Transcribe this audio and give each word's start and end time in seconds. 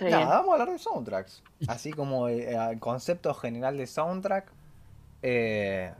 Nada, 0.00 0.26
vamos 0.26 0.50
a 0.50 0.52
hablar 0.52 0.70
de 0.70 0.78
soundtracks. 0.78 1.42
Así 1.68 1.92
como 1.92 2.28
el, 2.28 2.40
el 2.40 2.78
concepto 2.78 3.32
general 3.34 3.76
de 3.76 3.86
soundtrack. 3.86 4.52
Eh, 5.22 5.92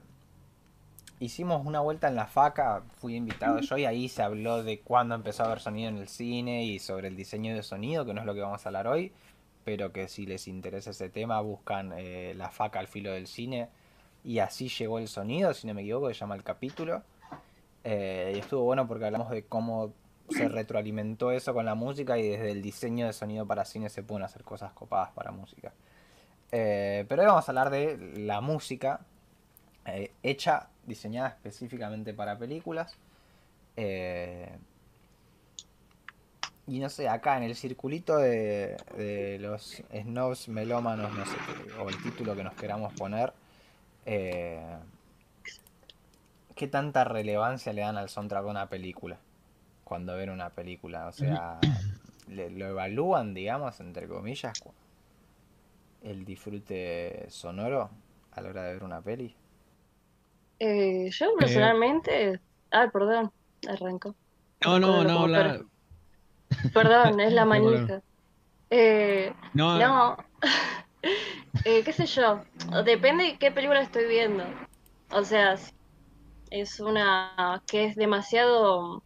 hicimos 1.18 1.64
una 1.64 1.80
vuelta 1.80 2.08
en 2.08 2.16
la 2.16 2.26
faca, 2.26 2.82
fui 2.98 3.16
invitado 3.16 3.60
yo 3.60 3.78
y 3.78 3.86
ahí 3.86 4.08
se 4.08 4.22
habló 4.22 4.62
de 4.62 4.80
cuándo 4.80 5.14
empezó 5.14 5.42
a 5.42 5.46
haber 5.46 5.60
sonido 5.60 5.88
en 5.88 5.98
el 5.98 6.08
cine 6.08 6.64
y 6.64 6.78
sobre 6.78 7.08
el 7.08 7.16
diseño 7.16 7.54
de 7.54 7.62
sonido, 7.62 8.04
que 8.04 8.12
no 8.12 8.20
es 8.20 8.26
lo 8.26 8.34
que 8.34 8.40
vamos 8.40 8.64
a 8.64 8.68
hablar 8.68 8.86
hoy, 8.86 9.12
pero 9.64 9.92
que 9.92 10.08
si 10.08 10.26
les 10.26 10.46
interesa 10.48 10.90
ese 10.90 11.08
tema 11.08 11.40
buscan 11.40 11.92
eh, 11.96 12.34
la 12.36 12.50
faca 12.50 12.78
al 12.78 12.88
filo 12.88 13.12
del 13.12 13.26
cine 13.26 13.68
y 14.24 14.40
así 14.40 14.68
llegó 14.68 14.98
el 14.98 15.08
sonido, 15.08 15.54
si 15.54 15.66
no 15.66 15.74
me 15.74 15.82
equivoco, 15.82 16.08
se 16.08 16.14
llama 16.14 16.34
el 16.34 16.42
capítulo. 16.42 17.02
Eh, 17.84 18.32
y 18.34 18.38
estuvo 18.40 18.64
bueno 18.64 18.88
porque 18.88 19.04
hablamos 19.04 19.30
de 19.30 19.44
cómo 19.44 19.92
se 20.30 20.48
retroalimentó 20.48 21.30
eso 21.30 21.54
con 21.54 21.64
la 21.64 21.74
música 21.74 22.18
y 22.18 22.28
desde 22.28 22.50
el 22.50 22.62
diseño 22.62 23.06
de 23.06 23.12
sonido 23.12 23.46
para 23.46 23.64
cine 23.64 23.88
se 23.88 24.02
pueden 24.02 24.24
hacer 24.24 24.42
cosas 24.42 24.72
copadas 24.72 25.10
para 25.10 25.30
música. 25.30 25.72
Eh, 26.52 27.04
pero 27.08 27.22
hoy 27.22 27.28
vamos 27.28 27.48
a 27.48 27.50
hablar 27.50 27.70
de 27.70 27.96
la 28.16 28.40
música 28.40 29.00
eh, 29.86 30.12
hecha, 30.22 30.68
diseñada 30.86 31.28
específicamente 31.28 32.14
para 32.14 32.38
películas. 32.38 32.96
Eh, 33.76 34.56
y 36.68 36.80
no 36.80 36.88
sé, 36.88 37.08
acá 37.08 37.36
en 37.36 37.44
el 37.44 37.54
circulito 37.54 38.16
de, 38.16 38.76
de 38.96 39.38
los 39.40 39.82
snobs 39.92 40.48
melómanos, 40.48 41.12
no 41.12 41.24
sé, 41.24 41.36
o 41.80 41.88
el 41.88 42.02
título 42.02 42.34
que 42.34 42.42
nos 42.42 42.54
queramos 42.54 42.92
poner, 42.94 43.32
¿qué 44.04 44.58
tanta 46.68 47.04
relevancia 47.04 47.72
le 47.72 47.82
dan 47.82 47.96
al 47.96 48.08
soundtrack 48.08 48.44
a 48.44 48.48
una 48.48 48.68
película? 48.68 49.18
Cuando 49.86 50.16
ven 50.16 50.30
una 50.30 50.50
película, 50.50 51.08
o 51.08 51.12
sea, 51.14 51.74
le- 52.28 52.50
lo 52.50 52.66
evalúan, 52.68 53.32
digamos, 53.34 53.80
entre 53.80 54.06
comillas, 54.08 54.58
el 56.02 56.24
disfrute 56.24 57.26
sonoro 57.28 57.90
a 58.32 58.40
la 58.40 58.48
hora 58.50 58.62
de 58.64 58.74
ver 58.74 58.84
una 58.84 59.00
peli. 59.02 59.34
Eh, 60.58 61.10
yo 61.10 61.34
personalmente. 61.36 62.40
Ah, 62.70 62.88
perdón, 62.92 63.30
arranco. 63.68 64.16
No, 64.64 64.78
no, 64.78 65.02
no, 65.04 65.32
per- 65.32 65.66
Perdón, 66.72 67.20
es 67.20 67.32
la 67.32 67.44
manija. 67.44 68.00
Eh, 68.70 69.34
no, 69.54 69.88
no, 69.88 70.16
eh, 71.64 71.84
qué 71.84 71.92
sé 71.92 72.06
yo, 72.06 72.42
depende 72.84 73.24
de 73.24 73.38
qué 73.38 73.52
película 73.52 73.80
estoy 73.82 74.06
viendo. 74.08 74.44
O 75.10 75.24
sea, 75.24 75.56
si 75.56 75.70
es 76.50 76.80
una 76.80 77.62
que 77.68 77.86
es 77.86 77.96
demasiado 77.96 79.04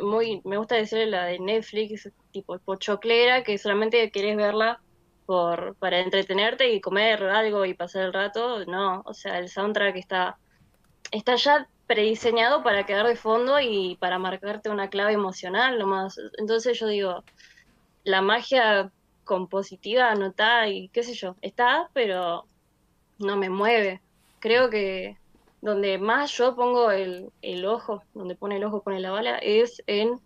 muy, 0.00 0.40
me 0.44 0.56
gusta 0.56 0.76
decirle 0.76 1.06
la 1.06 1.24
de 1.24 1.38
Netflix, 1.38 2.10
tipo 2.32 2.58
pochoclera, 2.58 3.42
que 3.42 3.58
solamente 3.58 4.10
querés 4.10 4.36
verla 4.36 4.80
por, 5.26 5.76
para 5.76 6.00
entretenerte 6.00 6.72
y 6.72 6.80
comer 6.80 7.22
algo 7.24 7.64
y 7.64 7.74
pasar 7.74 8.04
el 8.04 8.12
rato. 8.12 8.64
No, 8.66 9.02
o 9.06 9.14
sea, 9.14 9.38
el 9.38 9.48
soundtrack 9.48 9.96
está, 9.96 10.38
está 11.12 11.36
ya 11.36 11.68
prediseñado 11.86 12.62
para 12.62 12.86
quedar 12.86 13.06
de 13.06 13.16
fondo 13.16 13.60
y 13.60 13.96
para 14.00 14.18
marcarte 14.18 14.70
una 14.70 14.90
clave 14.90 15.12
emocional 15.12 15.78
nomás. 15.78 16.16
Entonces 16.38 16.78
yo 16.78 16.86
digo, 16.86 17.24
la 18.04 18.22
magia 18.22 18.92
compositiva 19.24 20.14
no 20.14 20.26
está 20.26 20.68
y 20.68 20.88
qué 20.88 21.02
sé 21.02 21.14
yo, 21.14 21.36
está, 21.42 21.90
pero 21.92 22.46
no 23.18 23.36
me 23.36 23.50
mueve. 23.50 24.00
Creo 24.40 24.70
que 24.70 25.19
donde 25.60 25.98
más 25.98 26.32
yo 26.32 26.54
pongo 26.56 26.90
el, 26.90 27.30
el 27.42 27.66
ojo, 27.66 28.02
donde 28.14 28.34
pone 28.34 28.56
el 28.56 28.64
ojo, 28.64 28.82
pone 28.82 29.00
la 29.00 29.10
bala, 29.10 29.38
es 29.38 29.82
en 29.86 30.20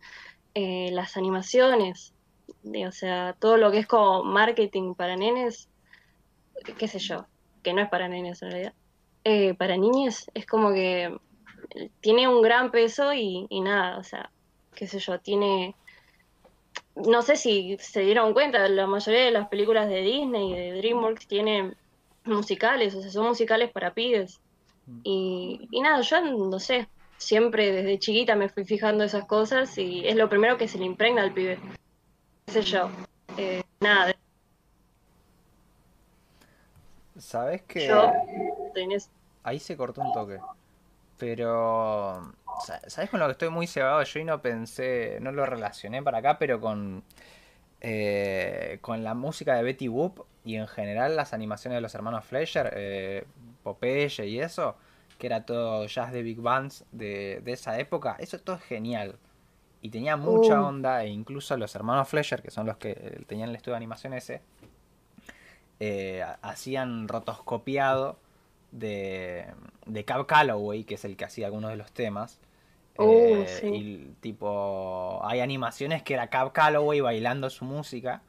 eh, 0.55 0.91
las 0.93 1.17
animaciones. 1.17 2.13
O 2.87 2.93
sea, 2.93 3.35
todo 3.39 3.57
lo 3.57 3.71
que 3.71 3.79
es 3.79 3.87
como 3.87 4.23
marketing 4.23 4.95
para 4.95 5.17
nenes, 5.17 5.69
qué 6.79 6.89
sé 6.89 6.99
yo, 6.99 7.27
que 7.63 7.73
no 7.73 7.83
es 7.83 7.89
para 7.89 8.09
nenes 8.09 8.43
en 8.43 8.51
realidad. 8.51 8.75
Eh, 9.25 9.55
para 9.55 9.77
niñas 9.77 10.31
es 10.35 10.47
como 10.47 10.73
que 10.73 11.17
tiene 12.01 12.29
un 12.29 12.43
gran 12.43 12.71
peso 12.71 13.15
y, 13.15 13.47
y 13.49 13.61
nada, 13.61 13.99
o 13.99 14.05
sea, 14.05 14.31
qué 14.75 14.87
sé 14.87 14.99
yo, 14.99 15.19
tiene 15.19 15.75
no 16.95 17.23
sé 17.23 17.37
si 17.37 17.77
se 17.81 18.01
dieron 18.01 18.33
cuenta, 18.33 18.69
la 18.69 18.87
mayoría 18.87 19.25
de 19.25 19.31
las 19.31 19.49
películas 19.49 19.89
de 19.89 20.01
Disney 20.01 20.53
y 20.53 20.57
de 20.57 20.73
DreamWorks 20.75 21.27
tienen 21.27 21.77
musicales, 22.25 22.95
o 22.95 23.03
sea, 23.03 23.11
son 23.11 23.27
musicales 23.27 23.71
para 23.71 23.95
pibes. 23.95 24.41
Y, 25.03 25.69
y 25.71 25.81
nada, 25.81 26.01
yo 26.01 26.21
no 26.21 26.59
sé, 26.59 26.89
siempre 27.19 27.73
desde 27.73 27.99
chiquita 27.99 28.35
me 28.37 28.49
fui 28.49 28.65
fijando 28.65 29.05
esas 29.05 29.25
cosas 29.27 29.77
y 29.79 30.07
es 30.07 30.17
lo 30.17 30.29
primero 30.29 30.57
que 30.57 30.69
se 30.69 30.79
le 30.79 30.85
impregna 30.85 31.23
al 31.23 31.33
pibe. 31.33 31.59
¿Qué 32.47 32.53
sé 32.53 32.63
yo? 32.63 32.91
Eh, 33.37 33.63
nada, 33.81 34.15
¿Sabes 37.19 37.63
que 37.63 37.87
yo. 37.87 38.13
Ahí 39.43 39.59
se 39.59 39.77
cortó 39.77 40.01
un 40.01 40.13
toque. 40.13 40.39
Pero, 41.19 42.33
sa- 42.67 42.81
¿sabes 42.89 43.11
con 43.11 43.21
lo 43.21 43.27
que 43.27 43.33
estoy 43.33 43.51
muy 43.51 43.67
cebado 43.67 44.03
yo 44.03 44.21
y 44.21 44.25
no 44.25 44.43
pensé, 44.43 45.19
no 45.21 45.33
lo 45.33 45.47
relacioné 45.47 46.03
para 46.03 46.19
acá, 46.19 46.39
pero 46.39 46.61
con, 46.61 47.03
eh, 47.81 48.79
con 48.81 49.05
la 49.05 49.15
música 49.15 49.55
de 49.57 49.63
Betty 49.63 49.89
Boop 49.89 50.21
y 50.45 50.57
en 50.57 50.67
general 50.67 51.17
las 51.17 51.33
animaciones 51.33 51.77
de 51.77 51.81
los 51.83 51.95
hermanos 51.95 52.25
Fleischer, 52.25 52.73
eh, 52.77 53.25
Popeye 53.65 54.27
y 54.29 54.39
eso, 54.39 54.77
que 55.19 55.27
era 55.27 55.45
todo 55.45 55.87
jazz 55.87 56.13
de 56.13 56.23
big 56.23 56.41
bands 56.41 56.85
de, 56.93 57.41
de 57.43 57.53
esa 57.53 57.77
época, 57.81 58.17
eso 58.21 58.39
todo 58.39 58.55
es 58.57 58.63
genial. 58.63 59.17
Y 59.83 59.91
tenía 59.91 60.17
mucha 60.17 60.61
Uh. 60.63 60.67
onda, 60.67 61.03
e 61.05 61.09
incluso 61.09 61.57
los 61.57 61.75
hermanos 61.75 62.09
Fleischer, 62.09 62.41
que 62.43 62.51
son 62.53 62.67
los 62.67 62.77
que 62.77 62.91
eh, 62.93 63.25
tenían 63.27 63.49
el 63.51 63.57
estudio 63.57 63.73
de 63.73 63.79
animación 63.79 64.15
ese, 64.15 64.41
eh, 65.81 66.23
ha- 66.23 66.39
hacían 66.43 67.09
rotoscopiado 67.09 68.19
de, 68.71 69.47
de 69.87 70.05
Cab 70.05 70.27
Calloway, 70.27 70.85
que 70.85 70.95
es 70.95 71.05
el 71.05 71.17
que 71.17 71.25
hacía 71.25 71.47
algunos 71.47 71.71
de 71.71 71.77
los 71.77 71.93
temas. 71.93 72.41
Uh, 72.97 73.03
Eh, 73.05 73.47
sí. 73.61 73.67
Y 73.67 74.15
tipo, 74.21 75.21
hay 75.25 75.41
animaciones 75.41 76.03
que 76.03 76.15
era 76.15 76.29
Cab 76.29 76.53
Calloway 76.53 77.01
bailando 77.01 77.51
su 77.51 77.65
música 77.65 78.23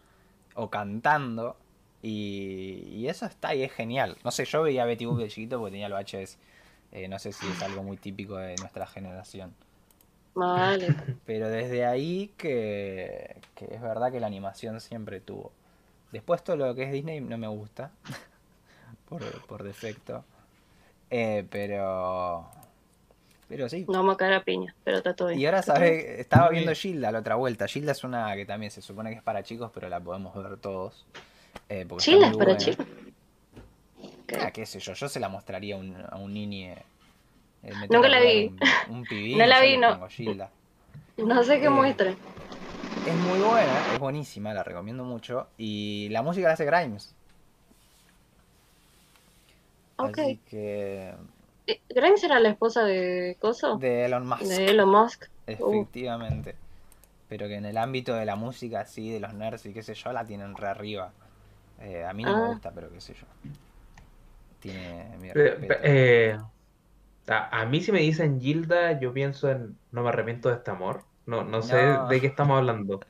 o 0.56 0.70
cantando. 0.70 1.56
Y, 2.08 2.88
y 2.92 3.08
eso 3.08 3.26
está 3.26 3.56
y 3.56 3.64
es 3.64 3.72
genial. 3.72 4.16
No 4.24 4.30
sé, 4.30 4.46
yo 4.46 4.62
veía 4.62 4.84
a 4.84 4.86
Betty 4.86 5.06
Boop 5.06 5.18
de 5.18 5.28
chiquito 5.28 5.58
porque 5.58 5.72
tenía 5.72 5.90
los 5.90 6.00
VHS. 6.00 6.38
Eh, 6.92 7.08
no 7.08 7.18
sé 7.18 7.34
si 7.34 7.48
es 7.48 7.64
algo 7.64 7.82
muy 7.82 7.98
típico 7.98 8.38
de 8.38 8.56
nuestra 8.58 8.86
generación. 8.86 9.56
Vale. 10.36 10.96
Pero 11.26 11.50
desde 11.50 11.84
ahí 11.84 12.32
que, 12.38 13.38
que 13.56 13.74
es 13.74 13.82
verdad 13.82 14.12
que 14.12 14.20
la 14.20 14.28
animación 14.28 14.80
siempre 14.82 15.20
tuvo. 15.20 15.52
Después 16.12 16.44
todo 16.44 16.58
lo 16.58 16.76
que 16.76 16.84
es 16.84 16.92
Disney 16.92 17.22
no 17.22 17.40
me 17.40 17.48
gusta. 17.48 17.90
por, 19.10 19.24
por 19.48 19.64
defecto. 19.64 20.24
Eh, 21.10 21.44
pero. 21.50 22.48
Pero 23.50 23.68
sí. 23.68 23.84
No 23.88 23.94
vamos 23.94 24.14
a 24.14 24.18
caer 24.18 24.34
a 24.34 24.44
piña, 24.44 24.76
pero 24.84 24.98
está 24.98 25.16
todo 25.16 25.30
bien. 25.30 25.40
Y 25.40 25.46
ahora. 25.48 25.64
¿sabes? 25.64 26.20
Estaba 26.20 26.50
viendo. 26.50 26.72
Gilda 26.76 27.12
la 27.12 27.20
otra 27.20 27.34
vuelta. 27.34 27.68
Gilda 27.68 27.94
es 27.94 28.04
una 28.04 28.36
que 28.36 28.46
también 28.46 28.72
se 28.72 28.84
supone 28.84 29.10
que 29.10 29.18
es 29.18 29.24
para 29.24 29.42
chicos, 29.42 29.72
pero 29.74 29.90
la 29.90 30.00
podemos 30.00 30.36
ver 30.36 30.58
todos. 30.58 31.04
Eh, 31.70 31.86
Chila 31.98 32.32
para 32.32 32.46
buena. 32.46 32.58
chicos. 32.58 32.86
Ok. 34.02 34.34
Ah, 34.42 34.52
qué 34.52 34.66
sé 34.66 34.80
yo, 34.80 34.94
yo 34.94 35.08
se 35.10 35.20
la 35.20 35.30
mostraría 35.30 35.76
a 35.76 35.80
un, 35.80 35.96
a 36.10 36.16
un 36.18 36.34
niñe. 36.34 36.74
eh, 37.64 37.74
me 37.80 37.88
Nunca 37.88 38.08
la 38.08 38.20
vi. 38.20 38.48
Un, 38.90 38.96
un 38.96 39.04
pibín, 39.10 39.38
No 39.38 39.46
la 39.46 39.62
vi, 39.62 39.78
no. 39.78 40.00
pongo. 40.00 40.08
No 41.18 41.44
sé 41.44 41.60
qué 41.60 41.66
Eh, 41.66 41.70
muestra. 41.70 42.10
Es 42.10 43.16
muy 43.16 43.40
buena, 43.40 43.94
es 43.94 44.00
buenísima, 44.00 44.54
la 44.54 44.64
recomiendo 44.64 45.04
mucho. 45.04 45.48
Y 45.58 46.10
la 46.10 46.22
música 46.22 46.48
la 46.48 46.54
hace 46.54 46.66
Grimes. 46.66 47.14
Ok. 49.98 50.18
Así 50.20 50.40
que. 50.50 51.14
Eh, 51.68 51.82
¿Grimes 51.90 52.24
era 52.24 52.40
la 52.40 52.50
esposa 52.50 52.84
de 52.84 53.38
Coso? 53.40 53.78
De 53.78 54.06
Elon 54.06 54.28
Musk. 54.28 54.42
De 54.44 54.66
Elon 54.68 54.90
Musk. 54.90 55.24
Uh, 55.48 55.52
Efectivamente. 55.52 56.56
Pero 57.30 57.48
que 57.48 57.56
en 57.56 57.66
el 57.66 57.78
ámbito 57.78 58.14
de 58.14 58.26
la 58.26 58.36
música, 58.36 58.82
así, 58.82 59.10
de 59.10 59.20
los 59.20 59.34
nerds 59.34 59.66
y 59.66 59.74
qué 59.74 59.82
sé 59.82 59.94
yo, 59.96 60.12
la 60.12 60.26
tienen 60.26 60.56
re 60.56 60.68
arriba. 60.68 61.12
Eh, 61.82 62.04
a 62.06 62.14
mí 62.14 62.24
no 62.24 62.36
me 62.36 62.44
Ah. 62.44 62.48
gusta, 62.48 62.72
pero 62.72 62.90
qué 62.90 63.02
sé 63.02 63.14
yo. 63.14 63.26
Tiene 64.60 65.10
mi 65.22 65.30
Eh, 65.30 65.34
respeto. 65.34 65.74
eh, 65.84 66.38
a, 67.28 67.62
a 67.62 67.66
mí 67.66 67.82
si 67.82 67.92
me 67.92 68.00
dicen 68.00 68.40
Gilda, 68.42 69.00
yo 69.00 69.14
pienso 69.14 69.50
en 69.50 69.78
No 69.92 70.04
me 70.04 70.10
arrepiento 70.10 70.50
de 70.50 70.56
este 70.56 70.72
amor. 70.72 71.04
No, 71.28 71.44
no 71.44 71.64
sé 71.64 71.84
No. 71.84 72.08
de 72.08 72.22
qué 72.22 72.28
estamos 72.28 72.58
hablando. 72.58 73.00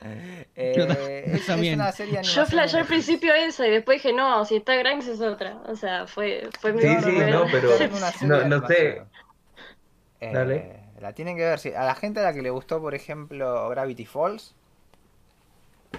Eh, 0.58 1.24
es, 1.26 1.40
es 1.40 1.46
también. 1.46 1.74
una 1.74 1.92
serie 1.92 2.18
de 2.18 2.22
Yo 2.24 2.46
flashé 2.46 2.78
al 2.78 2.86
principio 2.86 3.34
esa 3.34 3.66
y 3.66 3.70
después 3.70 4.02
dije, 4.02 4.14
no, 4.16 4.44
si 4.46 4.56
está 4.56 4.74
Grimes 4.76 5.06
es 5.06 5.20
otra. 5.20 5.58
O 5.66 5.76
sea, 5.76 6.06
fue, 6.06 6.48
fue 6.60 6.72
mi 6.72 6.80
Sí, 6.80 6.88
No, 6.88 7.02
sí, 7.02 7.12
no, 7.30 7.44
pero 7.52 7.68
no, 8.22 8.44
no 8.60 8.66
sé. 8.66 9.02
Eh, 10.20 10.32
Dale. 10.32 10.80
La 11.00 11.12
tienen 11.12 11.36
que 11.36 11.42
ver. 11.44 11.58
sí. 11.58 11.74
A 11.74 11.84
la 11.84 11.94
gente 11.94 12.20
a 12.20 12.22
la 12.22 12.32
que 12.32 12.40
le 12.40 12.48
gustó, 12.48 12.80
por 12.80 12.94
ejemplo, 12.94 13.68
Gravity 13.68 14.06
Falls, 14.06 14.54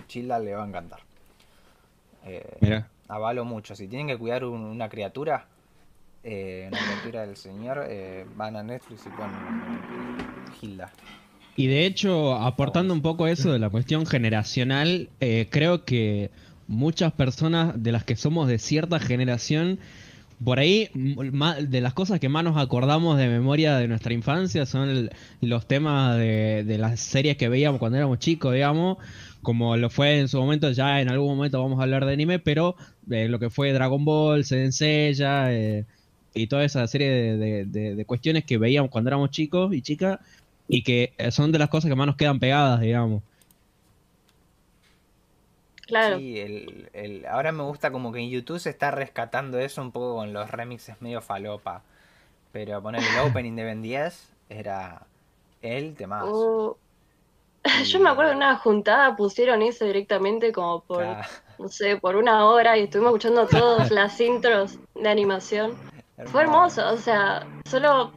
Childa 0.07 0.39
le 0.39 0.55
va 0.55 0.63
a 0.63 0.67
encantar. 0.67 1.01
Eh, 2.25 2.57
Mira. 2.61 2.89
avalo 3.07 3.45
mucho. 3.45 3.75
Si 3.75 3.87
tienen 3.87 4.07
que 4.07 4.17
cuidar 4.17 4.43
un- 4.45 4.63
una 4.63 4.89
criatura, 4.89 5.47
eh, 6.23 6.67
una 6.69 6.81
criatura 6.81 7.25
del 7.25 7.35
señor, 7.37 7.85
eh, 7.87 8.25
van 8.35 8.55
a 8.55 8.63
Netflix 8.63 9.05
y 9.05 9.09
ponen 9.09 9.37
Hilda. 10.61 10.91
Y 11.55 11.67
de 11.67 11.85
hecho, 11.85 12.35
aportando 12.35 12.93
un 12.93 13.01
poco 13.01 13.27
eso 13.27 13.51
de 13.51 13.59
la 13.59 13.69
cuestión 13.69 14.05
generacional, 14.05 15.09
creo 15.49 15.85
que 15.85 16.29
muchas 16.67 17.13
personas 17.13 17.81
de 17.81 17.91
las 17.91 18.03
que 18.03 18.15
somos 18.15 18.47
de 18.47 18.59
cierta 18.59 18.99
generación, 18.99 19.79
por 20.43 20.59
ahí 20.59 20.89
de 20.93 21.81
las 21.81 21.93
cosas 21.93 22.19
que 22.19 22.29
más 22.29 22.43
nos 22.43 22.57
acordamos 22.57 23.17
de 23.17 23.27
memoria 23.27 23.77
de 23.77 23.87
nuestra 23.87 24.13
infancia 24.13 24.65
son 24.65 25.09
los 25.41 25.67
temas 25.67 26.17
de, 26.17 26.63
de, 26.63 26.77
las 26.77 26.99
series 26.99 27.37
que 27.37 27.49
veíamos 27.49 27.79
cuando 27.79 27.97
éramos 27.97 28.19
chicos, 28.19 28.53
digamos, 28.53 28.97
como 29.41 29.77
lo 29.77 29.89
fue 29.89 30.19
en 30.19 30.27
su 30.27 30.39
momento, 30.39 30.71
ya 30.71 31.01
en 31.01 31.09
algún 31.09 31.35
momento 31.35 31.61
vamos 31.61 31.79
a 31.79 31.83
hablar 31.83 32.05
de 32.05 32.13
anime, 32.13 32.39
pero 32.39 32.75
de 33.03 33.29
lo 33.29 33.39
que 33.39 33.49
fue 33.49 33.73
Dragon 33.73 34.03
Ball, 34.03 34.45
Senseiya 34.45 35.53
eh, 35.53 35.85
y 36.33 36.47
toda 36.47 36.63
esa 36.63 36.85
serie 36.87 37.09
de, 37.09 37.65
de, 37.65 38.05
cuestiones 38.05 38.43
que 38.45 38.57
veíamos 38.57 38.91
cuando 38.91 39.09
éramos 39.09 39.31
chicos 39.31 39.73
y 39.73 39.81
chicas 39.81 40.19
y 40.67 40.83
que 40.83 41.13
son 41.31 41.51
de 41.51 41.59
las 41.59 41.69
cosas 41.69 41.89
que 41.89 41.95
más 41.95 42.07
nos 42.07 42.15
quedan 42.15 42.39
pegadas, 42.39 42.81
digamos. 42.81 43.23
Claro. 45.87 46.17
Sí, 46.19 46.37
el, 46.93 47.25
ahora 47.29 47.53
me 47.53 47.63
gusta 47.63 47.91
como 47.91 48.11
que 48.11 48.19
en 48.19 48.29
YouTube 48.29 48.59
se 48.59 48.69
está 48.69 48.91
rescatando 48.91 49.57
eso 49.57 49.81
un 49.81 49.91
poco 49.91 50.15
con 50.15 50.33
los 50.33 50.51
remixes 50.51 51.01
medio 51.01 51.21
falopa. 51.21 51.81
Pero 52.51 52.81
poner 52.81 53.01
el 53.01 53.19
opening 53.31 53.55
de 53.55 53.63
Ben 53.63 53.81
10 53.81 54.29
era 54.49 55.03
el 55.61 55.95
tema. 55.95 56.25
Uh, 56.25 56.75
yo 57.85 57.99
me 57.99 58.09
acuerdo 58.09 58.31
de 58.31 58.37
una 58.37 58.55
juntada 58.57 59.15
pusieron 59.15 59.61
eso 59.61 59.85
directamente 59.85 60.51
como 60.51 60.81
por, 60.81 61.05
no 61.59 61.67
sé, 61.67 61.97
por 61.97 62.15
una 62.15 62.45
hora 62.45 62.77
y 62.77 62.83
estuvimos 62.83 63.09
escuchando 63.09 63.47
todas 63.47 63.91
las 63.91 64.19
intros 64.21 64.79
de 64.95 65.09
animación. 65.09 65.75
Fue 66.25 66.41
hermoso, 66.41 66.87
o 66.89 66.97
sea, 66.97 67.45
solo 67.69 68.11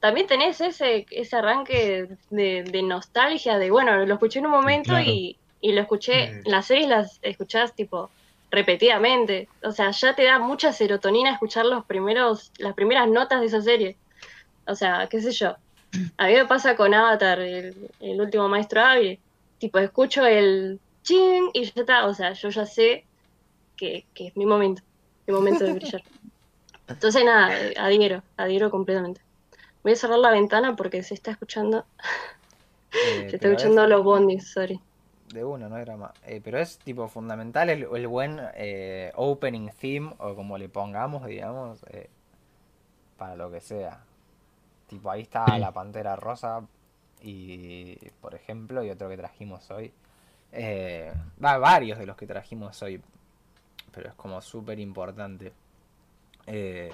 también 0.00 0.26
tenés 0.26 0.60
ese, 0.60 1.06
ese 1.10 1.36
arranque 1.36 2.08
de, 2.30 2.82
nostalgia, 2.82 3.58
de 3.58 3.70
bueno, 3.70 4.04
lo 4.06 4.14
escuché 4.14 4.38
en 4.38 4.46
un 4.46 4.52
momento 4.52 4.98
y, 4.98 5.38
lo 5.60 5.80
escuché, 5.80 6.32
mm. 6.32 6.48
las 6.48 6.66
series 6.66 6.88
las 6.88 7.18
escuchás 7.22 7.74
tipo 7.74 8.10
repetidamente, 8.50 9.48
o 9.62 9.70
sea, 9.70 9.90
ya 9.92 10.14
te 10.14 10.24
da 10.24 10.38
mucha 10.38 10.72
serotonina 10.72 11.32
escuchar 11.32 11.66
los 11.66 11.84
primeros, 11.84 12.52
las 12.58 12.74
primeras 12.74 13.08
notas 13.08 13.40
de 13.40 13.46
esa 13.46 13.62
serie, 13.62 13.96
o 14.66 14.74
sea, 14.74 15.06
qué 15.08 15.20
sé 15.20 15.32
yo, 15.32 15.56
a 16.16 16.26
mí 16.26 16.34
me 16.34 16.46
pasa 16.46 16.76
con 16.76 16.94
Avatar, 16.94 17.40
el, 17.40 17.90
último 18.00 18.48
maestro 18.48 18.80
Avi, 18.80 19.18
tipo, 19.58 19.78
escucho 19.78 20.24
el 20.24 20.80
ching 21.02 21.50
y 21.52 21.64
ya 21.64 21.72
está, 21.82 22.06
o 22.06 22.14
sea, 22.14 22.32
yo 22.32 22.48
ya 22.48 22.66
sé 22.66 23.04
que, 23.76 24.06
que 24.14 24.28
es 24.28 24.36
mi 24.36 24.46
momento, 24.46 24.82
mi 25.26 25.34
momento 25.34 25.64
de 25.64 25.74
brillar. 25.74 26.02
Entonces 26.88 27.24
nada, 27.24 27.54
adhiero, 27.78 28.22
adhiero 28.36 28.70
completamente. 28.70 29.20
Voy 29.82 29.92
a 29.92 29.96
cerrar 29.96 30.18
la 30.18 30.30
ventana 30.30 30.76
porque 30.76 31.02
se 31.02 31.14
está 31.14 31.32
escuchando. 31.32 31.84
Eh, 32.92 33.26
se 33.30 33.36
está 33.36 33.48
escuchando 33.48 33.86
los 33.86 34.04
bondis, 34.04 34.52
sorry. 34.52 34.80
De 35.32 35.44
uno, 35.44 35.68
no 35.68 35.78
era 35.78 35.96
más. 35.96 36.12
Eh, 36.26 36.40
pero 36.42 36.58
es 36.58 36.78
tipo 36.78 37.08
fundamental 37.08 37.70
el, 37.70 38.06
buen 38.06 38.40
eh, 38.54 39.12
opening 39.16 39.70
theme, 39.80 40.14
o 40.18 40.34
como 40.34 40.58
le 40.58 40.68
pongamos, 40.68 41.26
digamos, 41.26 41.80
para 43.16 43.36
lo 43.36 43.50
que 43.50 43.60
sea. 43.60 44.04
Tipo, 44.92 45.10
ahí 45.10 45.22
está 45.22 45.56
la 45.58 45.72
pantera 45.72 46.16
rosa, 46.16 46.60
y 47.22 47.96
por 48.20 48.34
ejemplo, 48.34 48.84
y 48.84 48.90
otro 48.90 49.08
que 49.08 49.16
trajimos 49.16 49.70
hoy. 49.70 49.90
va, 51.42 51.56
varios 51.56 51.98
de 51.98 52.04
los 52.04 52.14
que 52.14 52.26
trajimos 52.26 52.82
hoy, 52.82 53.00
pero 53.90 54.10
es 54.10 54.14
como 54.14 54.42
súper 54.42 54.78
importante. 54.78 55.54
Eh, 56.46 56.92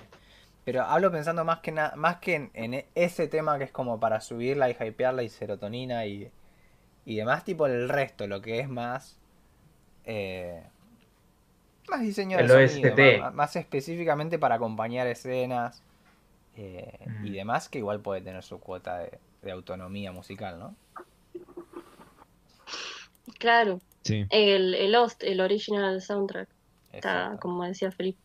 pero 0.65 0.83
hablo 0.85 1.11
pensando 1.11 1.45
más 1.45 1.59
que 1.59 1.73
nada, 1.73 1.97
más 1.97 2.19
que 2.19 2.51
en, 2.55 2.85
ese 2.95 3.27
tema 3.27 3.59
que 3.59 3.65
es 3.65 3.73
como 3.73 3.99
para 3.99 4.21
subirla 4.21 4.71
y 4.71 4.77
hypearla 4.79 5.25
y 5.25 5.29
serotonina 5.29 6.07
y, 6.07 6.31
y 7.05 7.17
demás, 7.17 7.43
tipo 7.43 7.67
el 7.67 7.89
resto, 7.89 8.29
lo 8.29 8.41
que 8.41 8.61
es 8.61 8.69
más 8.69 9.19
eh, 10.05 10.63
más 11.91 12.01
diseño 12.01 12.39
de 12.39 12.69
sonido, 12.69 13.33
más, 13.33 13.57
específicamente 13.57 14.39
para 14.39 14.55
acompañar 14.55 15.09
escenas 15.09 15.83
eh, 16.59 16.99
y 17.23 17.31
demás, 17.31 17.69
que 17.69 17.79
igual 17.79 18.01
puede 18.01 18.21
tener 18.21 18.43
su 18.43 18.59
cuota 18.59 18.99
de, 18.99 19.19
autonomía 19.51 20.13
musical, 20.13 20.59
¿no? 20.59 20.77
Claro. 23.39 23.81
El, 24.05 24.75
el 24.75 24.93
Lost, 24.93 25.23
el 25.23 25.41
original 25.41 26.03
soundtrack. 26.03 26.49
Está, 26.93 27.39
como 27.41 27.65
decía 27.65 27.91
Felipe. 27.91 28.19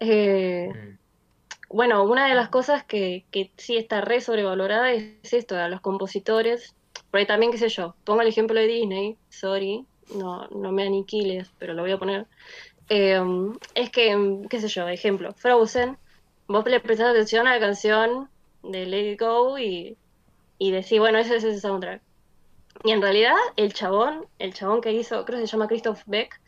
Eh, 0.00 0.70
mm 0.72 1.08
bueno, 1.70 2.04
una 2.04 2.26
de 2.26 2.34
las 2.34 2.48
cosas 2.48 2.84
que, 2.84 3.24
que 3.30 3.50
sí 3.56 3.76
está 3.76 4.00
re 4.00 4.20
sobrevalorada 4.20 4.92
es 4.92 5.32
esto, 5.32 5.56
a 5.56 5.68
los 5.68 5.80
compositores. 5.80 6.74
Por 7.10 7.20
ahí 7.20 7.26
también, 7.26 7.52
qué 7.52 7.58
sé 7.58 7.68
yo, 7.68 7.94
pongo 8.04 8.22
el 8.22 8.28
ejemplo 8.28 8.58
de 8.58 8.66
Disney, 8.66 9.16
sorry, 9.28 9.84
no, 10.14 10.48
no 10.48 10.72
me 10.72 10.86
aniquiles, 10.86 11.50
pero 11.58 11.74
lo 11.74 11.82
voy 11.82 11.92
a 11.92 11.98
poner. 11.98 12.26
Eh, 12.88 13.20
es 13.74 13.90
que, 13.90 14.40
qué 14.48 14.60
sé 14.60 14.68
yo, 14.68 14.88
ejemplo, 14.88 15.32
Frozen, 15.34 15.98
vos 16.48 16.64
le 16.66 16.80
prestás 16.80 17.10
atención 17.10 17.46
a 17.46 17.54
la 17.54 17.60
canción 17.60 18.28
de 18.62 18.86
Let 18.86 19.12
It 19.12 19.20
Go 19.20 19.58
y, 19.58 19.96
y 20.58 20.70
decís, 20.72 20.98
bueno, 20.98 21.18
ese 21.18 21.36
es 21.36 21.44
ese 21.44 21.60
soundtrack. 21.60 22.02
Y 22.84 22.90
en 22.90 23.02
realidad, 23.02 23.36
el 23.56 23.72
chabón, 23.72 24.26
el 24.38 24.54
chabón 24.54 24.80
que 24.80 24.92
hizo, 24.92 25.24
creo 25.24 25.38
que 25.40 25.46
se 25.46 25.52
llama 25.52 25.68
Christoph 25.68 26.02
Beck, 26.06 26.40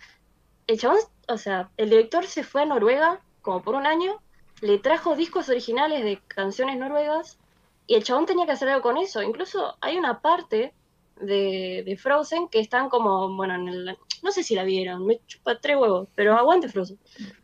el 0.66 0.78
chabón, 0.78 0.98
o 1.28 1.38
sea, 1.38 1.70
el 1.76 1.90
director 1.90 2.26
se 2.26 2.42
fue 2.42 2.62
a 2.62 2.66
Noruega 2.66 3.20
como 3.42 3.62
por 3.62 3.74
un 3.74 3.86
año 3.86 4.20
le 4.60 4.78
trajo 4.78 5.16
discos 5.16 5.48
originales 5.48 6.04
de 6.04 6.20
canciones 6.28 6.78
noruegas 6.78 7.38
y 7.86 7.94
el 7.94 8.04
chabón 8.04 8.26
tenía 8.26 8.46
que 8.46 8.52
hacer 8.52 8.68
algo 8.68 8.82
con 8.82 8.98
eso. 8.98 9.22
Incluso 9.22 9.76
hay 9.80 9.96
una 9.96 10.20
parte 10.20 10.74
de, 11.20 11.98
Frozen 12.00 12.48
que 12.48 12.60
están 12.60 12.88
como, 12.88 13.34
bueno, 13.36 13.58
no 13.58 14.32
sé 14.32 14.42
si 14.42 14.54
la 14.54 14.64
vieron, 14.64 15.06
me 15.06 15.20
chupa 15.26 15.58
tres 15.58 15.76
huevos, 15.76 16.08
pero 16.14 16.36
aguante 16.36 16.68
Frozen. 16.68 16.98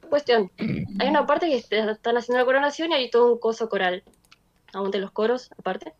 Cuestión, 0.08 0.50
hay 0.98 1.08
una 1.08 1.26
parte 1.26 1.48
que 1.48 1.56
están 1.56 2.16
haciendo 2.16 2.38
la 2.38 2.44
coronación 2.44 2.92
y 2.92 2.94
hay 2.94 3.10
todo 3.10 3.32
un 3.32 3.38
coso 3.38 3.68
coral. 3.68 4.02
Aguante 4.72 4.98
los 4.98 5.10
coros, 5.10 5.50
aparte. 5.58 5.92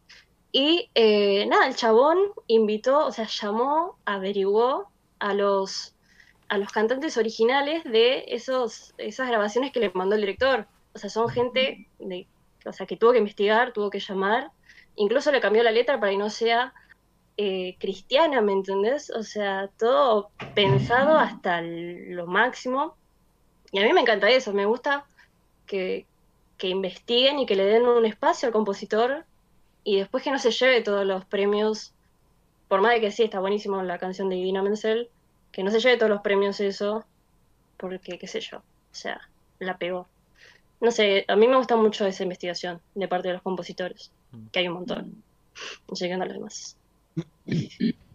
Y 0.53 0.91
eh, 0.95 1.47
nada, 1.47 1.67
el 1.67 1.77
chabón 1.77 2.19
invitó, 2.47 3.07
o 3.07 3.13
sea, 3.13 3.27
llamó, 3.27 3.99
averiguó 4.05 4.91
a 5.19 5.35
los 5.35 5.97
a 6.49 6.59
los 6.59 6.71
cantantes 6.71 7.17
originales 7.17 7.85
de 7.85 8.25
esos, 8.29 8.95
esas 8.99 9.29
grabaciones 9.29 9.73
que 9.73 9.81
le 9.81 9.91
mandó 9.95 10.15
el 10.15 10.21
director. 10.21 10.67
O 10.95 10.99
sea, 10.99 11.11
son 11.11 11.29
gente 11.29 11.89
de, 11.99 12.27
o 12.65 12.73
sea, 12.73 12.87
que 12.87 12.97
tuvo 12.97 13.13
que 13.13 13.19
investigar, 13.19 13.73
tuvo 13.73 13.91
que 13.91 14.01
llamar. 14.01 14.51
Incluso 14.95 15.33
le 15.33 15.41
cambió 15.41 15.63
la 15.63 15.73
letra 15.73 15.99
para 15.99 16.13
que 16.13 16.19
no 16.19 16.31
sea 16.31 16.73
eh, 17.37 17.77
cristiana, 17.79 18.41
¿me 18.41 18.53
entendés? 18.53 19.11
O 19.11 19.23
sea, 19.23 19.69
todo 19.79 20.31
pensado 20.55 21.19
hasta 21.19 21.61
lo 21.63 22.27
máximo. 22.27 22.97
Y 23.77 23.79
a 23.79 23.83
mí 23.83 23.93
me 23.93 24.01
encanta 24.01 24.31
eso, 24.31 24.55
me 24.55 24.65
gusta 24.65 25.05
que, 25.67 26.07
que 26.57 26.69
investiguen 26.69 27.39
y 27.39 27.45
que 27.45 27.57
le 27.57 27.67
den 27.67 27.85
un 27.85 28.07
espacio 28.07 28.47
al 28.47 28.53
compositor 28.55 29.27
y 29.85 29.99
después 29.99 30.25
que 30.25 30.31
no 30.31 30.39
se 30.39 30.51
lleve 30.51 30.81
todos 30.81 31.05
los 31.05 31.27
premios, 31.27 31.93
por 32.69 32.81
más 32.81 32.95
de 32.95 33.03
que 33.03 33.13
sí 33.13 33.25
está 33.25 33.39
buenísimo 33.39 33.83
la 33.83 33.99
canción 33.99 34.31
de 34.31 34.37
Idina 34.37 34.63
Menzel, 34.63 35.11
que 35.53 35.63
no 35.63 35.71
se 35.71 35.81
lleve 35.81 35.99
todos 35.99 36.09
los 36.09 36.23
premios 36.23 36.59
eso, 36.61 37.05
porque 37.77 38.19
qué 38.19 38.27
sé 38.27 38.41
yo, 38.41 38.57
o 38.59 38.95
sea, 38.95 39.21
la 39.59 39.77
pegó 39.77 40.09
no 40.81 40.91
sé, 40.91 41.27
a 41.29 41.37
mí 41.37 41.47
me 41.47 41.59
gusta 41.59 41.77
mucho 41.77 42.07
esa 42.07 42.23
investigación 42.23 42.81
de 42.95 43.09
parte 43.09 43.29
de 43.29 43.35
los 43.35 43.43
compositores, 43.43 44.11
mm. 44.33 44.47
que 44.53 44.59
hay 44.61 44.69
un 44.69 44.75
montón. 44.75 45.23
No 45.87 45.97
sé 45.97 46.09
qué 46.09 46.17
los 46.17 46.33
demás. 46.33 46.77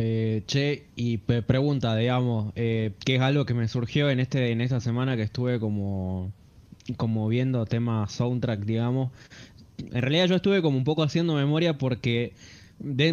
Eh, 0.00 0.44
che, 0.46 0.84
y 0.94 1.18
pregunta, 1.18 1.96
digamos, 1.96 2.52
eh, 2.54 2.92
¿qué 3.04 3.16
es 3.16 3.20
algo 3.20 3.44
que 3.44 3.52
me 3.52 3.66
surgió 3.66 4.10
en 4.10 4.20
este 4.20 4.52
en 4.52 4.60
esta 4.60 4.80
semana 4.80 5.16
que 5.16 5.22
estuve 5.22 5.58
como, 5.58 6.32
como 6.96 7.26
viendo 7.26 7.66
temas 7.66 8.12
soundtrack, 8.12 8.60
digamos? 8.64 9.10
En 9.78 10.00
realidad 10.00 10.26
yo 10.26 10.36
estuve 10.36 10.62
como 10.62 10.78
un 10.78 10.84
poco 10.84 11.02
haciendo 11.02 11.34
memoria 11.34 11.78
porque 11.78 12.32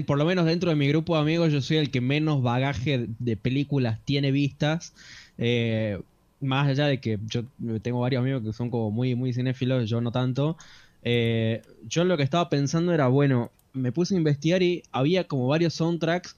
por 0.05 0.19
lo 0.19 0.25
menos 0.25 0.45
dentro 0.45 0.69
de 0.69 0.75
mi 0.75 0.87
grupo 0.87 1.15
de 1.15 1.21
amigos 1.23 1.51
yo 1.51 1.59
soy 1.61 1.77
el 1.77 1.89
que 1.89 2.01
menos 2.01 2.43
bagaje 2.43 3.07
de 3.17 3.35
películas 3.35 3.99
tiene 4.05 4.31
vistas. 4.31 4.93
Eh, 5.39 5.99
más 6.39 6.67
allá 6.67 6.85
de 6.85 6.99
que 6.99 7.17
yo 7.25 7.45
tengo 7.81 8.01
varios 8.01 8.21
amigos 8.21 8.43
que 8.43 8.53
son 8.53 8.69
como 8.69 8.91
muy, 8.91 9.15
muy 9.15 9.33
cinéfilos, 9.33 9.89
yo 9.89 10.01
no 10.01 10.11
tanto, 10.11 10.57
eh, 11.03 11.63
yo 11.87 12.03
lo 12.03 12.17
que 12.17 12.23
estaba 12.23 12.49
pensando 12.49 12.93
era, 12.93 13.07
bueno, 13.07 13.51
me 13.73 13.91
puse 13.91 14.15
a 14.15 14.17
investigar 14.17 14.63
y 14.63 14.83
había 14.91 15.25
como 15.25 15.47
varios 15.47 15.73
soundtracks 15.73 16.35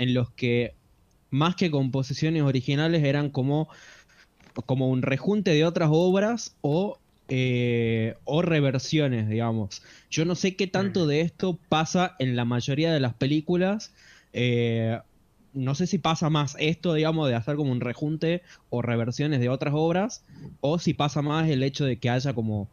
en 0.00 0.14
los 0.14 0.30
que 0.30 0.74
más 1.28 1.54
que 1.56 1.70
composiciones 1.70 2.42
originales 2.42 3.04
eran 3.04 3.28
como, 3.28 3.68
como 4.64 4.88
un 4.88 5.02
rejunte 5.02 5.52
de 5.52 5.66
otras 5.66 5.90
obras 5.92 6.56
o, 6.62 6.98
eh, 7.28 8.16
o 8.24 8.40
reversiones, 8.40 9.28
digamos. 9.28 9.82
Yo 10.10 10.24
no 10.24 10.34
sé 10.34 10.56
qué 10.56 10.66
tanto 10.66 11.04
mm. 11.04 11.08
de 11.08 11.20
esto 11.20 11.58
pasa 11.68 12.16
en 12.18 12.34
la 12.34 12.46
mayoría 12.46 12.92
de 12.92 13.00
las 13.00 13.12
películas. 13.12 13.92
Eh, 14.32 14.98
no 15.52 15.74
sé 15.74 15.86
si 15.86 15.98
pasa 15.98 16.30
más 16.30 16.56
esto, 16.58 16.94
digamos, 16.94 17.28
de 17.28 17.34
hacer 17.34 17.56
como 17.56 17.70
un 17.70 17.82
rejunte 17.82 18.42
o 18.70 18.80
reversiones 18.80 19.40
de 19.40 19.50
otras 19.50 19.74
obras, 19.76 20.24
o 20.62 20.78
si 20.78 20.94
pasa 20.94 21.20
más 21.20 21.48
el 21.50 21.62
hecho 21.62 21.84
de 21.84 21.98
que 21.98 22.08
haya 22.08 22.32
como, 22.32 22.70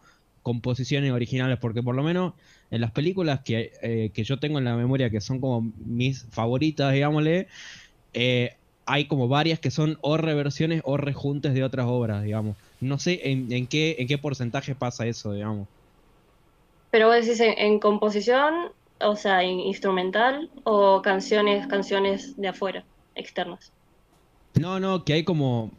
composiciones 0.48 1.12
originales, 1.12 1.60
porque 1.60 1.84
por 1.84 1.96
lo 1.96 2.04
menos 2.04 2.34
en 2.72 2.82
las 2.82 2.92
películas 2.94 3.42
que, 3.46 3.72
eh, 3.82 4.12
que 4.13 4.24
yo 4.24 4.39
tengo 4.39 4.60
en 4.60 4.66
la 4.66 4.75
memoria, 4.77 5.10
que 5.10 5.22
son 5.22 5.42
como 5.42 5.74
mis 5.77 6.27
favoritas, 6.32 6.94
digámosle, 6.94 7.48
eh, 8.13 8.51
hay 8.86 9.08
como 9.08 9.27
varias 9.30 9.60
que 9.60 9.72
son 9.72 9.98
o 10.01 10.18
reversiones 10.18 10.82
o 10.86 10.98
rejuntes 10.98 11.54
de 11.54 11.63
otras 11.63 11.88
obras, 11.88 12.24
digamos. 12.24 12.58
No 12.80 13.00
sé 13.00 13.30
en, 13.32 13.51
en 13.54 13.68
qué, 13.68 13.98
en 14.00 14.08
qué 14.08 14.18
porcentaje 14.20 14.75
pasa 14.75 15.08
eso, 15.08 15.34
digamos. 15.34 15.70
Pero 16.92 17.08
vos 17.08 17.16
decís 17.16 17.39
en, 17.39 17.58
en 17.58 17.80
composición, 17.80 18.74
o 19.00 19.16
sea, 19.16 19.44
in- 19.44 19.60
instrumental 19.62 20.51
o 20.66 21.01
canciones, 21.01 21.66
canciones 21.68 22.36
de 22.36 22.48
afuera, 22.50 22.86
externas. 23.16 23.74
No, 24.59 24.79
no, 24.79 25.03
que 25.03 25.13
hay 25.13 25.23
como. 25.23 25.71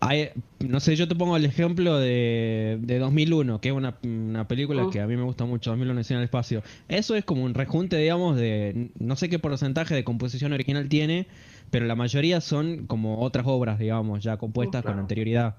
Hay, 0.00 0.28
no 0.60 0.80
sé, 0.80 0.96
yo 0.96 1.08
te 1.08 1.14
pongo 1.14 1.36
el 1.36 1.44
ejemplo 1.44 1.98
de, 1.98 2.78
de 2.80 2.98
2001, 2.98 3.60
que 3.60 3.68
es 3.68 3.74
una, 3.74 3.96
una 4.02 4.46
película 4.48 4.84
Mm. 4.84 4.90
que 4.90 5.00
a 5.00 5.06
mí 5.06 5.16
me 5.16 5.22
gusta 5.22 5.44
mucho, 5.44 5.70
2001 5.70 6.00
en 6.08 6.16
el 6.18 6.24
espacio. 6.24 6.62
Eso 6.88 7.14
es 7.14 7.24
como 7.24 7.44
un 7.44 7.54
rejunte, 7.54 7.96
digamos, 7.96 8.36
de. 8.36 8.90
No 8.98 9.16
sé 9.16 9.28
qué 9.28 9.38
porcentaje 9.38 9.94
de 9.94 10.04
composición 10.04 10.52
original 10.52 10.88
tiene, 10.88 11.26
pero 11.70 11.86
la 11.86 11.94
mayoría 11.94 12.40
son 12.40 12.86
como 12.86 13.20
otras 13.20 13.46
obras, 13.46 13.78
digamos, 13.78 14.22
ya 14.22 14.36
compuestas 14.36 14.82
con 14.82 14.92
Claro. 14.92 15.00
anterioridad. 15.00 15.56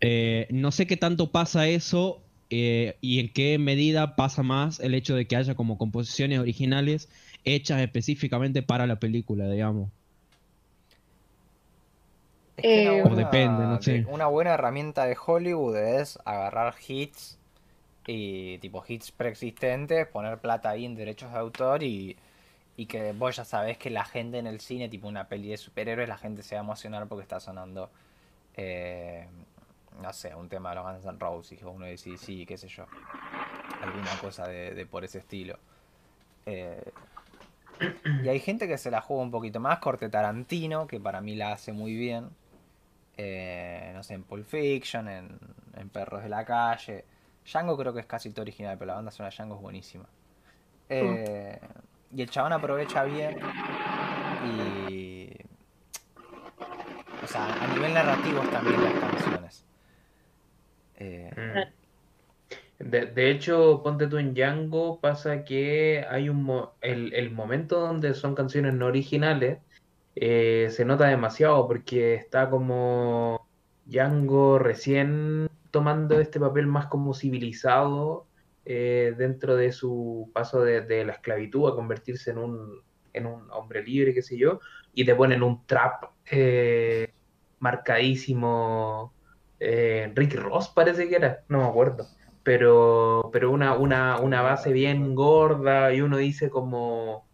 Eh, 0.00 0.46
no 0.50 0.72
sé 0.72 0.86
qué 0.86 0.96
tanto 0.96 1.30
pasa 1.30 1.68
eso 1.68 2.20
eh, 2.50 2.96
y 3.00 3.18
en 3.18 3.32
qué 3.32 3.58
medida 3.58 4.14
pasa 4.14 4.42
más 4.42 4.78
el 4.80 4.94
hecho 4.94 5.16
de 5.16 5.26
que 5.26 5.36
haya 5.36 5.54
como 5.54 5.78
composiciones 5.78 6.38
originales 6.38 7.08
hechas 7.44 7.80
específicamente 7.80 8.62
para 8.62 8.86
la 8.86 8.98
película, 9.00 9.50
digamos. 9.50 9.90
Es 12.56 12.62
que 12.62 13.00
Eh, 13.00 13.02
depende, 13.14 13.64
no 13.64 13.82
sé. 13.82 14.04
Una 14.08 14.26
buena 14.26 14.54
herramienta 14.54 15.04
de 15.04 15.16
Hollywood 15.24 15.76
es 15.76 16.18
agarrar 16.24 16.74
hits 16.86 17.38
y 18.06 18.58
tipo 18.58 18.82
hits 18.86 19.10
preexistentes, 19.12 20.06
poner 20.06 20.38
plata 20.38 20.70
ahí 20.70 20.84
en 20.86 20.94
derechos 20.94 21.32
de 21.32 21.38
autor 21.38 21.82
y, 21.82 22.16
y 22.76 22.86
que 22.86 23.12
vos 23.12 23.36
ya 23.36 23.44
sabés 23.44 23.78
que 23.78 23.90
la 23.90 24.04
gente 24.04 24.38
en 24.38 24.46
el 24.46 24.60
cine, 24.60 24.88
tipo 24.88 25.08
una 25.08 25.28
peli 25.28 25.48
de 25.48 25.56
superhéroes, 25.56 26.08
la 26.08 26.16
gente 26.18 26.42
se 26.42 26.54
va 26.54 26.60
a 26.62 26.64
emocionar 26.64 27.06
porque 27.08 27.22
está 27.22 27.40
sonando, 27.40 27.90
eh, 28.56 29.26
no 30.00 30.12
sé, 30.12 30.34
un 30.34 30.48
tema 30.48 30.70
de 30.70 30.76
los 30.76 30.84
Guns 30.84 31.04
N' 31.04 31.18
Roses 31.18 31.62
o 31.62 31.70
uno 31.72 31.86
de 31.86 31.98
sí, 31.98 32.46
qué 32.46 32.56
sé 32.56 32.68
yo, 32.68 32.86
alguna 33.82 34.10
cosa 34.20 34.46
de, 34.46 34.74
de 34.74 34.86
por 34.86 35.04
ese 35.04 35.18
estilo. 35.18 35.58
Eh, 36.46 36.92
y 38.22 38.28
hay 38.28 38.40
gente 38.40 38.66
que 38.68 38.78
se 38.78 38.90
la 38.90 39.00
juega 39.00 39.22
un 39.22 39.30
poquito 39.30 39.60
más, 39.60 39.78
corte 39.78 40.08
Tarantino, 40.08 40.86
que 40.86 41.00
para 41.00 41.20
mí 41.20 41.34
la 41.34 41.52
hace 41.52 41.72
muy 41.72 41.94
bien. 41.94 42.30
Eh, 43.18 43.92
no 43.94 44.02
sé, 44.02 44.14
en 44.14 44.24
Pulp 44.24 44.46
Fiction, 44.46 45.08
en, 45.08 45.38
en 45.76 45.88
Perros 45.88 46.22
de 46.22 46.28
la 46.28 46.44
Calle. 46.44 47.04
Django 47.44 47.76
creo 47.76 47.94
que 47.94 48.00
es 48.00 48.06
casi 48.06 48.30
todo 48.30 48.42
original, 48.42 48.76
pero 48.78 48.88
la 48.88 48.94
banda 48.96 49.10
sonora 49.10 49.30
de 49.30 49.36
Django 49.36 49.56
es 49.56 49.62
buenísima. 49.62 50.04
Eh, 50.88 51.58
y 52.14 52.22
el 52.22 52.30
chabón 52.30 52.52
aprovecha 52.52 53.04
bien 53.04 53.36
y... 54.54 55.30
O 57.24 57.26
sea, 57.26 57.46
a 57.46 57.74
nivel 57.74 57.94
narrativo 57.94 58.40
también 58.52 58.82
las 58.84 58.92
canciones. 59.00 59.64
Eh, 60.98 61.30
Mm. 61.36 61.76
De, 62.78 63.06
de 63.06 63.30
hecho, 63.30 63.80
ponte 63.82 64.06
tú 64.06 64.18
en 64.18 64.34
Django, 64.34 65.00
pasa 65.00 65.44
que 65.44 66.04
hay 66.10 66.28
un 66.28 66.42
mo- 66.42 66.74
el, 66.82 67.14
el 67.14 67.30
momento 67.30 67.80
donde 67.80 68.12
son 68.14 68.34
canciones 68.34 68.74
no 68.74 68.86
originales, 68.86 69.58
eh, 70.16 70.68
se 70.70 70.84
nota 70.84 71.06
demasiado 71.06 71.68
porque 71.68 72.14
está 72.14 72.50
como 72.50 73.46
Django 73.84 74.58
recién 74.58 75.48
tomando 75.70 76.18
este 76.18 76.40
papel 76.40 76.66
más 76.66 76.86
como 76.86 77.14
civilizado 77.14 78.26
eh, 78.64 79.14
dentro 79.16 79.54
de 79.54 79.70
su 79.70 80.30
paso 80.34 80.62
de, 80.62 81.04
la 81.04 81.12
esclavitud 81.12 81.70
a 81.70 81.74
convertirse 81.76 82.32
en 82.32 82.38
un, 82.38 82.82
en 83.12 83.26
un 83.26 83.48
hombre 83.52 83.84
libre, 83.84 84.12
qué 84.12 84.22
sé 84.22 84.36
yo, 84.36 84.58
y 84.92 85.04
te 85.04 85.14
ponen 85.14 85.42
un 85.42 85.64
trap 85.66 86.06
eh, 86.30 87.12
marcadísimo. 87.60 89.12
Ricky 89.58 90.36
Ross 90.36 90.68
parece 90.68 91.08
que 91.08 91.16
era, 91.16 91.44
no 91.48 91.58
me 91.58 91.64
acuerdo 91.64 92.06
pero, 92.46 93.28
pero 93.32 93.50
una, 93.50 93.74
una, 93.74 94.20
una 94.20 94.40
base 94.40 94.72
bien 94.72 95.16
gorda 95.16 95.92
y 95.92 96.00
uno 96.00 96.16
dice 96.16 96.48
como 96.48 97.25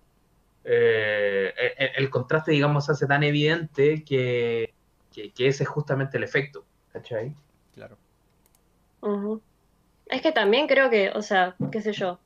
eh, 0.64 1.52
el, 1.78 1.90
el 1.96 2.10
contraste, 2.10 2.52
digamos, 2.52 2.86
se 2.86 2.92
hace 2.92 3.06
tan 3.06 3.22
evidente 3.22 4.04
que, 4.04 4.72
que, 5.12 5.30
que 5.32 5.48
ese 5.48 5.64
es 5.64 5.68
justamente 5.68 6.16
el 6.16 6.24
efecto, 6.24 6.64
¿cachai? 6.92 7.34
claro. 7.74 7.96
Es 10.06 10.22
que 10.22 10.32
también 10.32 10.66
creo 10.68 10.90
que, 10.90 11.10
o 11.10 11.22
sea, 11.22 11.56
qué 11.70 11.80
sé 11.80 11.92
yo, 11.92 12.18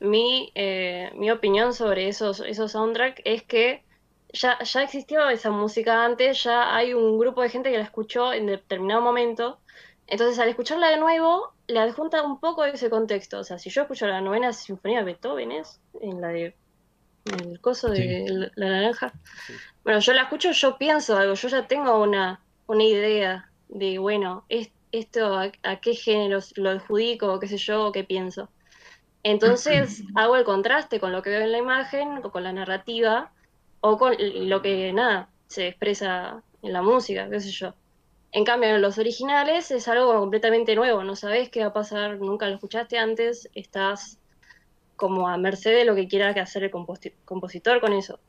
mi, 0.00 0.50
eh, 0.54 1.10
mi 1.14 1.30
opinión 1.30 1.72
sobre 1.72 2.08
esos, 2.08 2.40
esos 2.40 2.72
soundtracks 2.72 3.22
es 3.24 3.42
que 3.42 3.84
ya, 4.32 4.58
ya 4.62 4.82
existió 4.82 5.28
esa 5.28 5.50
música 5.50 6.04
antes, 6.04 6.42
ya 6.42 6.74
hay 6.74 6.92
un 6.92 7.18
grupo 7.18 7.42
de 7.42 7.48
gente 7.48 7.70
que 7.70 7.78
la 7.78 7.84
escuchó 7.84 8.32
en 8.32 8.46
determinado 8.46 9.00
momento, 9.00 9.60
entonces 10.06 10.38
al 10.38 10.48
escucharla 10.48 10.88
de 10.88 10.98
nuevo, 10.98 11.52
le 11.68 11.78
adjunta 11.78 12.22
un 12.22 12.40
poco 12.40 12.64
ese 12.64 12.90
contexto. 12.90 13.38
O 13.38 13.44
sea, 13.44 13.58
si 13.58 13.70
yo 13.70 13.82
escucho 13.82 14.06
la 14.06 14.20
novena 14.20 14.52
sinfonía 14.52 14.98
de 14.98 15.04
Beethoven, 15.04 15.52
¿es? 15.52 15.80
En 16.00 16.20
la 16.20 16.28
de 16.28 16.56
el 17.34 17.60
coso 17.60 17.90
de 17.90 18.26
la, 18.28 18.50
la 18.54 18.68
naranja. 18.68 19.12
Sí. 19.46 19.54
Bueno, 19.84 20.00
yo 20.00 20.12
la 20.12 20.22
escucho, 20.22 20.52
yo 20.52 20.78
pienso 20.78 21.16
algo, 21.16 21.34
yo 21.34 21.48
ya 21.48 21.66
tengo 21.66 22.02
una, 22.02 22.40
una 22.66 22.84
idea 22.84 23.50
de, 23.68 23.98
bueno, 23.98 24.44
es, 24.48 24.70
esto 24.92 25.38
a, 25.38 25.50
a 25.62 25.80
qué 25.80 25.94
géneros 25.94 26.52
lo 26.56 26.70
adjudico, 26.70 27.38
qué 27.40 27.48
sé 27.48 27.56
yo, 27.56 27.92
qué 27.92 28.04
pienso. 28.04 28.50
Entonces 29.22 30.02
hago 30.14 30.36
el 30.36 30.44
contraste 30.44 31.00
con 31.00 31.12
lo 31.12 31.22
que 31.22 31.30
veo 31.30 31.42
en 31.42 31.52
la 31.52 31.58
imagen, 31.58 32.20
o 32.22 32.30
con 32.30 32.44
la 32.44 32.52
narrativa, 32.52 33.32
o 33.80 33.98
con 33.98 34.14
lo 34.18 34.62
que, 34.62 34.92
nada, 34.92 35.30
se 35.46 35.68
expresa 35.68 36.42
en 36.62 36.72
la 36.72 36.82
música, 36.82 37.28
qué 37.30 37.40
sé 37.40 37.50
yo. 37.50 37.74
En 38.32 38.44
cambio, 38.44 38.68
en 38.68 38.82
los 38.82 38.98
originales 38.98 39.70
es 39.72 39.88
algo 39.88 40.14
completamente 40.20 40.76
nuevo, 40.76 41.02
no 41.02 41.16
sabes 41.16 41.48
qué 41.48 41.60
va 41.60 41.68
a 41.68 41.72
pasar, 41.72 42.18
nunca 42.18 42.46
lo 42.46 42.54
escuchaste 42.54 42.96
antes, 42.96 43.48
estás 43.54 44.19
como 45.00 45.28
a 45.28 45.38
merced 45.38 45.74
de 45.74 45.86
lo 45.86 45.94
que 45.94 46.06
quiera 46.06 46.34
que 46.34 46.40
hacer 46.40 46.62
el 46.62 46.70
composi- 46.70 47.14
compositor 47.24 47.80
con 47.80 47.94
eso. 47.94 48.20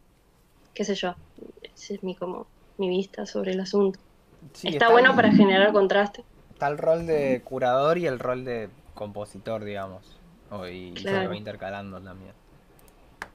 Qué 0.74 0.86
sé 0.86 0.96
yo, 0.96 1.16
esa 1.62 1.94
es 1.96 2.02
mi, 2.02 2.16
como, 2.16 2.48
mi 2.78 2.88
vista 2.88 3.26
sobre 3.26 3.52
el 3.52 3.60
asunto. 3.60 4.00
Sí, 4.54 4.70
está, 4.70 4.90
bueno 4.90 5.10
el- 5.10 5.16
para 5.18 5.34
generar 5.34 5.74
contraste. 5.74 6.24
Está 6.54 6.70
el 6.70 6.78
rol 6.78 7.06
de 7.06 7.42
curador 7.44 7.98
y 7.98 8.08
el 8.08 8.20
rol 8.20 8.46
de 8.46 8.70
compositor, 8.96 9.66
digamos. 9.66 10.18
O- 10.50 10.66
y, 10.66 10.94
y 10.94 10.98
se 10.98 11.10
Claro. 11.10 11.30
va 11.30 11.36
intercalando 11.36 12.00
también. 12.00 12.32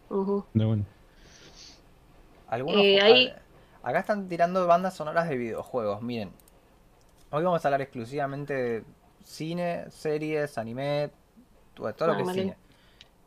Ujú. 0.08 0.46
De 0.54 0.64
bueno. 0.64 0.84
Algunos 2.48 2.82
Eh, 2.82 2.98
ju- 2.98 3.02
ahí- 3.02 3.32
Acá 3.82 4.00
están 4.00 4.28
tirando 4.28 4.66
bandas 4.66 4.94
sonoras 4.96 5.28
de 5.28 5.36
videojuegos. 5.36 6.00
Miren, 6.02 6.32
hoy 7.30 7.44
vamos 7.44 7.64
a 7.64 7.68
hablar 7.68 7.82
exclusivamente 7.82 8.54
de 8.54 8.84
cine, 9.22 9.84
series, 9.90 10.56
anime, 10.58 11.10
todo, 11.74 11.92
todo 11.94 12.08
lo 12.08 12.14
Ah, 12.14 12.16
que 12.16 12.22
es 12.22 12.26
vale. 12.28 12.42
cine. 12.42 12.56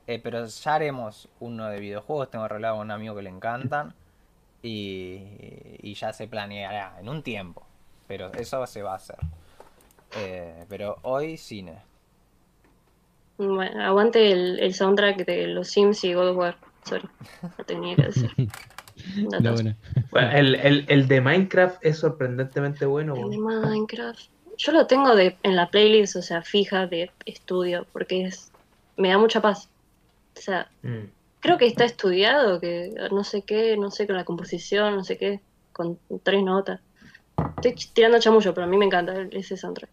Eh, 0.09 0.19
pero 0.23 0.43
ya 0.43 0.73
haremos 0.73 1.29
uno 1.39 1.67
de 1.69 1.79
videojuegos. 1.79 2.31
Tengo 2.31 2.45
arreglado 2.45 2.77
con 2.77 2.87
un 2.87 2.91
amigo 2.91 3.15
que 3.15 3.21
le 3.21 3.29
encantan. 3.29 3.93
Y, 4.63 5.21
y 5.83 5.93
ya 5.93 6.11
se 6.13 6.27
planeará 6.27 6.95
en 6.99 7.09
un 7.09 7.21
tiempo. 7.21 7.61
Pero 8.07 8.33
eso 8.33 8.65
se 8.65 8.81
va 8.81 8.93
a 8.93 8.95
hacer. 8.95 9.17
Eh, 10.17 10.65
pero 10.67 10.97
hoy 11.03 11.37
cine. 11.37 11.77
Bueno, 13.37 13.83
aguante 13.83 14.31
el, 14.31 14.59
el 14.59 14.73
soundtrack 14.73 15.25
de 15.25 15.45
los 15.45 15.67
Sims 15.67 16.03
y 16.03 16.15
God 16.15 16.29
of 16.29 16.37
War. 16.37 16.57
Sorry, 16.85 17.07
lo 17.57 17.63
tenía 17.65 17.95
que 17.95 18.01
decir. 18.01 18.31
Buena. 19.29 19.77
Bueno, 20.09 20.31
el, 20.31 20.55
el, 20.55 20.85
el 20.89 21.07
de 21.07 21.21
Minecraft 21.21 21.85
es 21.85 21.99
sorprendentemente 21.99 22.87
bueno. 22.87 23.15
El 23.15 23.29
de. 23.29 23.37
Minecraft. 23.37 24.21
Yo 24.57 24.71
lo 24.71 24.87
tengo 24.87 25.15
de, 25.15 25.37
en 25.43 25.55
la 25.55 25.69
playlist, 25.69 26.15
o 26.15 26.21
sea, 26.23 26.41
fija 26.41 26.87
de 26.87 27.11
estudio, 27.25 27.85
porque 27.93 28.25
es 28.25 28.51
me 28.97 29.09
da 29.09 29.17
mucha 29.17 29.39
paz. 29.41 29.69
O 30.39 30.41
sea, 30.41 30.71
Mm. 30.83 31.05
creo 31.41 31.57
que 31.57 31.67
está 31.67 31.85
estudiado, 31.85 32.59
que 32.59 32.93
no 33.11 33.23
sé 33.23 33.41
qué, 33.43 33.75
no 33.77 33.91
sé, 33.91 34.07
con 34.07 34.15
la 34.15 34.23
composición, 34.25 34.95
no 34.95 35.03
sé 35.03 35.17
qué, 35.17 35.41
con 35.73 35.99
tres 36.23 36.41
notas. 36.43 36.79
Estoy 37.57 37.71
ch- 37.73 37.91
tirando 37.93 38.19
chamullo, 38.19 38.53
pero 38.53 38.65
a 38.65 38.69
mí 38.69 38.77
me 38.77 38.85
encanta 38.85 39.13
ese 39.31 39.55
soundtrack. 39.57 39.89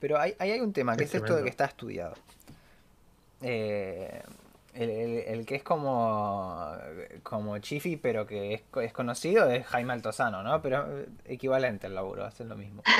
Pero 0.00 0.18
hay, 0.18 0.34
ahí 0.38 0.50
hay 0.52 0.60
un 0.60 0.72
tema, 0.72 0.96
que 0.96 1.04
Es 1.04 1.10
es 1.14 1.20
esto 1.22 1.36
de 1.36 1.42
que 1.42 1.48
está 1.50 1.64
estudiado. 1.66 2.14
Eh, 3.40 4.20
el, 4.74 4.90
el- 4.90 5.18
el 5.26 5.46
que 5.46 5.56
es 5.56 5.62
como, 5.62 6.70
como 7.22 7.58
Chifi, 7.58 7.96
pero 7.96 8.26
que 8.26 8.54
es, 8.54 8.62
co- 8.70 8.80
es 8.80 8.92
conocido, 8.92 9.50
es 9.50 9.66
Jaime 9.66 9.92
Altozano, 9.94 10.42
¿no? 10.42 10.60
Pero 10.62 11.00
eh, 11.00 11.06
equivalente 11.24 11.86
al 11.86 11.94
laburo, 11.94 12.24
hacen 12.24 12.48
lo 12.48 12.56
mismo. 12.56 12.82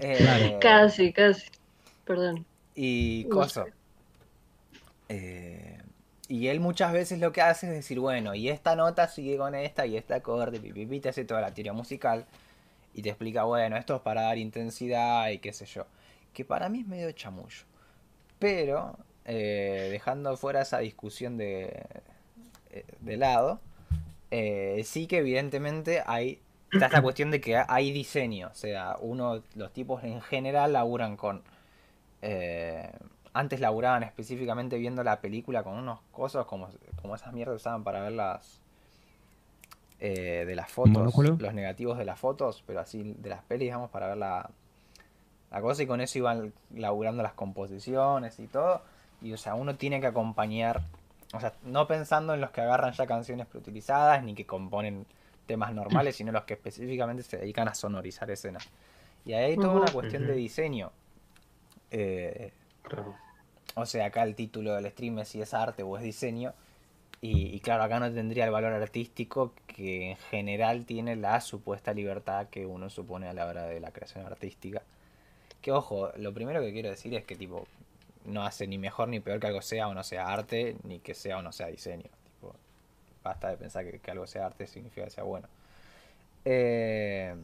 Eh. 0.00 0.58
Casi, 0.62 1.12
casi. 1.12 1.46
Perdón. 2.06 2.46
Y 2.74 3.26
No 3.28 3.36
coso. 3.36 3.66
Eh, 5.10 5.78
y 6.28 6.48
él 6.48 6.60
muchas 6.60 6.92
veces 6.92 7.18
lo 7.18 7.32
que 7.32 7.42
hace 7.42 7.66
es 7.66 7.72
decir, 7.72 8.00
bueno, 8.00 8.34
y 8.34 8.48
esta 8.48 8.76
nota 8.76 9.08
sigue 9.08 9.36
con 9.36 9.54
esta, 9.54 9.86
y 9.86 9.96
este 9.96 10.14
acorde, 10.14 10.58
pipipi, 10.60 11.00
te 11.00 11.10
hace 11.10 11.24
toda 11.24 11.40
la 11.40 11.52
teoría 11.52 11.72
musical. 11.72 12.26
Y 12.94 13.02
te 13.02 13.10
explica, 13.10 13.44
bueno, 13.44 13.76
esto 13.76 13.96
es 13.96 14.02
para 14.02 14.22
dar 14.22 14.38
intensidad 14.38 15.28
y 15.30 15.38
qué 15.38 15.52
sé 15.52 15.66
yo. 15.66 15.86
Que 16.32 16.44
para 16.44 16.68
mí 16.68 16.80
es 16.80 16.86
medio 16.86 17.10
chamullo. 17.12 17.64
Pero, 18.38 18.96
eh, 19.24 19.88
dejando 19.90 20.36
fuera 20.36 20.62
esa 20.62 20.78
discusión 20.78 21.36
de, 21.36 21.84
eh, 22.70 22.84
de 23.00 23.16
lado, 23.16 23.60
eh, 24.30 24.82
sí 24.84 25.06
que 25.06 25.18
evidentemente 25.18 26.02
hay 26.06 26.40
está 26.72 26.86
esta 26.86 27.02
cuestión 27.02 27.30
de 27.30 27.40
que 27.40 27.56
hay 27.56 27.92
diseño. 27.92 28.48
O 28.50 28.54
sea, 28.54 28.96
uno, 29.00 29.42
los 29.54 29.72
tipos 29.72 30.04
en 30.04 30.20
general 30.22 30.72
laburan 30.72 31.16
con. 31.16 31.42
Antes 33.34 33.60
laburaban 33.60 34.02
específicamente 34.04 34.78
viendo 34.78 35.02
la 35.02 35.20
película 35.20 35.62
con 35.62 35.74
unos 35.74 36.00
cosas 36.12 36.46
como, 36.46 36.68
como 37.02 37.16
esas 37.16 37.32
mierdas 37.32 37.56
usaban 37.56 37.84
para 37.84 38.00
ver 38.00 38.12
las. 38.12 38.60
eh, 40.00 40.44
de 40.46 40.54
las 40.54 40.70
fotos, 40.70 40.92
¿Monóculo? 40.92 41.36
los 41.38 41.52
negativos 41.54 41.98
de 41.98 42.04
las 42.04 42.18
fotos, 42.18 42.62
pero 42.66 42.80
así 42.80 43.14
de 43.18 43.28
las 43.28 43.42
pelis, 43.42 43.66
digamos, 43.66 43.90
para 43.90 44.08
ver 44.08 44.16
la, 44.18 44.48
la 45.50 45.60
cosa 45.60 45.82
y 45.82 45.86
con 45.86 46.00
eso 46.00 46.18
iban 46.18 46.52
laburando 46.74 47.22
las 47.22 47.32
composiciones 47.34 48.38
y 48.38 48.46
todo. 48.46 48.82
Y 49.20 49.32
o 49.32 49.36
sea, 49.36 49.54
uno 49.54 49.76
tiene 49.76 50.00
que 50.00 50.06
acompañar, 50.06 50.82
o 51.32 51.40
sea, 51.40 51.54
no 51.64 51.86
pensando 51.86 52.34
en 52.34 52.40
los 52.40 52.50
que 52.50 52.60
agarran 52.60 52.92
ya 52.92 53.06
canciones 53.06 53.46
preutilizadas 53.46 54.22
ni 54.22 54.34
que 54.34 54.46
componen 54.46 55.06
temas 55.46 55.72
normales, 55.74 56.14
sino 56.16 56.30
los 56.32 56.44
que 56.44 56.54
específicamente 56.54 57.22
se 57.24 57.38
dedican 57.38 57.66
a 57.66 57.74
sonorizar 57.74 58.30
escenas. 58.30 58.68
Y 59.24 59.32
ahí 59.32 59.44
hay 59.52 59.56
toda 59.56 59.74
una 59.74 59.90
cuestión 59.90 60.26
de 60.26 60.34
diseño. 60.34 60.92
Eh, 61.90 62.52
Claro. 62.82 63.14
O 63.74 63.86
sea, 63.86 64.06
acá 64.06 64.22
el 64.22 64.34
título 64.34 64.74
del 64.74 64.90
stream 64.90 65.18
es 65.20 65.28
si 65.28 65.40
es 65.42 65.54
arte 65.54 65.82
o 65.82 65.96
es 65.96 66.02
diseño. 66.02 66.54
Y, 67.20 67.54
y 67.54 67.60
claro, 67.60 67.84
acá 67.84 68.00
no 68.00 68.12
tendría 68.12 68.44
el 68.44 68.50
valor 68.50 68.72
artístico 68.72 69.52
que 69.66 70.10
en 70.10 70.16
general 70.16 70.84
tiene 70.84 71.16
la 71.16 71.40
supuesta 71.40 71.94
libertad 71.94 72.48
que 72.48 72.66
uno 72.66 72.90
supone 72.90 73.28
a 73.28 73.32
la 73.32 73.46
hora 73.46 73.64
de 73.64 73.80
la 73.80 73.90
creación 73.92 74.26
artística. 74.26 74.82
Que 75.62 75.72
ojo, 75.72 76.10
lo 76.16 76.34
primero 76.34 76.60
que 76.60 76.72
quiero 76.72 76.90
decir 76.90 77.14
es 77.14 77.24
que 77.24 77.36
tipo 77.36 77.66
no 78.26 78.44
hace 78.44 78.66
ni 78.66 78.78
mejor 78.78 79.08
ni 79.08 79.20
peor 79.20 79.40
que 79.40 79.46
algo 79.46 79.62
sea 79.62 79.88
o 79.88 79.94
no 79.94 80.02
sea 80.02 80.26
arte, 80.26 80.76
ni 80.84 80.98
que 80.98 81.14
sea 81.14 81.38
o 81.38 81.42
no 81.42 81.52
sea 81.52 81.68
diseño. 81.68 82.04
Tipo, 82.24 82.54
basta 83.22 83.48
de 83.50 83.56
pensar 83.56 83.84
que, 83.84 83.98
que 83.98 84.10
algo 84.10 84.26
sea 84.26 84.46
arte 84.46 84.66
significa 84.66 85.04
que 85.04 85.10
sea 85.10 85.24
bueno. 85.24 85.48
Eh, 86.44 87.34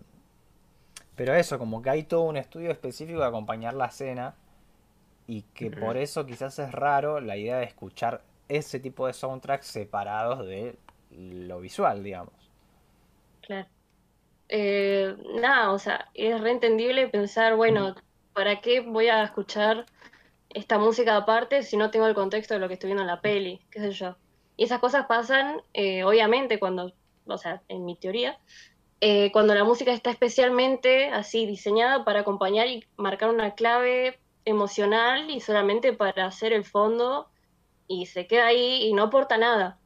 pero 1.16 1.34
eso, 1.34 1.58
como 1.58 1.82
que 1.82 1.90
hay 1.90 2.02
todo 2.04 2.22
un 2.22 2.36
estudio 2.36 2.70
específico 2.70 3.20
de 3.20 3.26
acompañar 3.26 3.74
la 3.74 3.86
escena 3.86 4.34
y 5.30 5.42
que 5.54 5.70
por 5.70 5.96
eso 5.96 6.26
quizás 6.26 6.58
es 6.58 6.72
raro 6.72 7.20
la 7.20 7.36
idea 7.36 7.58
de 7.58 7.64
escuchar 7.64 8.20
ese 8.48 8.80
tipo 8.80 9.06
de 9.06 9.12
soundtracks 9.12 9.68
separados 9.68 10.44
de 10.44 10.74
lo 11.12 11.60
visual, 11.60 12.02
digamos. 12.02 12.34
Claro. 13.42 13.68
Eh, 14.48 15.14
nada, 15.40 15.70
o 15.70 15.78
sea, 15.78 16.08
es 16.14 16.40
reentendible 16.40 17.06
pensar, 17.06 17.54
bueno, 17.54 17.94
¿para 18.32 18.60
qué 18.60 18.80
voy 18.80 19.06
a 19.06 19.22
escuchar 19.22 19.86
esta 20.48 20.78
música 20.78 21.16
aparte 21.16 21.62
si 21.62 21.76
no 21.76 21.92
tengo 21.92 22.08
el 22.08 22.14
contexto 22.16 22.54
de 22.54 22.60
lo 22.60 22.66
que 22.66 22.74
estoy 22.74 22.88
viendo 22.88 23.02
en 23.02 23.06
la 23.06 23.20
peli? 23.20 23.60
¿Qué 23.70 23.78
sé 23.78 23.92
yo? 23.92 24.16
Y 24.56 24.64
esas 24.64 24.80
cosas 24.80 25.06
pasan, 25.06 25.62
eh, 25.74 26.02
obviamente, 26.02 26.58
cuando, 26.58 26.92
o 27.24 27.38
sea, 27.38 27.62
en 27.68 27.84
mi 27.84 27.94
teoría, 27.94 28.36
eh, 29.00 29.30
cuando 29.30 29.54
la 29.54 29.62
música 29.62 29.92
está 29.92 30.10
especialmente 30.10 31.10
así 31.10 31.46
diseñada 31.46 32.04
para 32.04 32.20
acompañar 32.20 32.66
y 32.66 32.84
marcar 32.96 33.30
una 33.30 33.54
clave 33.54 34.18
emocional 34.44 35.30
y 35.30 35.40
solamente 35.40 35.92
para 35.92 36.26
hacer 36.26 36.52
el 36.52 36.64
fondo 36.64 37.28
y 37.86 38.06
se 38.06 38.26
queda 38.26 38.46
ahí 38.46 38.84
y 38.84 38.92
no 38.92 39.04
aporta 39.04 39.36
nada 39.36 39.80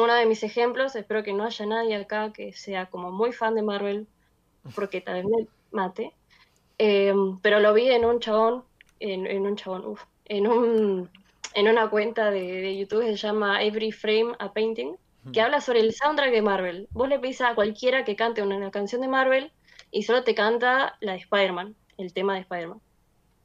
uno 0.00 0.14
de 0.14 0.26
mis 0.26 0.42
ejemplos, 0.42 0.96
espero 0.96 1.22
que 1.22 1.32
no 1.32 1.44
haya 1.44 1.66
nadie 1.66 1.96
acá 1.96 2.32
que 2.32 2.52
sea 2.52 2.86
como 2.86 3.10
muy 3.10 3.32
fan 3.32 3.54
de 3.54 3.62
Marvel, 3.62 4.06
porque 4.74 5.00
tal 5.00 5.14
vez 5.16 5.24
me 5.24 5.46
mate, 5.70 6.14
eh, 6.78 7.14
pero 7.42 7.60
lo 7.60 7.72
vi 7.74 7.90
en 7.90 8.04
un 8.04 8.20
chabón, 8.20 8.64
en, 8.98 9.26
en 9.26 9.46
un 9.46 9.56
chabón, 9.56 9.86
uf, 9.86 10.02
en, 10.26 10.46
un, 10.46 11.10
en 11.54 11.68
una 11.68 11.88
cuenta 11.90 12.30
de, 12.30 12.60
de 12.60 12.76
YouTube 12.76 13.02
que 13.02 13.16
se 13.16 13.16
llama 13.16 13.62
Every 13.62 13.92
Frame 13.92 14.34
a 14.38 14.52
Painting, 14.52 14.96
que 15.32 15.42
habla 15.42 15.60
sobre 15.60 15.80
el 15.80 15.92
soundtrack 15.92 16.30
de 16.30 16.40
Marvel. 16.40 16.88
Vos 16.92 17.06
le 17.06 17.18
pedís 17.18 17.42
a 17.42 17.54
cualquiera 17.54 18.04
que 18.04 18.16
cante 18.16 18.42
una, 18.42 18.56
una 18.56 18.70
canción 18.70 19.02
de 19.02 19.08
Marvel 19.08 19.52
y 19.90 20.04
solo 20.04 20.24
te 20.24 20.34
canta 20.34 20.96
la 21.00 21.12
de 21.12 21.18
Spider-Man, 21.18 21.76
el 21.98 22.14
tema 22.14 22.34
de 22.34 22.40
Spider-Man. 22.40 22.80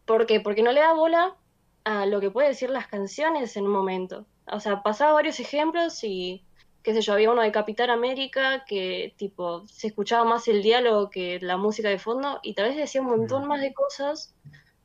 ¿Por 0.06 0.26
qué? 0.26 0.39
Porque 0.39 0.63
no 0.63 0.72
le 0.72 0.82
da 0.82 0.94
bola 0.94 1.36
a 1.84 2.06
lo 2.06 2.20
que 2.20 2.32
puede 2.32 2.50
decir 2.50 2.70
las 2.70 2.88
canciones 2.88 3.58
en 3.58 3.65
un 3.65 3.72
momento. 3.72 4.26
O 4.52 4.60
sea, 4.60 4.84
pasaba 4.84 5.13
varios 5.13 5.39
ejemplos 5.39 6.04
y, 6.04 6.44
qué 6.84 6.94
sé 6.94 7.02
yo, 7.02 7.13
había 7.13 7.32
uno 7.32 7.41
de 7.41 7.52
Capitán 7.52 7.89
América 7.89 8.65
que, 8.65 9.13
tipo, 9.18 9.65
se 9.68 9.88
escuchaba 9.88 10.24
más 10.24 10.48
el 10.48 10.62
diálogo 10.62 11.10
que 11.10 11.39
la 11.41 11.58
música 11.58 11.89
de 11.89 12.00
fondo 12.00 12.39
y 12.44 12.54
tal 12.54 12.70
vez 12.70 12.78
decía 12.78 13.02
un 13.02 13.08
montón 13.08 13.48
más 13.48 13.62
de 13.62 13.74
cosas 13.74 14.36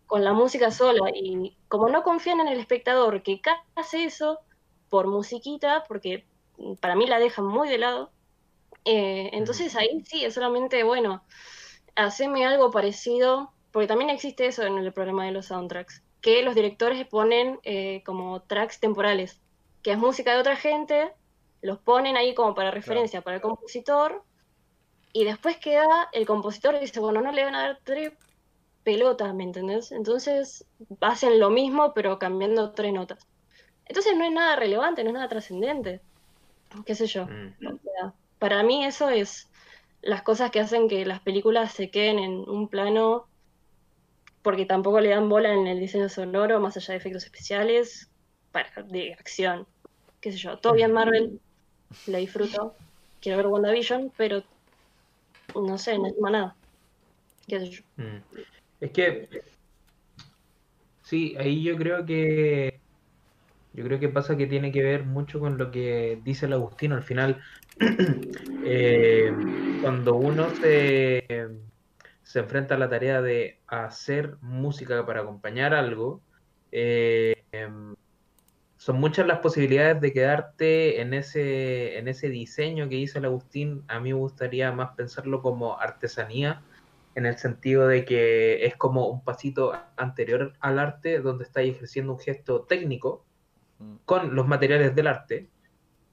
con 0.06 0.24
la 0.24 0.32
música 0.32 0.70
sola. 0.70 1.10
Y 1.14 1.56
como 1.68 1.88
no 1.88 2.02
confían 2.02 2.40
en 2.40 2.48
el 2.48 2.58
espectador 2.58 3.22
que 3.22 3.40
hace 3.76 4.04
eso 4.04 4.40
por 4.88 5.06
musiquita, 5.06 5.84
porque 5.86 6.26
para 6.80 6.96
mí 6.96 7.06
la 7.06 7.18
dejan 7.18 7.46
muy 7.46 7.68
de 7.68 7.78
lado, 7.78 8.10
eh, 8.84 9.30
entonces 9.32 9.76
ahí 9.76 10.02
sí, 10.04 10.24
es 10.24 10.34
solamente, 10.34 10.82
bueno, 10.84 11.22
haceme 11.96 12.46
algo 12.46 12.70
parecido, 12.70 13.52
porque 13.72 13.86
también 13.86 14.10
existe 14.10 14.46
eso 14.46 14.62
en 14.64 14.78
el 14.78 14.92
programa 14.92 15.26
de 15.26 15.32
los 15.32 15.46
soundtracks, 15.46 16.02
que 16.20 16.42
los 16.42 16.54
directores 16.54 17.06
ponen 17.06 17.60
eh, 17.62 18.02
como 18.04 18.42
tracks 18.42 18.80
temporales, 18.80 19.40
que 19.82 19.92
es 19.92 19.98
música 19.98 20.34
de 20.34 20.40
otra 20.40 20.56
gente, 20.56 21.12
los 21.62 21.78
ponen 21.78 22.16
ahí 22.16 22.34
como 22.34 22.54
para 22.54 22.70
referencia 22.70 23.22
para 23.22 23.36
el 23.36 23.42
compositor, 23.42 24.22
y 25.12 25.24
después 25.24 25.56
queda 25.56 26.08
el 26.12 26.26
compositor 26.26 26.74
y 26.74 26.80
dice, 26.80 27.00
bueno, 27.00 27.20
no 27.20 27.32
le 27.32 27.44
van 27.44 27.54
a 27.54 27.62
dar 27.62 27.80
tres 27.82 28.12
pelotas, 28.84 29.34
¿me 29.34 29.44
entendés? 29.44 29.92
Entonces 29.92 30.64
hacen 31.00 31.38
lo 31.38 31.50
mismo, 31.50 31.92
pero 31.94 32.18
cambiando 32.18 32.72
tres 32.72 32.92
notas. 32.92 33.26
Entonces 33.86 34.16
no 34.16 34.24
es 34.24 34.32
nada 34.32 34.56
relevante, 34.56 35.02
no 35.02 35.10
es 35.10 35.14
nada 35.14 35.28
trascendente, 35.28 36.00
qué 36.86 36.94
sé 36.94 37.06
yo. 37.06 37.26
Mm. 37.26 37.66
O 37.66 37.78
sea, 37.82 38.14
para 38.38 38.62
mí 38.62 38.84
eso 38.84 39.08
es 39.08 39.50
las 40.00 40.22
cosas 40.22 40.50
que 40.50 40.60
hacen 40.60 40.88
que 40.88 41.04
las 41.04 41.20
películas 41.20 41.72
se 41.72 41.90
queden 41.90 42.18
en 42.18 42.32
un 42.48 42.68
plano 42.68 43.26
porque 44.42 44.66
tampoco 44.66 45.00
le 45.00 45.10
dan 45.10 45.28
bola 45.28 45.52
en 45.52 45.66
el 45.66 45.80
diseño 45.80 46.08
sonoro, 46.08 46.60
más 46.60 46.76
allá 46.76 46.92
de 46.92 46.98
efectos 46.98 47.24
especiales, 47.24 48.10
para, 48.52 48.70
de 48.82 49.12
acción. 49.14 49.66
Qué 50.20 50.32
sé 50.32 50.38
yo, 50.38 50.58
todo 50.58 50.74
bien 50.74 50.92
Marvel, 50.92 51.40
la 52.06 52.18
disfruto. 52.18 52.74
Quiero 53.20 53.38
ver 53.38 53.46
WandaVision, 53.48 54.12
pero 54.16 54.42
no 55.54 55.78
sé, 55.78 55.98
no 55.98 56.06
es 56.06 56.18
más 56.18 56.32
nada. 56.32 56.56
Qué 57.46 57.60
sé 57.60 57.70
yo. 57.70 57.82
Mm. 57.96 58.22
Es 58.80 58.90
que 58.92 59.28
sí, 61.02 61.34
ahí 61.38 61.62
yo 61.62 61.76
creo 61.76 62.06
que 62.06 62.80
yo 63.72 63.84
creo 63.84 64.00
que 64.00 64.08
pasa 64.08 64.36
que 64.36 64.46
tiene 64.46 64.72
que 64.72 64.82
ver 64.82 65.04
mucho 65.04 65.38
con 65.38 65.56
lo 65.56 65.70
que 65.70 66.20
dice 66.24 66.46
el 66.46 66.54
Agustino 66.54 66.96
al 66.96 67.04
final. 67.04 67.42
Eh, 68.62 69.32
cuando 69.80 70.16
uno 70.16 70.54
se, 70.54 71.24
se 72.30 72.38
enfrenta 72.38 72.74
a 72.74 72.78
la 72.78 72.88
tarea 72.88 73.20
de 73.22 73.58
hacer 73.66 74.36
música 74.40 75.04
para 75.04 75.22
acompañar 75.22 75.74
algo, 75.74 76.22
eh, 76.72 77.44
em, 77.52 77.96
son 78.76 79.00
muchas 79.00 79.26
las 79.26 79.40
posibilidades 79.40 80.00
de 80.00 80.12
quedarte 80.12 81.00
en 81.00 81.12
ese, 81.14 81.98
en 81.98 82.08
ese 82.08 82.28
diseño 82.28 82.88
que 82.88 82.96
dice 82.96 83.18
el 83.18 83.26
Agustín. 83.26 83.84
A 83.88 84.00
mí 84.00 84.12
me 84.12 84.18
gustaría 84.18 84.72
más 84.72 84.92
pensarlo 84.96 85.42
como 85.42 85.78
artesanía, 85.78 86.62
en 87.14 87.26
el 87.26 87.36
sentido 87.38 87.88
de 87.88 88.04
que 88.04 88.64
es 88.64 88.76
como 88.76 89.08
un 89.08 89.24
pasito 89.24 89.72
anterior 89.96 90.54
al 90.60 90.78
arte, 90.78 91.20
donde 91.20 91.44
estáis 91.44 91.74
ejerciendo 91.76 92.12
un 92.12 92.20
gesto 92.20 92.62
técnico 92.62 93.24
Mm. 93.80 93.96
con 94.04 94.34
los 94.34 94.46
materiales 94.46 94.94
del 94.94 95.06
arte, 95.06 95.48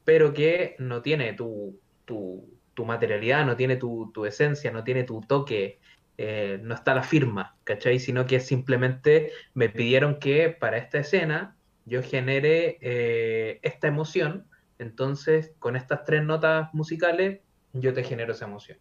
pero 0.05 0.33
que 0.33 0.75
no 0.79 1.01
tiene 1.01 1.33
tu, 1.33 1.79
tu, 2.05 2.49
tu 2.73 2.85
materialidad, 2.85 3.45
no 3.45 3.57
tiene 3.57 3.75
tu, 3.75 4.09
tu 4.13 4.25
esencia, 4.25 4.71
no 4.71 4.83
tiene 4.85 5.03
tu 5.03 5.21
toque, 5.21 5.79
eh, 6.19 6.59
no 6.63 6.73
está 6.73 6.95
la 6.95 7.03
firma, 7.03 7.55
¿cachai? 7.63 7.99
Sino 7.99 8.25
que 8.25 8.39
simplemente 8.39 9.31
me 9.53 9.69
pidieron 9.69 10.17
que 10.17 10.49
para 10.49 10.77
esta 10.77 10.97
escena 10.97 11.55
yo 11.85 12.01
genere 12.01 12.79
eh, 12.81 13.59
esta 13.61 13.87
emoción, 13.87 14.47
entonces 14.79 15.53
con 15.59 15.75
estas 15.75 16.05
tres 16.05 16.23
notas 16.23 16.73
musicales 16.73 17.41
yo 17.73 17.93
te 17.93 18.03
genero 18.03 18.33
esa 18.33 18.45
emoción. 18.45 18.79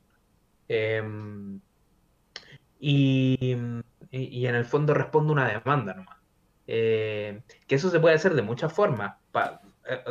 Em, 0.69 1.61
y, 2.81 3.53
en 4.13 4.55
el 4.55 4.65
fondo 4.65 4.95
respondo 4.95 5.33
una 5.33 5.49
demanda 5.49 5.95
nomás. 5.95 6.17
Eh, 6.67 7.43
que 7.67 7.75
eso 7.75 7.91
se 7.91 8.01
puede 8.01 8.15
hacer 8.17 8.35
de 8.35 8.43
muchas 8.43 8.73
formas, 8.73 9.17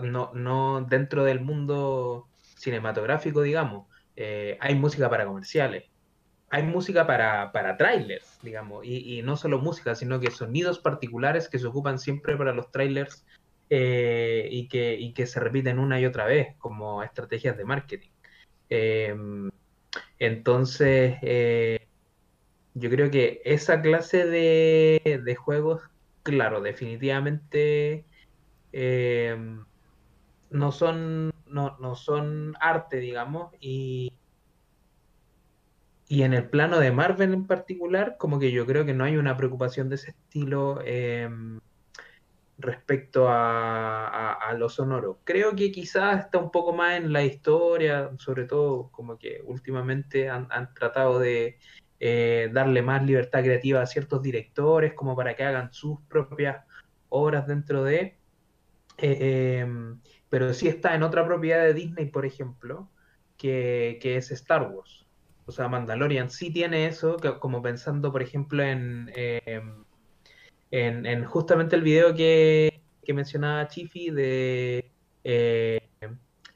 no, 0.04 0.32
no 0.34 0.82
dentro 0.88 1.24
del 1.24 1.42
mundo 1.42 2.30
cinematográfico, 2.58 3.42
digamos. 3.42 3.88
Hay 4.60 4.76
música 4.76 5.10
para 5.10 5.26
comerciales, 5.26 5.86
hay 6.56 6.64
música 6.64 7.06
para, 7.06 7.52
para 7.52 7.76
trailers, 7.76 8.40
digamos, 8.42 8.86
y, 8.86 9.22
no 9.24 9.36
solo 9.36 9.60
música, 9.60 9.94
sino 9.94 10.22
que 10.22 10.32
sonidos 10.32 10.80
particulares 10.80 11.50
que 11.50 11.60
se 11.60 11.68
ocupan 11.68 12.00
siempre 12.00 12.38
para 12.38 12.54
los 12.54 12.72
trailers 12.72 13.26
eh, 13.70 14.48
y, 14.50 14.70
que, 14.70 14.96
y 14.96 15.14
que 15.14 15.28
se 15.28 15.42
repiten 15.42 15.80
una 15.80 16.00
y 16.00 16.06
otra 16.06 16.24
vez 16.24 16.56
como 16.58 17.04
estrategias 17.04 17.58
de 17.58 17.66
marketing. 17.66 18.10
Eh, 18.70 19.14
entonces, 20.18 21.18
eh, 21.24 21.88
yo 22.74 22.90
creo 22.90 23.12
que 23.12 23.42
esa 23.44 23.82
clase 23.82 24.26
de, 24.26 25.22
de 25.26 25.36
juegos 25.36 25.82
claro, 26.24 26.62
definitivamente 26.62 28.06
eh, 28.72 29.38
no 30.52 30.72
son, 30.72 31.34
no, 31.48 31.78
no 31.80 31.96
son 31.96 32.56
arte, 32.62 32.98
digamos, 32.98 33.54
y, 33.60 34.14
y 36.08 36.24
en 36.24 36.34
el 36.34 36.50
plano 36.50 36.80
de 36.80 36.92
Marvel 36.92 37.34
en 37.34 37.48
particular, 37.48 38.18
como 38.20 38.40
que 38.40 38.52
yo 38.52 38.66
creo 38.66 38.86
que 38.86 38.94
no 38.94 39.04
hay 39.04 39.18
una 39.18 39.38
preocupación 39.38 39.90
de 39.90 39.96
ese 39.96 40.12
estilo 40.12 40.80
eh, 40.86 41.30
respecto 42.58 43.28
a, 43.28 44.08
a- 44.08 44.34
a 44.50 44.54
lo 44.54 44.70
sonoro. 44.70 45.22
Creo 45.24 45.56
que 45.56 45.72
quizás 45.72 46.26
está 46.26 46.38
un 46.40 46.52
poco 46.52 46.74
más 46.74 46.96
en 46.98 47.12
la 47.14 47.24
historia, 47.24 48.12
sobre 48.18 48.46
todo 48.46 48.92
como 48.92 49.18
que 49.18 49.42
últimamente 49.44 50.30
han, 50.30 50.48
han 50.52 50.74
tratado 50.74 51.20
de 51.20 51.58
eh, 52.00 52.50
darle 52.54 52.82
más 52.82 53.04
libertad 53.04 53.42
creativa 53.44 53.82
a 53.82 53.86
ciertos 53.88 54.22
directores 54.22 54.94
como 54.94 55.16
para 55.16 55.36
que 55.36 55.44
hagan 55.44 55.74
sus 55.74 56.00
propias 56.08 56.66
obras 57.10 57.48
dentro 57.48 57.84
de... 57.84 58.20
eh, 58.98 59.60
em, 59.62 60.02
pero 60.30 60.54
sí 60.54 60.68
está 60.70 60.96
en 60.96 61.04
otra 61.04 61.26
propiedad 61.26 61.64
de 61.66 61.74
Disney, 61.76 62.08
por 62.12 62.26
ejemplo, 62.26 62.92
que, 63.38 64.00
que 64.02 64.18
es 64.18 64.32
Star 64.32 64.72
Wars. 64.72 65.05
O 65.46 65.52
sea, 65.52 65.68
Mandalorian 65.68 66.30
sí 66.30 66.52
tiene 66.52 66.88
eso, 66.88 67.18
como 67.40 67.62
pensando, 67.62 68.12
por 68.12 68.24
ejemplo, 68.24 68.64
en, 68.64 69.12
em, 69.16 69.86
en, 70.72 71.06
en 71.06 71.24
justamente 71.26 71.76
el 71.76 71.84
video 71.84 72.16
que, 72.16 72.82
que 73.04 73.14
mencionaba 73.14 73.68
Chifi 73.68 74.10
de 74.10 74.92
eh, 75.24 75.80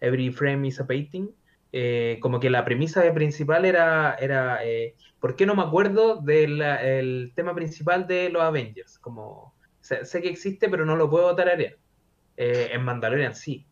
Every 0.01 0.31
Frame 0.31 0.67
is 0.67 0.79
a 0.79 0.87
Painting, 0.87 1.29
eh, 1.71 2.17
como 2.21 2.39
que 2.39 2.49
la 2.49 2.65
premisa 2.65 3.13
principal 3.13 3.63
era, 3.63 4.15
era 4.15 4.65
eh, 4.65 4.95
¿por 5.19 5.35
qué 5.35 5.45
no 5.45 5.55
me 5.55 5.61
acuerdo 5.61 6.17
del 6.17 7.31
tema 7.35 7.53
principal 7.53 8.07
de 8.07 8.29
los 8.29 8.41
Avengers? 8.41 8.97
Como 8.97 9.53
sé, 9.81 10.03
que 10.21 10.29
existe, 10.29 10.67
pero 10.67 10.85
no 10.85 10.95
lo 10.95 11.09
puedo 11.09 11.35
tararear. 11.35 11.77
En 12.37 12.83
Mandalorian 12.83 13.35
sí. 13.35 13.65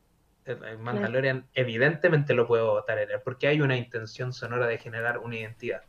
En 0.48 0.64
en 0.64 0.82
Mandalorian 0.82 1.46
evidentemente 1.54 2.34
lo 2.34 2.48
puedo 2.48 2.84
tararear, 2.84 3.22
porque 3.24 3.48
hay 3.48 3.62
una 3.62 3.76
intención 3.78 4.34
sonora 4.34 4.68
de 4.68 4.78
generar 4.78 5.20
una 5.20 5.36
identidad. 5.38 5.82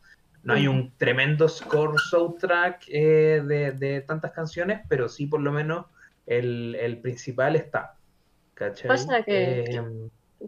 No 0.42 0.54
hay 0.54 0.68
un 0.68 0.92
tremendo 0.96 1.48
score 1.48 1.98
soundtrack 1.98 2.84
eh, 2.88 3.42
de, 3.44 3.72
de 3.72 4.00
tantas 4.02 4.32
canciones, 4.32 4.80
pero 4.88 5.08
sí 5.08 5.26
por 5.26 5.40
lo 5.40 5.50
menos 5.52 5.86
el, 6.26 6.74
el 6.76 6.98
principal 6.98 7.56
está. 7.56 7.96
¿Cachai? 8.54 8.88
Pasa 8.88 9.22
que- 9.24 9.64
Eh, 9.64 9.82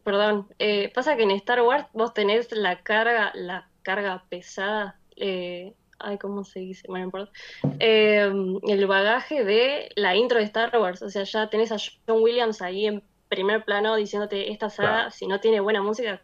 Perdón, 0.05 0.47
eh, 0.61 0.93
pasa 0.95 1.17
que 1.17 1.25
en 1.25 1.33
Star 1.33 1.63
Wars 1.63 1.87
vos 1.93 2.15
tenés 2.15 2.53
la 2.53 2.81
carga, 2.83 3.33
la 3.35 3.69
carga 3.83 4.23
pesada, 4.29 4.97
eh, 5.17 5.75
ay, 5.99 6.17
¿cómo 6.19 6.45
se 6.45 6.61
dice? 6.61 6.87
Bueno, 6.87 7.03
no 7.03 7.09
importa. 7.09 7.33
Eh, 7.81 8.33
el 8.69 8.87
bagaje 8.87 9.43
de 9.45 9.91
la 9.97 10.15
intro 10.15 10.39
de 10.39 10.45
Star 10.45 10.71
Wars, 10.79 11.03
o 11.03 11.09
sea, 11.11 11.25
ya 11.25 11.51
tenés 11.51 11.73
a 11.73 11.77
John 12.07 12.23
Williams 12.23 12.63
ahí 12.63 12.87
en 12.87 13.03
primer 13.31 13.65
plano 13.65 13.97
diciéndote 13.97 14.51
esta 14.53 14.69
saga, 14.69 14.91
Claro. 14.91 15.11
si 15.13 15.27
no 15.27 15.41
tiene 15.41 15.61
buena 15.61 15.81
música, 15.81 16.21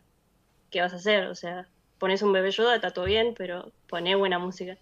¿qué 0.71 0.83
vas 0.83 0.92
a 0.92 0.97
hacer? 0.97 1.29
O 1.29 1.35
sea, 1.35 1.66
pones 1.99 2.21
un 2.21 2.33
bebé 2.35 2.51
Yoda, 2.51 2.75
está 2.75 2.90
todo 2.90 3.07
bien, 3.07 3.35
pero 3.38 3.73
poné 3.88 4.14
buena 4.16 4.38
música. 4.38 4.77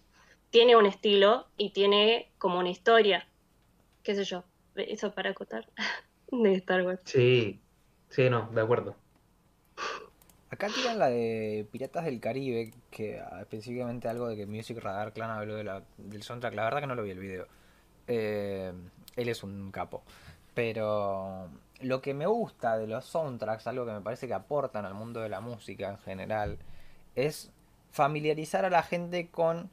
Tiene 0.49 0.75
un 0.75 0.85
estilo 0.85 1.47
y 1.55 1.69
tiene 1.69 2.29
como 2.37 2.59
una 2.59 2.69
historia, 2.69 3.25
qué 4.03 4.15
sé 4.15 4.25
yo, 4.25 4.43
eso 4.75 5.13
para 5.13 5.29
acotar 5.29 5.69
de 6.31 6.53
Star 6.55 6.81
Wars. 6.85 6.99
sí, 7.05 7.61
sí, 8.09 8.29
no, 8.29 8.49
de 8.51 8.61
acuerdo. 8.61 8.95
Acá 10.49 10.67
tiran 10.67 10.99
la 10.99 11.07
de 11.09 11.67
Piratas 11.71 12.05
del 12.05 12.19
Caribe, 12.21 12.71
que 12.89 13.19
ah, 13.19 13.39
específicamente 13.41 14.07
algo 14.07 14.27
de 14.29 14.37
que 14.37 14.45
Music 14.45 14.77
Radar 14.79 15.11
Clan 15.11 15.29
habló 15.31 15.55
de 15.55 15.63
la, 15.65 15.83
del 15.97 16.23
soundtrack. 16.23 16.53
La 16.53 16.63
verdad 16.63 16.79
que 16.81 16.87
no 16.87 16.95
lo 16.95 17.03
vi 17.03 17.11
el 17.11 17.19
video. 17.19 17.47
Eh, 18.07 18.71
él 19.17 19.29
es 19.29 19.43
un 19.43 19.71
capo. 19.71 20.03
Pero 20.53 21.49
lo 21.81 22.01
que 22.01 22.13
me 22.13 22.25
gusta 22.25 22.77
de 22.77 22.87
los 22.87 23.05
soundtracks, 23.05 23.67
algo 23.67 23.85
que 23.85 23.91
me 23.91 24.01
parece 24.01 24.27
que 24.27 24.33
aportan 24.33 24.85
al 24.85 24.93
mundo 24.93 25.21
de 25.21 25.29
la 25.29 25.41
música 25.41 25.89
en 25.89 25.97
general, 25.99 26.57
es 27.15 27.51
familiarizar 27.91 28.65
a 28.65 28.69
la 28.69 28.83
gente 28.83 29.27
con 29.29 29.69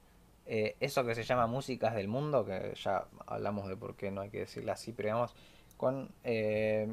eh, 0.47 0.77
eso 0.81 1.05
que 1.05 1.15
se 1.15 1.23
llama 1.23 1.47
músicas 1.47 1.95
del 1.95 2.09
mundo, 2.09 2.45
que 2.45 2.75
ya 2.83 3.05
hablamos 3.27 3.69
de 3.69 3.77
por 3.77 3.97
qué 3.97 4.11
no 4.11 4.23
hay 4.23 4.31
que 4.31 4.41
decirlo 4.41 4.73
así, 4.73 4.93
pero 4.93 5.09
digamos, 5.09 5.35
con 5.77 6.11
eh, 6.25 6.89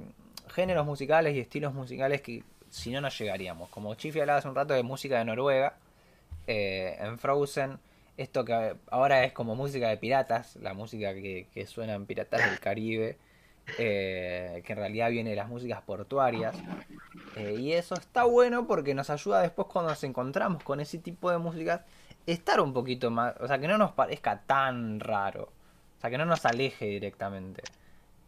géneros 0.49 0.85
musicales 0.85 1.35
y 1.35 1.39
estilos 1.39 1.73
musicales 1.73 2.21
que 2.21 2.43
si 2.69 2.91
no, 2.91 3.01
no 3.01 3.09
llegaríamos. 3.09 3.69
Como 3.69 3.93
Chifi 3.95 4.19
hablaba 4.19 4.39
hace 4.39 4.47
un 4.47 4.55
rato 4.55 4.73
de 4.73 4.83
música 4.83 5.17
de 5.17 5.25
Noruega, 5.25 5.75
eh, 6.47 6.97
en 6.99 7.17
Frozen, 7.17 7.79
esto 8.17 8.43
que 8.45 8.75
ahora 8.91 9.23
es 9.23 9.33
como 9.33 9.55
música 9.55 9.89
de 9.89 9.97
piratas, 9.97 10.55
la 10.57 10.73
música 10.73 11.13
que, 11.13 11.47
que 11.53 11.65
suena 11.65 11.93
en 11.93 12.05
Piratas 12.05 12.49
del 12.49 12.59
Caribe, 12.59 13.17
eh, 13.77 14.61
que 14.65 14.73
en 14.73 14.79
realidad 14.79 15.09
viene 15.09 15.31
de 15.31 15.35
las 15.35 15.47
músicas 15.47 15.81
portuarias. 15.81 16.55
Eh, 17.35 17.55
y 17.59 17.73
eso 17.73 17.95
está 17.95 18.23
bueno 18.23 18.67
porque 18.67 18.93
nos 18.93 19.09
ayuda 19.09 19.41
después 19.41 19.67
cuando 19.71 19.91
nos 19.91 20.03
encontramos 20.03 20.63
con 20.63 20.79
ese 20.79 20.97
tipo 20.97 21.31
de 21.31 21.37
músicas, 21.37 21.81
estar 22.25 22.59
un 22.61 22.73
poquito 22.73 23.11
más, 23.11 23.35
o 23.39 23.47
sea, 23.47 23.59
que 23.59 23.67
no 23.67 23.77
nos 23.77 23.91
parezca 23.91 24.41
tan 24.45 24.99
raro, 24.99 25.43
o 25.97 26.01
sea, 26.01 26.09
que 26.09 26.17
no 26.17 26.25
nos 26.25 26.45
aleje 26.45 26.85
directamente. 26.85 27.63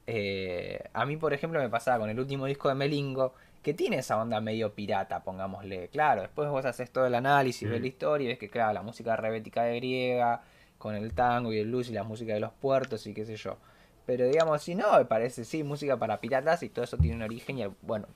Eh, 0.08 0.84
a 0.94 1.06
mí, 1.06 1.18
por 1.18 1.34
ejemplo, 1.34 1.60
me 1.60 1.70
pasaba 1.70 2.00
con 2.00 2.10
el 2.10 2.20
último 2.20 2.46
disco 2.46 2.70
de 2.70 2.76
Melingo, 2.76 3.34
que 3.62 3.74
tiene 3.74 3.98
esa 3.98 4.20
onda 4.20 4.42
medio 4.42 4.74
pirata, 4.74 5.24
pongámosle. 5.24 5.88
Claro, 5.90 6.22
después 6.22 6.50
vos 6.50 6.66
haces 6.66 6.92
todo 6.92 7.06
el 7.06 7.14
análisis, 7.16 7.70
ves 7.70 7.80
Mm. 7.80 7.84
la 7.84 7.88
historia 7.88 8.26
y 8.26 8.28
ves 8.30 8.40
que, 8.40 8.50
claro, 8.50 8.74
la 8.74 8.82
música 8.82 9.16
rebética 9.16 9.64
de 9.64 9.76
griega, 9.78 10.42
con 10.80 10.96
el 10.96 11.14
tango 11.14 11.54
y 11.54 11.60
el 11.60 11.68
blues 11.68 11.90
y 11.90 11.94
la 11.94 12.04
música 12.04 12.34
de 12.34 12.40
los 12.40 12.52
puertos 12.54 13.06
y 13.06 13.14
qué 13.14 13.24
sé 13.24 13.36
yo. 13.36 13.58
Pero 14.06 14.28
digamos, 14.28 14.62
si 14.64 14.76
no, 14.76 14.98
me 14.98 15.06
parece, 15.06 15.46
sí, 15.46 15.64
música 15.64 15.98
para 15.98 16.20
piratas 16.20 16.64
y 16.64 16.70
todo 16.70 16.84
eso 16.86 16.98
tiene 16.98 17.16
un 17.18 17.24
origen 17.24 17.60
y, 17.60 17.66
bueno, 17.82 18.08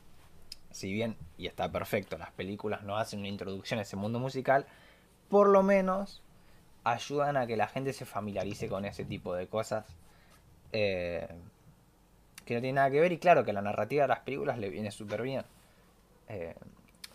si 0.72 0.92
bien, 0.92 1.16
y 1.38 1.48
está 1.48 1.72
perfecto, 1.72 2.18
las 2.18 2.32
películas 2.32 2.84
no 2.84 2.98
hacen 2.98 3.20
una 3.20 3.30
introducción 3.30 3.80
a 3.80 3.84
ese 3.84 3.96
mundo 3.96 4.20
musical, 4.20 4.66
por 5.30 5.48
lo 5.48 5.64
menos 5.64 6.22
ayudan 6.84 7.38
a 7.38 7.48
que 7.48 7.58
la 7.58 7.68
gente 7.68 7.94
se 7.94 8.06
familiarice 8.06 8.68
con 8.68 8.86
ese 8.86 9.06
tipo 9.06 9.34
de 9.36 9.48
cosas. 9.48 9.86
eh, 10.74 11.28
que 12.46 12.54
no 12.56 12.62
tiene 12.62 12.74
nada 12.74 12.92
que 12.92 13.00
ver 13.00 13.12
y 13.12 13.18
claro 13.18 13.44
que 13.44 13.54
la 13.54 13.62
narrativa 13.62 14.04
de 14.04 14.08
las 14.10 14.20
películas 14.20 14.60
le 14.60 14.70
viene 14.70 14.92
súper 14.92 15.22
bien. 15.24 15.44
Eh, 16.30 16.54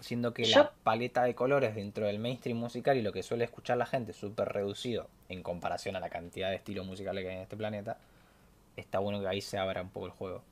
siendo 0.00 0.32
que 0.32 0.44
Yo- 0.44 0.62
la 0.62 0.72
paleta 0.82 1.22
de 1.24 1.34
colores 1.34 1.74
dentro 1.74 2.06
del 2.06 2.18
mainstream 2.18 2.56
musical 2.58 2.96
y 2.96 3.02
lo 3.02 3.12
que 3.12 3.22
suele 3.22 3.44
escuchar 3.44 3.76
la 3.76 3.86
gente 3.86 4.10
es 4.12 4.16
súper 4.16 4.48
reducido 4.48 5.08
en 5.28 5.42
comparación 5.42 5.94
a 5.96 6.00
la 6.00 6.08
cantidad 6.10 6.48
de 6.50 6.56
estilos 6.56 6.86
musicales 6.86 7.22
que 7.22 7.30
hay 7.30 7.36
en 7.36 7.42
este 7.42 7.56
planeta, 7.56 7.98
está 8.80 8.98
bueno 8.98 9.20
que 9.20 9.28
ahí 9.28 9.40
se 9.40 9.58
abra 9.58 9.82
un 9.82 9.90
poco 9.90 10.06
el 10.06 10.12
juego. 10.12 10.42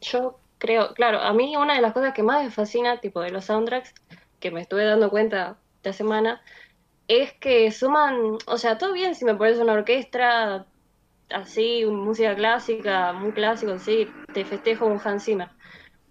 Yo 0.00 0.40
creo, 0.58 0.94
claro, 0.94 1.20
a 1.20 1.32
mí 1.32 1.56
una 1.56 1.74
de 1.74 1.80
las 1.82 1.92
cosas 1.92 2.14
que 2.14 2.22
más 2.22 2.42
me 2.44 2.50
fascina, 2.50 3.00
tipo 3.00 3.20
de 3.20 3.30
los 3.30 3.44
soundtracks, 3.46 3.94
que 4.40 4.50
me 4.50 4.60
estuve 4.60 4.84
dando 4.84 5.10
cuenta 5.10 5.58
esta 5.76 5.92
semana, 5.92 6.42
es 7.08 7.34
que 7.34 7.70
suman, 7.72 8.38
o 8.46 8.58
sea, 8.58 8.78
todo 8.78 8.92
bien 8.94 9.14
si 9.14 9.24
me 9.24 9.34
pones 9.36 9.58
una 9.58 9.74
orquesta 9.74 10.66
así, 11.30 11.84
música 11.86 12.34
clásica, 12.36 13.12
muy 13.14 13.32
clásico, 13.32 13.78
sí, 13.78 14.08
te 14.34 14.44
festejo 14.44 14.86
un 14.86 15.00
Hans 15.04 15.24
Zimmer. 15.24 15.50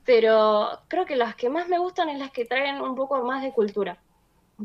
Pero 0.05 0.69
creo 0.89 1.05
que 1.05 1.15
las 1.15 1.35
que 1.35 1.49
más 1.49 1.67
me 1.69 1.79
gustan 1.79 2.09
es 2.09 2.19
las 2.19 2.31
que 2.31 2.45
traen 2.45 2.81
un 2.81 2.95
poco 2.95 3.23
más 3.23 3.43
de 3.43 3.53
cultura. 3.53 4.03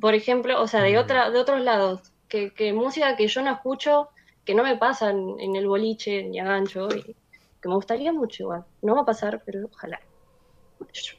Por 0.00 0.14
ejemplo, 0.14 0.60
o 0.62 0.66
sea, 0.68 0.82
de 0.82 0.96
Mm. 0.96 0.98
otra, 0.98 1.30
de 1.30 1.38
otros 1.40 1.60
lados, 1.62 2.12
que, 2.28 2.52
que 2.54 2.72
música 2.72 3.16
que 3.16 3.28
yo 3.28 3.42
no 3.42 3.52
escucho, 3.52 4.10
que 4.48 4.54
no 4.54 4.62
me 4.62 4.78
pasa 4.78 5.10
en, 5.10 5.56
el 5.56 5.68
boliche 5.68 6.22
ni 6.22 6.38
a 6.38 6.44
gancho, 6.44 6.88
y 6.88 7.02
que 7.02 7.68
me 7.68 7.74
gustaría 7.74 8.14
mucho 8.14 8.44
igual. 8.44 8.64
No 8.80 8.94
va 8.94 9.02
a 9.02 9.04
pasar, 9.04 9.42
pero 9.44 9.68
ojalá. 9.70 10.00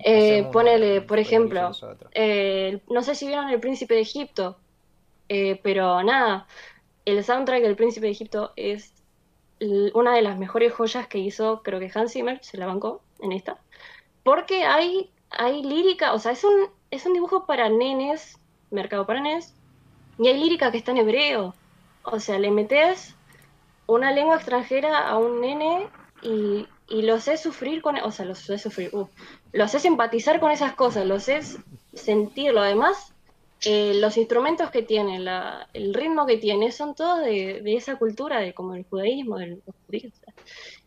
Eh, 0.00 0.48
ponele, 0.50 1.02
por 1.02 1.20
ejemplo, 1.20 1.70
eh, 2.14 2.80
no 2.88 3.00
sé 3.00 3.14
si 3.14 3.28
vieron 3.28 3.48
El 3.48 3.60
Príncipe 3.60 3.94
de 3.94 4.00
Egipto, 4.00 4.56
eh, 5.28 5.60
pero 5.62 6.02
nada, 6.02 6.48
el 7.04 7.22
soundtrack 7.22 7.62
del 7.62 7.76
Príncipe 7.76 8.06
de 8.06 8.12
Egipto 8.12 8.52
es 8.56 8.92
una 9.94 10.16
de 10.16 10.22
las 10.22 10.36
mejores 10.36 10.72
joyas 10.72 11.06
que 11.06 11.18
hizo, 11.18 11.62
creo 11.62 11.78
que 11.78 11.92
Hans 11.94 12.12
Zimmer 12.12 12.42
se 12.42 12.56
la 12.56 12.66
bancó 12.66 13.02
en 13.20 13.30
esta, 13.30 13.56
porque 14.24 14.64
hay, 14.64 15.10
hay 15.30 15.62
lírica, 15.62 16.12
o 16.12 16.18
sea, 16.18 16.32
es 16.32 16.42
un, 16.42 16.68
es 16.90 17.06
un 17.06 17.12
dibujo 17.12 17.46
para 17.46 17.68
nenes, 17.68 18.36
mercado 18.72 19.06
para 19.06 19.20
nenes, 19.20 19.54
y 20.18 20.26
hay 20.26 20.40
lírica 20.40 20.72
que 20.72 20.78
está 20.78 20.90
en 20.90 20.98
hebreo, 20.98 21.54
o 22.02 22.18
sea, 22.20 22.38
le 22.38 22.50
metes 22.50 23.14
una 23.86 24.12
lengua 24.12 24.36
extranjera 24.36 25.08
a 25.08 25.18
un 25.18 25.40
nene 25.40 25.88
y, 26.22 26.66
y 26.88 27.02
lo 27.02 27.14
haces 27.14 27.40
sufrir 27.40 27.82
con, 27.82 27.96
o 27.96 28.12
sea, 28.12 28.24
lo 28.24 28.32
haces 28.32 28.62
sufrir, 28.62 28.90
uh, 28.94 29.08
lo 29.52 29.64
haces 29.64 29.84
empatizar 29.84 30.40
con 30.40 30.50
esas 30.50 30.74
cosas, 30.74 31.06
lo 31.06 31.16
haces 31.16 31.58
sentirlo, 31.94 32.60
además 32.60 33.14
eh, 33.64 33.92
los 33.94 34.16
instrumentos 34.16 34.70
que 34.70 34.82
tiene, 34.82 35.18
la, 35.18 35.68
el 35.74 35.92
ritmo 35.92 36.26
que 36.26 36.38
tiene, 36.38 36.72
son 36.72 36.94
todos 36.94 37.20
de, 37.20 37.60
de 37.62 37.76
esa 37.76 37.96
cultura, 37.96 38.40
de 38.40 38.54
como 38.54 38.74
el 38.74 38.84
judaísmo, 38.84 39.38
de 39.38 39.48
los 39.48 39.58
judíos. 39.86 40.12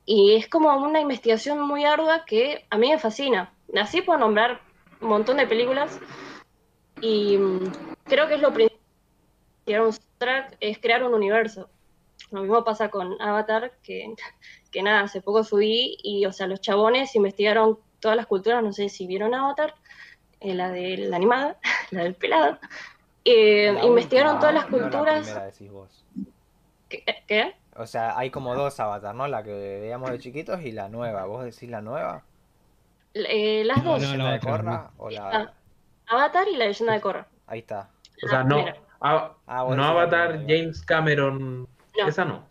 Y 0.06 0.36
es 0.36 0.50
como 0.50 0.76
una 0.76 1.00
investigación 1.00 1.62
muy 1.62 1.86
ardua 1.86 2.26
que 2.26 2.66
a 2.70 2.78
mí 2.78 2.90
me 2.90 3.00
fascina. 3.00 3.54
Así 3.76 4.02
puedo 4.02 4.20
nombrar 4.20 4.62
un 5.02 5.10
montón 5.10 5.38
de 5.38 5.48
películas 5.48 6.00
y 7.00 7.38
mm, 7.38 7.72
creo 8.06 8.28
que 8.28 8.36
es 8.36 8.42
lo 8.42 8.54
principal 8.54 8.73
de 9.66 9.80
un 9.80 9.94
soundtrack, 9.94 10.58
es 10.60 10.78
crear 10.80 11.04
un 11.04 11.14
universo. 11.14 11.70
Lo 12.32 12.42
mismo 12.42 12.64
pasa 12.64 12.90
con 12.90 13.22
Avatar, 13.22 13.74
que, 13.84 14.14
que 14.72 14.82
nada, 14.84 15.02
hace 15.02 15.22
poco 15.22 15.44
subí 15.44 15.98
y, 16.04 16.26
o 16.26 16.32
sea, 16.32 16.48
los 16.48 16.62
chabones 16.62 17.16
investigaron 17.16 17.80
todas 18.00 18.18
las 18.18 18.26
culturas, 18.28 18.64
no 18.64 18.74
sé 18.74 18.90
si 18.90 19.08
vieron 19.08 19.34
Avatar, 19.34 19.76
eh, 20.40 20.54
la 20.54 20.70
de 20.72 20.98
la 20.98 21.16
animada, 21.18 21.58
la 21.92 22.04
del 22.04 22.16
pelado, 22.16 22.58
eh, 23.26 23.72
La 23.74 23.86
investigaron 23.86 24.36
última, 24.36 24.40
todas 24.52 24.56
las 24.56 24.70
no 24.72 24.78
la 24.78 24.84
culturas. 24.84 25.22
primera, 25.28 25.46
decís 25.46 25.72
vos. 25.72 26.06
¿Qué? 26.90 27.04
qué? 27.28 27.56
O 27.76 27.88
sea, 27.88 28.18
hay 28.18 28.30
como 28.30 28.54
dos 28.56 28.80
avatar, 28.80 29.16
¿no? 29.16 29.28
La 29.28 29.42
que 29.44 29.52
veíamos 29.52 30.12
de 30.12 30.20
chiquitos 30.20 30.62
y 30.62 30.72
la 30.72 30.90
nueva. 30.90 31.26
¿Vos 31.26 31.44
decís 31.44 31.70
la 31.70 31.82
nueva? 31.82 32.24
Eh, 33.16 33.64
las 33.66 33.84
No, 33.84 33.94
dos, 33.94 34.02
no, 34.04 34.16
¿La 34.18 34.24
la 34.26 34.32
de 34.34 34.40
Korra 34.40 34.92
o 34.98 35.10
la...? 35.10 35.30
Ah. 35.32 35.54
Avatar 36.08 36.48
y 36.50 36.56
la 36.58 36.66
leyenda 36.66 36.94
de 36.94 37.02
Korra. 37.02 37.28
Ahí 37.48 37.60
está. 37.60 37.90
O 38.24 38.28
sea, 38.28 38.42
Ah, 38.42 38.44
no, 38.44 38.64
mira. 39.04 39.16
a- 39.16 39.34
Ah, 39.48 39.64
vos 39.64 39.76
no 39.76 39.84
Avatar, 39.84 40.40
James 40.48 40.82
Cameron, 40.86 41.68
No. 41.98 42.08
esa 42.08 42.26
no. 42.26 42.46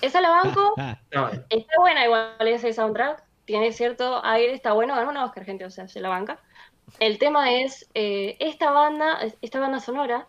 Esa 0.00 0.20
la 0.20 0.30
banco, 0.30 0.74
Ah, 0.78 0.98
No, 1.12 1.28
está 1.50 1.74
buena 1.78 2.04
igual 2.04 2.34
ese 2.40 2.72
soundtrack, 2.72 3.22
tiene 3.44 3.72
cierto 3.72 4.24
aire, 4.24 4.54
está 4.54 4.72
bueno, 4.72 4.94
ganó 4.94 5.10
una 5.10 5.24
Oscar, 5.24 5.44
gente, 5.44 5.64
o 5.64 5.70
sea, 5.70 5.86
se 5.88 6.00
la 6.00 6.08
banca. 6.08 6.38
El 6.98 7.18
tema 7.18 7.52
es, 7.52 7.88
eh, 7.94 8.36
esta 8.40 8.70
banda, 8.70 9.18
esta 9.40 9.60
banda 9.60 9.80
sonora, 9.80 10.26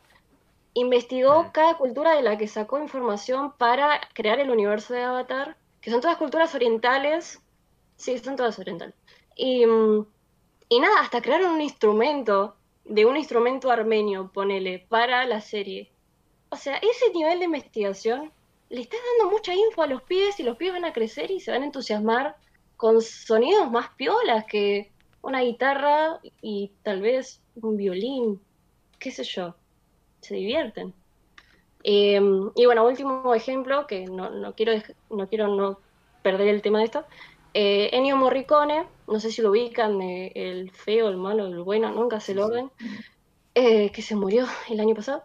investigó 0.74 1.44
Mm. 1.44 1.52
cada 1.52 1.76
cultura 1.78 2.16
de 2.16 2.24
la 2.24 2.38
que 2.38 2.48
sacó 2.48 2.80
información 2.80 3.54
para 3.58 4.02
crear 4.14 4.40
el 4.40 4.50
universo 4.50 4.94
de 4.94 5.04
Avatar, 5.04 5.56
que 5.82 5.92
son 5.92 6.02
todas 6.02 6.18
culturas 6.18 6.54
orientales, 6.56 7.40
sí, 7.96 8.18
son 8.18 8.36
todas 8.36 8.58
orientales. 8.60 8.96
Y, 9.36 9.66
mm, 9.66 10.06
y 10.70 10.80
nada, 10.80 11.00
hasta 11.02 11.22
crearon 11.22 11.52
un 11.52 11.62
instrumento, 11.62 12.56
de 12.86 13.06
un 13.06 13.18
instrumento 13.18 13.72
armenio, 13.72 14.32
ponele, 14.34 14.86
para 14.90 15.26
la 15.26 15.42
serie. 15.42 15.92
O 16.50 16.56
sea, 16.56 16.78
ese 16.78 17.12
nivel 17.14 17.40
de 17.40 17.46
investigación 17.46 18.32
le 18.70 18.82
estás 18.82 19.00
dando 19.20 19.32
mucha 19.32 19.54
info 19.54 19.84
a 19.84 19.88
los 19.88 20.02
pibes 20.04 20.40
y 20.40 20.44
los 20.44 20.58
pibes 20.58 20.74
van 20.74 20.86
a 20.86 20.94
crecer 20.94 21.32
y 21.32 21.40
se 21.40 21.52
van 21.52 21.64
a 21.64 21.66
entusiasmar 21.66 22.36
con 22.78 23.02
sonidos 23.02 23.72
más 23.72 23.90
piolas 23.96 24.46
que 24.46 24.92
una 25.22 25.42
guitarra 25.42 26.20
y 26.42 26.72
tal 26.84 27.02
vez 27.02 27.42
un 27.56 27.78
violín, 27.78 28.42
qué 29.00 29.12
sé 29.12 29.24
yo, 29.24 29.56
se 30.22 30.36
divierten. 30.36 30.94
Eh, 31.84 32.20
y 32.56 32.66
bueno, 32.66 32.86
último 32.86 33.34
ejemplo, 33.34 33.88
que 33.88 34.06
no, 34.06 34.30
no 34.30 34.54
quiero, 34.54 34.74
no 35.10 35.28
quiero 35.28 35.48
no 35.48 35.80
perder 36.22 36.48
el 36.48 36.62
tema 36.62 36.80
de 36.80 36.86
esto, 36.86 37.06
eh, 37.54 37.90
Ennio 37.94 38.16
Morricone, 38.18 38.88
no 39.08 39.20
sé 39.20 39.32
si 39.32 39.42
lo 39.42 39.52
ubican, 39.52 40.02
eh, 40.02 40.32
el 40.36 40.72
feo, 40.72 41.10
el 41.10 41.18
malo, 41.18 41.48
el 41.48 41.62
bueno, 41.64 41.92
nunca 41.92 42.20
Sí, 42.20 42.34
sí. 42.34 42.40
orden, 42.40 42.72
eh, 43.56 43.92
que 43.92 44.02
se 44.02 44.16
murió 44.16 44.46
el 44.70 44.80
año 44.80 44.96
pasado. 44.96 45.24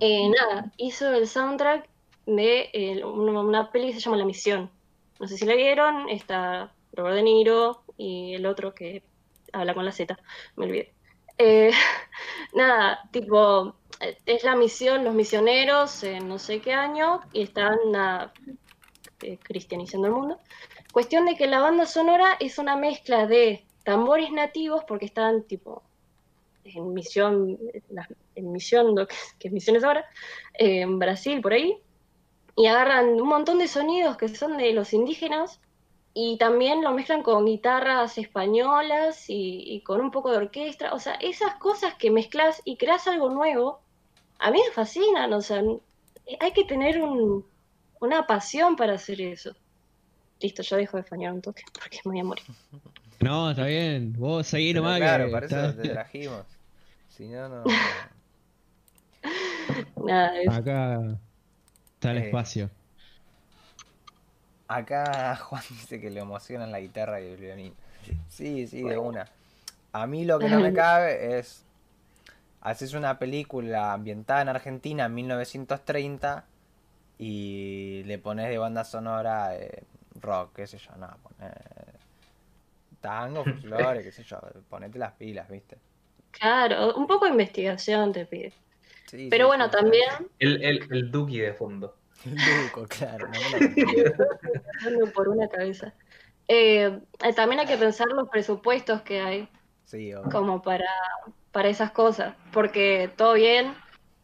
Eh, 0.00 0.28
nada, 0.30 0.72
hizo 0.76 1.12
el 1.12 1.26
soundtrack 1.26 1.88
de 2.26 2.70
eh, 2.72 3.04
una, 3.04 3.40
una 3.40 3.70
peli 3.72 3.88
que 3.88 3.94
se 3.94 4.00
llama 4.00 4.16
La 4.16 4.24
Misión. 4.24 4.70
No 5.20 5.28
sé 5.28 5.36
si 5.36 5.46
la 5.46 5.54
vieron, 5.54 6.08
está 6.08 6.74
Robert 6.92 7.16
De 7.16 7.22
Niro 7.22 7.84
y 7.96 8.34
el 8.34 8.46
otro 8.46 8.74
que 8.74 9.04
habla 9.52 9.74
con 9.74 9.84
la 9.84 9.92
Z, 9.92 10.18
me 10.56 10.66
olvidé. 10.66 10.94
Nada, 12.54 13.00
tipo, 13.10 13.76
es 14.26 14.44
la 14.44 14.54
misión, 14.56 15.04
los 15.04 15.14
misioneros 15.14 16.02
en 16.04 16.28
no 16.28 16.38
sé 16.38 16.60
qué 16.60 16.72
año 16.74 17.20
y 17.32 17.42
están 17.42 17.76
nada, 17.90 18.32
cristianizando 19.42 20.06
el 20.08 20.12
mundo. 20.12 20.38
Cuestión 20.94 21.26
de 21.26 21.34
que 21.34 21.48
la 21.48 21.58
banda 21.58 21.86
sonora 21.86 22.36
es 22.38 22.56
una 22.58 22.76
mezcla 22.76 23.26
de 23.26 23.66
tambores 23.82 24.30
nativos, 24.30 24.84
porque 24.86 25.06
están 25.06 25.42
tipo 25.42 25.82
en 26.62 26.94
misión, 26.94 27.58
en 28.36 28.52
misión, 28.52 28.94
que, 29.40 29.50
ahora, 29.82 30.06
en 30.52 31.00
Brasil, 31.00 31.40
por 31.40 31.52
ahí, 31.52 31.76
y 32.54 32.66
agarran 32.66 33.20
un 33.20 33.26
montón 33.26 33.58
de 33.58 33.66
sonidos 33.66 34.16
que 34.16 34.28
son 34.28 34.56
de 34.56 34.72
los 34.72 34.92
indígenas 34.92 35.60
y 36.14 36.38
también 36.38 36.84
lo 36.84 36.92
mezclan 36.92 37.24
con 37.24 37.44
guitarras 37.44 38.16
españolas 38.16 39.24
y, 39.26 39.82
con 39.84 40.00
un 40.00 40.12
poco 40.12 40.30
de 40.30 40.36
orquesta. 40.36 40.94
O 40.94 41.00
sea, 41.00 41.14
esas 41.14 41.56
cosas 41.56 41.94
que 41.96 42.12
mezclas 42.12 42.62
y 42.64 42.76
creas 42.76 43.08
algo 43.08 43.30
nuevo, 43.30 43.80
a 44.38 44.52
mí 44.52 44.60
me 44.64 44.72
fascinan. 44.72 45.32
O 45.32 45.40
sea, 45.40 45.60
hay 46.38 46.52
que 46.52 46.64
tener 46.64 47.02
un- 47.02 47.44
una 47.98 48.28
pasión 48.28 48.76
para 48.76 48.92
hacer 48.92 49.20
eso. 49.20 49.56
Listo, 50.44 50.62
yo 50.62 50.76
dejo 50.76 50.96
de 50.98 51.02
fañar 51.02 51.32
un 51.32 51.40
toque 51.42 51.64
porque 51.72 51.98
me 52.04 52.10
voy 52.12 52.20
a 52.20 52.24
morir. 52.24 52.44
No, 53.20 53.50
está 53.50 53.64
bien. 53.66 54.12
Vos 54.12 54.46
seguí 54.46 54.72
Pero 54.72 54.82
nomás. 54.82 54.98
claro, 54.98 55.24
que 55.26 55.30
para 55.32 55.46
eso 55.46 55.74
te 55.74 55.88
trajimos. 55.88 56.46
Si 57.08 57.26
no, 57.28 57.48
no. 57.48 57.64
Nada, 59.96 60.40
es- 60.40 60.50
Acá 60.52 61.20
está 61.96 62.12
el 62.12 62.18
Eh, 62.18 62.20
espacio. 62.20 62.70
Acá 64.68 65.36
Juan 65.48 65.62
dice 65.70 66.00
que 66.00 66.10
le 66.10 66.20
emocionan 66.20 66.72
la 66.72 66.80
guitarra 66.80 67.20
y 67.20 67.26
el 67.28 67.36
violín. 67.36 67.74
Sí, 68.28 68.66
sí, 68.66 68.82
de 68.82 68.98
una. 68.98 69.28
A 69.92 70.06
mí 70.06 70.24
lo 70.24 70.40
que 70.40 70.48
no 70.48 70.60
me 70.60 70.72
cabe 70.72 71.38
es. 71.38 71.64
Haces 72.60 72.94
una 72.94 73.18
película 73.18 73.92
ambientada 73.92 74.42
en 74.42 74.48
Argentina 74.48 75.06
en 75.06 75.14
1930 75.14 76.44
y 77.18 78.02
le 78.06 78.18
pones 78.18 78.48
de 78.48 78.58
banda 78.58 78.84
sonora 78.84 79.56
eh, 79.56 79.84
rock, 80.24 80.54
qué 80.56 80.66
sé 80.66 80.78
yo, 80.78 80.92
no, 80.96 81.08
poné 81.22 81.52
tango, 83.00 83.44
folclore, 83.46 84.02
qué 84.02 84.10
sé 84.12 84.22
yo, 84.24 84.38
ponete 84.68 84.98
las 84.98 85.12
pilas, 85.12 85.48
¿viste? 85.48 85.78
claro, 86.30 86.94
un 86.96 87.06
poco 87.06 87.24
de 87.26 87.30
investigación 87.32 88.12
te 88.12 88.26
pide. 88.26 88.52
Sí, 89.06 89.30
Pero 89.30 89.46
sí, 89.46 89.48
bueno, 89.48 89.70
sí, 89.70 89.70
también 89.70 90.08
el, 90.38 90.62
el, 90.62 90.88
el 90.92 91.10
Duki 91.10 91.38
de 91.38 91.52
fondo. 91.54 91.96
El 92.24 92.42
Duco, 92.44 92.86
claro, 92.88 93.28
no 93.28 93.42
por 95.14 95.28
una 95.28 95.48
cabeza. 95.48 95.94
Eh, 96.48 97.00
eh, 97.22 97.34
también 97.34 97.60
hay 97.60 97.66
que 97.66 97.78
pensar 97.78 98.06
los 98.08 98.28
presupuestos 98.28 99.02
que 99.02 99.20
hay 99.20 99.48
Sí, 99.84 100.12
obvio. 100.14 100.30
como 100.30 100.62
para, 100.62 100.86
para 101.52 101.68
esas 101.70 101.92
cosas, 101.92 102.36
porque 102.52 103.12
todo 103.16 103.34
bien, 103.34 103.74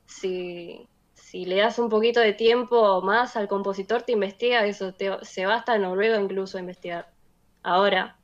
si, 0.06 0.89
si 1.30 1.44
le 1.44 1.56
das 1.56 1.78
un 1.78 1.88
poquito 1.88 2.20
de 2.20 2.32
tiempo 2.32 3.02
más 3.02 3.36
al 3.36 3.48
compositor, 3.48 4.02
te 4.02 4.12
investiga 4.12 4.66
eso, 4.66 4.94
te- 4.94 5.24
se 5.24 5.46
va 5.46 5.54
hasta 5.56 5.78
Noruega 5.78 6.20
incluso 6.20 6.56
a 6.56 6.60
investigar. 6.60 7.04
Ahora, 7.62 8.16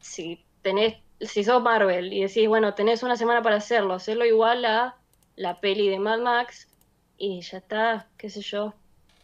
si 0.00 0.44
tenés, 0.62 0.96
si 1.20 1.44
sos 1.44 1.62
Marvel 1.62 2.12
y 2.12 2.22
decís, 2.22 2.48
bueno, 2.48 2.74
tenés 2.74 3.02
una 3.02 3.16
semana 3.16 3.42
para 3.42 3.56
hacerlo, 3.56 3.94
hacerlo 3.94 4.24
igual 4.24 4.64
a 4.64 4.96
la 5.36 5.60
peli 5.60 5.88
de 5.88 5.98
Mad 5.98 6.20
Max 6.20 6.68
y 7.18 7.40
ya 7.42 7.58
está, 7.58 8.08
qué 8.16 8.30
sé 8.30 8.40
yo, 8.40 8.74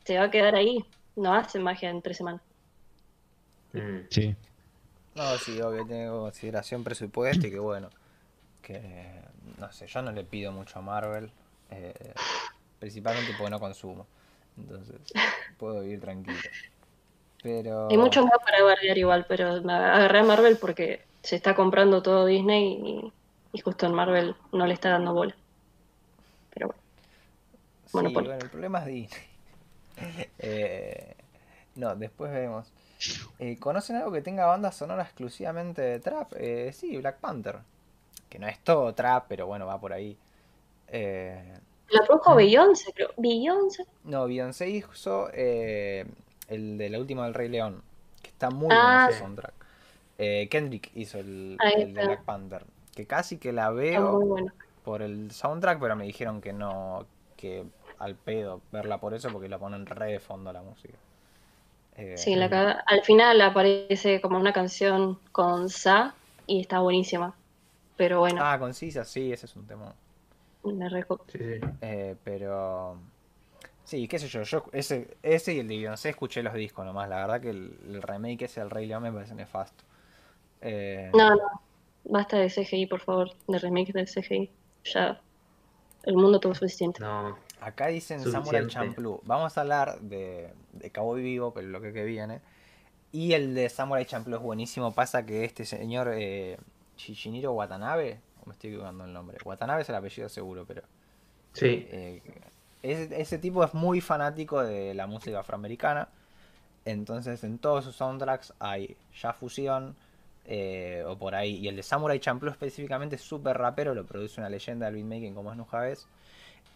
te 0.05 0.19
va 0.19 0.25
a 0.25 0.31
quedar 0.31 0.55
ahí, 0.55 0.85
no 1.17 1.35
hace 1.35 1.59
magia 1.59 1.91
en 1.91 2.03
tres 2.03 2.19
semanas. 2.19 2.43
Mm. 3.73 4.01
Sí. 4.11 4.37
No, 5.15 5.39
sí, 5.39 5.61
obvio, 5.61 5.87
tengo 5.87 6.21
consideración 6.23 6.85
presupuesto 6.85 7.47
y 7.47 7.51
que 7.51 7.59
bueno, 7.59 7.89
que 8.63 8.81
no 9.59 9.73
sé, 9.73 9.87
yo 9.87 10.03
no 10.03 10.13
le 10.13 10.25
pido 10.25 10.53
mucho 10.53 10.79
a 10.79 10.83
Marvel, 10.83 11.31
eh, 11.71 11.95
principalmente 12.83 13.33
porque 13.39 13.51
no 13.51 13.61
consumo, 13.61 14.09
entonces 14.59 14.97
puedo 15.57 15.83
vivir 15.83 16.01
tranquilo. 16.01 16.37
Pero 17.41 17.89
Hay 17.89 17.97
mucho 17.97 18.25
más 18.25 18.39
para 18.45 18.61
bardear 18.65 18.99
igual, 18.99 19.25
pero 19.29 19.51
agarré 19.53 20.19
a 20.19 20.25
Marvel 20.25 20.59
porque 20.59 21.05
se 21.23 21.37
está 21.37 21.55
comprando 21.55 22.03
todo 22.03 22.27
Disney 22.27 22.73
y, 22.73 23.13
y 23.53 23.61
justo 23.61 23.87
en 23.87 23.95
Marvel 23.95 24.35
no 24.51 24.67
le 24.67 24.75
está 24.75 24.91
dando 24.91 25.15
bola. 25.15 25.37
Pero 26.53 26.67
bueno, 26.67 26.83
sí, 27.87 27.97
Monopoly. 27.97 28.27
bueno, 28.27 28.43
el 28.43 28.51
problema 28.51 28.79
es 28.81 28.87
Disney. 28.87 29.23
Eh, 30.41 31.15
no, 31.77 31.95
después 31.95 32.33
vemos. 32.33 32.67
Eh, 33.39 33.59
¿Conocen 33.61 33.95
algo 33.95 34.11
que 34.11 34.23
tenga 34.23 34.47
banda 34.47 34.73
sonora 34.73 35.05
exclusivamente 35.05 35.83
de 35.83 36.01
trap? 36.01 36.33
Eh, 36.37 36.73
sí, 36.73 36.97
Black 36.97 37.19
Panther, 37.21 37.61
que 38.29 38.41
no 38.41 38.49
es 38.49 38.59
todo 38.65 38.93
trap, 38.93 39.27
pero 39.29 39.47
bueno, 39.47 39.67
va 39.67 39.79
por 39.79 39.93
ahí. 39.93 40.19
La 41.93 42.05
produjo 42.07 42.35
Beyoncé, 42.35 42.93
creo. 42.93 43.11
Beyoncé. 43.17 43.85
No, 44.05 44.27
Beyoncé 44.27 44.69
hizo 44.71 45.29
eh, 45.33 46.07
el 46.49 46.79
de 46.79 46.91
la 46.91 46.99
última 46.99 47.25
del 47.25 47.35
Rey 47.35 47.49
León, 47.49 47.83
que 48.23 48.29
está 48.31 48.51
muy 48.51 48.69
Ah, 48.71 48.83
bueno 48.83 49.11
ese 49.11 49.19
soundtrack. 49.21 49.55
Eh, 50.19 50.49
Kendrick 50.51 50.91
hizo 50.95 51.19
el, 51.19 51.59
de. 51.59 51.93
Black 51.93 52.25
Panther, 52.25 52.65
que 52.95 53.07
casi 53.07 53.39
que 53.39 53.53
la 53.53 53.71
veo 53.71 54.21
bueno. 54.21 54.53
por 54.85 55.03
el 55.03 55.31
soundtrack, 55.31 55.81
pero 55.81 55.97
me 55.97 56.05
dijeron 56.05 56.41
que 56.41 56.53
no, 56.53 57.07
que 57.37 57.65
al 57.99 58.15
pedo 58.17 58.61
verla 58.73 58.99
por 58.99 59.15
eso, 59.15 59.31
porque 59.31 59.49
la 59.49 59.59
ponen 59.59 59.87
re 59.87 60.13
de 60.13 60.21
fondo 60.21 60.51
a 60.51 60.53
la 60.53 60.63
música. 60.63 60.95
Eh, 61.97 62.15
Sí, 62.17 62.35
la 62.37 62.49
caga- 62.49 62.83
Al 62.87 63.03
final 63.03 63.41
aparece 63.41 64.21
como 64.21 64.39
una 64.39 64.53
canción 64.53 65.19
con 65.33 65.69
Sa 65.69 66.15
y 66.47 66.61
está 66.61 66.81
buenísima. 66.81 67.35
Pero 67.97 68.21
bueno, 68.21 68.41
Ah, 68.45 68.59
concisa, 68.59 69.05
sí, 69.05 69.33
ese 69.33 69.47
es 69.47 69.57
un 69.57 69.67
tema. 69.67 69.95
Reco- 70.63 71.21
Sí, 71.29 71.39
sí. 71.39 71.61
Eh, 71.81 72.17
pero 72.25 72.97
sí, 73.85 74.07
qué 74.09 74.19
sé 74.19 74.29
yo, 74.29 74.43
yo 74.43 74.65
ese, 74.73 75.17
ese 75.23 75.55
y 75.55 75.59
el 75.61 75.69
de 75.69 75.77
Beyoncé 75.77 76.11
escuché 76.11 76.43
los 76.43 76.55
discos 76.55 76.85
nomás, 76.85 77.09
la 77.09 77.17
verdad 77.17 77.41
que 77.41 77.51
el, 77.51 77.77
el 77.87 78.03
remake 78.03 78.43
ese 78.43 78.61
del 78.61 78.71
Rey 78.71 78.87
León 78.87 79.03
me 79.03 79.13
parece 79.13 79.35
nefasto. 79.35 79.85
Eh, 80.61 81.11
No, 81.15 81.31
no. 81.31 81.63
Basta 82.05 82.37
de 82.37 82.49
CGI, 82.51 82.87
por 82.87 83.01
favor, 83.01 83.31
de 83.47 83.59
remake 83.59 83.93
del 83.93 84.07
CGI. 84.07 84.51
Ya 84.85 85.21
el 86.05 86.17
mundo 86.17 86.41
tuvo 86.41 86.55
suficiente. 86.55 87.01
No, 87.01 87.39
Acá 87.61 87.87
dicen 87.87 88.19
Samurai. 88.21 88.67
Champloo. 88.67 89.21
Vamos 89.25 89.57
a 89.57 89.61
hablar 89.61 90.01
de, 90.01 90.53
de 90.73 90.91
Cowboy 90.91 91.23
Vivo, 91.23 91.55
que 91.55 91.61
es 91.61 91.67
lo 91.67 91.81
que, 91.81 91.93
que 91.93 92.03
viene. 92.05 92.41
Y 93.13 93.35
el 93.35 93.55
de 93.55 93.69
Samurai 93.69 94.05
Champloo 94.05 94.39
es 94.39 94.43
buenísimo. 94.43 94.93
Pasa 94.93 95.25
que 95.25 95.45
este 95.45 95.65
señor 95.65 96.11
eh, 96.13 96.59
Shichiniro 96.97 97.53
Watanabe, 97.53 98.19
o 98.43 98.47
me 98.47 98.53
estoy 98.53 98.71
equivocando 98.71 99.05
el 99.05 99.13
nombre. 99.13 99.39
Watanabe 99.45 99.83
es 99.83 99.89
el 99.89 99.95
apellido 99.95 100.29
seguro, 100.29 100.65
pero 100.67 100.83
Sí. 101.53 101.87
eh, 101.91 102.23
ese, 102.83 103.21
ese 103.21 103.39
tipo 103.39 103.63
es 103.65 103.75
muy 103.75 104.01
fanático 104.01 104.63
de 104.63 104.95
la 104.95 105.07
música 105.07 105.41
afroamericana. 105.41 106.09
Entonces 106.85 107.45
en 107.45 107.59
todos 107.59 107.85
sus 107.85 107.95
soundtracks 107.97 108.53
hay 108.59 108.97
ya 109.21 109.33
fusión 109.33 109.95
eh, 110.47 111.05
o 111.07 111.17
por 111.17 111.35
ahí. 111.35 111.57
Y 111.59 111.69
el 111.69 111.77
de 111.77 111.83
Samurai 111.85 112.19
Champloo 112.19 112.51
específicamente 112.51 113.15
es 113.17 113.23
súper 113.23 113.57
rapero, 113.57 113.95
lo 113.95 114.05
produce 114.05 114.41
una 114.41 114.49
leyenda 114.51 114.87
del 114.87 114.97
beatmaking 114.97 115.35
como 115.35 115.53
es 115.53 115.57
Nujabes. 115.57 116.09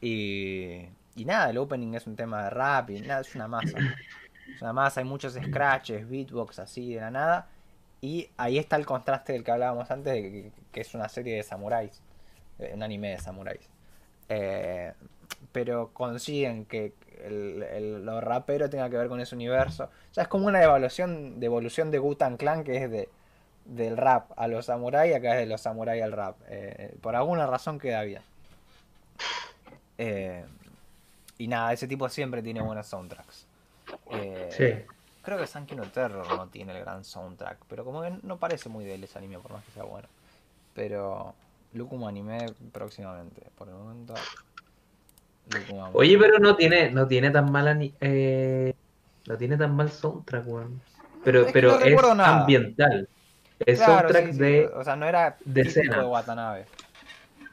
Y, 0.00 0.82
y 1.16 1.24
nada, 1.24 1.50
el 1.50 1.58
opening 1.58 1.94
es 1.94 2.06
un 2.06 2.16
tema 2.16 2.44
de 2.44 2.50
rap 2.50 2.90
y 2.90 3.00
nada, 3.00 3.22
es 3.22 3.34
una 3.34 3.48
masa. 3.48 3.78
Es 4.54 4.62
una 4.62 4.72
masa, 4.72 5.00
hay 5.00 5.06
muchos 5.06 5.34
scratches, 5.34 6.08
beatbox 6.08 6.60
así 6.60 6.94
de 6.94 7.00
la 7.00 7.10
nada. 7.10 7.48
Y 8.00 8.28
ahí 8.36 8.58
está 8.58 8.76
el 8.76 8.86
contraste 8.86 9.32
del 9.32 9.42
que 9.44 9.50
hablábamos 9.50 9.90
antes, 9.90 10.12
de 10.12 10.50
que, 10.72 10.80
es 10.80 10.94
una 10.94 11.08
serie 11.08 11.34
de 11.36 11.42
samuráis, 11.42 12.00
eh, 12.58 12.72
un 12.74 12.82
anime 12.82 13.10
de 13.10 13.18
samuráis. 13.18 13.68
Eh, 14.28 14.92
pero 15.52 15.90
consiguen 15.92 16.66
que 16.66 16.92
el, 17.24 17.62
el- 17.62 18.04
lo 18.04 18.20
rapero 18.20 18.68
tenga 18.70 18.88
que 18.90 18.96
ver 18.96 19.08
con 19.08 19.20
ese 19.20 19.34
universo. 19.34 19.84
O 20.10 20.14
sea, 20.14 20.22
es 20.24 20.28
como 20.28 20.46
una 20.46 20.62
evaluación 20.62 21.40
de 21.40 21.46
evolución 21.46 21.90
de 21.90 21.98
Gutan 21.98 22.36
Clan 22.36 22.62
que 22.64 22.76
es 22.84 22.90
de 22.90 23.08
del 23.64 23.96
rap 23.96 24.30
a 24.36 24.46
los 24.46 24.66
samuráis, 24.66 25.12
acá 25.16 25.32
es 25.34 25.40
de 25.40 25.46
los 25.46 25.60
samuráis 25.60 26.00
al 26.02 26.12
rap. 26.12 26.36
Eh, 26.48 26.94
por 27.00 27.16
alguna 27.16 27.46
razón 27.48 27.80
queda 27.80 28.02
bien. 28.02 28.22
Y 31.38 31.48
nada, 31.48 31.72
ese 31.72 31.86
tipo 31.88 32.08
siempre 32.08 32.42
tiene 32.42 32.60
buenos 32.62 32.86
soundtracks. 32.86 33.46
Sí. 34.50 34.74
Creo 35.26 35.38
que 35.38 35.48
Sankey 35.48 35.76
no 35.76 35.82
Terror 35.90 36.24
no 36.28 36.46
tiene 36.46 36.72
el 36.72 36.84
gran 36.84 37.02
soundtrack, 37.02 37.58
pero 37.68 37.84
como 37.84 38.00
que 38.00 38.12
no 38.22 38.36
parece 38.36 38.68
muy 38.68 38.84
de 38.84 38.94
él 38.94 39.02
ese 39.02 39.18
anime, 39.18 39.40
por 39.40 39.50
más 39.50 39.64
que 39.64 39.72
sea 39.72 39.82
bueno. 39.82 40.06
Pero 40.72 41.34
Lucuma 41.72 42.10
anime 42.10 42.46
próximamente, 42.70 43.42
por 43.58 43.66
el 43.66 43.74
momento. 43.74 44.14
Oye, 45.94 46.16
pero 46.16 46.38
no 46.38 46.54
tiene, 46.54 46.92
no 46.92 47.08
tiene 47.08 47.32
tan 47.32 47.50
mal 47.50 47.92
eh, 48.00 48.72
no 49.26 49.36
tiene 49.36 49.56
tan 49.56 49.74
mal 49.74 49.90
soundtrack, 49.90 50.46
weón. 50.46 50.80
Pero, 51.24 51.44
Es 51.44 51.52
pero 51.52 51.72
no 51.72 51.84
es 51.84 52.16
nada. 52.16 52.40
ambiental. 52.42 53.08
Es 53.58 53.78
Claro, 53.78 53.94
soundtrack 53.94 54.26
sí, 54.26 54.32
sí, 54.32 54.38
de 54.38 54.66
O 54.76 54.84
sea, 54.84 54.94
no 54.94 55.06
era 55.06 55.38
de 55.44 55.60
escena. 55.62 55.98
de 55.98 56.06
Watanabe. 56.06 56.66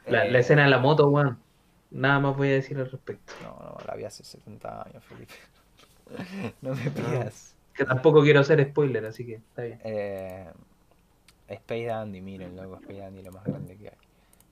la, 0.06 0.26
Eh, 0.26 0.30
la 0.30 0.38
escena 0.38 0.62
de 0.62 0.70
la 0.70 0.78
moto, 0.78 1.08
weón. 1.08 1.40
Nada 1.90 2.20
más 2.20 2.36
voy 2.36 2.50
a 2.50 2.52
decir 2.52 2.78
al 2.78 2.88
respecto. 2.88 3.32
No, 3.42 3.48
no, 3.48 3.78
la 3.84 3.96
vi 3.96 4.04
hace 4.04 4.22
70 4.22 4.82
años, 4.84 5.02
Felipe. 5.02 5.34
no 6.62 6.72
me 6.76 6.88
pidas. 6.92 7.54
Que 7.74 7.84
tampoco 7.84 8.22
quiero 8.22 8.40
hacer 8.40 8.64
spoiler, 8.70 9.04
así 9.04 9.26
que 9.26 9.34
está 9.34 9.62
bien. 9.62 9.80
Eh, 9.84 10.48
Space 11.48 11.86
Dandy, 11.86 12.20
miren, 12.20 12.56
loco, 12.56 12.76
Space 12.76 13.00
Dandy 13.00 13.22
lo 13.22 13.32
más 13.32 13.44
grande 13.44 13.76
que 13.76 13.88
hay. 13.88 13.96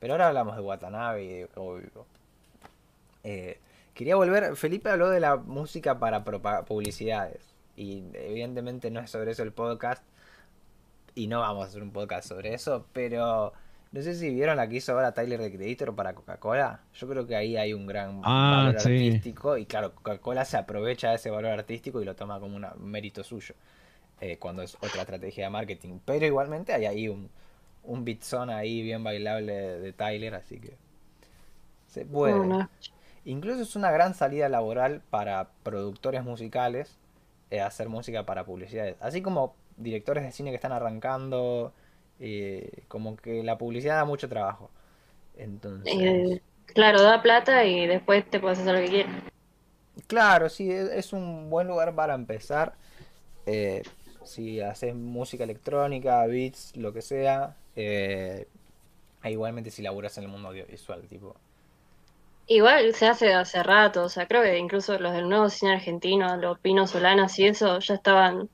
Pero 0.01 0.15
ahora 0.15 0.29
hablamos 0.29 0.57
de 0.57 0.63
Watanabe 0.63 1.25
y 1.25 1.29
de 1.29 1.47
Cowboy 1.49 1.83
Vivo. 1.83 2.07
Eh, 3.25 3.61
quería 3.95 4.17
volver, 4.17 4.57
Felipe 4.57 4.91
habló 4.91 5.09
de 5.09 5.21
la 5.21 5.37
música 5.37 5.99
para 5.99 6.25
publicidades. 6.25 7.55
Y 7.77 8.05
evidentemente 8.15 8.91
no 8.91 9.01
es 9.01 9.11
sobre 9.11 9.31
eso 9.31 9.43
el 9.43 9.53
podcast. 9.53 10.05
Y 11.15 11.29
no 11.29 11.41
vamos 11.41 11.65
a 11.65 11.69
hacer 11.69 11.83
un 11.83 11.93
podcast 11.93 12.29
sobre 12.29 12.55
eso. 12.55 12.87
Pero 12.93 13.53
no 13.93 14.03
sé 14.03 14.15
si 14.15 14.31
vieron 14.31 14.57
la 14.57 14.69
que 14.69 14.77
hizo 14.77 14.93
ahora 14.93 15.13
Tyler 15.15 15.41
de 15.41 15.53
Creator 15.53 15.95
para 15.95 16.15
Coca-Cola. 16.15 16.81
Yo 16.95 17.09
creo 17.09 17.27
que 17.27 17.37
ahí 17.37 17.57
hay 17.57 17.75
un 17.75 17.87
gran 17.87 18.25
Ah, 18.25 18.73
valor 18.73 18.81
sí. 18.81 18.89
artístico. 18.89 19.57
Y 19.59 19.67
claro, 19.67 19.95
Coca-Cola 19.95 20.45
se 20.45 20.57
aprovecha 20.57 21.11
de 21.11 21.17
ese 21.17 21.31
valor 21.31 21.53
artístico 21.53 22.01
y 22.01 22.05
lo 22.05 22.17
toma 22.17 22.41
como 22.41 22.57
un 22.57 22.67
mérito 22.79 23.23
suyo. 23.25 23.55
eh, 24.21 24.39
cuando 24.39 24.63
es 24.63 24.77
otra 24.77 25.03
estrategia 25.03 25.45
de 25.45 25.51
marketing. 25.51 25.99
Pero 26.05 26.27
igualmente 26.27 26.73
hay 26.73 26.87
ahí 26.87 27.09
un, 27.09 27.29
un 27.85 28.05
beatzón 28.05 28.51
ahí 28.51 28.83
bien 28.83 29.03
bailable 29.05 29.53
de, 29.53 29.81
de 29.81 29.93
Tyler. 29.93 30.35
Así 30.37 30.59
que 30.61 30.77
se 31.87 32.05
puede. 32.05 32.39
No, 32.39 32.59
no. 32.59 32.71
Incluso 33.25 33.63
es 33.63 33.77
una 33.77 33.91
gran 33.91 34.15
salida 34.15 34.49
laboral 34.49 35.03
para 35.11 35.51
productores 35.63 36.25
musicales 36.25 36.99
eh, 37.51 37.61
hacer 37.61 37.89
música 37.89 38.25
para 38.27 38.45
publicidades. 38.45 38.97
Así 39.01 39.23
como 39.23 39.55
directores 39.77 40.25
de 40.25 40.33
cine 40.33 40.51
que 40.51 40.57
están 40.57 40.73
arrancando, 40.73 41.73
eh, 42.21 42.85
como 42.89 43.17
que 43.17 43.43
la 43.43 43.59
publicidad 43.59 43.97
da 43.97 44.05
mucho 44.05 44.29
trabajo. 44.29 44.71
Entonces, 45.35 45.91
Eh, 46.01 46.43
claro, 46.75 47.03
da 47.03 47.23
plata 47.23 47.65
y 47.65 47.87
después 47.87 48.29
te 48.31 48.41
puedes 48.41 48.59
hacer 48.61 48.75
lo 48.75 48.81
que 48.81 48.89
quieras. 48.89 49.23
claro, 50.07 50.49
sí, 50.49 50.71
es, 50.71 50.89
es 50.91 51.13
un 51.13 51.51
buen 51.51 51.69
lugar 51.69 51.95
para 51.95 52.15
empezar. 52.15 52.75
Eh, 53.47 53.83
si 54.23 54.61
haces 54.61 54.95
música 54.95 55.45
electrónica, 55.45 56.27
beats, 56.27 56.77
lo 56.77 56.93
que 56.93 57.03
sea, 57.03 57.57
e 57.75 59.31
igualmente 59.31 59.71
si 59.71 59.83
laburas 59.83 60.17
en 60.19 60.25
el 60.25 60.31
mundo 60.31 60.49
audiovisual, 60.49 61.07
tipo. 61.09 61.37
Igual 62.47 62.95
se 62.95 63.07
hace 63.09 63.33
hace 63.35 63.63
rato, 63.63 64.05
o 64.05 64.09
sea, 64.09 64.27
creo 64.29 64.43
que 64.43 64.59
incluso 64.59 64.99
los 64.99 65.13
del 65.13 65.29
nuevo 65.29 65.49
cine 65.49 65.73
argentino, 65.75 66.37
los 66.37 66.59
Pino 66.61 66.87
Solanas 66.87 67.39
y 67.39 67.47
eso, 67.47 67.79
ya 67.81 67.95
estaban 67.95 68.49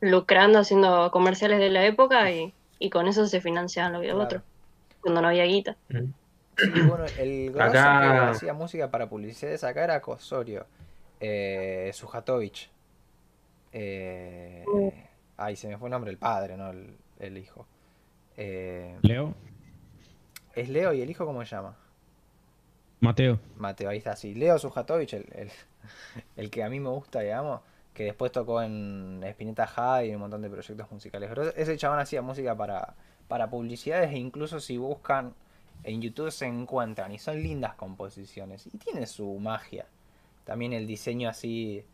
lucrando 0.00 0.58
haciendo 0.58 1.10
comerciales 1.10 1.58
de 1.58 1.70
la 1.70 1.84
época 1.86 2.30
y, 2.30 2.54
y 2.84 2.90
con 2.90 3.08
eso 3.08 3.26
se 3.26 3.40
financiaban 3.40 3.92
lo 3.94 4.00
que 4.00 4.06
Claro. 4.08 4.22
otro, 4.22 4.42
cuando 5.00 5.22
no 5.22 5.28
había 5.28 5.44
guita. 5.44 5.76
Mm. 5.88 6.12
Sí, 6.56 6.70
bueno, 6.86 7.04
el 7.18 7.50
grosso 7.50 7.70
Acá- 7.70 8.00
que 8.00 8.30
hacía 8.30 8.52
música 8.52 8.90
para 8.90 9.08
publicidades 9.08 9.64
acá 9.64 9.84
era 9.84 10.00
Kosorio, 10.02 10.66
eh, 11.18 11.90
Sujatovich. 11.94 12.70
Eh, 13.72 14.64
Mm. 14.66 14.88
ay, 15.38 15.56
se 15.56 15.68
me 15.68 15.78
fue 15.78 15.88
el 15.88 15.92
nombre, 15.92 16.10
el 16.10 16.18
padre, 16.18 16.56
no 16.56 16.70
el, 16.70 16.96
el 17.18 17.38
hijo. 17.38 17.66
Eh, 18.36 18.96
Leo, 19.02 19.34
¿Es 20.54 20.68
Leo 20.68 20.92
y 20.92 21.00
el 21.02 21.10
hijo 21.10 21.26
cómo 21.26 21.44
se 21.44 21.56
llama? 21.56 21.74
Mateo. 23.00 23.40
Mateo, 23.56 23.90
ahí 23.90 23.98
está, 23.98 24.14
sí. 24.14 24.34
Leo 24.34 24.58
Sujatovich, 24.58 25.14
el, 25.14 25.26
el, 25.34 25.50
el 26.36 26.50
que 26.50 26.62
a 26.62 26.68
mí 26.68 26.78
me 26.78 26.90
gusta, 26.90 27.20
digamos, 27.20 27.60
que 27.94 28.04
después 28.04 28.32
tocó 28.32 28.60
en 28.60 29.20
Spinetta 29.24 29.66
High 29.66 30.10
y 30.10 30.14
un 30.14 30.20
montón 30.20 30.42
de 30.42 30.50
proyectos 30.50 30.90
musicales. 30.90 31.28
Pero 31.30 31.44
ese 31.54 31.76
chabón 31.76 32.00
hacía 32.00 32.20
música 32.22 32.56
para, 32.56 32.94
para 33.28 33.48
publicidades 33.48 34.10
e 34.12 34.18
incluso 34.18 34.60
si 34.60 34.76
buscan 34.76 35.32
en 35.84 36.02
YouTube 36.02 36.30
se 36.30 36.46
encuentran 36.46 37.12
y 37.12 37.18
son 37.18 37.42
lindas 37.42 37.74
composiciones 37.74 38.66
y 38.66 38.78
tiene 38.78 39.06
su 39.06 39.38
magia. 39.38 39.86
También 40.44 40.72
el 40.72 40.86
diseño 40.86 41.28
así, 41.28 41.84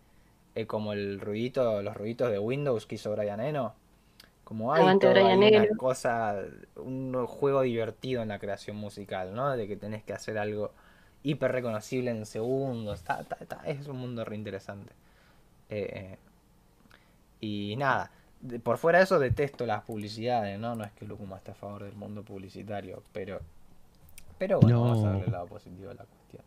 eh, 0.54 0.66
como 0.66 0.92
el 0.92 1.20
ruidito, 1.20 1.82
los 1.82 1.96
ruiditos 1.96 2.30
de 2.30 2.38
Windows 2.38 2.86
que 2.86 2.96
hizo 2.96 3.12
Brian 3.12 3.40
Eno. 3.40 3.74
Como 4.44 4.72
hay 4.72 4.80
ahí 4.82 4.86
Brian 5.10 5.38
una 5.66 5.76
cosa, 5.76 6.36
un 6.76 7.26
juego 7.26 7.62
divertido 7.62 8.22
en 8.22 8.28
la 8.28 8.38
creación 8.40 8.76
musical, 8.76 9.32
¿no? 9.34 9.56
De 9.56 9.68
que 9.68 9.76
tenés 9.76 10.02
que 10.02 10.12
hacer 10.12 10.38
algo 10.38 10.72
hiper 11.22 11.52
reconocible 11.52 12.10
en 12.10 12.26
segundos. 12.26 12.98
Está- 13.00 13.20
está- 13.20 13.36
está- 13.40 13.62
es 13.66 13.86
un 13.86 13.98
mundo 13.98 14.24
re 14.24 14.34
interesante. 14.36 14.92
Eh, 15.70 16.18
y 17.40 17.74
nada, 17.76 18.10
de- 18.40 18.58
por 18.60 18.76
fuera 18.78 18.98
de 18.98 19.04
eso 19.04 19.18
detesto 19.18 19.64
las 19.66 19.82
publicidades, 19.82 20.58
¿no? 20.58 20.74
No 20.74 20.84
es 20.84 20.92
que 20.92 21.04
Lucuma 21.06 21.36
esté 21.36 21.52
a 21.52 21.54
favor 21.54 21.84
del 21.84 21.94
mundo 21.94 22.22
publicitario, 22.22 23.02
pero 23.12 23.40
pero 24.38 24.58
bueno, 24.58 24.78
No. 24.78 24.90
vamos 24.90 25.04
a 25.04 25.12
ver 25.12 25.24
el 25.24 25.32
lado 25.32 25.46
positivo 25.46 25.90
de 25.90 25.94
la 25.96 26.04
cuestión. 26.04 26.42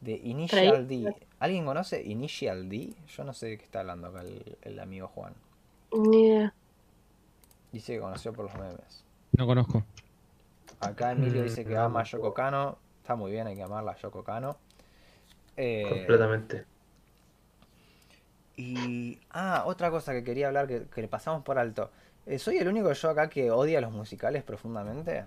De 0.00 0.12
Initial 0.12 0.88
D. 0.88 1.14
¿Alguien 1.38 1.64
conoce 1.66 2.02
Initial 2.02 2.68
D? 2.68 2.94
Yo 3.08 3.24
no 3.24 3.32
sé 3.34 3.46
de 3.48 3.58
qué 3.58 3.64
está 3.64 3.80
hablando 3.80 4.08
acá 4.08 4.22
el, 4.22 4.56
el 4.62 4.80
amigo 4.80 5.08
Juan. 5.08 5.34
Dice 7.72 7.94
que 7.94 8.00
conoció 8.00 8.32
por 8.32 8.46
los 8.46 8.54
memes. 8.54 9.04
No 9.32 9.46
conozco. 9.46 9.84
Acá 10.80 11.12
Emilio 11.12 11.42
Mm, 11.42 11.44
dice 11.44 11.64
que 11.64 11.74
no, 11.74 11.82
ama 11.82 12.00
a. 12.00 12.04
Yoko 12.04 12.32
Kano. 12.32 12.78
Está 13.02 13.16
muy 13.16 13.32
bien, 13.32 13.46
hay 13.46 13.56
que 13.56 13.62
amarla 13.62 13.92
a 13.92 13.96
Yoko 13.96 14.24
Kano. 14.24 14.56
Eh, 15.56 15.84
Completamente. 15.88 16.64
Y. 18.58 19.18
Ah, 19.30 19.62
otra 19.66 19.90
cosa 19.90 20.12
que 20.12 20.24
quería 20.24 20.48
hablar 20.48 20.66
que, 20.66 20.82
que 20.92 21.00
le 21.00 21.08
pasamos 21.08 21.42
por 21.44 21.58
alto. 21.58 21.90
Eh, 22.26 22.38
¿Soy 22.38 22.58
el 22.58 22.68
único 22.68 22.92
yo 22.92 23.08
acá 23.10 23.30
que 23.30 23.50
odia 23.50 23.80
los 23.80 23.92
musicales 23.92 24.42
profundamente? 24.42 25.24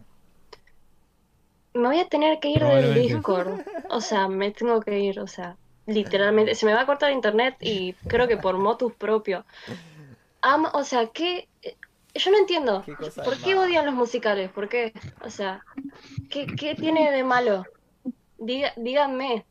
Me 1.74 1.88
voy 1.88 2.00
a 2.00 2.08
tener 2.10 2.40
que 2.40 2.50
ir 2.50 2.64
del. 2.64 2.94
Discord. 2.94 3.62
O 3.90 4.02
sea, 4.02 4.28
me 4.28 4.52
tengo 4.52 4.82
que 4.82 5.00
ir, 5.00 5.20
o 5.22 5.28
sea, 5.28 5.56
literalmente. 5.86 6.56
Se 6.56 6.66
me 6.66 6.74
va 6.74 6.82
a 6.82 6.86
cortar 6.86 7.12
internet 7.12 7.56
y 7.62 7.94
creo 8.08 8.28
que 8.28 8.38
por 8.38 8.58
motus 8.58 8.94
propio. 8.94 9.46
O 10.74 10.84
sea, 10.84 11.08
¿qué? 11.08 11.48
Yo 12.14 12.32
no 12.32 12.38
entiendo. 12.38 12.84
¿Qué 12.86 12.96
cosa 12.96 13.24
¿Por 13.24 13.38
qué 13.38 13.56
malo? 13.56 13.62
odian 13.68 13.86
los 13.86 13.96
musicales? 13.96 14.52
¿Por 14.52 14.68
qué? 14.68 14.92
O 15.24 15.30
sea, 15.30 15.64
¿qué, 16.30 16.46
qué 16.46 16.76
tiene 16.76 17.10
de 17.12 17.24
malo? 17.24 17.64
Diga- 18.38 18.74
díganme. 18.76 19.46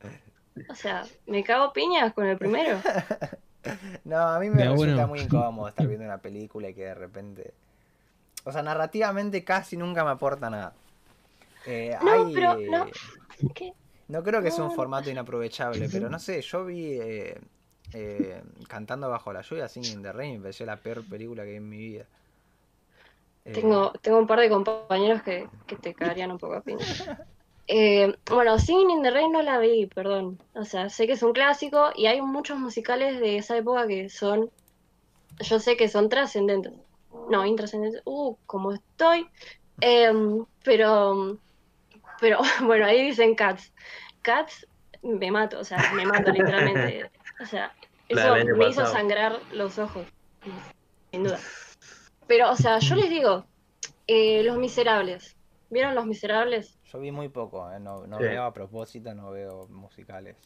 O 0.68 0.74
sea, 0.74 1.06
me 1.26 1.42
cago 1.42 1.72
piñas 1.72 2.12
con 2.12 2.26
el 2.26 2.36
primero. 2.36 2.78
No, 4.04 4.16
a 4.18 4.38
mí 4.40 4.50
me 4.50 4.58
Ya, 4.58 4.70
resulta 4.70 5.06
bueno. 5.06 5.08
muy 5.08 5.20
incómodo 5.20 5.68
estar 5.68 5.86
viendo 5.86 6.04
una 6.04 6.18
película 6.18 6.68
y 6.68 6.74
que 6.74 6.84
de 6.84 6.94
repente. 6.94 7.54
O 8.44 8.52
sea, 8.52 8.62
narrativamente 8.62 9.44
casi 9.44 9.76
nunca 9.76 10.04
me 10.04 10.10
aporta 10.10 10.50
nada. 10.50 10.74
Eh, 11.66 11.96
No, 12.02 12.10
hay- 12.10 12.34
pero 12.34 12.56
no. 12.70 12.86
¿Qué? 13.54 13.72
No 14.08 14.22
creo 14.24 14.42
que 14.42 14.50
sea 14.50 14.64
un 14.64 14.72
formato 14.72 15.08
inaprovechable, 15.10 15.88
pero 15.88 16.10
no 16.10 16.18
sé, 16.18 16.42
yo 16.42 16.64
vi 16.64 16.94
eh, 17.00 17.40
eh, 17.92 18.42
Cantando 18.68 19.08
bajo 19.08 19.32
la 19.32 19.42
lluvia, 19.42 19.68
Singing 19.68 20.02
the 20.02 20.12
Rain, 20.12 20.34
me 20.36 20.40
pareció 20.42 20.66
la 20.66 20.76
peor 20.76 21.04
película 21.04 21.44
que 21.44 21.50
vi 21.50 21.56
en 21.56 21.68
mi 21.68 21.78
vida. 21.78 22.06
Eh, 23.44 23.52
Tengo, 23.52 23.92
tengo 24.02 24.18
un 24.18 24.26
par 24.26 24.40
de 24.40 24.48
compañeros 24.48 25.22
que, 25.22 25.48
que 25.66 25.76
te 25.76 25.94
cagarían 25.94 26.30
un 26.30 26.38
poco 26.38 26.54
a 26.54 26.60
piña. 26.62 26.78
Eh, 27.72 28.16
bueno, 28.28 28.58
Singing 28.58 28.90
in 28.90 29.02
the 29.04 29.12
Rain 29.12 29.30
no 29.30 29.42
la 29.42 29.58
vi, 29.58 29.86
perdón. 29.86 30.42
O 30.54 30.64
sea, 30.64 30.88
sé 30.88 31.06
que 31.06 31.12
es 31.12 31.22
un 31.22 31.32
clásico 31.32 31.92
y 31.94 32.06
hay 32.06 32.20
muchos 32.20 32.58
musicales 32.58 33.20
de 33.20 33.36
esa 33.36 33.56
época 33.56 33.86
que 33.86 34.08
son, 34.08 34.50
yo 35.38 35.60
sé 35.60 35.76
que 35.76 35.88
son 35.88 36.08
trascendentes. 36.08 36.72
No, 37.30 37.46
intrascendentes. 37.46 38.02
Uh, 38.04 38.34
como 38.46 38.72
estoy. 38.72 39.28
Em, 39.80 40.44
pero, 40.64 41.38
pero 42.20 42.40
bueno, 42.64 42.86
ahí 42.86 43.04
dicen 43.04 43.36
Cats. 43.36 43.72
Cats 44.22 44.66
me 45.02 45.30
mato, 45.30 45.60
o 45.60 45.64
sea, 45.64 45.92
me 45.94 46.04
mato 46.04 46.32
literalmente. 46.32 47.08
O 47.40 47.46
sea, 47.46 47.72
eso 48.08 48.34
me 48.56 48.68
hizo 48.68 48.84
sangrar 48.84 49.38
los 49.52 49.78
ojos, 49.78 50.08
sin 51.12 51.22
duda. 51.22 51.38
Pero, 52.26 52.50
o 52.50 52.56
sea, 52.56 52.80
yo 52.80 52.96
les 52.96 53.10
digo, 53.10 53.44
eh, 54.08 54.42
Los 54.42 54.58
Miserables. 54.58 55.36
¿Vieron 55.70 55.94
Los 55.94 56.06
Miserables? 56.06 56.79
Yo 56.92 56.98
vi 56.98 57.12
muy 57.12 57.28
poco, 57.28 57.70
eh, 57.70 57.78
no, 57.78 58.06
no 58.06 58.18
Sí. 58.18 58.24
veo 58.24 58.44
a 58.44 58.52
propósito, 58.52 59.14
no 59.14 59.30
veo 59.30 59.66
musicales. 59.68 60.36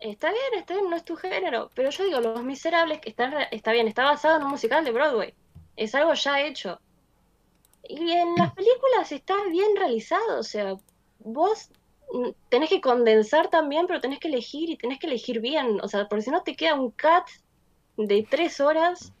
Está 0.00 0.30
bien, 0.30 0.44
está 0.60 0.74
bien, 0.74 0.90
no 0.90 0.96
es 0.96 1.04
tu 1.04 1.16
género. 1.16 1.70
Pero 1.74 1.90
yo 1.90 2.04
digo, 2.04 2.20
Los 2.20 2.42
Miserables, 2.44 3.00
que 3.00 3.08
está, 3.08 3.44
está 3.44 3.72
bien, 3.72 3.88
está 3.88 4.04
basado 4.04 4.36
en 4.36 4.42
un 4.44 4.50
musical 4.50 4.84
de 4.84 4.92
Broadway. 4.92 5.34
Es 5.76 5.94
algo 5.94 6.12
ya 6.14 6.40
hecho. 6.42 6.80
Y 7.88 8.10
en 8.12 8.34
las 8.34 8.52
películas 8.52 9.12
está 9.12 9.34
bien 9.50 9.74
realizado. 9.76 10.38
O 10.38 10.42
sea, 10.42 10.74
vos 11.20 11.70
tenés 12.50 12.68
que 12.68 12.80
condensar 12.80 13.48
también, 13.48 13.86
pero 13.86 14.00
tenés 14.00 14.18
que 14.18 14.28
elegir 14.28 14.68
y 14.70 14.76
tenés 14.76 14.98
que 14.98 15.06
elegir 15.06 15.40
bien. 15.40 15.80
O 15.82 15.88
sea, 15.88 16.08
porque 16.08 16.22
si 16.22 16.30
no 16.30 16.42
te 16.42 16.56
queda 16.56 16.74
un 16.74 16.90
cat 16.90 17.26
de 17.96 18.26
tres 18.28 18.60
horas 18.60 19.12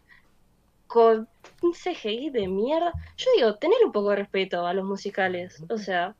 con 0.88 1.28
un 1.62 1.72
CGI 1.72 2.30
de 2.30 2.48
mierda. 2.48 2.92
Yo 3.16 3.30
digo, 3.36 3.54
tenés 3.56 3.78
un 3.84 3.92
poco 3.92 4.10
de 4.10 4.16
respeto 4.16 4.66
a 4.66 4.74
los 4.74 4.84
musicales. 4.84 5.62
O 5.70 5.78
sea, 5.78 6.14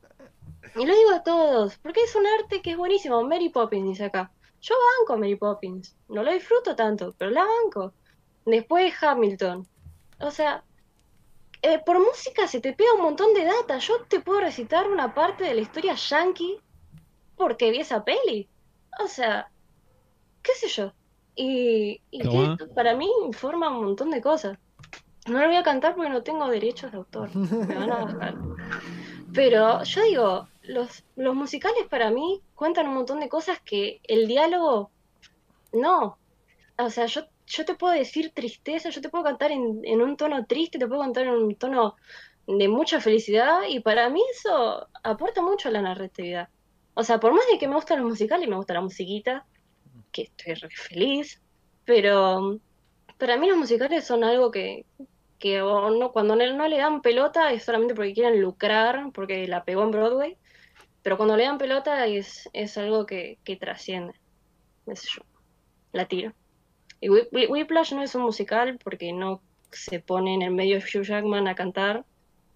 y 0.75 0.85
lo 0.85 0.95
digo 0.95 1.11
a 1.11 1.23
todos, 1.23 1.77
porque 1.77 2.01
es 2.03 2.15
un 2.15 2.25
arte 2.25 2.61
que 2.61 2.71
es 2.71 2.77
buenísimo. 2.77 3.23
Mary 3.23 3.49
Poppins 3.49 3.89
dice 3.89 4.05
acá. 4.05 4.31
Yo 4.61 4.75
banco 4.99 5.19
Mary 5.19 5.35
Poppins. 5.35 5.95
No 6.09 6.23
lo 6.23 6.31
disfruto 6.33 6.75
tanto, 6.75 7.13
pero 7.17 7.31
la 7.31 7.45
banco. 7.45 7.93
Después 8.45 8.93
Hamilton. 9.01 9.67
O 10.19 10.31
sea, 10.31 10.63
eh, 11.61 11.79
por 11.85 11.99
música 11.99 12.47
se 12.47 12.59
te 12.59 12.73
pega 12.73 12.93
un 12.93 13.01
montón 13.01 13.33
de 13.33 13.45
data. 13.45 13.77
Yo 13.77 14.03
te 14.07 14.19
puedo 14.19 14.41
recitar 14.41 14.89
una 14.89 15.13
parte 15.13 15.43
de 15.43 15.53
la 15.53 15.61
historia 15.61 15.95
yankee 15.95 16.59
porque 17.35 17.71
vi 17.71 17.79
esa 17.79 18.03
peli. 18.03 18.47
O 19.03 19.07
sea, 19.07 19.49
qué 20.41 20.53
sé 20.53 20.67
yo. 20.69 20.93
Y, 21.35 22.01
y 22.09 22.19
que 22.19 22.65
para 22.73 22.95
mí 22.95 23.07
informa 23.25 23.69
un 23.69 23.85
montón 23.85 24.09
de 24.09 24.21
cosas. 24.21 24.57
No 25.27 25.39
lo 25.39 25.47
voy 25.47 25.57
a 25.57 25.63
cantar 25.63 25.95
porque 25.95 26.09
no 26.09 26.23
tengo 26.23 26.47
derechos 26.47 26.91
de 26.91 26.97
autor. 26.97 27.35
Me 27.35 27.75
van 27.75 27.91
a 27.91 28.05
bajar. 28.05 28.35
Pero 29.33 29.83
yo 29.83 30.03
digo, 30.03 30.47
los, 30.67 31.03
los 31.15 31.35
musicales 31.35 31.85
para 31.89 32.11
mí 32.11 32.41
cuentan 32.55 32.87
un 32.87 32.95
montón 32.95 33.19
de 33.19 33.29
cosas 33.29 33.59
que 33.61 34.01
el 34.03 34.27
diálogo 34.27 34.91
no. 35.73 36.17
O 36.77 36.89
sea, 36.89 37.05
yo, 37.07 37.21
yo 37.45 37.65
te 37.65 37.75
puedo 37.75 37.93
decir 37.93 38.31
tristeza, 38.33 38.89
yo 38.89 39.01
te 39.01 39.09
puedo 39.09 39.23
cantar 39.23 39.51
en, 39.51 39.81
en 39.83 40.01
un 40.01 40.17
tono 40.17 40.45
triste, 40.45 40.77
te 40.77 40.87
puedo 40.87 41.01
cantar 41.01 41.23
en 41.23 41.33
un 41.33 41.55
tono 41.55 41.95
de 42.47 42.67
mucha 42.67 43.01
felicidad 43.01 43.63
y 43.67 43.79
para 43.81 44.09
mí 44.09 44.21
eso 44.31 44.87
aporta 45.03 45.41
mucho 45.41 45.69
a 45.69 45.71
la 45.71 45.81
narratividad. 45.81 46.49
O 46.93 47.03
sea, 47.03 47.19
por 47.19 47.33
más 47.33 47.45
de 47.51 47.59
que 47.59 47.67
me 47.67 47.75
gustan 47.75 47.99
los 47.99 48.09
musicales 48.09 48.47
y 48.47 48.49
me 48.49 48.55
gusta 48.55 48.73
la 48.73 48.81
musiquita, 48.81 49.45
que 50.11 50.23
estoy 50.23 50.53
re 50.55 50.69
feliz, 50.69 51.41
pero 51.85 52.59
para 53.17 53.37
mí 53.37 53.47
los 53.47 53.57
musicales 53.57 54.05
son 54.05 54.23
algo 54.23 54.49
que, 54.51 54.85
que 55.39 55.59
no, 55.59 56.11
cuando 56.11 56.35
no 56.35 56.67
le 56.67 56.77
dan 56.77 57.01
pelota 57.01 57.51
es 57.51 57.63
solamente 57.63 57.93
porque 57.93 58.13
quieren 58.13 58.41
lucrar, 58.41 59.11
porque 59.13 59.47
la 59.47 59.63
pegó 59.63 59.83
en 59.83 59.91
Broadway, 59.91 60.37
pero 61.07 61.15
cuando 61.15 61.37
le 61.37 61.45
dan 61.45 61.57
pelota 61.57 62.05
es, 62.05 62.49
es 62.51 62.77
algo 62.77 63.05
que, 63.05 63.37
que 63.45 63.55
trasciende, 63.55 64.13
qué 64.85 64.93
sé 64.97 65.07
yo, 65.15 65.21
la 65.93 66.05
tiro. 66.05 66.33
Y 66.99 67.07
Whip- 67.07 67.29
Whip- 67.31 67.49
Whiplash 67.49 67.93
no 67.93 68.01
es 68.03 68.13
un 68.13 68.23
musical 68.23 68.77
porque 68.83 69.13
no 69.13 69.41
se 69.71 70.01
pone 70.01 70.33
en 70.33 70.41
el 70.41 70.51
medio 70.51 70.75
de 70.77 70.83
Hugh 70.83 71.03
Jackman 71.05 71.47
a 71.47 71.55
cantar. 71.55 72.03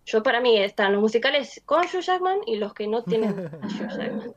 Yo 0.06 0.22
para 0.22 0.42
mí 0.42 0.58
están 0.58 0.92
los 0.92 1.02
musicales 1.02 1.62
con 1.64 1.86
Hugh 1.86 2.02
Jackman 2.02 2.40
y 2.46 2.58
los 2.58 2.74
que 2.74 2.88
no 2.88 3.06
tienen 3.06 3.40
a 3.40 3.66
Hugh 3.68 3.90
Jackman. 3.98 4.34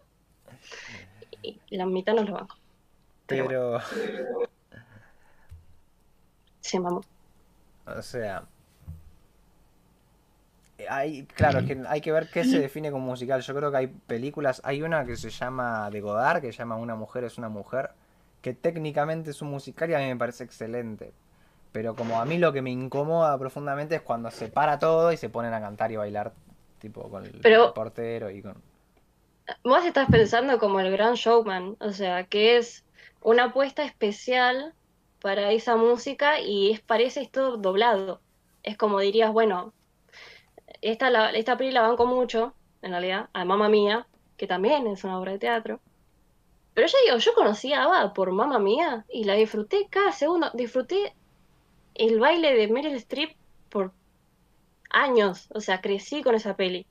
Y 1.42 1.58
la 1.70 1.84
mitad 1.86 2.14
no 2.14 2.22
los 2.22 2.30
banco. 2.34 2.56
Pero 3.26 3.48
Pero, 3.48 3.80
Se 6.60 6.78
mamó. 6.78 7.00
o 7.84 8.00
sea, 8.02 8.44
hay, 10.88 11.24
claro, 11.26 11.60
es 11.60 11.66
que 11.66 11.82
hay 11.88 12.00
que 12.00 12.12
ver 12.12 12.28
qué 12.30 12.44
se 12.44 12.58
define 12.58 12.90
como 12.90 13.06
musical. 13.06 13.40
Yo 13.40 13.54
creo 13.54 13.70
que 13.70 13.76
hay 13.76 13.86
películas, 13.86 14.60
hay 14.64 14.82
una 14.82 15.04
que 15.04 15.16
se 15.16 15.30
llama 15.30 15.90
de 15.90 16.00
Godard, 16.00 16.40
que 16.40 16.52
se 16.52 16.58
llama 16.58 16.76
Una 16.76 16.94
mujer 16.94 17.24
es 17.24 17.38
una 17.38 17.48
mujer, 17.48 17.90
que 18.42 18.54
técnicamente 18.54 19.30
es 19.30 19.42
un 19.42 19.50
musical 19.50 19.90
y 19.90 19.94
a 19.94 19.98
mí 19.98 20.06
me 20.06 20.16
parece 20.16 20.44
excelente. 20.44 21.12
Pero 21.72 21.96
como 21.96 22.20
a 22.20 22.24
mí 22.24 22.38
lo 22.38 22.52
que 22.52 22.62
me 22.62 22.70
incomoda 22.70 23.36
profundamente 23.38 23.96
es 23.96 24.02
cuando 24.02 24.30
se 24.30 24.48
para 24.48 24.78
todo 24.78 25.12
y 25.12 25.16
se 25.16 25.28
ponen 25.28 25.52
a 25.54 25.60
cantar 25.60 25.90
y 25.90 25.96
bailar, 25.96 26.32
tipo 26.78 27.08
con 27.10 27.24
el 27.24 27.40
Pero- 27.42 27.74
portero 27.74 28.30
y 28.30 28.42
con... 28.42 28.54
Vos 29.62 29.84
estás 29.84 30.08
pensando 30.10 30.58
como 30.58 30.80
el 30.80 30.90
gran 30.90 31.14
showman, 31.14 31.76
o 31.80 31.90
sea, 31.92 32.24
que 32.24 32.56
es 32.56 32.84
una 33.20 33.44
apuesta 33.44 33.84
especial 33.84 34.72
para 35.20 35.50
esa 35.52 35.76
música 35.76 36.40
y 36.40 36.72
es 36.72 36.80
parece 36.80 37.20
esto 37.22 37.56
doblado. 37.58 38.20
Es 38.62 38.78
como 38.78 39.00
dirías, 39.00 39.32
bueno, 39.32 39.74
esta, 40.84 41.10
la, 41.10 41.30
esta 41.30 41.56
peli 41.56 41.70
la 41.70 41.82
banco 41.82 42.06
mucho, 42.06 42.54
en 42.82 42.90
realidad, 42.90 43.30
a 43.32 43.44
Mamma 43.44 43.68
Mía, 43.68 44.06
que 44.36 44.46
también 44.46 44.86
es 44.86 45.02
una 45.04 45.18
obra 45.18 45.32
de 45.32 45.38
teatro. 45.38 45.80
Pero 46.74 46.88
yo 46.88 46.98
digo, 47.04 47.16
yo 47.18 47.34
conocí 47.34 47.72
a 47.72 47.84
ABBA 47.84 48.12
por 48.12 48.32
Mamma 48.32 48.58
Mía 48.58 49.06
y 49.08 49.24
la 49.24 49.34
disfruté 49.34 49.86
cada 49.88 50.12
segundo. 50.12 50.50
Disfruté 50.52 51.14
el 51.94 52.20
baile 52.20 52.54
de 52.54 52.68
Meryl 52.68 52.94
Streep 52.96 53.34
por 53.70 53.92
años, 54.90 55.48
o 55.54 55.60
sea, 55.60 55.80
crecí 55.80 56.22
con 56.22 56.34
esa 56.34 56.54
peli. 56.54 56.86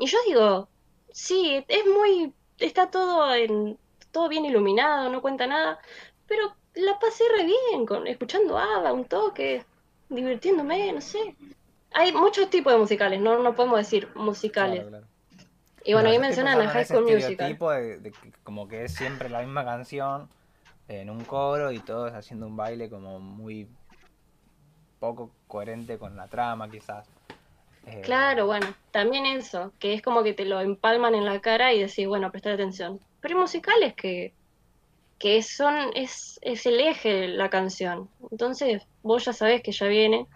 Y 0.00 0.06
yo 0.06 0.18
digo, 0.26 0.68
sí, 1.12 1.64
es 1.68 1.86
muy, 1.86 2.34
está 2.58 2.90
todo 2.90 3.34
en, 3.34 3.78
todo 4.10 4.28
bien 4.28 4.44
iluminado, 4.46 5.10
no 5.10 5.22
cuenta 5.22 5.46
nada, 5.46 5.78
pero 6.26 6.56
la 6.74 6.98
pasé 6.98 7.24
re 7.36 7.44
bien 7.44 7.86
con, 7.86 8.06
escuchando 8.06 8.58
ABBA, 8.58 8.92
un 8.92 9.04
toque, 9.04 9.64
divirtiéndome, 10.08 10.92
no 10.92 11.00
sé. 11.00 11.36
Hay 11.94 12.12
muchos 12.12 12.50
tipos 12.50 12.72
de 12.72 12.78
musicales, 12.78 13.20
no, 13.20 13.38
no 13.42 13.54
podemos 13.54 13.78
decir 13.78 14.08
musicales. 14.14 14.80
Claro, 14.80 14.90
claro. 14.90 15.06
Y 15.84 15.92
bueno, 15.94 16.08
No, 16.08 16.12
ahí 16.12 16.18
mencionan 16.20 16.60
a 16.60 16.68
High 16.68 16.84
School 16.84 17.04
Musical. 17.04 17.58
de, 17.58 17.98
de 17.98 18.12
como 18.44 18.68
que 18.68 18.84
es 18.84 18.94
siempre 18.94 19.28
la 19.28 19.40
misma 19.40 19.64
canción 19.64 20.28
en 20.88 21.10
un 21.10 21.24
coro 21.24 21.72
y 21.72 21.80
todos 21.80 22.12
haciendo 22.12 22.46
un 22.46 22.56
baile 22.56 22.88
como 22.88 23.18
muy 23.18 23.68
poco 25.00 25.30
coherente 25.48 25.98
con 25.98 26.16
la 26.16 26.28
trama 26.28 26.70
quizás. 26.70 27.08
Eh, 27.86 28.00
Claro, 28.04 28.46
bueno, 28.46 28.66
también 28.92 29.26
eso, 29.26 29.72
que 29.80 29.94
es 29.94 30.02
como 30.02 30.22
que 30.22 30.34
te 30.34 30.44
lo 30.44 30.60
empalman 30.60 31.14
en 31.16 31.24
la 31.24 31.40
cara 31.40 31.72
y 31.72 31.80
decís, 31.80 32.06
bueno, 32.06 32.30
prestar 32.30 32.52
atención. 32.52 33.00
Pero 33.20 33.34
hay 33.34 33.40
musicales 33.40 33.94
que, 33.94 34.32
que 35.18 35.42
son, 35.42 35.90
es, 35.96 36.38
es 36.42 36.64
el 36.66 36.78
eje 36.78 37.12
de 37.12 37.28
la 37.28 37.50
canción. 37.50 38.08
Entonces, 38.30 38.82
vos 39.02 39.24
ya 39.24 39.32
sabés 39.32 39.62
que 39.62 39.72
ya 39.72 39.86
viene. 39.88 40.26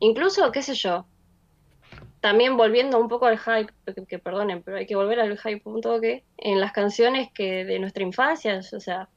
Incluso, 0.00 0.50
qué 0.52 0.62
sé 0.62 0.74
yo, 0.74 1.06
también 2.20 2.56
volviendo 2.56 2.98
un 2.98 3.08
poco 3.08 3.26
al 3.26 3.38
hype, 3.38 3.72
que, 4.08 4.18
perdonen, 4.18 4.62
pero 4.62 4.78
hay 4.78 4.86
que 4.86 4.96
volver 4.96 5.20
al 5.20 5.38
hype 5.38 5.62
un 5.64 5.80
toque, 5.80 6.24
en 6.38 6.60
las 6.60 6.72
canciones 6.72 7.30
que 7.32 7.64
de 7.64 7.78
nuestra 7.78 8.02
infancia, 8.02 8.58
o 8.58 8.80
sea, 8.80 9.08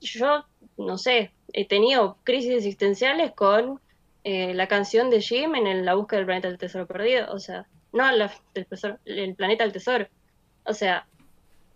yo, 0.00 0.44
no 0.76 0.98
sé, 0.98 1.32
he 1.52 1.66
tenido 1.66 2.18
crisis 2.24 2.54
existenciales 2.54 3.32
con 3.32 3.80
eh, 4.24 4.54
la 4.54 4.66
canción 4.68 5.10
de 5.10 5.20
Jim 5.20 5.54
en 5.54 5.66
el- 5.66 5.84
la 5.84 5.94
búsqueda 5.94 6.18
del 6.18 6.26
planeta 6.26 6.48
del 6.48 6.58
tesoro 6.58 6.86
perdido, 6.86 7.32
o 7.32 7.38
sea, 7.38 7.66
no 7.92 8.10
la, 8.10 8.32
del 8.54 8.66
tesoro- 8.66 8.98
el 9.04 9.34
planeta 9.36 9.64
del 9.64 9.72
tesoro, 9.72 10.06
o 10.64 10.72
sea, 10.74 11.06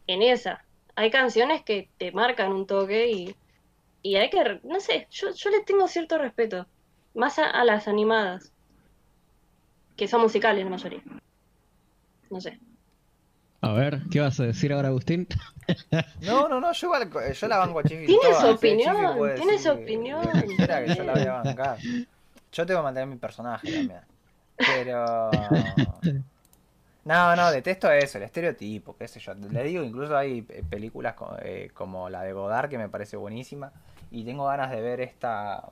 en 0.07 0.23
esa. 0.23 0.65
Hay 0.97 1.11
canciones 1.11 1.63
que 1.65 1.91
te 1.99 2.13
marcan 2.13 2.53
un 2.53 2.67
toque 2.67 3.11
y, 3.11 3.37
y 4.03 4.17
hay 4.17 4.31
que, 4.31 4.61
no 4.65 4.81
sé, 4.81 5.07
yo, 5.11 5.31
yo 5.35 5.51
le 5.51 5.61
tengo 5.65 5.87
cierto 5.89 6.19
respeto, 6.19 6.67
más 7.15 7.39
a, 7.39 7.47
a 7.51 7.65
las 7.65 7.89
animadas, 7.89 8.53
que 9.97 10.09
son 10.09 10.23
musicales 10.23 10.65
la 10.65 10.71
mayoría. 10.71 11.03
No 12.31 12.41
sé. 12.41 12.59
A 13.63 13.73
ver, 13.73 14.01
¿qué 14.11 14.21
vas 14.21 14.41
a 14.41 14.45
decir 14.45 14.73
ahora, 14.73 14.89
Agustín? 14.89 15.27
No, 16.23 16.49
no, 16.49 16.61
no, 16.61 16.73
yo, 16.73 16.87
igual, 16.89 17.33
yo 17.33 17.49
la 17.49 17.59
banco 17.59 17.79
a 17.79 17.85
Chifi 17.85 18.07
Tiene 18.07 18.21
toda, 18.23 18.41
su 18.41 18.47
opinión, 18.49 18.97
Chifi 18.97 19.07
tiene 19.37 19.53
decir 19.53 19.59
su 19.59 19.71
opinión, 19.71 20.21
lo 20.23 20.57
que 20.67 20.95
yo 20.97 21.05
la 21.05 21.13
voy 21.15 21.23
a 21.23 21.33
bancar. 21.45 21.79
Yo 22.53 22.67
tengo 22.67 22.81
que 22.81 22.85
mantener 22.85 23.09
mi 23.09 23.17
personaje 23.17 23.73
también. 23.73 24.01
Pero. 24.57 25.71
No, 27.03 27.35
no, 27.35 27.51
detesto 27.51 27.91
eso, 27.91 28.19
el 28.19 28.25
estereotipo, 28.25 28.95
qué 28.95 29.09
sé 29.09 29.19
yo. 29.21 29.33
Le 29.35 29.65
digo, 29.65 29.83
incluso 29.83 30.15
hay 30.17 30.45
eh, 30.51 30.63
películas 30.69 31.15
co- 31.15 31.35
eh, 31.43 31.71
como 31.73 32.11
la 32.11 32.23
de 32.23 32.35
Godard 32.35 32.69
que 32.69 32.77
me 32.77 32.91
parece 32.91 33.17
buenísima. 33.17 33.73
Y 34.11 34.23
tengo 34.23 34.47
ganas 34.47 34.71
de 34.71 34.83
ver 34.83 35.01
esta 35.01 35.65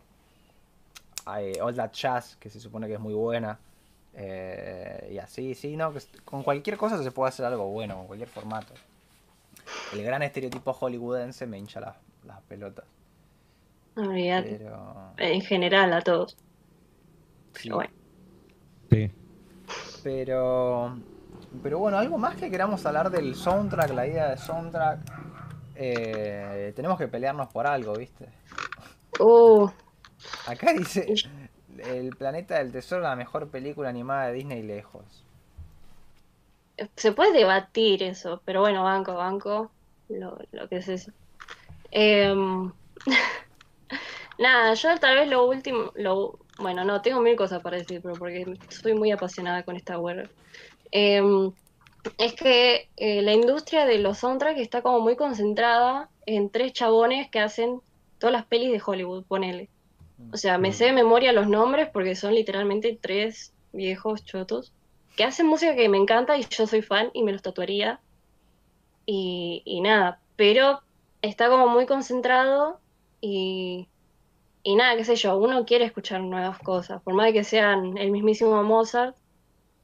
eh, 1.37 1.61
All 1.61 1.75
That 1.75 1.93
Jazz, 1.93 2.37
que 2.37 2.49
se 2.51 2.61
supone 2.61 2.87
que 2.87 2.95
es 2.95 3.01
muy 3.01 3.15
buena. 3.15 3.59
Eh, 4.15 5.11
y 5.13 5.19
así, 5.19 5.55
sí, 5.55 5.77
no, 5.77 5.93
que 5.93 6.01
con 6.25 6.43
cualquier 6.43 6.77
cosa 6.77 7.03
se 7.03 7.11
puede 7.13 7.29
hacer 7.29 7.47
algo 7.47 7.71
bueno, 7.71 7.97
con 7.97 8.07
cualquier 8.07 8.29
formato. 8.29 8.75
El 9.93 10.03
gran 10.03 10.23
estereotipo 10.23 10.73
hollywoodense 10.73 11.47
me 11.47 11.59
hincha 11.59 11.81
las, 11.81 11.97
las 12.25 12.41
pelotas. 12.43 12.87
Pero. 13.95 15.13
En 15.17 15.41
general, 15.43 15.93
a 15.93 16.01
todos. 16.01 16.37
sí. 17.55 17.69
Pero 17.69 17.77
bueno. 17.77 17.91
Sí. 18.91 19.13
Pero. 20.03 20.97
Pero 21.63 21.79
bueno, 21.79 21.99
algo 21.99 22.19
más 22.19 22.37
que 22.37 22.51
queramos 22.51 22.85
hablar 22.87 23.11
del 23.11 23.35
soundtrack, 23.35 23.91
la 23.91 24.07
idea 24.07 24.31
de 24.31 24.37
soundtrack. 24.37 25.01
eh, 25.75 26.73
tenemos 26.75 26.99
que 26.99 27.09
pelearnos 27.09 27.49
por 27.53 27.67
algo, 27.67 27.95
¿viste? 27.95 28.29
Uh, 29.21 29.69
Acá 30.47 30.73
dice: 30.73 31.15
El 31.79 32.17
planeta 32.17 32.59
del 32.59 32.73
tesoro, 32.73 33.03
la 33.03 33.17
mejor 33.17 33.49
película 33.49 33.89
animada 33.89 34.29
de 34.29 34.35
Disney 34.35 34.63
lejos. 34.63 35.25
se 36.97 37.13
puede 37.13 37.33
debatir 37.33 38.03
eso, 38.03 38.43
pero 38.45 38.61
bueno, 38.61 38.85
banco, 38.85 39.15
banco, 39.15 39.71
lo, 40.09 40.39
lo 40.53 40.69
que 40.69 40.77
es 40.77 40.89
eso. 40.89 41.13
Em, 41.91 42.71
nada, 44.39 44.75
yo 44.75 44.99
tal 44.99 45.17
vez 45.17 45.29
lo 45.29 45.47
último, 45.47 45.93
lo, 45.95 46.39
bueno, 46.59 46.85
no, 46.85 47.01
tengo 47.03 47.21
mil 47.21 47.37
cosas 47.37 47.63
para 47.63 47.79
decir, 47.79 48.01
pero 48.03 48.15
porque 48.15 48.59
soy 48.69 48.95
muy 48.95 49.11
apasionada 49.11 49.63
con 49.63 49.77
esta 49.77 49.99
web. 49.99 50.29
Em, 50.91 51.53
es 52.17 52.35
que 52.35 52.89
eh, 52.97 53.23
la 53.23 53.33
industria 53.33 53.87
de 53.87 53.99
los 53.99 54.19
soundtracks 54.19 54.61
está 54.61 54.83
como 54.83 55.01
muy 55.01 55.17
concentrada 55.17 56.09
en 56.27 56.51
tres 56.51 56.73
chabones 56.73 57.31
que 57.31 57.41
hacen 57.41 57.81
todas 58.19 58.33
las 58.33 58.47
pelis 58.47 58.73
de 58.73 58.83
Hollywood, 58.85 59.25
ponele. 59.25 59.69
O 60.33 60.37
sea, 60.37 60.59
me 60.59 60.73
sé 60.73 60.87
de 60.87 60.93
memoria 60.93 61.33
los 61.33 61.49
nombres 61.49 61.89
porque 61.93 62.15
son 62.15 62.35
literalmente 62.35 62.99
tres 63.01 63.53
viejos 63.73 64.25
chotos 64.25 64.73
que 65.17 65.25
hacen 65.25 65.47
música 65.47 65.75
que 65.75 65.89
me 65.89 65.99
encanta 65.99 66.37
y 66.39 66.45
yo 66.45 66.67
soy 66.67 66.83
fan 66.83 67.11
y 67.13 67.23
me 67.23 67.33
los 67.33 67.43
tatuaría. 67.43 68.01
Y, 69.07 69.63
y 69.65 69.81
nada, 69.81 70.21
pero 70.37 70.81
está 71.23 71.49
como 71.49 71.69
muy 71.69 71.87
concentrado 71.87 72.79
y, 73.21 73.89
y 74.63 74.77
nada, 74.77 74.97
qué 74.97 75.05
sé 75.05 75.17
yo, 75.17 75.37
uno 75.39 75.65
quiere 75.65 75.85
escuchar 75.85 76.21
nuevas 76.21 76.59
cosas, 76.59 77.03
por 77.03 77.15
más 77.15 77.27
de 77.27 77.33
que 77.33 77.45
sean 77.45 77.97
el 77.99 78.11
mismísimo 78.11 78.63
Mozart, 78.63 79.17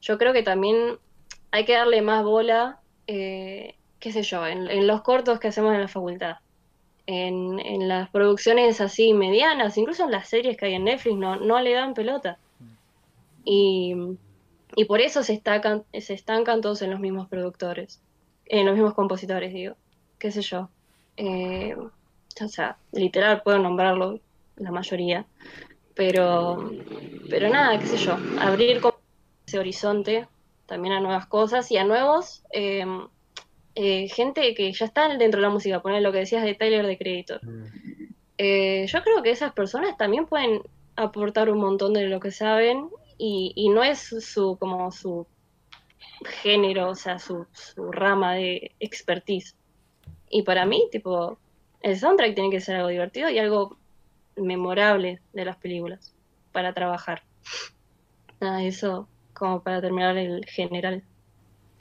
yo 0.01 0.19
creo 0.19 0.33
que 0.33 0.43
también 0.43 0.99
hay 1.51 1.65
que 1.65 1.73
darle 1.73 2.03
más 2.03 2.23
bola, 2.23 2.81
eh, 3.07 3.77
qué 3.99 4.13
sé 4.13 4.23
yo, 4.23 4.47
en, 4.47 4.69
en 4.69 4.87
los 4.87 5.03
cortos 5.03 5.41
que 5.41 5.49
hacemos 5.49 5.75
en 5.75 5.81
la 5.81 5.89
facultad. 5.89 6.37
En, 7.07 7.61
en 7.61 7.87
las 7.87 8.09
producciones 8.09 8.81
así 8.81 9.13
medianas, 9.13 9.77
incluso 9.77 10.05
en 10.05 10.11
las 10.11 10.29
series 10.29 10.57
que 10.57 10.67
hay 10.67 10.75
en 10.75 10.85
Netflix, 10.85 11.17
no, 11.17 11.37
no 11.37 11.61
le 11.61 11.73
dan 11.75 11.93
pelota. 11.93 12.39
Y, 13.45 13.95
y 14.75 14.85
por 14.87 15.01
eso 15.01 15.23
se 15.23 15.35
estancan, 15.35 15.85
se 15.93 16.15
estancan 16.15 16.63
todos 16.63 16.81
en 16.81 16.91
los 16.91 17.01
mismos 17.01 17.29
productores, 17.29 18.01
en 18.47 18.65
los 18.65 18.75
mismos 18.75 18.95
compositores, 18.95 19.53
digo, 19.53 19.77
qué 20.19 20.33
sé 20.33 20.41
yo. 20.41 20.71
Eh, 21.17 21.77
o 21.77 22.49
sea, 22.49 22.79
literal 22.93 23.43
puedo 23.43 23.59
nombrarlo, 23.59 24.19
la 24.57 24.71
mayoría, 24.71 25.27
pero, 25.95 26.71
pero 27.29 27.49
nada, 27.49 27.79
qué 27.79 27.87
sé 27.87 27.99
yo, 27.99 28.17
abrir 28.41 28.81
ese 29.47 29.59
horizonte 29.59 30.27
también 30.67 30.95
a 30.95 31.01
nuevas 31.01 31.27
cosas 31.27 31.71
y 31.71 31.77
a 31.77 31.85
nuevos, 31.85 32.43
eh, 32.51 32.87
eh, 33.75 34.09
gente 34.09 34.55
que 34.55 34.73
ya 34.73 34.87
está 34.87 35.09
dentro 35.17 35.41
de 35.41 35.47
la 35.47 35.53
música, 35.53 35.83
poner 35.83 36.03
lo 36.03 36.13
que 36.13 36.19
decías 36.19 36.45
de 36.45 36.55
Tyler 36.55 36.87
de 36.87 36.99
Creator. 36.99 37.45
Mm. 37.45 37.65
Eh, 38.39 38.87
yo 38.89 39.03
creo 39.03 39.23
que 39.23 39.31
esas 39.31 39.53
personas 39.53 39.97
también 39.97 40.27
pueden 40.27 40.63
aportar 40.97 41.51
un 41.51 41.59
montón 41.59 41.93
de 41.93 42.09
lo 42.09 42.21
que 42.21 42.31
saben 42.31 42.89
y, 43.19 43.53
y 43.55 43.69
no 43.69 43.83
es 43.83 43.99
su 44.01 44.57
como 44.59 44.91
su 44.93 45.27
género, 46.25 46.91
o 46.91 46.95
sea, 46.95 47.19
su, 47.19 47.47
su 47.53 47.91
rama 47.91 48.35
de 48.35 48.73
expertise. 48.81 49.55
Y 50.31 50.43
para 50.43 50.67
mí, 50.67 50.89
tipo, 50.91 51.39
el 51.81 51.99
soundtrack 51.99 52.35
tiene 52.35 52.51
que 52.51 52.61
ser 52.61 52.77
algo 52.77 52.89
divertido 52.89 53.31
y 53.31 53.39
algo 53.39 53.77
memorable 54.37 55.21
de 55.33 55.45
las 55.45 55.57
películas 55.57 56.13
para 56.53 56.73
trabajar. 56.73 57.23
Nada, 58.41 58.63
eso 58.63 59.09
como 59.33 59.63
para 59.63 59.81
terminar 59.81 60.17
el 60.17 60.45
general. 60.47 61.03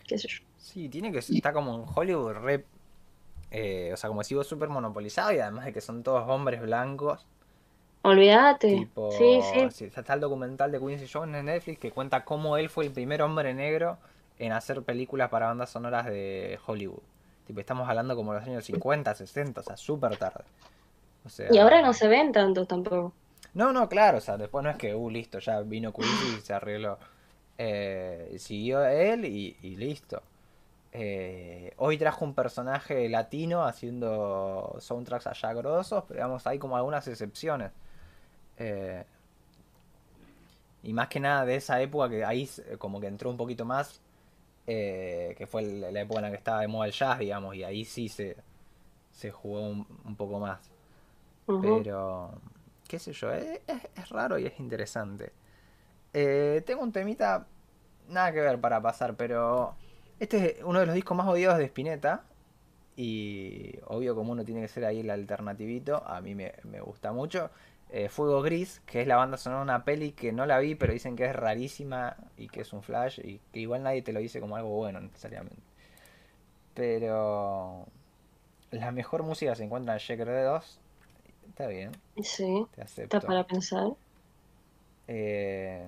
¿Qué 0.08 0.18
sé 0.18 0.28
yo? 0.28 0.53
Sí, 0.64 0.89
tiene 0.89 1.11
que 1.11 1.20
está 1.20 1.53
como 1.53 1.76
en 1.76 1.86
Hollywood 1.93 2.34
re. 2.36 2.66
eh, 3.51 3.91
o 3.93 3.97
sea, 3.97 4.09
como 4.09 4.24
si 4.24 4.36
vos 4.36 4.47
súper 4.47 4.70
monopolizado 4.70 5.32
y 5.34 5.39
además 5.39 5.66
de 5.66 5.74
que 5.74 5.82
son 5.82 6.03
todos 6.03 6.28
hombres 6.30 6.61
blancos. 6.61 7.28
Olvídate. 8.03 8.68
Tipo, 8.68 9.11
Sí, 9.11 9.41
sí. 9.53 9.72
sí, 9.72 9.86
está 9.86 10.14
el 10.14 10.20
documental 10.22 10.72
de 10.72 10.80
Quincy 10.80 11.07
Jones 11.11 11.36
en 11.39 11.45
Netflix 11.45 11.80
que 11.80 11.91
cuenta 11.91 12.26
cómo 12.26 12.57
él 12.57 12.70
fue 12.70 12.86
el 12.86 12.91
primer 12.93 13.22
hombre 13.22 13.53
negro 13.53 13.97
en 14.39 14.51
hacer 14.53 14.84
películas 14.84 15.30
para 15.30 15.47
bandas 15.47 15.70
sonoras 15.72 16.05
de 16.05 16.59
Hollywood. 16.66 17.03
Tipo, 17.45 17.59
estamos 17.59 17.88
hablando 17.89 18.16
como 18.16 18.34
los 18.34 18.43
años 18.43 18.66
50, 18.66 19.14
60, 19.16 19.61
o 19.61 19.64
sea, 19.64 19.78
súper 19.78 20.18
tarde. 20.18 20.45
O 21.26 21.30
sea, 21.30 21.47
Y 21.49 21.57
ahora 21.59 21.82
no 21.82 21.93
se 21.93 22.07
ven 22.07 22.32
tanto 22.32 22.66
tampoco. 22.66 23.14
No, 23.53 23.72
no, 23.74 23.88
claro, 23.89 24.18
o 24.18 24.22
sea, 24.22 24.38
después 24.38 24.64
no 24.64 24.70
es 24.72 24.78
que, 24.78 24.95
uh, 24.95 25.09
listo, 25.09 25.39
ya 25.39 25.61
vino 25.61 25.93
Quincy 25.93 26.38
y 26.39 26.41
se 26.41 26.53
arregló. 26.53 26.97
Eh, 27.57 28.36
siguió 28.39 28.84
él 28.86 29.26
y, 29.26 29.57
y 29.61 29.76
listo. 29.78 30.24
Eh, 30.94 31.74
hoy 31.78 31.98
trajo 31.98 32.24
un 32.26 32.36
personaje 32.36 33.10
latino 33.10 33.66
haciendo 33.66 34.78
soundtracks 34.80 35.28
allá 35.28 35.54
grosos, 35.54 36.04
pero 36.08 36.20
digamos, 36.20 36.46
hay 36.48 36.60
como 36.60 36.78
algunas 36.78 37.08
excepciones. 37.08 37.72
Eh, 38.58 39.06
y 40.84 40.94
más 40.94 41.08
que 41.08 41.20
nada 41.20 41.46
de 41.46 41.56
esa 41.56 41.82
época 41.82 42.10
que 42.10 42.26
ahí 42.26 42.44
s- 42.44 42.78
como 42.78 43.00
que 43.00 43.08
entró 43.08 43.30
un 43.30 43.38
poquito 43.38 43.66
más, 43.66 44.02
eh, 44.68 45.36
que 45.38 45.48
fue 45.48 45.64
la 45.64 46.02
época 46.02 46.20
en 46.20 46.24
la 46.26 46.32
que 46.32 46.38
estaba 46.38 46.62
de 46.62 46.68
moda 46.70 46.88
el 46.88 46.94
jazz, 46.94 47.20
digamos, 47.20 47.56
y 47.56 47.64
ahí 47.64 47.86
sí 47.86 48.10
se, 48.10 48.38
se 49.12 49.32
jugó 49.32 49.62
un, 49.62 49.88
un 50.06 50.16
poco 50.16 50.39
más. 50.39 50.60
Pero, 51.60 52.32
qué 52.88 53.00
sé 53.00 53.14
yo, 53.14 53.32
es, 53.34 53.62
es- 53.68 53.89
es 53.96 54.10
raro 54.10 54.38
y 54.39 54.46
es 54.48 54.60
interesante. 54.60 55.34
Eh, 56.14 56.64
tengo 56.66 56.84
un 56.84 56.91
temita, 56.91 57.48
nada 58.10 58.32
que 58.34 58.41
ver 58.41 58.62
para 58.62 58.82
pasar, 58.82 59.16
pero 59.16 59.76
este 60.20 60.57
es 60.59 60.64
uno 60.64 60.80
de 60.80 60.86
los 60.86 60.95
discos 60.95 61.18
más 61.18 61.28
odiados 61.28 61.57
de 61.57 61.66
Spinetta. 61.66 62.24
Y 62.95 63.80
obvio 63.88 64.16
como 64.16 64.32
uno 64.34 64.45
tiene 64.45 64.61
que 64.61 64.68
ser 64.68 64.86
ahí 64.86 64.99
el 65.01 65.09
alternativito, 65.09 66.03
a 66.07 66.22
mí 66.22 66.36
me, 66.36 66.53
me 66.64 66.82
gusta 66.82 67.11
mucho. 67.14 67.49
Eh, 67.89 68.09
Fuego 68.09 68.41
Gris, 68.41 68.82
que 68.86 69.01
es 69.01 69.07
la 69.07 69.16
banda 69.18 69.38
sonora 69.38 69.61
de 69.61 69.64
una 69.66 69.86
peli 69.86 70.11
que 70.14 70.32
no 70.32 70.45
la 70.45 70.59
vi, 70.59 70.76
pero 70.76 70.93
dicen 70.93 71.16
que 71.16 71.26
es 71.26 71.36
rarísima 71.36 72.18
y 72.38 72.49
que 72.49 72.61
es 72.61 72.74
un 72.74 72.84
flash 72.84 73.20
y 73.24 73.39
que 73.51 73.59
igual 73.61 73.84
nadie 73.84 74.01
te 74.03 74.14
lo 74.14 74.20
dice 74.20 74.39
como 74.41 74.55
algo 74.57 74.70
bueno 74.72 74.99
necesariamente. 75.01 75.61
Pero 76.74 77.88
la 78.72 78.91
mejor 78.91 79.24
música 79.24 79.55
se 79.55 79.64
encuentra 79.66 79.93
en 79.93 79.99
Shaker 79.99 80.28
de 80.30 80.43
2. 80.43 80.80
Está 81.49 81.68
bien, 81.68 82.01
Sí, 82.24 82.68
te 82.72 82.82
acepto. 82.82 83.18
está 83.18 83.22
para 83.22 83.45
pensar. 83.45 83.93
Eh, 85.07 85.88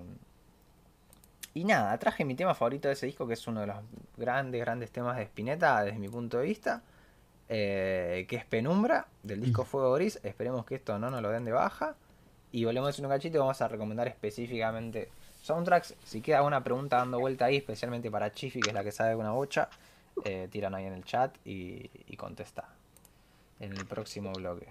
y 1.55 1.63
nada, 1.63 1.97
traje 1.97 2.25
mi 2.25 2.35
tema 2.35 2.53
favorito 2.53 2.89
de 2.89 2.95
ese 2.95 3.05
disco, 3.05 3.25
que 3.25 3.33
es 3.33 3.47
uno 3.47 3.61
de 3.61 3.67
los 3.67 3.77
grandes, 4.17 4.59
grandes 4.59 4.91
temas 4.91 5.15
de 5.15 5.23
Spinetta 5.23 5.83
desde 5.83 5.97
mi 5.97 6.09
punto 6.09 6.37
de 6.37 6.43
vista, 6.43 6.83
eh, 7.47 8.25
que 8.27 8.35
es 8.35 8.43
Penumbra, 8.43 9.07
del 9.23 9.39
disco 9.39 9.63
Fuego 9.63 9.93
Gris. 9.93 10.19
Esperemos 10.21 10.65
que 10.65 10.75
esto 10.75 10.99
no 10.99 11.09
nos 11.09 11.21
lo 11.21 11.29
den 11.29 11.45
de 11.45 11.53
baja. 11.53 11.95
Y 12.51 12.65
volvemos 12.65 12.99
en 12.99 13.05
un 13.05 13.11
cachito 13.11 13.37
y 13.37 13.39
vamos 13.39 13.61
a 13.61 13.69
recomendar 13.69 14.05
específicamente 14.09 15.09
soundtracks. 15.43 15.95
Si 16.03 16.19
queda 16.19 16.39
alguna 16.39 16.61
pregunta 16.61 16.97
dando 16.97 17.21
vuelta 17.21 17.45
ahí, 17.45 17.55
especialmente 17.55 18.11
para 18.11 18.33
Chifi, 18.33 18.59
que 18.59 18.71
es 18.71 18.73
la 18.73 18.83
que 18.83 18.91
sabe 18.91 19.11
de 19.11 19.15
una 19.15 19.31
bocha, 19.31 19.69
eh, 20.25 20.49
tiran 20.51 20.75
ahí 20.75 20.85
en 20.85 20.93
el 20.93 21.05
chat 21.05 21.33
y, 21.45 21.89
y 22.05 22.17
contesta 22.17 22.67
en 23.61 23.71
el 23.71 23.85
próximo 23.85 24.33
bloque. 24.33 24.67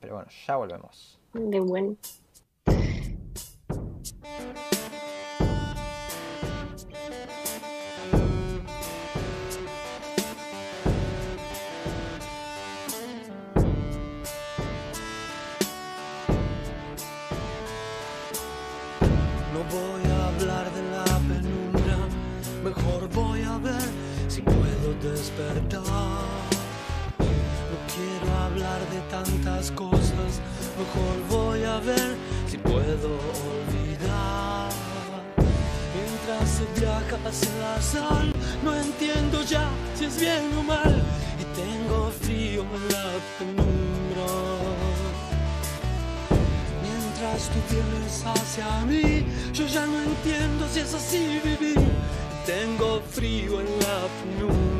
Pero 0.00 0.14
bueno, 0.14 0.30
ya 0.46 0.54
volvemos. 0.54 1.18
De 1.34 1.58
buen. 1.58 1.98
No 25.40 25.46
quiero 27.94 28.28
hablar 28.44 28.80
de 28.90 29.00
tantas 29.10 29.70
cosas, 29.70 30.38
mejor 30.78 31.16
voy 31.30 31.64
a 31.64 31.78
ver 31.78 32.14
si 32.46 32.58
puedo 32.58 33.08
olvidar. 33.48 34.70
Mientras 35.96 36.50
se 36.50 36.64
viaja 36.78 37.16
hacia 37.26 37.56
la 37.58 37.80
sal, 37.80 38.32
no 38.62 38.74
entiendo 38.74 39.42
ya 39.42 39.66
si 39.94 40.04
es 40.04 40.20
bien 40.20 40.42
o 40.58 40.62
mal. 40.62 41.02
Y 41.40 41.44
tengo 41.56 42.10
frío 42.20 42.60
en 42.60 42.88
la 42.92 43.10
penumbra. 43.38 44.28
Mientras 46.82 47.48
tú 47.48 47.60
vienes 47.70 48.24
hacia 48.26 48.84
mí, 48.84 49.24
yo 49.54 49.66
ya 49.66 49.86
no 49.86 50.02
entiendo 50.02 50.68
si 50.70 50.80
es 50.80 50.92
así 50.92 51.40
vivir. 51.42 51.80
Tengo 52.44 53.00
frío 53.10 53.60
en 53.60 53.66
la 53.78 54.06
penumbra. 54.20 54.79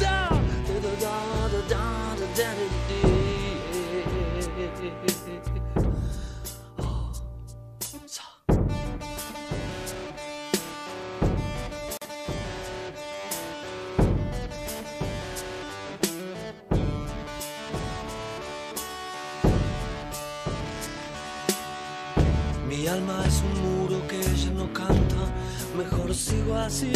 así, 26.71 26.93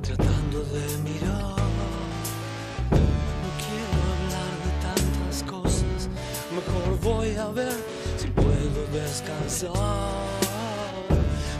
tratando 0.00 0.60
de 0.74 0.86
mirar. 1.04 1.60
No 3.44 3.50
quiero 3.64 3.98
hablar 4.14 4.52
de 4.64 4.72
tantas 4.88 5.36
cosas, 5.42 6.08
mejor 6.56 6.98
voy 7.02 7.36
a 7.36 7.48
ver 7.48 7.76
si 8.16 8.28
puedo 8.28 8.80
descansar. 8.90 9.72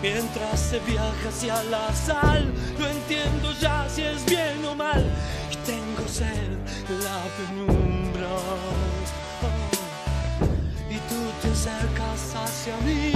Mientras 0.00 0.58
se 0.60 0.78
viaja 0.80 1.28
hacia 1.28 1.62
la 1.64 1.94
sal, 1.94 2.50
no 2.78 2.86
entiendo 2.86 3.52
ya 3.60 3.86
si 3.94 4.02
es 4.02 4.24
bien 4.24 4.64
o 4.64 4.74
mal, 4.74 5.04
y 5.52 5.56
tengo 5.70 6.08
sed 6.08 6.50
la 7.04 7.18
penumbra. 7.36 8.30
Oh 9.44 9.68
y 10.90 10.98
tú 11.10 11.20
te 11.42 11.48
acercas 11.50 12.34
hacia 12.34 12.76
mí. 12.86 13.12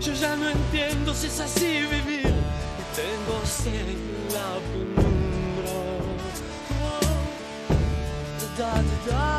Yo 0.00 0.12
ya 0.12 0.36
no 0.36 0.48
entiendo 0.48 1.12
si 1.12 1.26
es 1.26 1.40
así 1.40 1.80
vivir. 1.90 2.25
Tengo 2.96 3.44
sed 3.44 3.98
la 4.32 4.58
penumbra. 4.72 5.76
Oh, 6.80 7.06
da. 9.06 9.36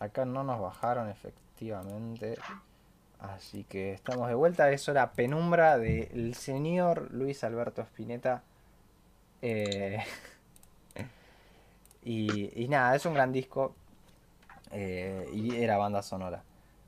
Acá 0.00 0.24
no 0.24 0.42
nos 0.42 0.60
bajaron 0.60 1.08
efectivamente. 1.08 2.36
Así 3.22 3.64
que 3.64 3.92
estamos 3.92 4.28
de 4.28 4.34
vuelta. 4.34 4.70
Eso 4.72 4.90
era 4.90 5.12
Penumbra 5.12 5.78
del 5.78 6.34
señor 6.34 7.08
Luis 7.12 7.44
Alberto 7.44 7.80
Spinetta. 7.82 8.42
Eh, 9.42 9.98
y, 12.02 12.64
y 12.64 12.68
nada, 12.68 12.96
es 12.96 13.06
un 13.06 13.14
gran 13.14 13.32
disco. 13.32 13.74
eh, 14.72 15.28
y 15.32 15.56
era 15.56 15.76
banda 15.78 16.02
sonora. 16.02 16.42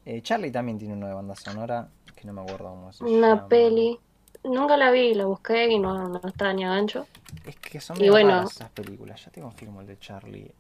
Eh, 0.07 0.23
Charlie 0.23 0.51
también 0.51 0.79
tiene 0.79 0.95
uno 0.95 1.07
de 1.09 1.15
banda 1.15 1.37
sonora. 1.37 1.89
Que 2.17 2.27
no 2.27 2.33
me 2.33 2.43
acuerdo 2.43 2.71
cómo 2.71 2.93
se 2.93 3.05
Una 3.05 3.29
llama. 3.37 3.49
peli. 3.49 3.99
Nunca 4.45 4.77
la 4.77 4.91
vi, 4.91 5.15
la 5.15 5.27
busqué 5.27 5.69
y 5.69 5.79
no, 5.79 6.09
no 6.09 6.21
estaba 6.25 6.53
ni 6.53 6.65
a 6.65 6.71
gancho. 6.71 7.07
Es 7.45 7.57
que 7.57 7.81
son 7.81 8.01
Y 8.01 8.09
medio 8.09 8.13
bueno. 8.13 8.31
raras 8.31 8.53
esas 8.53 8.71
películas. 8.71 9.25
Ya 9.25 9.31
te 9.31 9.41
confirmo 9.41 9.81
el 9.81 9.87
de 9.87 9.99
Charlie. 9.99 10.53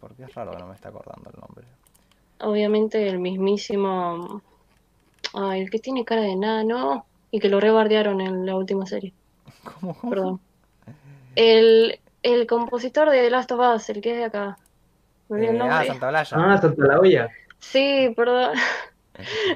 Porque 0.00 0.24
es 0.24 0.34
raro 0.34 0.52
que 0.52 0.58
no 0.58 0.66
me 0.68 0.74
está 0.74 0.88
acordando 0.90 1.30
el 1.30 1.40
nombre. 1.40 1.66
Obviamente 2.40 3.08
el 3.08 3.18
mismísimo. 3.20 4.42
Ay, 5.40 5.60
el 5.60 5.70
que 5.70 5.78
tiene 5.78 6.04
cara 6.04 6.22
de 6.22 6.34
nano 6.34 7.06
y 7.30 7.38
que 7.38 7.48
lo 7.48 7.60
rebardearon 7.60 8.20
en 8.20 8.44
la 8.44 8.56
última 8.56 8.86
serie. 8.86 9.12
¿Cómo? 9.62 9.96
Perdón. 10.10 10.40
El, 11.36 12.00
el 12.24 12.46
compositor 12.48 13.08
de 13.10 13.22
The 13.22 13.30
Last 13.30 13.52
of 13.52 13.60
Us, 13.60 13.88
el 13.90 14.00
que 14.00 14.10
es 14.12 14.16
de 14.16 14.24
acá. 14.24 14.58
Me 15.28 15.46
el 15.46 15.56
Eh, 15.56 15.60
ah. 15.62 15.84
Santa 15.86 16.08
Blaya. 16.08 16.36
Ah, 16.36 16.58
Santa 16.60 16.86
la 16.86 16.98
olla. 16.98 17.28
Sí, 17.60 18.12
perdón. 18.16 18.58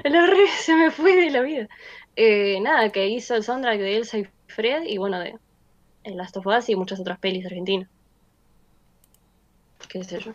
El 0.05 0.15
horrible 0.23 0.47
se 0.57 0.73
me 0.73 0.89
fue 0.89 1.17
de 1.17 1.31
la 1.31 1.41
vida. 1.41 1.67
Eh, 2.15 2.61
nada, 2.61 2.89
que 2.89 3.07
hizo 3.09 3.35
el 3.35 3.43
soundtrack 3.43 3.79
de 3.79 3.97
Elsa 3.97 4.19
y 4.19 4.27
Fred 4.47 4.83
y 4.83 4.97
bueno, 4.97 5.19
de 5.19 5.37
The 6.03 6.11
Last 6.11 6.37
of 6.37 6.47
Us 6.47 6.69
y 6.69 6.77
muchas 6.77 7.01
otras 7.01 7.19
pelis 7.19 7.45
argentinas. 7.45 7.89
Qué 9.89 10.01
sé 10.05 10.19
yo. 10.19 10.31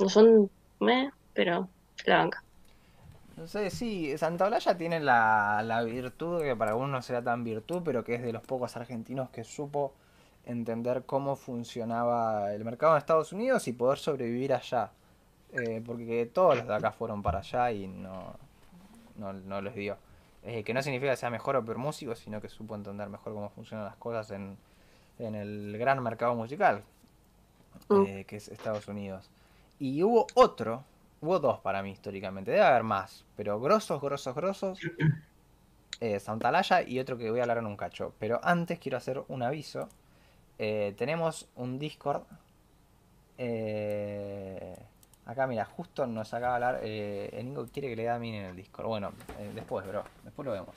No 0.00 0.08
son 0.08 0.50
meh, 0.80 1.10
pero 1.34 1.68
la 2.04 2.18
banca. 2.18 2.42
No 3.38 3.46
sé, 3.46 3.70
sí, 3.70 4.16
Santa 4.18 4.46
Olalla 4.46 4.76
tiene 4.76 5.00
la, 5.00 5.62
la 5.64 5.82
virtud 5.84 6.42
que 6.42 6.56
para 6.56 6.72
algunos 6.72 6.90
no 6.90 7.02
será 7.02 7.22
tan 7.22 7.44
virtud, 7.44 7.82
pero 7.84 8.02
que 8.04 8.16
es 8.16 8.22
de 8.22 8.32
los 8.32 8.42
pocos 8.42 8.76
argentinos 8.76 9.30
que 9.30 9.44
supo 9.44 9.94
entender 10.44 11.04
cómo 11.06 11.36
funcionaba 11.36 12.52
el 12.52 12.64
mercado 12.64 12.92
en 12.94 12.98
Estados 12.98 13.32
Unidos 13.32 13.68
y 13.68 13.72
poder 13.72 13.98
sobrevivir 13.98 14.52
allá. 14.52 14.90
Eh, 15.52 15.82
porque 15.84 16.26
todos 16.26 16.56
los 16.58 16.66
de 16.66 16.74
acá 16.74 16.90
fueron 16.92 17.22
para 17.22 17.38
allá 17.38 17.70
y 17.72 17.86
no, 17.86 18.34
no, 19.16 19.32
no 19.32 19.60
les 19.62 19.74
dio. 19.74 19.96
Eh, 20.42 20.62
que 20.64 20.74
no 20.74 20.82
significa 20.82 21.12
que 21.12 21.16
sea 21.16 21.30
mejor 21.30 21.56
o 21.56 21.64
peor 21.64 21.78
músico, 21.78 22.14
sino 22.14 22.40
que 22.40 22.48
supo 22.48 22.74
entender 22.74 23.08
mejor 23.08 23.34
cómo 23.34 23.48
funcionan 23.50 23.86
las 23.86 23.96
cosas 23.96 24.30
en, 24.30 24.56
en 25.18 25.34
el 25.34 25.76
gran 25.78 26.02
mercado 26.02 26.34
musical, 26.34 26.82
Mm. 27.88 28.04
eh, 28.06 28.24
que 28.26 28.36
es 28.36 28.48
Estados 28.48 28.88
Unidos. 28.88 29.30
Y 29.78 30.02
hubo 30.02 30.26
otro, 30.34 30.82
hubo 31.20 31.38
dos 31.38 31.60
para 31.60 31.82
mí 31.82 31.90
históricamente, 31.90 32.50
debe 32.50 32.64
haber 32.64 32.82
más, 32.82 33.24
pero 33.36 33.60
grosos, 33.60 34.00
grosos, 34.00 34.34
grosos, 34.34 34.78
eh, 36.00 36.20
Santalaya 36.20 36.82
y 36.82 36.98
otro 36.98 37.18
que 37.18 37.30
voy 37.30 37.40
a 37.40 37.42
hablar 37.42 37.58
en 37.58 37.66
un 37.66 37.76
cacho. 37.76 38.14
Pero 38.18 38.40
antes 38.42 38.78
quiero 38.78 38.98
hacer 38.98 39.22
un 39.28 39.42
aviso. 39.42 39.88
Eh, 40.58 40.94
tenemos 40.96 41.48
un 41.56 41.78
Discord. 41.78 42.22
eh, 43.38 44.76
acá, 45.26 45.46
mira, 45.46 45.64
justo 45.64 46.06
nos 46.06 46.32
acaba 46.34 46.58
de 46.58 46.66
hablar. 46.66 46.80
Eh, 46.84 47.30
el 47.32 47.46
Nico 47.46 47.66
quiere 47.72 47.88
que 47.88 47.96
le 47.96 48.02
dé 48.02 48.10
a 48.10 48.18
mí 48.18 48.36
en 48.36 48.44
el 48.46 48.56
Discord. 48.56 48.86
Bueno, 48.86 49.12
después, 49.54 49.86
bro. 49.86 50.04
Después 50.24 50.46
lo 50.46 50.52
vemos. 50.52 50.74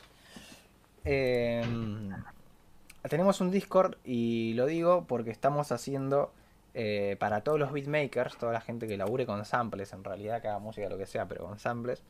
Tenemos 3.09 3.41
un 3.41 3.49
Discord 3.49 3.95
y 4.03 4.53
lo 4.53 4.67
digo 4.67 5.05
porque 5.07 5.31
estamos 5.31 5.71
haciendo 5.71 6.31
eh, 6.73 7.17
para 7.19 7.41
todos 7.41 7.59
los 7.59 7.71
beatmakers, 7.71 8.37
toda 8.37 8.53
la 8.53 8.61
gente 8.61 8.87
que 8.87 8.97
labure 8.97 9.25
con 9.25 9.43
samples, 9.43 9.91
en 9.93 10.03
realidad 10.03 10.41
que 10.41 10.47
haga 10.47 10.59
música 10.59 10.87
lo 10.87 10.97
que 10.97 11.05
sea, 11.05 11.27
pero 11.27 11.45
con 11.45 11.59
samples, 11.59 12.01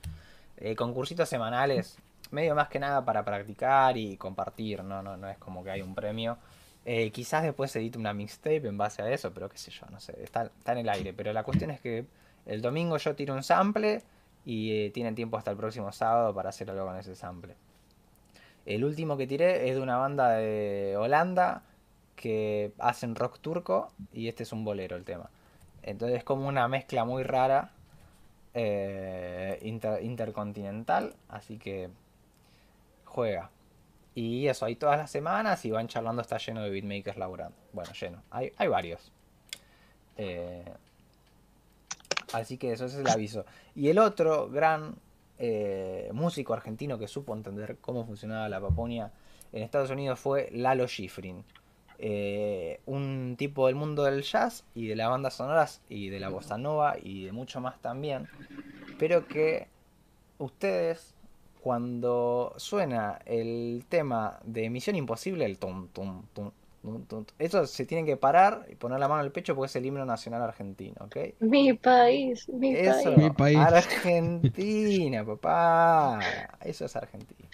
eh, 0.57 0.75
concursitos 0.75 1.27
semanales, 1.27 1.97
medio 2.29 2.53
más 2.53 2.69
que 2.69 2.79
nada 2.79 3.03
para 3.03 3.25
practicar 3.25 3.97
y 3.97 4.17
compartir, 4.17 4.83
no, 4.83 5.01
no, 5.01 5.17
no 5.17 5.27
es 5.27 5.37
como 5.37 5.63
que 5.63 5.71
hay 5.71 5.81
un 5.81 5.95
premio. 5.95 6.37
Eh, 6.85 7.11
quizás 7.11 7.43
después 7.43 7.71
se 7.71 7.79
edite 7.79 7.97
una 7.97 8.13
mixtape 8.13 8.67
en 8.67 8.77
base 8.77 9.01
a 9.01 9.11
eso, 9.11 9.31
pero 9.33 9.49
qué 9.49 9.57
sé 9.57 9.71
yo, 9.71 9.85
no 9.91 9.99
sé, 9.99 10.15
está, 10.23 10.51
en 10.65 10.77
el 10.77 10.89
aire. 10.89 11.13
Pero 11.13 11.33
la 11.33 11.43
cuestión 11.43 11.71
es 11.71 11.79
que 11.79 12.05
el 12.45 12.61
domingo 12.61 12.97
yo 12.97 13.15
tiro 13.15 13.33
un 13.35 13.43
sample 13.43 14.01
y 14.45 14.89
tienen 14.91 15.15
tiempo 15.15 15.37
hasta 15.37 15.51
el 15.51 15.57
próximo 15.57 15.91
sábado 15.91 16.33
para 16.33 16.49
hacer 16.49 16.69
algo 16.69 16.85
con 16.85 16.97
ese 16.97 17.15
sample. 17.15 17.55
El 18.65 18.83
último 18.83 19.17
que 19.17 19.27
tiré 19.27 19.69
es 19.69 19.75
de 19.75 19.81
una 19.81 19.97
banda 19.97 20.29
de 20.31 20.95
Holanda 20.97 21.63
que 22.21 22.71
hacen 22.77 23.15
rock 23.15 23.39
turco 23.39 23.91
y 24.13 24.27
este 24.27 24.43
es 24.43 24.53
un 24.53 24.63
bolero 24.63 24.95
el 24.95 25.03
tema. 25.03 25.29
Entonces 25.83 26.19
es 26.19 26.23
como 26.23 26.47
una 26.47 26.67
mezcla 26.67 27.03
muy 27.03 27.23
rara, 27.23 27.71
eh, 28.53 29.57
inter- 29.63 30.03
intercontinental, 30.03 31.15
así 31.27 31.57
que 31.57 31.89
juega. 33.05 33.49
Y 34.13 34.47
eso, 34.47 34.65
hay 34.65 34.75
todas 34.75 34.97
las 34.97 35.09
semanas 35.09 35.65
y 35.65 35.71
van 35.71 35.87
charlando, 35.87 36.21
está 36.21 36.37
lleno 36.37 36.61
de 36.61 36.69
beatmakers 36.69 37.17
laburando. 37.17 37.57
Bueno, 37.73 37.91
lleno, 37.93 38.21
hay, 38.29 38.51
hay 38.57 38.67
varios. 38.67 39.11
Eh, 40.17 40.71
así 42.33 42.57
que 42.57 42.73
eso 42.73 42.85
es 42.85 42.95
el 42.95 43.09
aviso. 43.09 43.45
Y 43.73 43.89
el 43.89 43.97
otro 43.97 44.49
gran 44.49 44.95
eh, 45.39 46.09
músico 46.13 46.53
argentino 46.53 46.99
que 46.99 47.07
supo 47.07 47.33
entender 47.33 47.77
cómo 47.81 48.05
funcionaba 48.05 48.49
la 48.49 48.59
Paponia 48.61 49.11
en 49.53 49.63
Estados 49.63 49.89
Unidos 49.89 50.19
fue 50.19 50.49
Lalo 50.51 50.87
Schifrin. 50.87 51.43
Eh, 52.03 52.79
un 52.87 53.35
tipo 53.37 53.67
del 53.67 53.75
mundo 53.75 54.03
del 54.03 54.23
jazz 54.23 54.63
y 54.73 54.87
de 54.87 54.95
las 54.95 55.07
bandas 55.07 55.35
sonoras 55.35 55.81
y 55.87 56.09
de 56.09 56.19
la 56.19 56.29
bossa 56.29 56.57
nova 56.57 56.95
y 56.99 57.25
de 57.25 57.31
mucho 57.31 57.61
más 57.61 57.79
también. 57.79 58.27
Pero 58.97 59.27
que 59.27 59.67
ustedes 60.39 61.13
cuando 61.61 62.55
suena 62.57 63.19
el 63.25 63.85
tema 63.87 64.39
de 64.43 64.71
Misión 64.71 64.95
Imposible, 64.95 65.45
el 65.45 65.59
tum, 65.59 65.89
tum, 65.89 66.23
tum, 66.33 66.49
tum, 66.81 67.05
tum, 67.05 67.25
eso 67.37 67.67
se 67.67 67.85
tienen 67.85 68.07
que 68.07 68.17
parar 68.17 68.65
y 68.71 68.73
poner 68.73 68.99
la 68.99 69.07
mano 69.07 69.21
al 69.21 69.31
pecho 69.31 69.55
porque 69.55 69.67
es 69.67 69.75
el 69.75 69.85
himno 69.85 70.03
nacional 70.03 70.41
argentino, 70.41 70.95
¿ok? 71.01 71.17
Mi 71.39 71.73
país, 71.73 72.49
mi 72.49 72.73
Eso, 72.73 73.13
país. 73.13 73.17
Mi 73.17 73.29
país. 73.29 73.59
Argentina, 73.59 75.23
papá. 75.23 76.19
Eso 76.65 76.85
es 76.85 76.95
Argentina. 76.95 77.47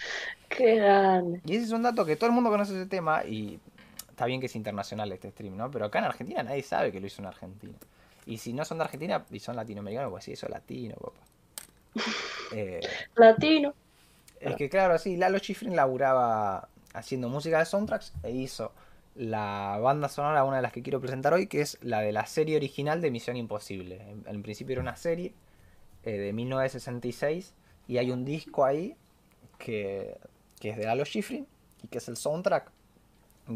Qué 0.47 0.75
grande. 0.75 1.41
Y 1.45 1.57
ese 1.57 1.65
es 1.65 1.71
un 1.71 1.83
dato 1.83 2.05
que 2.05 2.15
todo 2.15 2.29
el 2.29 2.33
mundo 2.33 2.49
conoce 2.49 2.71
ese 2.73 2.85
tema 2.85 3.25
y 3.25 3.59
está 4.17 4.25
bien 4.25 4.39
que 4.39 4.47
es 4.47 4.55
internacional 4.55 5.11
este 5.11 5.29
stream, 5.29 5.55
¿no? 5.55 5.69
Pero 5.69 5.85
acá 5.85 5.99
en 5.99 6.05
Argentina 6.05 6.41
nadie 6.41 6.63
sabe 6.63 6.91
que 6.91 6.99
lo 6.99 7.05
hizo 7.05 7.21
en 7.21 7.27
Argentina. 7.27 7.75
Y 8.25 8.39
si 8.39 8.51
no 8.51 8.65
son 8.65 8.79
de 8.79 8.85
Argentina 8.85 9.23
y 9.29 9.39
son 9.39 9.55
latinoamericanos, 9.55 10.09
pues 10.09 10.23
sí, 10.23 10.31
eso 10.31 10.47
es 10.47 10.51
latino, 10.51 10.95
papá. 10.95 11.19
Eh, 12.53 12.79
Latino. 13.15 13.73
es 14.39 14.55
que 14.55 14.69
claro, 14.69 14.97
sí, 14.97 15.17
Lalo 15.17 15.37
Schifrin 15.37 15.75
laburaba 15.75 16.69
haciendo 16.93 17.27
música 17.27 17.59
de 17.59 17.65
soundtracks 17.65 18.13
e 18.23 18.31
hizo 18.31 18.71
la 19.15 19.77
banda 19.81 20.07
sonora, 20.07 20.45
una 20.45 20.55
de 20.55 20.61
las 20.61 20.71
que 20.71 20.81
quiero 20.81 21.01
presentar 21.01 21.33
hoy, 21.33 21.47
que 21.47 21.59
es 21.59 21.77
la 21.81 21.99
de 21.99 22.13
la 22.13 22.25
serie 22.25 22.55
original 22.55 23.01
de 23.01 23.11
Misión 23.11 23.35
Imposible. 23.35 24.01
En, 24.01 24.23
en 24.25 24.41
principio 24.41 24.73
era 24.73 24.81
una 24.81 24.95
serie 24.95 25.33
eh, 26.03 26.17
de 26.17 26.33
1966 26.33 27.53
y 27.87 27.97
hay 27.97 28.09
un 28.11 28.23
disco 28.25 28.65
ahí 28.65 28.95
que, 29.59 30.17
que 30.59 30.69
es 30.69 30.77
de 30.77 30.85
Lalo 30.85 31.05
Schifrin 31.05 31.45
y 31.83 31.87
que 31.89 31.97
es 31.97 32.07
el 32.07 32.15
soundtrack, 32.17 32.71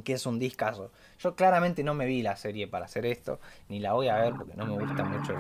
que 0.04 0.14
es 0.14 0.26
un 0.26 0.40
discazo. 0.40 0.92
Yo 1.20 1.36
claramente 1.36 1.84
no 1.84 1.94
me 1.94 2.06
vi 2.06 2.22
la 2.22 2.36
serie 2.38 2.68
para 2.68 2.86
hacer 2.86 3.06
esto, 3.06 3.40
ni 3.68 3.80
la 3.80 3.94
voy 3.94 4.08
a 4.08 4.18
ver 4.18 4.34
porque 4.36 4.56
no 4.56 4.66
me 4.66 4.80
gusta 4.80 5.04
mucho 5.04 5.36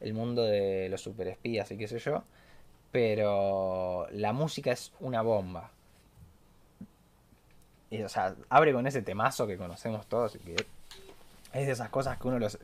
el, 0.00 0.12
mundo 0.12 0.44
de 0.44 0.88
los 0.90 1.00
superespías 1.00 1.70
y 1.70 1.78
qué 1.78 1.88
sé 1.88 1.98
yo. 1.98 2.24
Pero 2.92 4.06
la 4.12 4.32
música 4.32 4.72
es 4.72 4.92
una 5.00 5.22
bomba. 5.22 5.70
Y, 7.90 8.02
o 8.02 8.08
sea, 8.08 8.34
abre 8.50 8.72
con 8.74 8.86
ese 8.86 9.00
temazo 9.00 9.46
que 9.46 9.56
conocemos 9.56 10.06
todos 10.06 10.34
y 10.36 10.38
que 10.40 10.56
es 11.52 11.66
de 11.66 11.72
esas 11.72 11.88
cosas 11.88 12.18
que 12.18 12.28
uno 12.28 12.38
los, 12.38 12.58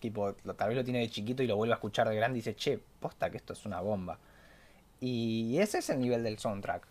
tipo, 0.00 0.32
tal 0.32 0.68
vez 0.68 0.78
lo 0.78 0.84
tiene 0.84 1.00
de 1.00 1.10
chiquito 1.10 1.42
y 1.42 1.46
lo 1.46 1.56
vuelve 1.56 1.74
a 1.74 1.76
escuchar 1.76 2.08
de 2.08 2.16
grande 2.16 2.38
y 2.38 2.40
dice, 2.40 2.56
che, 2.56 2.80
posta 3.00 3.30
que 3.30 3.36
esto 3.36 3.52
es 3.52 3.66
una 3.66 3.80
bomba. 3.80 4.18
Y 5.00 5.58
ese 5.58 5.78
es 5.78 5.90
el 5.90 6.00
nivel 6.00 6.22
del 6.22 6.38
soundtrack. 6.38 6.86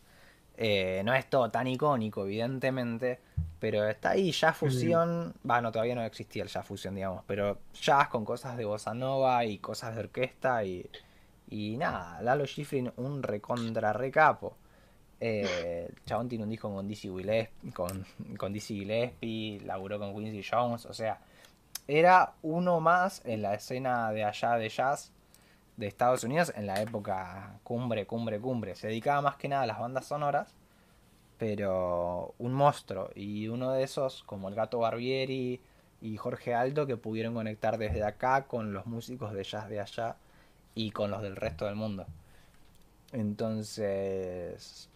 Eh, 0.63 1.01
no 1.03 1.15
es 1.15 1.27
todo 1.27 1.49
tan 1.49 1.65
icónico, 1.65 2.23
evidentemente, 2.23 3.19
pero 3.59 3.87
está 3.89 4.11
ahí 4.11 4.31
jazz 4.31 4.55
fusión. 4.55 5.33
Va, 5.49 5.59
no, 5.59 5.71
todavía 5.71 5.95
no 5.95 6.03
existía 6.03 6.43
el 6.43 6.49
jazz 6.49 6.63
fusión, 6.63 6.93
digamos, 6.93 7.23
pero 7.25 7.57
jazz 7.73 8.09
con 8.09 8.23
cosas 8.23 8.55
de 8.57 8.65
bossa 8.65 8.93
nova 8.93 9.43
y 9.43 9.57
cosas 9.57 9.95
de 9.95 10.01
orquesta 10.01 10.63
y, 10.63 10.87
y 11.49 11.77
nada, 11.77 12.21
Lalo 12.21 12.45
Schifrin, 12.45 12.93
un 12.97 13.23
recontra 13.23 13.91
recapo. 13.91 14.55
Eh, 15.19 15.87
el 15.89 16.05
chabón 16.05 16.29
tiene 16.29 16.43
un 16.43 16.51
disco 16.51 16.71
con 16.71 16.87
Dizzy 16.87 17.09
Gillespie, 17.09 17.71
con, 17.73 18.05
con 18.37 18.53
Dizzy 18.53 18.81
Gillespie, 18.81 19.61
laburó 19.61 19.97
con 19.97 20.13
Quincy 20.13 20.47
Jones, 20.47 20.85
o 20.85 20.93
sea, 20.93 21.21
era 21.87 22.33
uno 22.43 22.79
más 22.79 23.23
en 23.25 23.41
la 23.41 23.55
escena 23.55 24.11
de 24.11 24.25
allá 24.25 24.57
de 24.57 24.69
jazz 24.69 25.11
de 25.81 25.87
Estados 25.87 26.23
Unidos 26.23 26.53
en 26.55 26.67
la 26.67 26.79
época 26.79 27.59
cumbre, 27.63 28.05
cumbre, 28.05 28.39
cumbre. 28.39 28.75
Se 28.75 28.87
dedicaba 28.87 29.21
más 29.21 29.35
que 29.35 29.49
nada 29.49 29.63
a 29.63 29.65
las 29.65 29.79
bandas 29.79 30.05
sonoras, 30.05 30.53
pero 31.39 32.35
un 32.37 32.53
monstruo. 32.53 33.09
Y 33.15 33.47
uno 33.47 33.71
de 33.71 33.83
esos, 33.83 34.21
como 34.23 34.47
el 34.47 34.55
gato 34.55 34.77
Barbieri 34.79 35.59
y 35.99 36.17
Jorge 36.17 36.53
Aldo, 36.53 36.85
que 36.85 36.97
pudieron 36.97 37.33
conectar 37.33 37.79
desde 37.79 38.03
acá 38.03 38.43
con 38.43 38.73
los 38.73 38.85
músicos 38.85 39.33
de 39.33 39.43
jazz 39.43 39.69
de 39.69 39.81
allá 39.81 40.17
y 40.75 40.91
con 40.91 41.09
los 41.09 41.23
del 41.23 41.35
resto 41.35 41.65
del 41.65 41.75
mundo. 41.75 42.05
Entonces, 43.11 44.87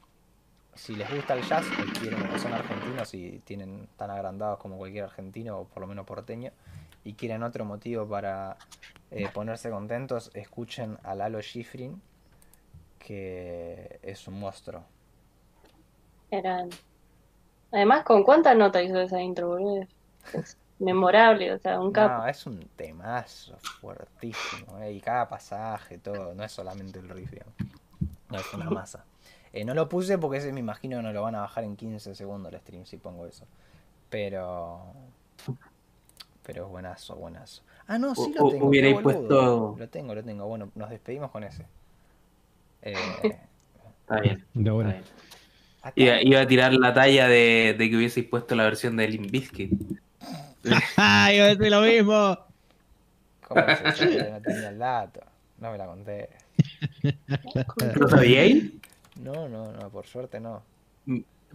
si 0.76 0.96
les 0.96 1.12
gusta 1.14 1.34
el 1.34 1.44
jazz, 1.44 1.66
o 1.66 2.38
son 2.38 2.54
argentinos 2.54 3.12
y 3.16 3.42
tienen 3.44 3.88
tan 3.98 4.12
agrandados 4.12 4.60
como 4.60 4.78
cualquier 4.78 5.06
argentino, 5.06 5.58
o 5.58 5.66
por 5.66 5.82
lo 5.82 5.88
menos 5.88 6.06
porteño, 6.06 6.52
y 7.06 7.14
quieren 7.14 7.44
otro 7.44 7.64
motivo 7.64 8.06
para 8.08 8.58
eh, 9.12 9.30
ponerse 9.34 9.70
contentos, 9.70 10.32
escuchen 10.34 10.98
a 11.04 11.16
Lalo 11.16 11.40
Schifrin, 11.42 12.02
que 13.00 14.00
es 14.02 14.28
un 14.28 14.40
monstruo. 14.40 14.84
Eran. 16.32 16.70
Además, 17.72 18.04
¿con 18.04 18.24
cuántas 18.24 18.58
notas 18.58 18.84
hizo 18.84 19.00
esa 19.00 19.22
intro, 19.22 19.50
boludo? 19.50 19.88
Es 20.34 20.58
memorable, 20.80 21.54
o 21.54 21.60
sea, 21.60 21.80
un 21.80 21.92
capo. 21.92 22.24
No, 22.24 22.28
es 22.28 22.46
un 22.48 22.60
temazo 22.76 23.56
fuertísimo, 23.80 24.80
eh, 24.80 24.94
y 24.94 25.00
cada 25.00 25.30
pasaje, 25.30 26.00
todo, 26.00 26.34
no 26.34 26.44
es 26.44 26.52
solamente 26.52 27.00
el 27.00 27.08
riff, 27.08 27.32
digamos. 27.32 27.54
no 28.30 28.40
es 28.40 28.54
una 28.54 28.70
masa. 28.72 29.06
Eh, 29.54 29.64
no 29.64 29.74
lo 29.76 29.88
puse 29.88 30.18
porque 30.18 30.40
ese 30.40 30.52
me 30.52 30.60
imagino 30.60 30.98
que 30.98 31.04
no 31.04 31.14
lo 31.14 31.22
van 31.22 31.36
a 31.36 31.42
bajar 31.42 31.64
en 31.64 31.76
15 31.76 32.16
segundos 32.16 32.52
el 32.52 32.60
stream 32.60 32.86
si 32.86 32.98
pongo 32.98 33.28
eso. 33.28 33.46
Pero. 34.10 34.82
Pero 36.46 36.66
es 36.66 36.70
buenazo, 36.70 37.16
buenazo. 37.16 37.64
Ah, 37.88 37.98
no, 37.98 38.14
sí 38.16 38.34
lo 38.38 38.50
tengo. 38.50 38.68
hubierais 38.68 39.00
puesto- 39.02 39.76
Lo 39.78 39.90
tengo, 39.90 40.14
lo 40.16 40.24
tengo. 40.24 40.46
Bueno, 40.48 40.72
nos 40.76 40.90
despedimos 40.90 41.32
con 41.32 41.44
ese. 41.44 41.66
Eh, 42.82 42.94
Está 44.02 44.20
bien. 44.22 44.46
De 44.54 44.60
está 44.62 44.72
bueno. 44.74 44.90
bien. 44.92 45.04
acá- 45.82 45.94
Iba, 45.96 46.22
iba 46.22 46.42
a 46.42 46.48
tirar 46.48 46.74
la 46.74 46.94
talla 46.94 47.28
de, 47.28 47.76
de 47.78 47.90
que 47.90 47.96
hubieseis 47.98 48.28
puesto 48.28 48.54
la 48.56 48.64
versión 48.66 48.96
de 48.98 49.08
Limp 49.08 49.32
Bizkit. 49.32 49.72
¡Ah! 50.98 51.32
Iba 51.34 51.46
a 51.46 51.48
decir 51.56 51.72
lo 51.72 51.82
mismo. 51.82 52.38
¿Cómo 53.48 53.62
se 53.96 54.06
llama? 54.18 54.30
No 54.38 54.42
tenía 54.42 54.70
el 54.70 54.78
dato. 54.80 55.22
No 55.60 55.72
me 55.72 55.78
la 55.80 55.86
conté. 55.88 56.30
¿Lo 57.96 58.08
sabíais? 58.10 58.72
No, 59.20 59.48
no, 59.50 59.72
no, 59.72 59.90
por 59.90 60.06
suerte 60.06 60.40
no. 60.40 60.62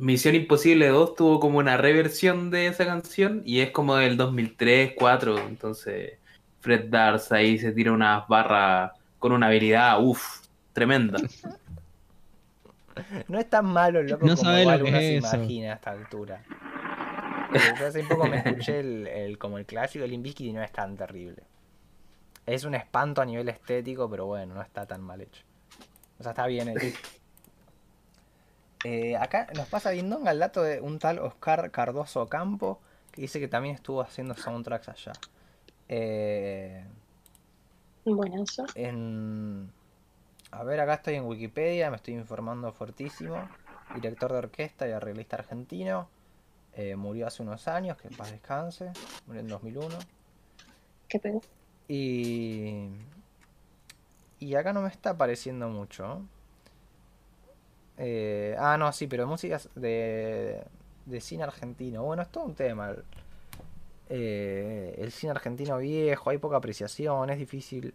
Misión 0.00 0.34
Imposible 0.34 0.88
2 0.88 1.14
tuvo 1.14 1.40
como 1.40 1.58
una 1.58 1.76
reversión 1.76 2.50
de 2.50 2.66
esa 2.68 2.86
canción 2.86 3.42
y 3.44 3.60
es 3.60 3.70
como 3.70 3.96
del 3.96 4.16
2003, 4.16 4.94
2004. 4.98 5.38
Entonces, 5.38 6.12
Fred 6.60 6.86
Dars 6.88 7.30
ahí 7.32 7.58
se 7.58 7.72
tira 7.72 7.92
unas 7.92 8.26
barras 8.28 8.92
con 9.18 9.32
una 9.32 9.46
habilidad, 9.48 10.02
uff, 10.02 10.40
tremenda. 10.72 11.18
No 13.28 13.38
es 13.38 13.48
tan 13.48 13.66
malo, 13.66 14.02
loco, 14.02 14.26
No 14.26 14.36
como 14.36 14.56
igual 14.58 14.80
lo 14.80 14.86
uno 14.86 14.98
se 14.98 15.16
eso. 15.16 15.36
imagina 15.36 15.72
a 15.72 15.74
esta 15.74 15.90
altura. 15.90 16.42
Yo 17.78 17.86
hace 17.86 18.02
poco 18.04 18.26
me 18.26 18.36
escuché 18.38 18.80
el, 18.80 19.06
el- 19.06 19.38
como 19.38 19.58
el 19.58 19.66
clásico 19.66 20.06
de 20.06 20.16
Bizkit 20.16 20.46
y 20.48 20.52
no 20.52 20.62
es 20.62 20.72
tan 20.72 20.96
terrible. 20.96 21.42
Es 22.46 22.64
un 22.64 22.74
espanto 22.74 23.20
a 23.22 23.24
nivel 23.24 23.48
estético, 23.48 24.08
pero 24.10 24.26
bueno, 24.26 24.54
no 24.54 24.62
está 24.62 24.86
tan 24.86 25.00
mal 25.02 25.20
hecho. 25.20 25.42
O 26.18 26.22
sea, 26.22 26.30
está 26.32 26.46
bien 26.46 26.68
hecho. 26.68 26.86
Eh, 28.84 29.16
acá 29.16 29.46
nos 29.54 29.68
pasa 29.68 29.90
Bindonga 29.90 30.30
el 30.30 30.38
dato 30.38 30.62
de 30.62 30.80
un 30.80 30.98
tal 30.98 31.18
Oscar 31.18 31.70
Cardoso 31.70 32.26
Campo, 32.28 32.80
que 33.12 33.22
dice 33.22 33.40
que 33.40 33.48
también 33.48 33.74
estuvo 33.74 34.00
haciendo 34.00 34.34
soundtracks 34.34 34.88
allá. 34.88 35.12
Eh, 35.88 36.84
Buenazo. 38.04 38.64
en... 38.74 39.70
A 40.52 40.64
ver, 40.64 40.80
acá 40.80 40.94
estoy 40.94 41.14
en 41.14 41.26
Wikipedia, 41.26 41.90
me 41.90 41.96
estoy 41.96 42.14
informando 42.14 42.72
fuertísimo. 42.72 43.48
Director 43.94 44.32
de 44.32 44.38
orquesta 44.38 44.88
y 44.88 44.92
arreglista 44.92 45.36
argentino. 45.36 46.08
Eh, 46.74 46.96
murió 46.96 47.26
hace 47.26 47.42
unos 47.42 47.68
años, 47.68 47.96
que 47.98 48.08
en 48.08 48.16
paz 48.16 48.30
descanse. 48.30 48.92
Murió 49.26 49.42
en 49.42 49.48
2001. 49.48 49.98
¿Qué 51.08 51.18
pedo? 51.18 51.40
Y... 51.86 52.88
Y 54.38 54.54
acá 54.54 54.72
no 54.72 54.80
me 54.80 54.88
está 54.88 55.10
apareciendo 55.10 55.68
mucho. 55.68 56.22
Eh, 58.02 58.56
ah, 58.58 58.78
no, 58.78 58.90
sí, 58.92 59.06
pero 59.06 59.26
músicas 59.26 59.68
de, 59.74 60.62
de 61.04 61.20
cine 61.20 61.42
argentino. 61.42 62.02
Bueno, 62.02 62.22
es 62.22 62.28
todo 62.30 62.44
un 62.44 62.54
tema. 62.54 62.94
Eh, 64.08 64.94
el 64.98 65.12
cine 65.12 65.32
argentino 65.32 65.78
viejo, 65.78 66.30
hay 66.30 66.38
poca 66.38 66.56
apreciación, 66.56 67.30
es 67.30 67.38
difícil. 67.38 67.94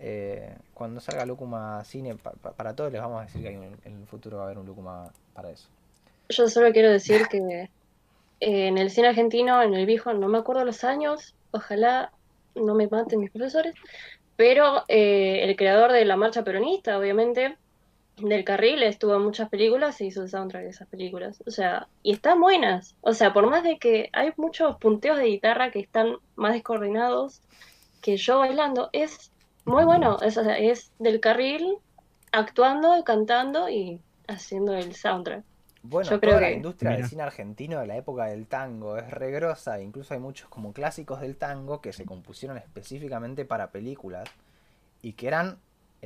Eh, 0.00 0.54
cuando 0.72 1.00
salga 1.00 1.24
Lucuma 1.26 1.84
Cine, 1.84 2.14
pa- 2.16 2.32
pa- 2.32 2.52
para 2.52 2.74
todos 2.74 2.92
les 2.92 3.00
vamos 3.00 3.20
a 3.22 3.24
decir 3.26 3.42
que 3.42 3.48
en 3.52 4.00
el 4.00 4.06
futuro 4.06 4.36
va 4.38 4.42
a 4.44 4.46
haber 4.46 4.58
un 4.58 4.66
Lucuma 4.66 5.10
para 5.34 5.50
eso. 5.50 5.68
Yo 6.28 6.48
solo 6.48 6.72
quiero 6.72 6.90
decir 6.90 7.26
que 7.28 7.38
eh, 8.40 8.66
en 8.68 8.78
el 8.78 8.90
cine 8.90 9.08
argentino, 9.08 9.62
en 9.62 9.74
el 9.74 9.86
viejo, 9.86 10.12
no 10.14 10.28
me 10.28 10.38
acuerdo 10.38 10.64
los 10.64 10.84
años, 10.84 11.34
ojalá 11.50 12.12
no 12.54 12.74
me 12.74 12.86
maten 12.88 13.20
mis 13.20 13.30
profesores, 13.30 13.74
pero 14.36 14.84
eh, 14.88 15.40
el 15.44 15.56
creador 15.56 15.92
de 15.92 16.04
la 16.04 16.16
marcha 16.16 16.42
peronista, 16.44 16.98
obviamente, 16.98 17.56
del 18.16 18.44
carril, 18.44 18.82
estuvo 18.82 19.14
en 19.16 19.22
muchas 19.22 19.48
películas 19.48 20.00
e 20.00 20.06
hizo 20.06 20.22
el 20.22 20.28
soundtrack 20.28 20.62
de 20.64 20.70
esas 20.70 20.88
películas. 20.88 21.42
O 21.46 21.50
sea, 21.50 21.88
y 22.02 22.12
están 22.12 22.40
buenas. 22.40 22.94
O 23.00 23.12
sea, 23.12 23.32
por 23.32 23.48
más 23.50 23.62
de 23.64 23.78
que 23.78 24.08
hay 24.12 24.32
muchos 24.36 24.76
punteos 24.76 25.18
de 25.18 25.24
guitarra 25.24 25.70
que 25.70 25.80
están 25.80 26.16
más 26.36 26.52
descoordinados 26.52 27.40
que 28.00 28.16
yo 28.16 28.38
bailando, 28.38 28.90
es 28.92 29.32
muy 29.64 29.84
bueno. 29.84 30.18
Es, 30.22 30.36
o 30.36 30.44
sea, 30.44 30.58
es 30.58 30.92
del 30.98 31.20
carril 31.20 31.78
actuando, 32.32 33.02
cantando 33.04 33.68
y 33.68 34.00
haciendo 34.28 34.74
el 34.74 34.94
soundtrack. 34.94 35.44
Bueno, 35.82 36.08
Yo 36.08 36.18
toda 36.18 36.20
creo 36.20 36.40
la 36.40 36.46
que- 36.48 36.54
industria 36.54 36.90
del 36.92 36.98
Mira. 37.00 37.08
cine 37.08 37.22
argentino 37.22 37.80
de 37.80 37.86
la 37.86 37.96
época 37.96 38.24
del 38.26 38.46
tango 38.46 38.96
es 38.96 39.10
regrosa, 39.10 39.80
incluso 39.82 40.14
hay 40.14 40.20
muchos 40.20 40.48
como 40.48 40.72
clásicos 40.72 41.20
del 41.20 41.36
tango 41.36 41.80
que 41.82 41.92
se 41.92 42.06
compusieron 42.06 42.56
específicamente 42.56 43.44
para 43.44 43.70
películas 43.70 44.28
y 45.02 45.12
que 45.12 45.26
eran 45.28 45.58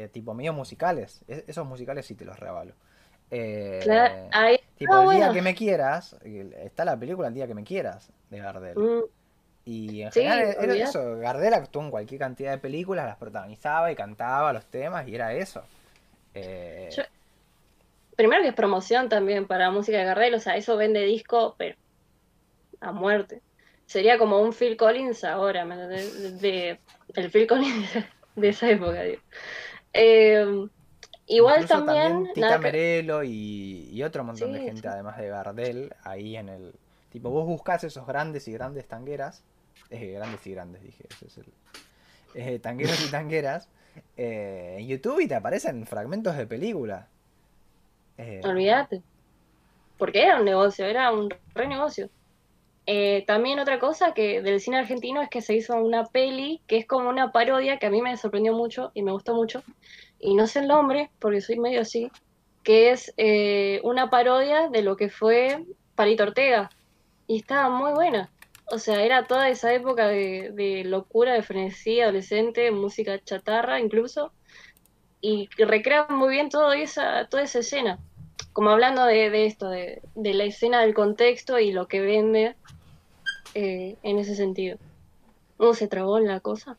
eh, 0.04 0.08
tipo 0.08 0.34
medio 0.34 0.52
musicales. 0.52 1.20
E- 1.28 1.44
esos 1.46 1.66
musicales 1.66 2.06
sí 2.06 2.14
te 2.14 2.24
los 2.24 2.38
regalo. 2.38 2.72
Eh, 3.30 3.80
Claro, 3.82 4.14
ahí- 4.32 4.60
tipo, 4.78 4.94
ah, 4.94 5.02
el 5.02 5.08
día 5.10 5.18
bueno. 5.18 5.32
que 5.34 5.42
me 5.42 5.54
quieras, 5.54 6.16
está 6.22 6.84
la 6.84 6.96
película 6.98 7.28
El 7.28 7.34
día 7.34 7.46
que 7.46 7.54
me 7.54 7.64
quieras 7.64 8.10
de 8.30 8.38
Gardel. 8.38 8.78
Mm, 8.78 9.02
Y 9.64 10.00
en 10.02 10.12
Sí, 10.12 10.22
general 10.22 10.56
era 10.60 10.74
eso, 10.76 11.18
Gardel 11.18 11.52
actuó 11.52 11.82
en 11.82 11.90
cualquier 11.90 12.20
cantidad 12.20 12.52
de 12.52 12.58
películas, 12.58 13.04
las 13.06 13.18
protagonizaba 13.18 13.92
y 13.92 13.94
cantaba 13.96 14.52
los 14.54 14.64
temas 14.64 15.06
y 15.06 15.14
era 15.14 15.34
eso. 15.34 15.62
Eh, 16.34 16.88
Yo- 16.96 17.02
Primero 18.16 18.42
que 18.42 18.48
es 18.48 18.54
promoción 18.54 19.08
también 19.08 19.46
para 19.46 19.70
música 19.70 19.98
de 19.98 20.04
Gardel, 20.04 20.34
o 20.34 20.40
sea, 20.40 20.56
eso 20.56 20.76
vende 20.76 21.02
disco, 21.04 21.54
pero 21.58 21.76
a 22.80 22.92
muerte. 22.92 23.42
Sería 23.86 24.18
como 24.18 24.40
un 24.40 24.52
Phil 24.52 24.76
Collins 24.76 25.22
ahora, 25.24 25.64
¿me 25.64 25.74
entendés? 25.74 26.40
De, 26.40 26.80
el 27.14 27.30
Phil 27.30 27.46
Collins 27.46 27.90
de 28.36 28.48
esa 28.48 28.70
época, 28.70 29.02
digo. 29.02 29.20
Eh, 29.92 30.66
igual 31.26 31.62
incluso 31.62 31.84
también, 31.84 32.32
Tita 32.34 32.58
Merelo 32.58 33.24
y, 33.24 33.88
y 33.90 34.02
otro 34.02 34.24
montón 34.24 34.52
de 34.52 34.60
gente, 34.60 34.82
sí. 34.82 34.86
además 34.86 35.18
de 35.18 35.28
Gardel, 35.28 35.94
ahí 36.04 36.36
en 36.36 36.48
el... 36.48 36.74
Tipo, 37.10 37.30
vos 37.30 37.46
buscás 37.46 37.84
esos 37.84 38.06
grandes 38.06 38.46
y 38.48 38.52
grandes 38.52 38.86
tangueras, 38.86 39.42
eh, 39.90 40.12
grandes 40.12 40.46
y 40.46 40.52
grandes, 40.52 40.82
dije, 40.82 41.04
ese 41.10 41.26
es 41.26 41.38
el... 41.38 41.46
eh, 42.34 42.58
tangueros 42.58 43.02
y 43.06 43.10
tangueras, 43.10 43.68
eh, 44.16 44.76
en 44.78 44.86
YouTube 44.86 45.20
y 45.20 45.28
te 45.28 45.34
aparecen 45.34 45.86
fragmentos 45.86 46.36
de 46.36 46.46
película. 46.46 47.08
Eh, 48.18 48.40
Olvídate. 48.44 49.02
Porque 49.96 50.22
era 50.22 50.38
un 50.38 50.44
negocio, 50.44 50.84
era 50.84 51.10
un 51.12 51.32
re 51.54 51.66
negocio. 51.66 52.10
Eh, 52.90 53.22
también 53.26 53.58
otra 53.58 53.78
cosa 53.78 54.14
que 54.14 54.40
del 54.40 54.62
cine 54.62 54.78
argentino 54.78 55.20
es 55.20 55.28
que 55.28 55.42
se 55.42 55.54
hizo 55.54 55.76
una 55.76 56.06
peli 56.06 56.62
que 56.66 56.78
es 56.78 56.86
como 56.86 57.10
una 57.10 57.32
parodia 57.32 57.78
que 57.78 57.84
a 57.84 57.90
mí 57.90 58.00
me 58.00 58.16
sorprendió 58.16 58.54
mucho 58.54 58.92
y 58.94 59.02
me 59.02 59.12
gustó 59.12 59.34
mucho. 59.34 59.62
Y 60.18 60.34
no 60.34 60.46
sé 60.46 60.60
el 60.60 60.68
nombre, 60.68 61.10
porque 61.18 61.42
soy 61.42 61.58
medio 61.58 61.82
así, 61.82 62.10
que 62.62 62.90
es 62.90 63.12
eh, 63.18 63.82
una 63.84 64.08
parodia 64.08 64.70
de 64.70 64.80
lo 64.80 64.96
que 64.96 65.10
fue 65.10 65.66
Palito 65.96 66.22
Ortega. 66.22 66.70
Y 67.26 67.40
estaba 67.40 67.68
muy 67.68 67.92
buena. 67.92 68.30
O 68.72 68.78
sea, 68.78 69.02
era 69.02 69.26
toda 69.26 69.50
esa 69.50 69.70
época 69.74 70.08
de, 70.08 70.52
de 70.54 70.82
locura, 70.84 71.34
de 71.34 71.42
frenesí, 71.42 72.00
adolescente, 72.00 72.70
música 72.70 73.22
chatarra 73.22 73.80
incluso. 73.80 74.32
Y 75.20 75.50
recrea 75.58 76.06
muy 76.08 76.30
bien 76.30 76.48
todo 76.48 76.72
esa, 76.72 77.28
toda 77.28 77.42
esa 77.42 77.58
escena 77.58 77.98
como 78.54 78.70
hablando 78.70 79.04
de, 79.04 79.30
de 79.30 79.46
esto, 79.46 79.68
de, 79.68 80.02
de 80.16 80.34
la 80.34 80.42
escena 80.44 80.80
del 80.80 80.92
contexto 80.92 81.60
y 81.60 81.70
lo 81.70 81.86
que 81.86 82.00
vende 82.00 82.56
eh, 83.54 83.96
en 84.02 84.18
ese 84.18 84.34
sentido. 84.34 84.78
¿No 85.58 85.74
se 85.74 85.88
trabó 85.88 86.18
en 86.18 86.26
la 86.26 86.40
cosa? 86.40 86.76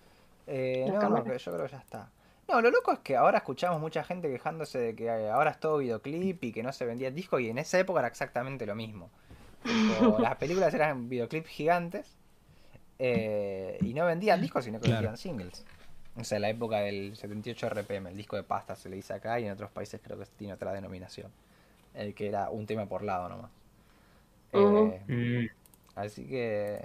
Eh, 0.48 0.86
La 0.88 0.94
no, 0.94 1.00
cámara. 1.00 1.38
yo 1.38 1.52
creo 1.52 1.66
que 1.66 1.72
ya 1.72 1.80
está. 1.80 2.10
No, 2.48 2.62
lo 2.62 2.72
loco 2.72 2.92
es 2.92 3.00
que 3.00 3.16
ahora 3.16 3.38
escuchamos 3.40 3.80
mucha 3.80 4.04
gente 4.04 4.28
quejándose 4.30 4.80
de 4.80 4.96
que 4.96 5.06
eh, 5.06 5.30
ahora 5.30 5.52
es 5.52 5.60
todo 5.60 5.78
videoclip 5.78 6.44
y 6.44 6.52
que 6.52 6.64
no 6.64 6.72
se 6.74 6.86
vendía 6.86 7.12
disco 7.12 7.40
y 7.40 7.50
en 7.50 7.60
esa 7.60 7.78
época 7.80 8.00
era 8.00 8.08
exactamente 8.08 8.66
lo 8.66 8.74
mismo. 8.76 9.10
Tipo, 9.64 10.18
las 10.20 10.36
películas 10.38 10.74
eran 10.74 11.10
videoclips 11.10 11.48
gigantes 11.50 12.16
eh, 12.98 13.78
y 13.82 13.94
no 13.94 14.06
vendían 14.06 14.42
discos 14.42 14.66
sino 14.66 14.80
que 14.80 14.86
Claro. 14.88 15.02
vendían 15.02 15.18
singles. 15.18 15.66
O 16.16 16.24
sea, 16.24 16.40
la 16.40 16.50
época 16.50 16.80
del 16.80 17.16
78 17.16 17.68
RPM, 17.68 18.08
el 18.10 18.18
disco 18.18 18.36
de 18.36 18.44
pasta 18.44 18.76
se 18.76 18.90
le 18.90 18.96
dice 18.96 19.14
acá 19.14 19.40
y 19.40 19.46
en 19.46 19.52
otros 19.52 19.70
países 19.72 20.02
creo 20.04 20.18
que 20.18 20.26
tiene 20.26 20.54
otra 20.54 20.74
denominación. 20.74 21.32
El 21.94 22.14
que 22.16 22.28
era 22.28 22.50
un 22.50 22.66
tema 22.66 22.88
por 22.88 23.04
lado 23.04 23.30
nomás. 23.30 23.52
Eh, 24.52 25.50
Así 26.00 26.26
que 26.26 26.80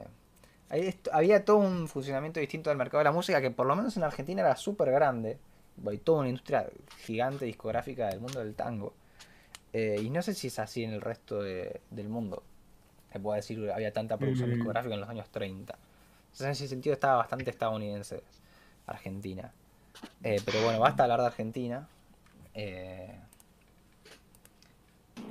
había 1.12 1.44
todo 1.44 1.58
un 1.58 1.86
funcionamiento 1.88 2.40
distinto 2.40 2.70
del 2.70 2.76
mercado 2.78 2.98
de 2.98 3.04
la 3.04 3.12
música 3.12 3.40
que 3.40 3.50
por 3.50 3.66
lo 3.66 3.76
menos 3.76 3.96
en 3.96 4.02
Argentina 4.02 4.40
era 4.42 4.56
súper 4.56 4.90
grande. 4.90 5.38
Hay 5.86 5.98
toda 5.98 6.20
una 6.20 6.28
industria 6.30 6.66
gigante 7.04 7.44
discográfica 7.44 8.08
del 8.08 8.20
mundo 8.20 8.40
del 8.40 8.54
tango. 8.54 8.92
Eh, 9.72 10.00
y 10.02 10.10
no 10.10 10.22
sé 10.22 10.34
si 10.34 10.48
es 10.48 10.58
así 10.58 10.84
en 10.84 10.92
el 10.92 11.00
resto 11.00 11.42
de- 11.42 11.80
del 11.90 12.08
mundo. 12.08 12.42
Se 13.12 13.20
puede 13.20 13.36
decir 13.38 13.60
que 13.60 13.72
había 13.72 13.92
tanta 13.92 14.16
producción 14.16 14.50
Mm. 14.50 14.54
discográfica 14.54 14.94
en 14.94 15.00
los 15.00 15.08
años 15.08 15.28
30. 15.30 15.76
Entonces 16.24 16.46
en 16.46 16.50
ese 16.52 16.68
sentido 16.68 16.94
estaba 16.94 17.16
bastante 17.16 17.50
estadounidense 17.50 18.22
Argentina. 18.86 19.52
Eh, 20.24 20.40
pero 20.44 20.62
bueno, 20.64 20.80
basta 20.80 21.04
hablar 21.04 21.20
de 21.20 21.26
Argentina. 21.26 21.86
Eh, 22.54 23.14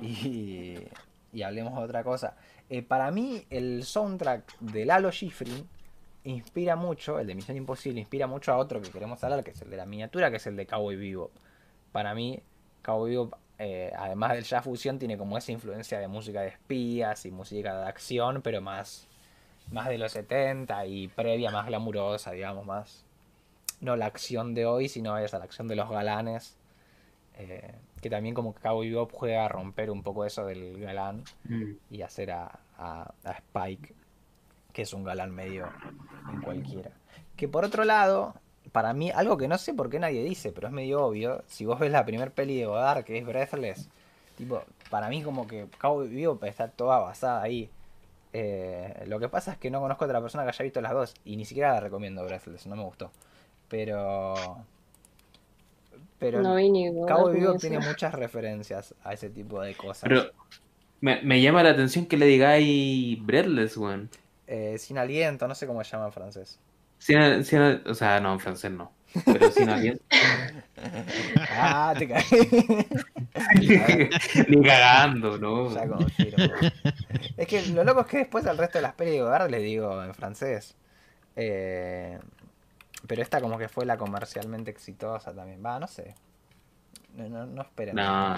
y, 0.00 0.78
y 1.32 1.42
hablemos 1.42 1.74
de 1.76 1.84
otra 1.84 2.02
cosa. 2.02 2.36
Eh, 2.74 2.82
para 2.82 3.12
mí, 3.12 3.46
el 3.50 3.84
soundtrack 3.84 4.58
de 4.58 4.84
Lalo 4.84 5.12
Schifrin 5.12 5.68
inspira 6.24 6.74
mucho, 6.74 7.20
el 7.20 7.28
de 7.28 7.36
Misión 7.36 7.56
Imposible, 7.56 8.00
inspira 8.00 8.26
mucho 8.26 8.50
a 8.52 8.56
otro 8.56 8.82
que 8.82 8.90
queremos 8.90 9.22
hablar, 9.22 9.44
que 9.44 9.52
es 9.52 9.62
el 9.62 9.70
de 9.70 9.76
la 9.76 9.86
miniatura, 9.86 10.28
que 10.28 10.38
es 10.38 10.46
el 10.48 10.56
de 10.56 10.66
Cowboy 10.66 10.96
Vivo. 10.96 11.30
Para 11.92 12.16
mí, 12.16 12.42
Cowboy 12.82 13.10
Vivo, 13.10 13.38
eh, 13.60 13.92
además 13.96 14.32
del 14.32 14.42
jazz 14.42 14.64
fusión, 14.64 14.98
tiene 14.98 15.16
como 15.16 15.38
esa 15.38 15.52
influencia 15.52 16.00
de 16.00 16.08
música 16.08 16.40
de 16.40 16.48
espías 16.48 17.24
y 17.26 17.30
música 17.30 17.78
de 17.78 17.86
acción, 17.86 18.42
pero 18.42 18.60
más, 18.60 19.06
más 19.70 19.88
de 19.88 19.96
los 19.96 20.10
70 20.10 20.84
y 20.86 21.06
previa, 21.06 21.52
más 21.52 21.66
glamurosa, 21.66 22.32
digamos, 22.32 22.66
más. 22.66 23.04
No 23.80 23.94
la 23.94 24.06
acción 24.06 24.52
de 24.54 24.66
hoy, 24.66 24.88
sino 24.88 25.16
esa, 25.16 25.38
la 25.38 25.44
acción 25.44 25.68
de 25.68 25.76
los 25.76 25.88
galanes. 25.88 26.56
eh, 27.38 27.72
que 28.04 28.10
también 28.10 28.34
como 28.34 28.54
que 28.54 28.60
Cowboy 28.60 28.90
Bebop 28.90 29.12
juega 29.14 29.46
a 29.46 29.48
romper 29.48 29.90
un 29.90 30.02
poco 30.02 30.26
eso 30.26 30.44
del 30.44 30.78
galán 30.78 31.24
Mm. 31.48 31.72
y 31.90 32.02
hacer 32.02 32.32
a, 32.32 32.58
a- 32.76 33.14
a 33.24 33.30
Spike, 33.32 33.94
que 34.74 34.82
es 34.82 34.92
un 34.92 35.04
galán 35.04 35.30
medio 35.30 35.66
en 36.30 36.42
cualquiera. 36.42 36.90
Que 37.34 37.48
por 37.48 37.64
otro 37.64 37.84
lado, 37.84 38.34
para 38.72 38.92
mí, 38.92 39.10
algo 39.10 39.38
que 39.38 39.48
no 39.48 39.56
sé 39.56 39.72
por 39.72 39.88
qué 39.88 39.98
nadie 39.98 40.22
dice, 40.22 40.52
pero 40.52 40.66
es 40.66 40.72
medio 40.74 41.02
obvio, 41.02 41.42
si 41.46 41.64
vos 41.64 41.78
ves 41.78 41.90
la 41.92 42.04
primer 42.04 42.30
peli 42.30 42.58
de 42.58 42.66
Godard, 42.66 43.04
que 43.04 43.16
es 43.16 43.24
Breathless, 43.24 43.88
tipo, 44.36 44.62
para 44.90 45.08
mí 45.08 45.22
como 45.22 45.46
que 45.46 45.66
Cowboy 45.80 46.08
Bebop 46.08 46.44
está 46.44 46.68
toda 46.68 46.98
basada 46.98 47.40
ahí. 47.40 47.70
Eh, 48.34 49.04
lo 49.06 49.18
que 49.18 49.30
pasa 49.30 49.52
es 49.52 49.56
que 49.58 49.70
no 49.70 49.80
conozco 49.80 50.04
a 50.04 50.08
otra 50.08 50.20
persona 50.20 50.42
que 50.44 50.50
haya 50.50 50.62
visto 50.62 50.82
las 50.82 50.92
dos 50.92 51.14
y 51.24 51.36
ni 51.36 51.46
siquiera 51.46 51.72
la 51.72 51.80
recomiendo 51.80 52.22
Breathless, 52.22 52.66
no 52.66 52.76
me 52.76 52.82
gustó. 52.84 53.10
Pero... 53.70 54.34
Pero 56.30 56.42
No 56.42 56.54
vi 56.56 56.70
ni 56.70 56.86
Cowboy 57.06 57.34
ni 57.34 57.40
Bebop 57.40 57.56
eso. 57.56 57.68
tiene 57.68 57.78
muchas 57.80 58.14
referencias 58.14 58.94
a 59.04 59.12
ese 59.12 59.30
tipo 59.30 59.60
de 59.60 59.74
cosas. 59.74 60.08
Pero 60.08 60.30
me, 61.00 61.20
me 61.22 61.40
llama 61.42 61.62
la 61.62 61.70
atención 61.70 62.06
que 62.06 62.16
le 62.16 62.26
digáis 62.26 63.24
breadless, 63.24 63.76
weón. 63.76 64.08
Eh, 64.46 64.76
sin 64.78 64.98
aliento, 64.98 65.46
no 65.48 65.54
sé 65.54 65.66
cómo 65.66 65.82
se 65.84 65.90
llama 65.92 66.06
en 66.06 66.12
francés. 66.12 66.58
Sin, 66.98 67.44
sin- 67.44 67.82
o 67.86 67.94
sea, 67.94 68.20
no, 68.20 68.32
en 68.32 68.40
francés 68.40 68.70
no. 68.70 68.92
Pero 69.24 69.50
sin 69.52 69.68
aliento. 69.68 70.02
Ah, 71.50 71.94
te 71.96 72.08
caí. 72.08 72.24
Ni 74.48 74.62
cagando, 74.62 75.38
¿no? 75.38 75.72
Ya 75.74 75.86
confirmo. 75.88 76.54
Es 77.36 77.46
que 77.46 77.62
lo 77.66 77.84
loco 77.84 78.00
es 78.02 78.06
que 78.06 78.18
después 78.18 78.46
al 78.46 78.58
resto 78.58 78.78
de 78.78 78.82
las 78.82 78.94
pelis 78.94 79.14
de 79.14 79.22
Godard 79.22 79.50
les 79.50 79.62
digo 79.62 80.02
en 80.02 80.14
francés. 80.14 80.76
Eh, 81.36 82.18
pero 83.06 83.22
esta 83.22 83.40
como 83.40 83.58
que 83.58 83.68
fue 83.68 83.84
la 83.86 83.96
comercialmente 83.96 84.70
exitosa 84.70 85.34
también. 85.34 85.62
Va, 85.64 85.78
no 85.78 85.86
sé. 85.86 86.14
No, 87.16 87.28
no, 87.28 87.46
no 87.46 87.62
esperen. 87.62 87.94
No. 87.96 88.34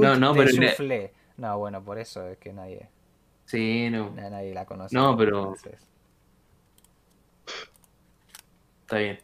No, 0.00 0.16
no, 0.16 0.34
pero 0.34 0.50
le-. 0.50 1.12
No, 1.36 1.58
bueno, 1.58 1.82
por 1.82 1.98
eso 1.98 2.26
es 2.28 2.38
que 2.38 2.52
nadie, 2.52 2.88
Sí, 3.46 3.88
no. 3.90 4.10
na- 4.10 4.30
nadie 4.30 4.52
la 4.54 4.66
conoce. 4.66 4.94
No, 4.94 5.16
pero-. 5.16 5.54
Está 8.82 8.98
bien. 8.98 9.18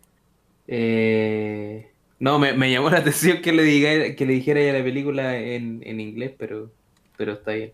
Eh, 0.67 1.93
no, 2.19 2.39
me, 2.39 2.53
me 2.55 2.71
llamó 2.71 2.91
la 2.91 2.99
atención 2.99 3.43
que 3.43 3.53
le 3.53 3.63
diga, 3.63 4.15
que 4.17 4.27
le 4.27 4.33
dijera 4.35 4.63
ya 4.63 4.73
la 4.73 4.83
película 4.85 5.37
en, 5.37 5.83
en 5.85 6.01
inglés, 6.01 6.33
pero, 6.39 6.71
pero 7.17 7.33
está 7.35 7.53
bien. 7.53 7.73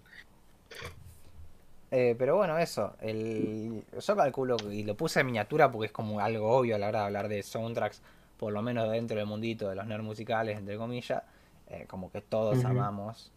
Eh, 1.97 2.16
pero 2.18 2.34
bueno, 2.34 2.59
eso. 2.59 2.97
El... 3.01 3.84
Yo 4.05 4.16
calculo 4.16 4.57
y 4.72 4.82
lo 4.82 4.97
puse 4.97 5.20
en 5.20 5.26
miniatura 5.26 5.70
porque 5.70 5.86
es 5.86 5.92
como 5.92 6.18
algo 6.18 6.51
obvio 6.51 6.74
a 6.74 6.78
la 6.80 6.88
hora 6.88 7.01
de 7.01 7.05
hablar 7.07 7.28
de 7.28 7.40
soundtracks, 7.45 8.03
por 8.36 8.53
lo 8.53 8.62
menos 8.62 8.90
dentro 8.90 9.16
del 9.16 9.26
mundito 9.26 9.68
de 9.68 9.76
los 9.76 9.86
nerds 9.86 10.03
musicales, 10.03 10.59
entre 10.59 10.76
comillas. 10.76 11.22
eh, 11.68 11.86
como 11.88 12.11
que 12.11 12.20
todos 12.20 12.59
Ujú. 12.59 12.66
amamos 12.66 13.30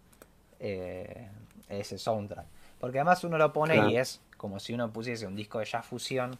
eh, 0.60 1.30
ese 1.70 2.00
soundtrack. 2.00 2.46
Porque 2.80 2.98
además 2.98 3.24
uno 3.24 3.38
lo 3.38 3.54
pone 3.54 3.76
Claro. 3.76 3.90
y 3.92 3.98
es 3.98 4.22
como 4.38 4.60
si 4.60 4.74
uno 4.74 4.92
pusiese 4.92 5.28
un 5.28 5.36
disco 5.36 5.60
de 5.60 5.66
jazz 5.66 5.86
fusión, 5.86 6.36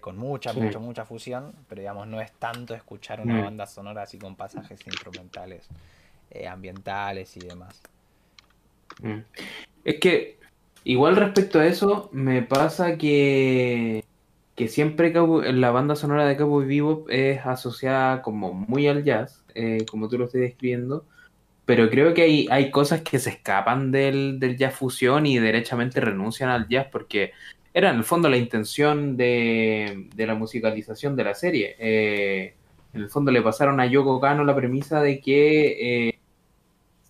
con 0.00 0.16
mucha, 0.16 0.52
Sí. 0.52 0.60
mucha, 0.60 0.78
mucha 0.78 1.04
fusión, 1.04 1.52
pero 1.68 1.80
digamos, 1.80 2.06
no 2.06 2.20
es 2.20 2.30
tanto 2.38 2.74
escuchar 2.76 3.20
una 3.20 3.34
Mm. 3.34 3.42
banda 3.42 3.66
sonora 3.66 4.02
así 4.02 4.18
con 4.18 4.36
pasajes 4.36 4.86
instrumentales, 4.86 5.68
ambientales 6.48 7.36
y 7.36 7.40
demás. 7.40 7.82
Mm. 9.02 9.18
Es 9.84 10.00
que, 10.00 10.43
igual 10.84 11.16
respecto 11.16 11.58
a 11.58 11.66
eso, 11.66 12.08
me 12.12 12.42
pasa 12.42 12.96
que, 12.96 14.04
que 14.54 14.68
siempre 14.68 15.12
la 15.52 15.70
banda 15.70 15.96
sonora 15.96 16.26
de 16.26 16.36
Cowboy 16.36 16.66
Bebop 16.66 17.10
es 17.10 17.44
asociada 17.44 18.22
como 18.22 18.52
muy 18.52 18.86
al 18.86 19.04
jazz, 19.04 19.44
eh, 19.54 19.84
como 19.90 20.08
tú 20.08 20.18
lo 20.18 20.26
estás 20.26 20.40
describiendo, 20.42 21.04
pero 21.64 21.90
creo 21.90 22.14
que 22.14 22.22
hay, 22.22 22.46
hay 22.50 22.70
cosas 22.70 23.02
que 23.02 23.18
se 23.18 23.30
escapan 23.30 23.90
del, 23.90 24.38
del 24.38 24.56
jazz 24.56 24.74
fusión 24.74 25.26
y 25.26 25.38
derechamente 25.38 26.00
renuncian 26.00 26.50
al 26.50 26.68
jazz 26.68 26.88
porque 26.92 27.32
era 27.72 27.90
en 27.90 27.96
el 27.96 28.04
fondo 28.04 28.28
la 28.28 28.36
intención 28.36 29.16
de, 29.16 30.08
de 30.14 30.26
la 30.26 30.34
musicalización 30.34 31.16
de 31.16 31.24
la 31.24 31.34
serie. 31.34 31.74
Eh, 31.78 32.54
en 32.92 33.00
el 33.00 33.08
fondo 33.08 33.32
le 33.32 33.42
pasaron 33.42 33.80
a 33.80 33.86
Yoko 33.86 34.20
Kano 34.20 34.44
la 34.44 34.54
premisa 34.54 35.00
de 35.00 35.20
que... 35.20 36.08
eh, 36.08 36.18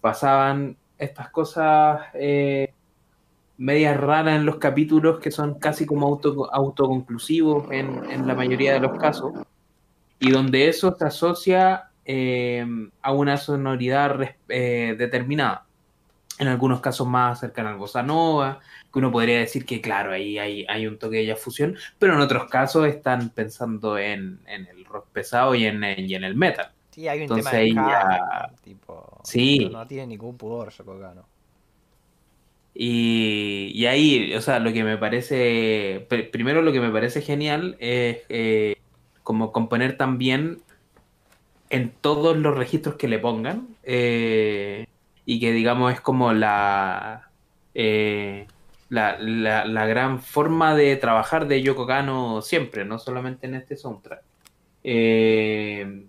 pasaban 0.04 0.76
estas 0.98 1.30
cosas 1.30 2.02
medias 3.56 3.96
raras 3.96 4.36
en 4.36 4.46
los 4.46 4.56
capítulos 4.56 5.20
que 5.20 5.30
son 5.30 5.58
casi 5.58 5.86
como 5.86 6.06
auto, 6.06 6.52
autoconclusivos 6.52 7.70
en, 7.70 8.10
en 8.10 8.26
la 8.26 8.34
mayoría 8.34 8.72
de 8.74 8.80
los 8.80 8.98
casos, 8.98 9.32
y 10.18 10.30
donde 10.30 10.68
eso 10.68 10.94
se 10.98 11.04
asocia 11.04 11.90
eh, 12.04 12.66
a 13.02 13.12
una 13.12 13.36
sonoridad 13.36 14.36
eh, 14.48 14.94
determinada. 14.98 15.66
En 16.36 16.48
algunos 16.48 16.80
casos 16.80 17.06
más 17.06 17.38
cercana 17.38 17.70
al 17.70 17.76
bossa 17.76 18.02
nova, 18.02 18.58
que 18.92 18.98
uno 18.98 19.12
podría 19.12 19.38
decir 19.38 19.64
que, 19.64 19.80
claro, 19.80 20.10
ahí 20.10 20.36
hay, 20.36 20.66
hay 20.68 20.86
un 20.88 20.98
toque 20.98 21.18
de 21.18 21.26
jazz 21.26 21.40
fusión, 21.40 21.76
pero 21.96 22.14
en 22.14 22.20
otros 22.20 22.46
casos 22.50 22.86
están 22.88 23.30
pensando 23.30 23.96
en, 23.98 24.40
en 24.48 24.66
el 24.66 24.84
rock 24.84 25.06
pesado 25.12 25.54
y 25.54 25.64
en, 25.64 25.84
y 25.84 26.12
en 26.12 26.24
el 26.24 26.34
metal. 26.34 26.72
Sí, 26.90 27.06
hay 27.06 27.18
un 27.18 27.22
Entonces 27.24 27.50
tema 27.50 27.58
de 27.60 27.74
ya- 27.74 28.50
tipo. 28.64 29.20
Sí. 29.22 29.68
No, 29.70 29.78
no 29.78 29.86
tiene 29.86 30.08
ningún 30.08 30.36
pudor, 30.36 30.70
Yoko 30.72 30.98
Kano. 30.98 31.24
Y, 32.76 33.86
ahí, 33.86 34.34
o 34.34 34.40
sea, 34.40 34.58
lo 34.58 34.72
que 34.72 34.82
me 34.82 34.98
parece, 34.98 36.08
pr- 36.08 36.30
primero 36.30 36.60
lo 36.60 36.72
que 36.72 36.80
me 36.80 36.90
parece 36.90 37.22
genial 37.22 37.76
es 37.78 38.22
eh, 38.28 38.76
como 39.22 39.52
componer 39.52 39.96
también 39.96 40.58
en 41.70 41.90
todos 42.00 42.36
los 42.36 42.56
registros 42.56 42.96
que 42.96 43.06
le 43.06 43.20
pongan 43.20 43.68
eh, 43.84 44.86
y 45.24 45.38
que 45.38 45.52
digamos 45.52 45.92
es 45.92 46.00
como 46.00 46.32
la, 46.32 47.30
eh, 47.74 48.46
la, 48.88 49.18
la, 49.20 49.64
la 49.66 49.86
gran 49.86 50.20
forma 50.20 50.74
de 50.74 50.96
trabajar 50.96 51.46
de 51.46 51.62
Yoko 51.62 51.86
Kano 51.86 52.42
siempre, 52.42 52.84
no 52.84 52.98
solamente 52.98 53.46
en 53.46 53.54
este 53.54 53.76
soundtrack. 53.76 54.22
Eh, 54.82 56.06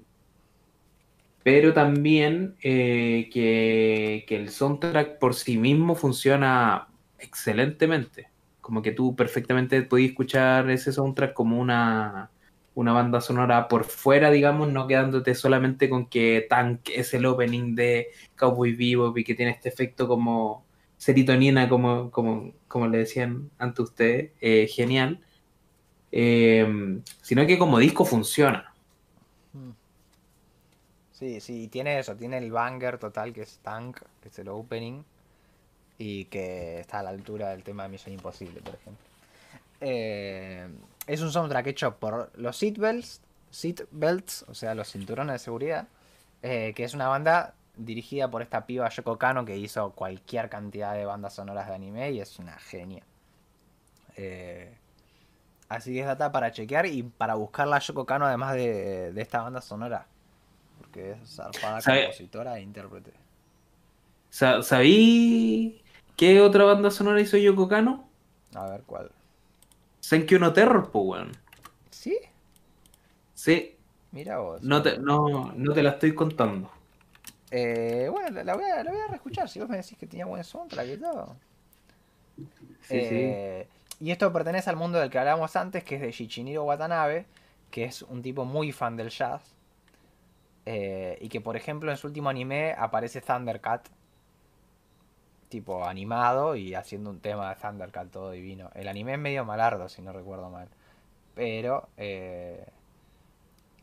pero 1.46 1.74
también 1.74 2.56
eh, 2.64 3.30
que, 3.32 4.26
que 4.28 4.36
el 4.36 4.50
soundtrack 4.50 5.20
por 5.20 5.36
sí 5.36 5.60
mismo 5.60 5.94
funciona 5.94 6.88
excelentemente. 7.20 8.30
Como 8.62 8.82
que 8.82 8.92
tú 8.92 9.16
perfectamente 9.16 9.84
podías 9.84 10.10
escuchar 10.10 10.72
ese 10.72 10.92
soundtrack 10.92 11.34
como 11.34 11.60
una, 11.60 12.32
una 12.74 12.94
banda 12.94 13.22
sonora 13.22 13.68
por 13.68 13.84
fuera, 13.84 14.32
digamos, 14.32 14.74
no 14.74 14.88
quedándote 14.88 15.36
solamente 15.36 15.88
con 15.88 16.08
que 16.08 16.48
Tank 16.50 16.90
es 16.90 17.14
el 17.14 17.28
opening 17.28 17.76
de 17.76 18.08
Cowboy 18.36 18.74
Bebop 18.74 19.16
y 19.16 19.24
que 19.24 19.36
tiene 19.36 19.52
este 19.52 19.70
efecto 19.70 20.08
como 20.08 20.66
serotonina, 20.98 21.70
como, 21.70 22.10
como, 22.10 22.54
como 22.68 22.88
le 22.88 22.98
decían 22.98 23.52
ante 23.60 23.84
ustedes, 23.84 24.32
eh, 24.42 24.68
genial. 24.68 25.22
Eh, 26.12 27.02
sino 27.22 27.46
que 27.46 27.60
como 27.60 27.78
disco 27.78 28.04
funciona. 28.04 28.75
Sí, 31.26 31.42
sí, 31.42 31.68
tiene 31.70 31.98
eso, 31.98 32.16
tiene 32.16 32.38
el 32.38 32.52
banger 32.52 33.00
total 33.00 33.34
que 33.34 33.42
es 33.42 33.58
Tank, 33.64 34.00
que 34.22 34.30
es 34.30 34.38
el 34.38 34.48
opening, 34.48 35.02
y 35.98 36.26
que 36.26 36.80
está 36.82 37.00
a 37.00 37.04
la 37.04 37.10
altura 37.10 37.50
del 37.50 37.64
tema 37.64 37.82
de 37.82 37.90
Misión 37.90 38.14
Imposible, 38.14 38.62
por 38.62 38.76
ejemplo. 38.76 39.04
Eh, 39.82 40.70
es 41.08 41.22
un 41.22 41.32
soundtrack 41.32 41.66
hecho 41.66 41.96
por 41.96 42.32
los 42.36 42.56
Seatbelts, 42.58 43.22
Seatbelts, 43.50 44.46
o 44.50 44.54
sea, 44.54 44.76
los 44.76 44.92
cinturones 44.92 45.34
de 45.34 45.40
seguridad, 45.40 45.88
eh, 46.44 46.74
que 46.76 46.84
es 46.84 46.94
una 46.94 47.08
banda 47.08 47.56
dirigida 47.76 48.30
por 48.30 48.44
esta 48.44 48.68
piba 48.68 48.88
Yoko 48.90 49.18
Kano 49.18 49.46
que 49.46 49.58
hizo 49.58 49.94
cualquier 49.94 50.48
cantidad 50.48 50.94
de 50.94 51.06
bandas 51.06 51.34
sonoras 51.34 51.68
de 51.68 51.74
anime 51.74 52.12
y 52.12 52.20
es 52.20 52.38
una 52.38 52.60
genia. 52.60 53.02
Eh, 54.16 54.78
así 55.70 55.92
que 55.92 56.02
es 56.02 56.06
data 56.06 56.32
para 56.32 56.52
chequear 56.52 56.86
y 56.86 57.02
para 57.02 57.34
buscar 57.34 57.68
la 57.68 57.80
Yoko 57.80 58.06
Kano 58.06 58.28
además 58.28 58.54
de, 58.54 59.12
de 59.12 59.22
esta 59.24 59.42
banda 59.42 59.62
sonora. 59.62 60.06
Porque 60.96 61.12
es 61.12 61.36
zarpada 61.36 61.84
compositora 61.84 62.58
e 62.58 62.62
intérprete. 62.70 63.14
Sa- 64.30 64.62
¿Sabí 64.64 65.84
qué 66.16 66.42
otra 66.42 66.66
banda 66.66 66.92
sonora 66.92 67.22
hizo 67.22 67.38
Yoko 67.38 67.68
Kano? 67.68 68.12
A 68.56 68.66
ver 68.70 68.84
cuál. 68.86 69.12
Senkyu 70.10 70.40
no 70.40 70.54
Terror, 70.54 70.90
pues, 70.92 71.06
weón. 71.06 71.32
¿Sí? 71.92 72.18
Sí, 73.34 73.78
Mira 74.12 74.40
vos. 74.40 74.72
no 74.72 74.82
te, 74.82 74.98
no, 75.00 75.54
no 75.56 75.74
te 75.74 75.84
la 75.84 75.92
estoy 75.92 76.16
contando. 76.16 76.72
Eh, 77.52 78.08
bueno, 78.12 78.30
la, 78.30 78.44
la 78.44 78.56
voy 78.56 78.66
a, 78.66 78.84
la 78.84 78.92
voy 78.92 79.00
a 79.02 79.08
reescuchar. 79.08 79.50
Si 79.50 79.60
vos 79.60 79.70
me 79.70 79.78
decís 79.78 79.98
que 79.98 80.08
tenía 80.08 80.26
buen 80.26 80.44
soundtrack 80.44 80.90
y 80.90 80.98
todo. 80.98 81.38
Sí, 82.82 83.02
Eh, 83.08 83.68
Y 84.00 84.12
esto 84.12 84.32
pertenece 84.34 84.70
al 84.70 84.76
mundo 84.76 85.00
del 85.00 85.10
que 85.10 85.20
hablábamos 85.20 85.56
antes, 85.56 85.84
que 85.84 85.96
es 85.96 86.02
de 86.02 86.12
Shichiniro 86.12 86.64
Watanabe, 86.64 87.26
que 87.72 87.86
es 87.86 88.02
un 88.04 88.22
tipo 88.22 88.46
muy 88.46 88.72
fan 88.72 88.98
del 88.98 89.10
jazz. 89.10 89.55
Eh, 90.66 91.18
y 91.22 91.30
que, 91.30 91.42
por 91.42 91.56
ejemplo, 91.56 91.92
en 91.92 91.98
su 91.98 92.08
último 92.08 92.30
anime 92.30 92.74
aparece 92.78 93.22
Thundercat. 93.22 93.88
Tipo 95.50 95.86
animado 95.86 96.56
y 96.56 96.74
haciendo 96.74 97.12
un 97.12 97.20
tema 97.20 97.54
de 97.54 97.62
Thundercat 97.62 98.10
todo 98.12 98.32
divino. 98.32 98.72
El 98.74 98.88
anime 98.88 99.14
es 99.14 99.20
medio 99.20 99.46
malardo, 99.46 99.88
si 99.90 100.02
no 100.02 100.12
recuerdo 100.12 100.50
mal. 100.50 100.70
Pero 101.36 101.90
eh, 101.98 102.66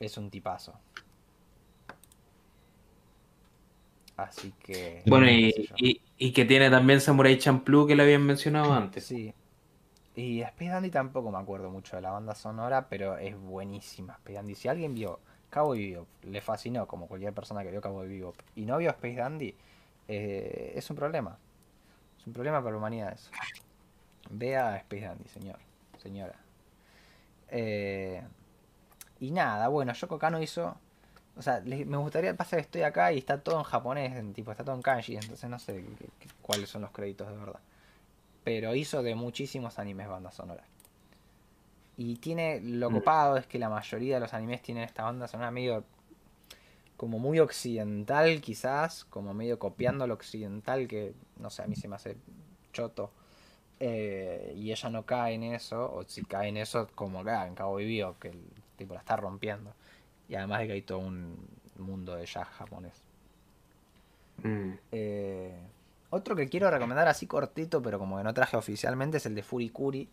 es 0.01 0.17
un 0.17 0.31
tipazo. 0.31 0.75
Así 4.17 4.53
que. 4.63 5.03
Bueno, 5.07 5.31
y, 5.31 5.69
y, 5.77 6.01
y 6.19 6.33
que 6.33 6.45
tiene 6.45 6.71
también 6.71 7.01
Samurai 7.01 7.39
Champloo 7.39 7.87
que 7.87 7.95
lo 7.95 8.03
habían 8.03 8.25
mencionado 8.25 8.73
antes. 8.73 9.05
Sí. 9.05 9.33
Y 10.15 10.43
Space 10.43 10.71
Dandy 10.71 10.91
tampoco 10.91 11.31
me 11.31 11.39
acuerdo 11.39 11.71
mucho 11.71 11.97
de 11.97 12.03
la 12.03 12.11
banda 12.11 12.35
sonora, 12.35 12.89
pero 12.89 13.17
es 13.17 13.39
buenísima 13.39 14.15
Space 14.15 14.35
Dandy. 14.35 14.55
Si 14.55 14.69
alguien 14.69 14.95
vio 14.95 15.21
Cowboy 15.53 15.93
Bebop, 15.93 16.09
le 16.25 16.41
fascinó 16.41 16.87
como 16.87 17.07
cualquier 17.07 17.33
persona 17.33 17.63
que 17.63 17.71
vio 17.71 17.81
Cowboy 17.81 18.09
Bebop 18.09 18.37
y 18.57 18.65
no 18.65 18.79
vio 18.79 18.91
Space 18.91 19.17
Dandy, 19.17 19.55
eh, 20.09 20.73
es 20.75 20.91
un 20.91 20.97
problema. 20.97 21.39
Es 22.19 22.27
un 22.27 22.33
problema 22.33 22.59
para 22.61 22.73
la 22.73 22.79
humanidad 22.79 23.13
eso. 23.13 23.31
Vea 24.31 24.77
Space 24.79 25.05
Dandy, 25.05 25.29
señor, 25.29 25.59
señora. 26.03 26.35
Eh, 27.49 28.23
y 29.21 29.31
nada, 29.31 29.69
bueno, 29.69 29.93
Yoko 29.93 30.19
Kano 30.19 30.43
hizo... 30.43 30.77
O 31.37 31.41
sea, 31.41 31.63
me 31.65 31.97
gustaría 31.97 32.37
pasar 32.37 32.59
estoy 32.59 32.83
acá 32.83 33.13
y 33.13 33.19
está 33.19 33.41
todo 33.41 33.59
en 33.59 33.65
japonés, 33.65 34.35
tipo, 34.35 34.51
está 34.51 34.65
todo 34.65 34.75
en 34.75 34.83
kanji, 34.83 35.17
entonces 35.17 35.49
no 35.49 35.59
sé 35.59 35.83
cuáles 36.43 36.69
son 36.69 36.83
los 36.83 36.91
créditos 36.91 37.29
de 37.29 37.37
verdad 37.37 37.61
pero 38.45 38.75
hizo 38.75 39.03
de 39.03 39.15
muchísimos 39.15 39.79
animes 39.79 40.09
banda 40.09 40.31
sonora. 40.31 40.65
Y 41.97 42.17
tiene 42.17 42.61
lo 42.61 42.91
Mm. 42.91 42.95
copado 42.95 43.37
es 43.37 43.47
que 43.47 43.59
la 43.59 43.69
mayoría 43.69 44.15
de 44.15 44.21
los 44.21 44.33
animes 44.35 44.63
tienen 44.63 44.85
esta 44.85 45.03
banda 45.05 45.29
sonora 45.29 45.51
medio 45.51 45.85
como 46.97 47.19
muy 47.19 47.39
occidental 47.41 48.41
quizás, 48.41 49.05
como 49.05 49.35
medio 49.35 49.59
copiando 49.59 50.07
lo 50.07 50.15
occidental 50.15 50.87
que 50.87 51.15
no 51.39 51.51
sé, 51.51 51.63
a 51.63 51.67
mí 51.67 51.77
se 51.77 51.89
me 51.89 51.97
hace 51.97 52.17
choto. 52.73 53.11
Eh, 53.81 54.55
y 54.57 54.71
ella 54.71 54.91
no 54.91 55.05
cae 55.05 55.35
en 55.35 55.43
eso, 55.43 55.93
o 55.93 56.05
si 56.05 56.23
cae 56.23 56.49
en 56.49 56.57
eso 56.57 56.89
como 56.95 57.25
cae 57.25 57.49
en 57.49 57.57
Cabo 57.57 57.77
Vivo, 57.77 58.17
que 58.21 58.29
el 58.29 58.41
tipo 58.77 58.95
la 58.95 59.01
está 59.01 59.17
rompiendo. 59.17 59.75
Y 60.29 60.37
además 60.37 60.61
de 60.61 60.67
que 60.69 60.73
hay 60.75 60.83
todo 60.83 60.99
un 60.99 61.37
mundo 61.77 62.15
de 62.15 62.25
jazz 62.25 62.47
japonés. 62.49 63.03
Mm. 64.45 64.73
Eh, 64.93 65.61
otro 66.11 66.37
que 66.37 66.49
quiero 66.49 66.71
recomendar 66.71 67.09
así 67.09 67.27
cortito, 67.27 67.83
pero 67.83 67.99
como 67.99 68.19
que 68.19 68.23
no 68.23 68.33
traje 68.33 68.57
oficialmente, 68.57 69.17
es 69.17 69.27
el 69.27 69.35
de 69.35 69.43
Furikuri, 69.43 70.09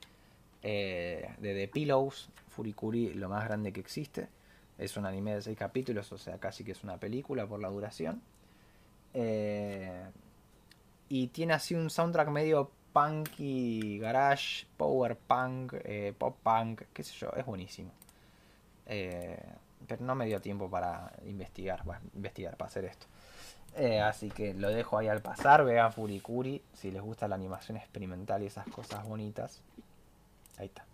eh, 0.64 1.36
de 1.40 1.54
The 1.54 1.68
Pillows. 1.68 2.30
Furikuri, 2.50 3.14
lo 3.14 3.30
más 3.30 3.46
grande 3.46 3.72
que 3.72 3.80
existe. 3.80 4.28
Es 4.78 4.98
un 4.98 5.06
anime 5.06 5.36
de 5.36 5.42
6 5.42 5.58
capítulos, 5.58 6.12
o 6.12 6.18
sea, 6.18 6.38
casi 6.38 6.64
que 6.64 6.72
es 6.72 6.84
una 6.84 6.98
película 6.98 7.46
por 7.48 7.60
la 7.60 7.70
duración. 7.70 8.22
Eh, 9.14 10.04
y 11.10 11.28
tiene 11.28 11.54
así 11.54 11.76
un 11.76 11.90
soundtrack 11.90 12.30
medio 12.30 12.72
punky, 12.94 14.00
garage, 14.00 14.66
power 14.78 15.16
punk, 15.16 15.74
eh, 15.84 16.14
pop 16.18 16.38
punk, 16.44 16.84
qué 16.94 17.04
sé 17.04 17.14
yo, 17.14 17.32
es 17.36 17.46
buenísimo. 17.46 17.92
Pero 18.86 20.04
no 20.04 20.16
me 20.16 20.26
dio 20.26 20.42
tiempo 20.42 20.70
para 20.70 21.14
investigar, 21.26 21.84
bueno, 21.84 22.02
investigar, 22.16 22.58
para 22.58 22.70
hacer 22.70 22.86
esto. 22.86 23.06
Así 24.04 24.30
que 24.30 24.54
lo 24.54 24.70
dejo 24.70 24.98
ahí 24.98 25.08
al 25.08 25.22
pasar. 25.22 25.64
Vean 25.64 25.94
Furikuri 25.94 26.62
si 26.74 26.92
les 26.92 27.02
gusta 27.02 27.28
la 27.28 27.36
animación 27.36 27.78
experimental 27.78 28.44
y 28.44 28.48
esas 28.48 28.68
cosas 28.68 29.06
bonitas. 29.06 29.62
Ahí 30.60 30.68
está. 30.68 30.86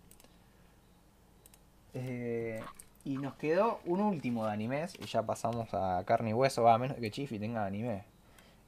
Eh, 1.92 2.62
y 3.04 3.18
nos 3.18 3.34
quedó 3.34 3.80
un 3.84 4.00
último 4.00 4.46
de 4.46 4.52
animes 4.52 4.94
y 4.98 5.06
ya 5.06 5.22
pasamos 5.22 5.72
a 5.74 6.02
carne 6.06 6.30
y 6.30 6.32
hueso. 6.34 6.62
Va, 6.62 6.74
a 6.74 6.78
menos 6.78 6.96
que 6.98 7.10
Chifi 7.10 7.38
tenga 7.38 7.66
anime. 7.66 8.04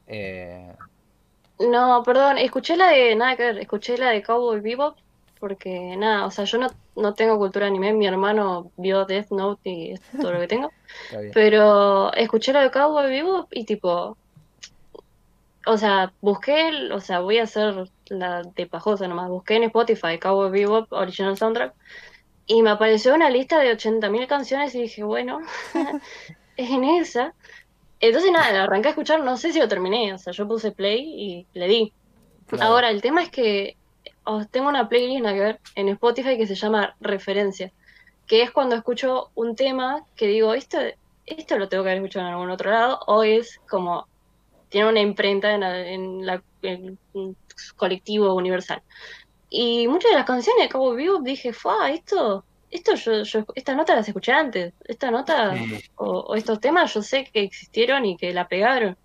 Eh, 0.06 0.72
No, 1.58 2.02
perdón, 2.04 2.38
escuché 2.38 2.76
la 2.76 2.88
de, 2.88 3.14
nada 3.14 3.36
que 3.36 3.42
ver, 3.44 3.58
escuché 3.58 3.98
la 3.98 4.10
de 4.10 4.22
Cowboy 4.22 4.60
Bebop, 4.60 4.96
porque 5.38 5.96
nada, 5.96 6.26
o 6.26 6.30
sea, 6.30 6.44
yo 6.44 6.58
no, 6.58 6.68
no 6.96 7.14
tengo 7.14 7.38
cultura 7.38 7.66
anime, 7.66 7.92
mi 7.92 8.06
hermano 8.06 8.70
vio 8.76 9.04
Death 9.04 9.30
Note 9.30 9.68
y 9.68 9.92
es 9.92 10.00
todo 10.20 10.32
lo 10.32 10.40
que 10.40 10.48
tengo, 10.48 10.70
pero 11.34 12.12
escuché 12.14 12.52
la 12.52 12.62
de 12.62 12.70
Cowboy 12.70 13.10
Bebop 13.10 13.48
y 13.52 13.64
tipo, 13.64 14.16
o 15.66 15.76
sea, 15.76 16.12
busqué, 16.20 16.90
o 16.92 17.00
sea, 17.00 17.20
voy 17.20 17.38
a 17.38 17.42
hacer 17.42 17.90
la 18.10 18.42
de 18.42 18.66
pajosa 18.66 19.08
nomás, 19.08 19.28
busqué 19.28 19.56
en 19.56 19.64
Spotify 19.64 20.18
Cowboy 20.18 20.50
Bebop 20.50 20.92
Original 20.92 21.36
Soundtrack 21.36 21.74
y 22.46 22.62
me 22.62 22.70
apareció 22.70 23.14
una 23.14 23.28
lista 23.30 23.58
de 23.58 23.72
80.000 23.76 24.26
canciones 24.26 24.74
y 24.74 24.82
dije, 24.82 25.02
bueno, 25.04 25.40
es 26.56 26.70
en 26.70 26.84
esa. 26.84 27.34
Entonces 28.00 28.30
nada, 28.32 28.62
arranqué 28.64 28.88
a 28.88 28.90
escuchar, 28.92 29.22
no 29.22 29.36
sé 29.36 29.52
si 29.52 29.58
lo 29.58 29.68
terminé, 29.68 30.14
o 30.14 30.18
sea, 30.18 30.32
yo 30.32 30.46
puse 30.48 30.70
play 30.72 31.02
y 31.02 31.46
le 31.52 31.66
di. 31.68 31.92
Claro. 32.46 32.64
Ahora, 32.64 32.90
el 32.90 33.02
tema 33.02 33.22
es 33.22 33.30
que 33.30 33.76
oh, 34.24 34.44
tengo 34.46 34.68
una 34.68 34.88
playlist 34.88 35.26
en 35.74 35.88
Spotify 35.90 36.36
que 36.38 36.46
se 36.46 36.54
llama 36.54 36.94
Referencia, 37.00 37.72
que 38.26 38.42
es 38.42 38.50
cuando 38.50 38.76
escucho 38.76 39.30
un 39.34 39.56
tema 39.56 40.04
que 40.16 40.26
digo, 40.26 40.54
esto, 40.54 40.78
esto 41.26 41.58
lo 41.58 41.68
tengo 41.68 41.82
que 41.82 41.90
haber 41.90 42.02
escuchado 42.02 42.26
en 42.26 42.32
algún 42.32 42.50
otro 42.50 42.70
lado, 42.70 43.00
o 43.06 43.22
es 43.24 43.60
como, 43.68 44.06
tiene 44.68 44.88
una 44.88 45.00
imprenta 45.00 45.52
en, 45.52 45.60
la- 45.60 45.86
en 45.88 46.26
la- 46.26 46.42
colectivo 47.76 48.34
universal. 48.34 48.82
Y 49.50 49.88
muchas 49.88 50.10
de 50.10 50.16
las 50.18 50.26
canciones 50.26 50.64
de 50.64 50.68
Cowboy 50.68 50.96
Bebop 50.96 51.22
dije, 51.22 51.52
fue 51.52 51.72
esto, 51.94 52.44
esto 52.70 52.94
yo, 52.94 53.22
yo, 53.22 53.44
esta 53.54 53.74
nota 53.74 53.94
las 53.96 54.06
escuché 54.08 54.32
antes, 54.32 54.74
esta 54.84 55.10
nota 55.10 55.54
Sí. 55.56 55.80
o, 55.96 56.20
o 56.20 56.34
estos 56.34 56.60
temas 56.60 56.92
yo 56.94 57.02
sé 57.02 57.24
que 57.32 57.42
existieron 57.42 58.04
y 58.04 58.16
que 58.16 58.32
la 58.34 58.46
pegaron. 58.48 58.96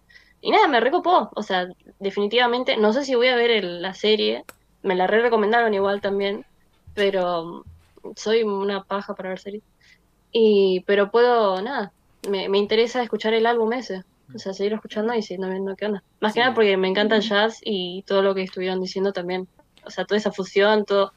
Y 0.42 0.52
nada, 0.52 0.68
me 0.68 0.82
recopó. 0.82 1.30
O 1.36 1.42
sea, 1.44 1.68
definitivamente, 2.00 2.76
no 2.76 2.92
sé 2.92 3.06
si 3.06 3.16
voy 3.16 3.30
a 3.30 3.36
ver 3.38 3.52
el- 3.52 3.82
la 3.82 3.94
serie, 3.94 4.44
me 4.82 4.96
la 4.96 5.08
re 5.08 5.22
recomendaron 5.22 5.74
igual 5.74 6.02
también, 6.02 6.46
pero 6.94 7.46
mm, 8.04 8.12
soy 8.18 8.44
una 8.44 8.84
paja 8.84 9.14
para 9.16 9.30
ver 9.30 9.40
series. 9.40 9.64
Y, 10.34 10.82
pero 10.86 11.10
puedo, 11.12 11.62
nada, 11.62 11.94
me, 12.30 12.50
me 12.50 12.58
interesa 12.58 13.02
escuchar 13.02 13.34
el 13.34 13.46
álbum 13.46 13.72
ese. 13.72 14.02
O 14.34 14.40
sea, 14.40 14.54
seguir 14.54 14.74
escuchando 14.74 15.14
y 15.14 15.22
siguiendo 15.22 15.50
viendo 15.50 15.76
qué 15.76 15.86
onda. 15.86 16.04
Más 16.20 16.34
que 16.34 16.40
nada 16.40 16.54
porque 16.54 16.76
me 16.78 16.88
encanta 16.88 17.16
el 17.16 17.22
jazz 17.22 17.60
y 17.64 18.04
todo 18.04 18.22
lo 18.22 18.34
que 18.36 18.44
estuvieron 18.44 18.80
diciendo 18.82 19.12
también. 19.14 19.48
O 19.86 19.90
sea, 19.90 20.06
toda 20.06 20.18
esa 20.18 20.32
fusión, 20.32 20.86
todo, 20.86 21.14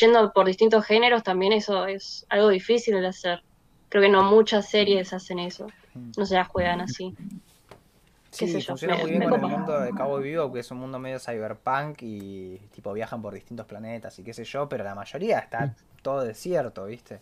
yendo 0.00 0.32
por 0.32 0.46
distintos 0.46 0.84
géneros, 0.86 1.22
también 1.22 1.52
eso 1.52 1.86
es 1.86 2.24
algo 2.28 2.48
difícil 2.48 3.00
de 3.00 3.06
hacer. 3.06 3.42
Creo 3.88 4.02
que 4.02 4.08
no 4.08 4.22
muchas 4.22 4.68
series 4.70 5.12
hacen 5.12 5.38
eso. 5.38 5.66
Mm. 5.94 6.12
No 6.16 6.26
se 6.26 6.34
las 6.34 6.48
juegan 6.48 6.80
así. 6.80 7.14
qué 7.16 8.46
Sí, 8.46 8.48
sé 8.48 8.60
yo, 8.60 8.68
funciona 8.68 8.94
me- 8.96 9.02
muy 9.02 9.10
bien 9.10 9.24
me 9.24 9.28
con 9.28 9.44
el 9.44 9.50
mundo 9.50 9.80
de 9.80 9.92
Cabo 9.92 10.18
Vivo, 10.18 10.52
que 10.52 10.60
es 10.60 10.70
un 10.70 10.78
mundo 10.78 10.98
medio 10.98 11.18
cyberpunk 11.18 11.98
y 12.02 12.56
tipo 12.72 12.92
viajan 12.92 13.20
por 13.20 13.34
distintos 13.34 13.66
planetas 13.66 14.18
y 14.18 14.22
qué 14.24 14.32
sé 14.32 14.44
yo, 14.44 14.68
pero 14.68 14.82
la 14.84 14.94
mayoría 14.94 15.40
está 15.40 15.74
todo 16.02 16.22
desierto, 16.22 16.86
¿viste? 16.86 17.20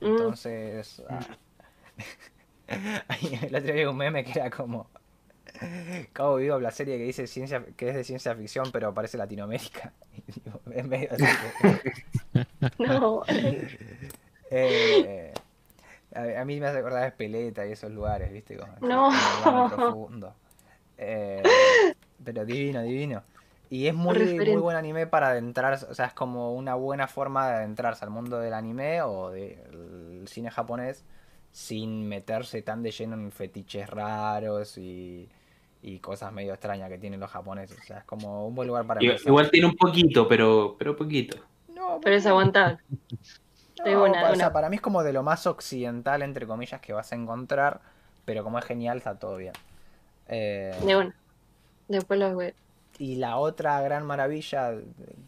Mm, 0.00 0.06
Entonces, 0.06 1.02
ah, 1.08 1.18
ahí 1.18 1.36
el 3.42 3.54
otro 3.54 3.72
día 3.74 3.90
un 3.90 3.96
meme 3.96 4.24
que 4.24 4.38
era 4.38 4.50
como 4.50 4.88
Cabo 6.12 6.36
Vivo, 6.36 6.58
la 6.58 6.70
serie 6.70 6.96
que 6.98 7.04
dice 7.04 7.26
ciencia, 7.26 7.64
que 7.76 7.90
es 7.90 7.94
de 7.94 8.04
ciencia 8.04 8.34
ficción, 8.34 8.70
pero 8.72 8.92
parece 8.94 9.18
Latinoamérica. 9.18 9.92
Es 10.74 10.84
medio 10.86 11.08
así 11.12 11.24
que- 11.60 12.46
no, 12.78 13.22
Eh, 14.50 15.32
a, 16.14 16.44
mí 16.44 16.60
me 16.60 16.66
hace 16.66 16.78
acordar 16.78 17.02
de 17.02 17.08
Espeleta 17.08 17.66
y 17.66 17.72
esos 17.72 17.90
lugares, 17.90 18.32
¿viste? 18.32 18.56
Como, 18.56 18.72
No. 18.80 19.10
como 19.42 19.64
lugar 19.64 19.76
profundo. 19.76 20.34
Eh, 20.96 21.42
pero 22.24 22.44
divino, 22.44 22.82
divino. 22.82 23.22
Y 23.70 23.88
es 23.88 23.94
muy, 23.94 24.16
muy 24.18 24.56
buen 24.56 24.76
anime 24.76 25.06
para 25.06 25.28
adentrarse, 25.28 25.86
o 25.86 25.94
sea, 25.94 26.06
es 26.06 26.12
como 26.12 26.54
una 26.54 26.74
buena 26.76 27.08
forma 27.08 27.48
de 27.48 27.54
adentrarse 27.56 28.04
al 28.04 28.10
mundo 28.10 28.38
del 28.38 28.54
anime 28.54 29.02
o 29.02 29.30
del 29.30 30.24
cine 30.28 30.50
japonés 30.50 31.04
sin 31.54 32.08
meterse 32.08 32.62
tan 32.62 32.82
de 32.82 32.90
lleno 32.90 33.14
en 33.14 33.30
fetiches 33.30 33.88
raros 33.88 34.76
y, 34.76 35.28
y 35.82 36.00
cosas 36.00 36.32
medio 36.32 36.52
extrañas 36.52 36.88
que 36.90 36.98
tienen 36.98 37.20
los 37.20 37.30
japoneses. 37.30 37.78
O 37.78 37.84
sea, 37.84 37.98
es 37.98 38.04
como 38.04 38.46
un 38.48 38.56
buen 38.56 38.66
lugar 38.68 38.86
para 38.86 39.00
Igual, 39.02 39.20
igual 39.24 39.50
tiene 39.50 39.66
un 39.68 39.76
poquito, 39.76 40.26
pero, 40.28 40.74
pero 40.78 40.96
poquito. 40.96 41.38
No, 41.68 42.00
pero 42.02 42.16
es 42.16 42.26
aguantable. 42.26 42.78
No, 43.78 43.84
de 43.84 43.96
una, 43.96 44.12
pa- 44.20 44.28
de 44.28 44.32
o 44.32 44.36
sea, 44.36 44.46
una. 44.46 44.52
para 44.52 44.68
mí 44.70 44.76
es 44.76 44.82
como 44.82 45.02
de 45.02 45.12
lo 45.12 45.22
más 45.22 45.46
occidental, 45.46 46.22
entre 46.22 46.46
comillas, 46.46 46.80
que 46.80 46.92
vas 46.92 47.12
a 47.12 47.16
encontrar, 47.16 47.80
pero 48.24 48.44
como 48.44 48.58
es 48.58 48.64
genial, 48.64 48.98
está 48.98 49.18
todo 49.18 49.36
bien. 49.36 49.52
Eh, 50.28 50.74
De 50.86 50.96
una. 50.96 51.14
Después 51.88 52.20
lo 52.20 52.36
veo. 52.36 52.52
Y 52.98 53.16
la 53.16 53.36
otra 53.36 53.80
gran 53.82 54.06
maravilla, 54.06 54.72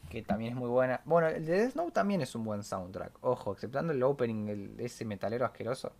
que 0.08 0.22
también 0.22 0.52
es 0.52 0.56
muy 0.56 0.68
buena, 0.68 1.00
bueno, 1.04 1.28
el 1.28 1.44
de 1.44 1.58
Death 1.60 1.74
Note 1.74 1.92
también 1.92 2.20
es 2.20 2.34
un 2.34 2.44
buen 2.44 2.62
soundtrack, 2.62 3.18
ojo, 3.22 3.52
exceptando 3.52 3.92
el 3.92 4.02
opening, 4.02 4.48
el, 4.48 4.80
ese 4.80 5.04
metalero 5.04 5.44
asqueroso. 5.44 5.92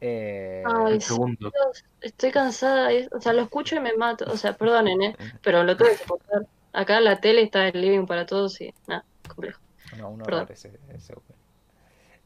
Eh, 0.00 0.62
Ay, 0.66 1.00
segundo. 1.00 1.50
Dios, 1.50 1.84
estoy 2.00 2.30
cansada. 2.30 2.90
O 3.12 3.20
sea, 3.20 3.32
lo 3.32 3.42
escucho 3.42 3.76
y 3.76 3.80
me 3.80 3.94
mato. 3.96 4.24
O 4.30 4.36
sea, 4.36 4.54
perdonen, 4.56 5.02
¿eh? 5.02 5.16
Pero 5.42 5.64
lo 5.64 5.76
tengo 5.76 5.90
que 5.90 5.96
soportar. 5.96 6.46
Acá 6.72 7.00
la 7.00 7.20
tele 7.20 7.42
está 7.42 7.68
el 7.68 7.80
living 7.80 8.06
para 8.06 8.26
todos 8.26 8.60
y 8.60 8.74
nada, 8.86 9.04
complejo. 9.26 9.60
no, 9.96 10.10
un 10.10 10.22
perdón. 10.22 10.42
horror 10.42 10.52
ese, 10.52 10.78
ese 10.90 11.14
opening. 11.14 11.40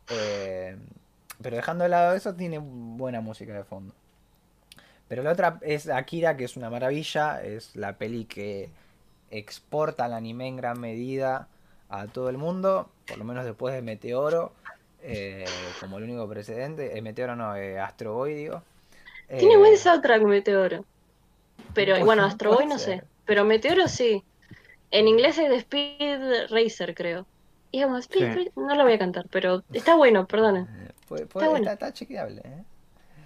Eh, 0.09 0.77
pero 1.41 1.57
dejando 1.57 1.85
de 1.85 1.91
lado 1.91 2.15
eso, 2.15 2.35
tiene 2.35 2.59
buena 2.59 3.21
música 3.21 3.55
de 3.55 3.65
fondo. 3.65 3.95
Pero 5.11 5.25
la 5.25 5.33
otra 5.33 5.59
es 5.63 5.89
Akira, 5.89 6.37
que 6.37 6.45
es 6.45 6.57
una 6.57 6.71
maravilla. 6.71 7.43
Es 7.43 7.75
la 7.75 7.99
peli 7.99 8.27
que 8.27 8.71
exporta 9.33 10.07
el 10.07 10.13
anime 10.13 10.47
en 10.47 10.57
gran 10.57 10.79
medida 10.81 11.49
a 11.89 12.07
todo 12.07 12.29
el 12.31 12.39
mundo. 12.39 12.89
Por 13.09 13.19
lo 13.19 13.25
menos 13.25 13.45
después 13.45 13.75
de 13.75 13.83
Meteoro. 13.83 14.53
eh, 15.03 15.47
como 15.81 15.97
el 15.99 16.05
único 16.05 16.29
precedente. 16.29 16.97
Eh, 16.97 17.03
Meteoro 17.03 17.35
no, 17.35 17.57
eh, 17.57 17.81
Astro 17.81 18.15
Boy, 18.15 18.35
digo. 18.35 18.63
Tiene 19.29 19.55
Eh, 19.55 19.57
buen 19.57 19.77
soundtrack 19.79 20.23
Meteoro. 20.23 20.85
Pero 21.75 22.05
bueno, 22.05 22.23
Astro 22.25 22.53
Boy 22.53 22.67
no 22.67 22.79
sé. 22.79 23.03
Pero 23.25 23.45
Meteoro 23.47 23.89
sí. 23.89 24.23
En 24.93 25.09
inglés 25.09 25.39
es 25.39 25.49
de 25.49 25.57
Speed 25.57 26.51
Racer, 26.51 26.95
creo. 26.95 27.27
Y 27.73 27.83
como 27.83 27.97
Speed 27.99 28.21
Sí. 28.21 28.27
Racer, 28.27 28.53
no 28.57 28.75
lo 28.77 28.85
voy 28.85 28.93
a 28.93 28.99
cantar, 28.99 29.27
pero 29.31 29.63
está 29.73 29.95
bueno, 29.97 30.27
puede- 31.09 31.27
puede- 31.27 31.49
bueno. 31.49 31.57
está, 31.71 31.73
está 31.73 31.93
chequeable. 31.95 32.43
¿eh? 32.45 32.63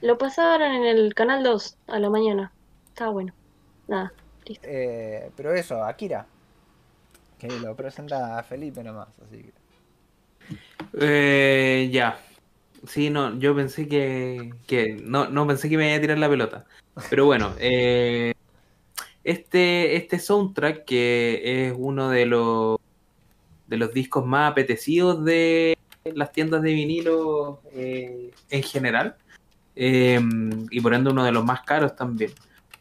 Lo 0.05 0.19
pasaron 0.19 0.71
en 0.71 0.85
el 0.85 1.15
canal 1.15 1.43
2 1.43 1.79
a 1.87 1.99
la 1.99 2.11
mañana. 2.11 2.53
Estaba 2.89 3.11
bueno. 3.11 3.33
Nada, 3.89 4.13
listo. 4.45 4.67
Eh, 4.69 5.31
pero 5.35 5.55
eso, 5.55 5.83
Akira. 5.83 6.27
Que 7.39 7.49
lo 7.49 7.75
presenta 7.75 8.43
Felipe 8.43 8.85
nomás. 8.85 9.09
Así 9.27 9.45
que. 9.45 9.53
Eh, 11.01 11.89
ya. 11.91 12.19
Sí, 12.87 13.09
no, 13.09 13.39
yo 13.39 13.57
pensé 13.57 13.89
que, 13.89 14.53
que 14.67 14.93
no, 15.03 15.31
no 15.31 15.47
pensé 15.47 15.71
que 15.71 15.79
me 15.79 15.89
iba 15.89 15.97
a 15.97 16.01
tirar 16.03 16.19
la 16.19 16.29
pelota. 16.29 16.67
Pero 17.09 17.25
bueno, 17.25 17.55
eh, 17.59 18.35
este, 19.25 19.97
este 19.97 20.19
soundtrack 20.19 20.85
que 20.85 21.69
es 21.69 21.75
uno 21.75 22.11
de 22.11 22.27
los 22.27 22.79
de 23.69 23.79
los 23.79 23.95
discos 23.95 24.27
más 24.27 24.53
apetecidos 24.53 25.25
de 25.25 25.79
las 26.05 26.31
tiendas 26.31 26.61
de 26.61 26.75
vinilo 26.75 27.63
eh, 27.73 28.33
en 28.51 28.63
general. 28.63 29.17
Eh, 29.77 30.21
y 30.71 30.81
por 30.81 30.95
ende 30.95 31.11
uno 31.11 31.25
de 31.25 31.33
los 31.33 31.45
más 31.45 31.63
caros 31.63 31.97
también. 31.97 32.31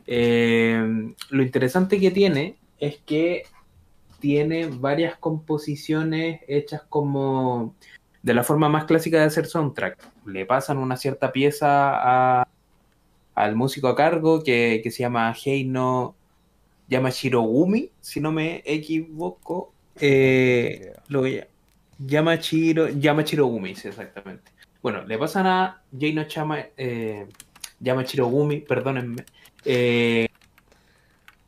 Eh, 0.05 1.13
lo 1.29 1.43
interesante 1.43 1.99
que 1.99 2.11
tiene 2.11 2.57
es 2.79 2.97
que 3.05 3.43
tiene 4.19 4.67
varias 4.67 5.17
composiciones 5.17 6.41
hechas 6.47 6.81
como 6.87 7.75
de 8.21 8.33
la 8.33 8.43
forma 8.43 8.69
más 8.69 8.85
clásica 8.85 9.17
de 9.19 9.25
hacer 9.25 9.45
soundtrack. 9.47 9.97
Le 10.25 10.45
pasan 10.45 10.77
una 10.77 10.95
cierta 10.95 11.31
pieza 11.31 12.41
a- 12.41 12.47
al 13.35 13.55
músico 13.55 13.87
a 13.87 13.95
cargo 13.95 14.43
que, 14.43 14.79
que 14.83 14.91
se 14.91 14.99
llama 14.99 15.35
Heino 15.43 16.15
Yamashiro-gumi, 16.89 17.89
si 17.99 18.19
no 18.21 18.31
me 18.31 18.61
equivoco. 18.65 19.73
Eh, 19.99 20.93
lo 21.07 21.23
Yamashiro, 21.99 22.89
Yamashiro-gumi, 22.89 23.75
sí, 23.75 23.89
exactamente. 23.89 24.52
Bueno, 24.83 25.03
le 25.05 25.17
pasan 25.17 25.47
a 25.47 25.81
Heino 25.99 26.25
Chama, 26.25 26.59
eh, 26.77 27.27
Yamashiro-gumi, 27.79 28.59
perdónenme. 28.67 29.23
eh, 29.65 30.27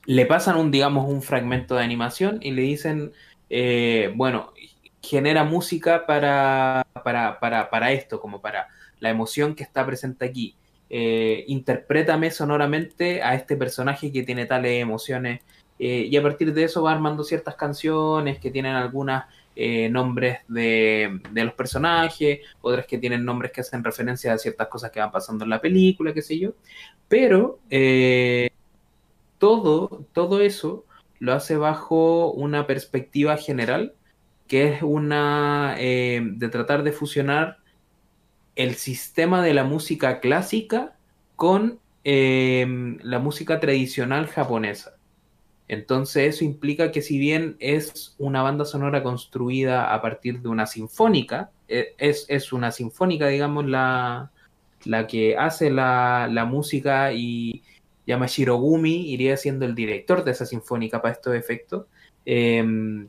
le 0.06 0.26
pasan 0.26 0.58
un, 0.58 0.72
digamos, 0.72 1.10
un 1.10 1.22
fragmento 1.22 1.76
de 1.76 1.84
animación 1.84 2.40
y 2.42 2.52
le 2.52 2.62
dicen, 2.62 3.12
eh, 3.50 4.14
bueno, 4.16 4.54
genera 5.02 5.44
música 5.44 6.06
para, 6.06 6.86
para, 7.04 7.40
para, 7.40 7.70
para 7.70 7.92
esto, 7.92 8.20
como 8.22 8.42
para 8.42 8.70
la 9.00 9.10
emoción 9.10 9.56
que 9.56 9.64
está 9.64 9.86
presente 9.86 10.26
aquí. 10.26 10.56
Eh, 10.90 11.44
interprétame 11.48 12.32
sonoramente 12.32 13.22
a 13.24 13.36
este 13.36 13.58
personaje 13.58 14.12
que 14.12 14.24
tiene 14.24 14.46
tales 14.46 14.82
emociones. 14.82 15.42
eh, 15.80 16.08
y 16.10 16.16
a 16.16 16.22
partir 16.24 16.54
de 16.54 16.64
eso 16.64 16.84
va 16.84 16.92
armando 16.94 17.24
ciertas 17.26 17.56
canciones 17.56 18.40
que 18.40 18.52
tienen 18.52 18.76
algunos 19.56 19.92
nombres 19.92 20.40
de, 20.48 21.22
de 21.32 21.44
los 21.46 21.54
personajes, 21.54 22.40
otras 22.62 22.86
que 22.86 22.98
tienen 22.98 23.24
nombres 23.24 23.52
que 23.52 23.62
hacen 23.62 23.84
referencia 23.84 24.34
a 24.34 24.38
ciertas 24.38 24.68
cosas 24.68 24.92
que 24.92 25.00
van 25.00 25.12
pasando 25.12 25.44
en 25.44 25.50
la 25.50 25.62
película, 25.62 26.14
qué 26.14 26.22
sé 26.22 26.38
yo. 26.38 26.54
Pero 27.08 27.60
eh, 27.70 28.50
todo, 29.38 30.06
todo 30.14 30.42
eso 30.42 30.86
lo 31.20 31.34
hace 31.34 31.56
bajo 31.56 32.32
una 32.32 32.68
perspectiva 32.68 33.38
general 33.38 33.94
que 34.48 34.74
es 34.74 34.84
una 34.84 35.76
eh, 35.80 36.22
de 36.24 36.50
tratar 36.50 36.84
de 36.84 36.92
fusionar 36.92 37.58
el 38.56 38.76
sistema 38.76 39.42
de 39.42 39.54
la 39.54 39.64
música 39.64 40.20
clásica 40.20 40.96
con 41.36 41.80
eh, 42.04 42.98
la 43.02 43.20
música 43.20 43.60
tradicional 43.60 44.28
japonesa. 44.28 44.95
Entonces 45.68 46.36
eso 46.36 46.46
implica 46.46 46.92
que 46.92 47.02
si 47.02 47.18
bien 47.18 47.56
es 47.60 48.16
una 48.20 48.42
banda 48.44 48.66
sonora 48.66 49.02
construida 49.02 49.94
a 49.94 50.02
partir 50.02 50.42
de 50.42 50.50
una 50.50 50.68
sinfónica, 50.68 51.50
eh, 51.68 51.96
es, 51.98 52.26
es 52.30 52.54
una 52.54 52.72
sinfónica, 52.72 53.28
digamos, 53.28 53.66
la, 53.66 54.32
la 54.84 55.08
que 55.08 55.38
hace 55.38 55.72
la, 55.72 56.28
la 56.32 56.46
música 56.46 57.14
y 57.14 57.64
llama 58.06 58.28
Shirogumi, 58.28 59.12
iría 59.12 59.38
siendo 59.38 59.66
el 59.66 59.76
director 59.76 60.24
de 60.24 60.32
esa 60.32 60.46
sinfónica 60.46 61.02
para 61.02 61.14
estos 61.14 61.36
efectos. 61.36 61.86
Em, 62.26 63.08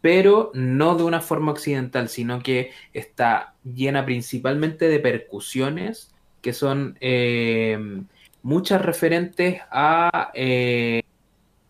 pero 0.00 0.50
no 0.54 0.96
de 0.96 1.04
una 1.04 1.20
forma 1.20 1.52
occidental, 1.52 2.08
sino 2.08 2.42
que 2.42 2.70
está 2.92 3.54
llena 3.64 4.04
principalmente 4.04 4.88
de 4.88 5.00
percusiones 5.00 6.12
que 6.42 6.52
son 6.52 6.96
em, 7.00 8.06
muchas 8.42 8.82
referentes 8.82 9.60
a, 9.70 10.30
eh, 10.34 11.02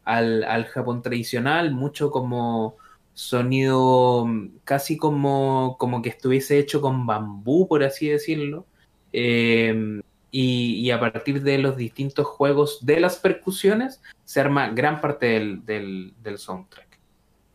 al, 0.06 0.44
al, 0.44 0.64
Japón 0.64 1.02
tradicional, 1.02 1.72
mucho 1.72 2.10
como 2.10 2.76
sonido 3.12 4.26
casi 4.64 4.96
como, 4.96 5.76
como 5.78 6.00
que 6.00 6.08
estuviese 6.08 6.58
hecho 6.58 6.80
con 6.80 7.06
bambú, 7.06 7.68
por 7.68 7.84
así 7.84 8.08
decirlo. 8.08 8.66
Eh, 9.12 10.00
y, 10.30 10.80
y, 10.80 10.90
a 10.90 11.00
partir 11.00 11.42
de 11.42 11.58
los 11.58 11.76
distintos 11.76 12.26
juegos 12.26 12.84
de 12.84 13.00
las 13.00 13.16
percusiones 13.16 14.02
se 14.24 14.40
arma 14.40 14.68
gran 14.70 15.00
parte 15.00 15.26
del, 15.26 15.64
del, 15.64 16.14
del 16.22 16.38
soundtrack. 16.38 16.98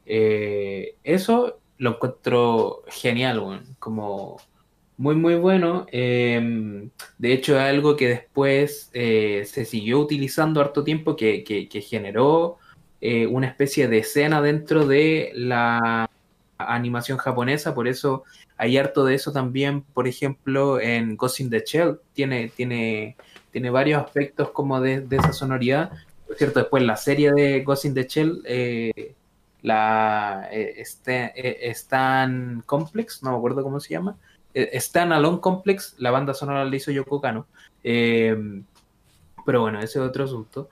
Eh, 0.06 0.96
eso 1.04 1.60
lo 1.78 1.92
encuentro 1.92 2.84
genial, 2.88 3.40
bueno, 3.40 3.64
como 3.80 4.38
muy 5.02 5.16
muy 5.16 5.36
bueno. 5.36 5.88
Eh, 5.92 6.90
de 7.18 7.34
hecho 7.34 7.56
es 7.56 7.62
algo 7.62 7.96
que 7.96 8.08
después 8.08 8.92
eh, 8.94 9.44
se 9.48 9.66
siguió 9.66 10.00
utilizando 10.00 10.62
harto 10.62 10.84
tiempo, 10.84 11.16
que, 11.16 11.44
que, 11.44 11.82
generó 11.82 12.60
eh, 13.02 13.26
una 13.26 13.48
especie 13.48 13.88
de 13.88 13.98
escena 14.00 14.42
dentro 14.44 14.86
de 14.86 15.32
la 15.34 16.08
animación 16.60 17.18
japonesa, 17.18 17.74
por 17.74 17.88
eso 17.88 18.24
hay 18.58 18.78
harto 18.78 19.04
de 19.04 19.16
eso 19.16 19.32
también, 19.32 19.82
por 19.82 20.08
ejemplo, 20.08 20.80
en 20.80 21.18
Ghost 21.18 21.40
in 21.40 21.50
the 21.50 21.64
Shell, 21.66 22.00
tiene, 22.14 22.50
tiene, 22.56 23.18
tiene 23.50 23.72
varios 23.72 24.04
aspectos 24.04 24.52
como 24.52 24.80
de, 24.82 25.08
esa 25.10 25.34
sonoridad. 25.34 25.92
Por 26.28 26.38
cierto, 26.38 26.60
después 26.60 26.84
la 26.84 26.96
serie 26.96 27.32
de 27.34 27.64
Ghost 27.64 27.86
in 27.86 27.96
the 27.96 28.04
Shell, 28.04 28.44
eh, 28.46 29.16
la 29.64 30.48
este, 30.52 31.32
eh, 31.36 31.72
Stan 31.72 32.62
Complex, 32.68 33.24
no 33.24 33.32
me 33.32 33.38
acuerdo 33.38 33.64
cómo 33.64 33.80
se 33.80 33.96
llama, 33.96 34.18
eh, 34.54 34.70
Stan 34.74 35.12
Alone 35.12 35.40
Complex, 35.40 35.96
la 35.98 36.12
banda 36.12 36.34
sonora 36.34 36.66
la 36.66 36.76
hizo 36.76 36.92
Yoko 36.92 37.22
Kano. 37.22 37.48
pero 37.84 39.62
bueno, 39.62 39.80
ese 39.80 40.00
es 40.00 40.06
otro 40.06 40.26
asunto. 40.26 40.70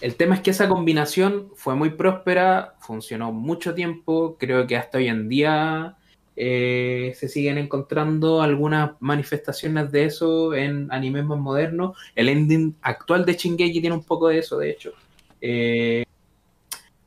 El 0.00 0.16
tema 0.16 0.34
es 0.34 0.42
que 0.42 0.50
esa 0.50 0.68
combinación 0.68 1.50
fue 1.54 1.74
muy 1.74 1.90
próspera, 1.90 2.74
funcionó 2.80 3.32
mucho 3.32 3.74
tiempo, 3.74 4.36
creo 4.38 4.66
que 4.66 4.76
hasta 4.76 4.98
hoy 4.98 5.08
en 5.08 5.28
día 5.28 5.96
eh, 6.36 7.14
se 7.16 7.28
siguen 7.28 7.56
encontrando 7.56 8.42
algunas 8.42 8.90
manifestaciones 9.00 9.90
de 9.90 10.04
eso 10.04 10.54
en 10.54 10.92
animes 10.92 11.24
más 11.24 11.38
modernos. 11.38 11.96
El 12.14 12.28
ending 12.28 12.76
actual 12.82 13.24
de 13.24 13.34
Shingeki 13.34 13.80
tiene 13.80 13.96
un 13.96 14.04
poco 14.04 14.28
de 14.28 14.38
eso, 14.38 14.58
de 14.58 14.70
hecho. 14.70 14.92
Eh, 15.40 16.04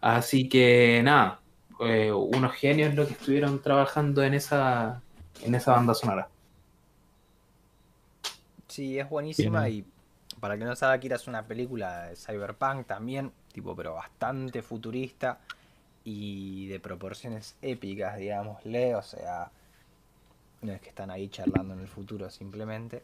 así 0.02 0.50
que 0.50 1.02
nada, 1.04 1.39
eh, 1.80 2.12
unos 2.12 2.54
genios 2.54 2.94
los 2.96 3.08
que 3.08 3.14
estuvieron 3.14 3.62
trabajando 3.62 4.24
en 4.24 4.34
esa, 4.34 5.02
en 5.44 5.56
esa 5.56 5.74
banda 5.74 5.94
sonora. 5.94 6.28
Sí, 8.68 9.00
es 9.00 9.10
buenísima 9.10 9.66
Bien. 9.66 9.86
y 9.86 10.40
para 10.40 10.58
que 10.58 10.64
no 10.64 10.76
sabe, 10.76 10.96
Akira 10.96 11.16
es 11.16 11.28
una 11.28 11.46
película 11.46 12.08
de 12.08 12.16
cyberpunk 12.16 12.86
también, 12.88 13.32
tipo, 13.52 13.76
pero 13.76 13.96
bastante 13.96 14.62
futurista 14.62 15.40
y 16.04 16.68
de 16.68 16.80
proporciones 16.80 17.56
épicas, 17.62 18.18
digámosle. 18.18 18.96
O 18.96 19.02
sea, 19.02 19.52
no 20.62 20.72
es 20.72 20.82
que 20.82 20.90
están 20.90 21.12
ahí 21.12 21.30
charlando 21.30 21.74
en 21.74 21.82
el 21.82 21.88
futuro 21.88 22.30
simplemente, 22.30 23.04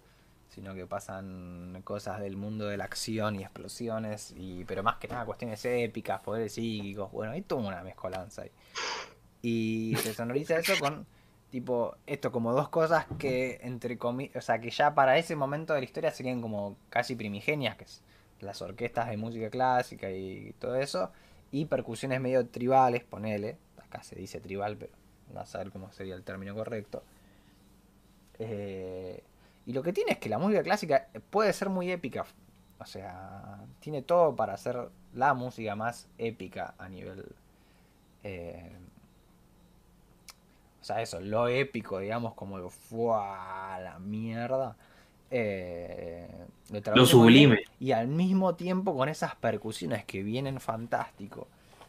sino 0.55 0.73
que 0.73 0.87
pasan 0.87 1.81
cosas 1.83 2.21
del 2.21 2.37
mundo 2.37 2.65
de 2.67 2.77
la 2.77 2.85
acción 2.85 3.35
y 3.35 3.43
explosiones, 3.43 4.33
y 4.37 4.63
pero 4.63 4.83
más 4.83 4.95
que 4.95 5.09
nada 5.09 5.25
cuestiones 5.25 5.63
épicas, 5.65 6.21
poderes 6.21 6.53
psíquicos. 6.53 7.11
Bueno, 7.11 7.33
hay 7.33 7.41
toda 7.41 7.67
una 7.67 7.83
mezcolanza 7.83 8.43
ahí. 8.43 8.51
Y 9.41 9.95
se 9.97 10.13
sonoriza 10.13 10.57
eso 10.57 10.73
con 10.79 11.05
tipo 11.51 11.97
esto 12.07 12.31
como 12.31 12.53
dos 12.53 12.69
cosas 12.69 13.05
que 13.19 13.59
entre 13.63 13.97
comillas, 13.97 14.37
o 14.37 14.41
sea, 14.41 14.59
que 14.59 14.69
ya 14.69 14.95
para 14.95 15.17
ese 15.17 15.35
momento 15.35 15.73
de 15.73 15.81
la 15.81 15.85
historia 15.85 16.11
serían 16.11 16.41
como 16.41 16.77
casi 16.89 17.15
primigenias, 17.15 17.75
que 17.75 17.83
es 17.83 18.01
las 18.39 18.61
orquestas 18.61 19.09
de 19.09 19.17
música 19.17 19.49
clásica 19.49 20.09
y 20.09 20.55
todo 20.57 20.75
eso, 20.77 21.11
y 21.51 21.65
percusiones 21.65 22.21
medio 22.21 22.47
tribales, 22.47 23.03
ponele, 23.03 23.57
acá 23.77 24.03
se 24.03 24.15
dice 24.15 24.39
tribal, 24.39 24.77
pero 24.77 24.93
no 25.33 25.41
a 25.41 25.45
saber 25.45 25.69
cómo 25.71 25.91
sería 25.91 26.15
el 26.15 26.23
término 26.23 26.55
correcto. 26.55 27.03
Eh, 28.39 29.21
y 29.65 29.73
lo 29.73 29.83
que 29.83 29.93
tiene 29.93 30.13
es 30.13 30.17
que 30.19 30.29
la 30.29 30.37
música 30.37 30.63
clásica 30.63 31.07
puede 31.29 31.51
ser 31.53 31.69
muy 31.69 31.91
épica, 31.91 32.25
o 32.79 32.85
sea, 32.85 33.59
tiene 33.79 34.01
todo 34.01 34.35
para 34.35 34.57
ser 34.57 34.89
la 35.13 35.33
música 35.33 35.75
más 35.75 36.07
épica 36.17 36.75
a 36.77 36.89
nivel 36.89 37.25
eh, 38.23 38.71
o 40.81 40.87
sea, 40.87 41.01
eso, 41.01 41.19
lo 41.19 41.47
épico, 41.47 41.97
digamos, 41.97 42.35
como 42.35 42.59
el 42.59 42.69
¡fua! 42.69 43.79
la 43.79 43.97
mierda. 43.97 44.75
Eh, 45.31 46.29
lo, 46.69 46.95
lo 46.95 47.05
sublime. 47.07 47.63
Y 47.79 47.91
al 47.91 48.07
mismo 48.07 48.53
tiempo 48.53 48.95
con 48.95 49.09
esas 49.09 49.35
percusiones 49.35 50.05
que 50.05 50.21
vienen 50.21 50.59
fantástico. 50.59 51.47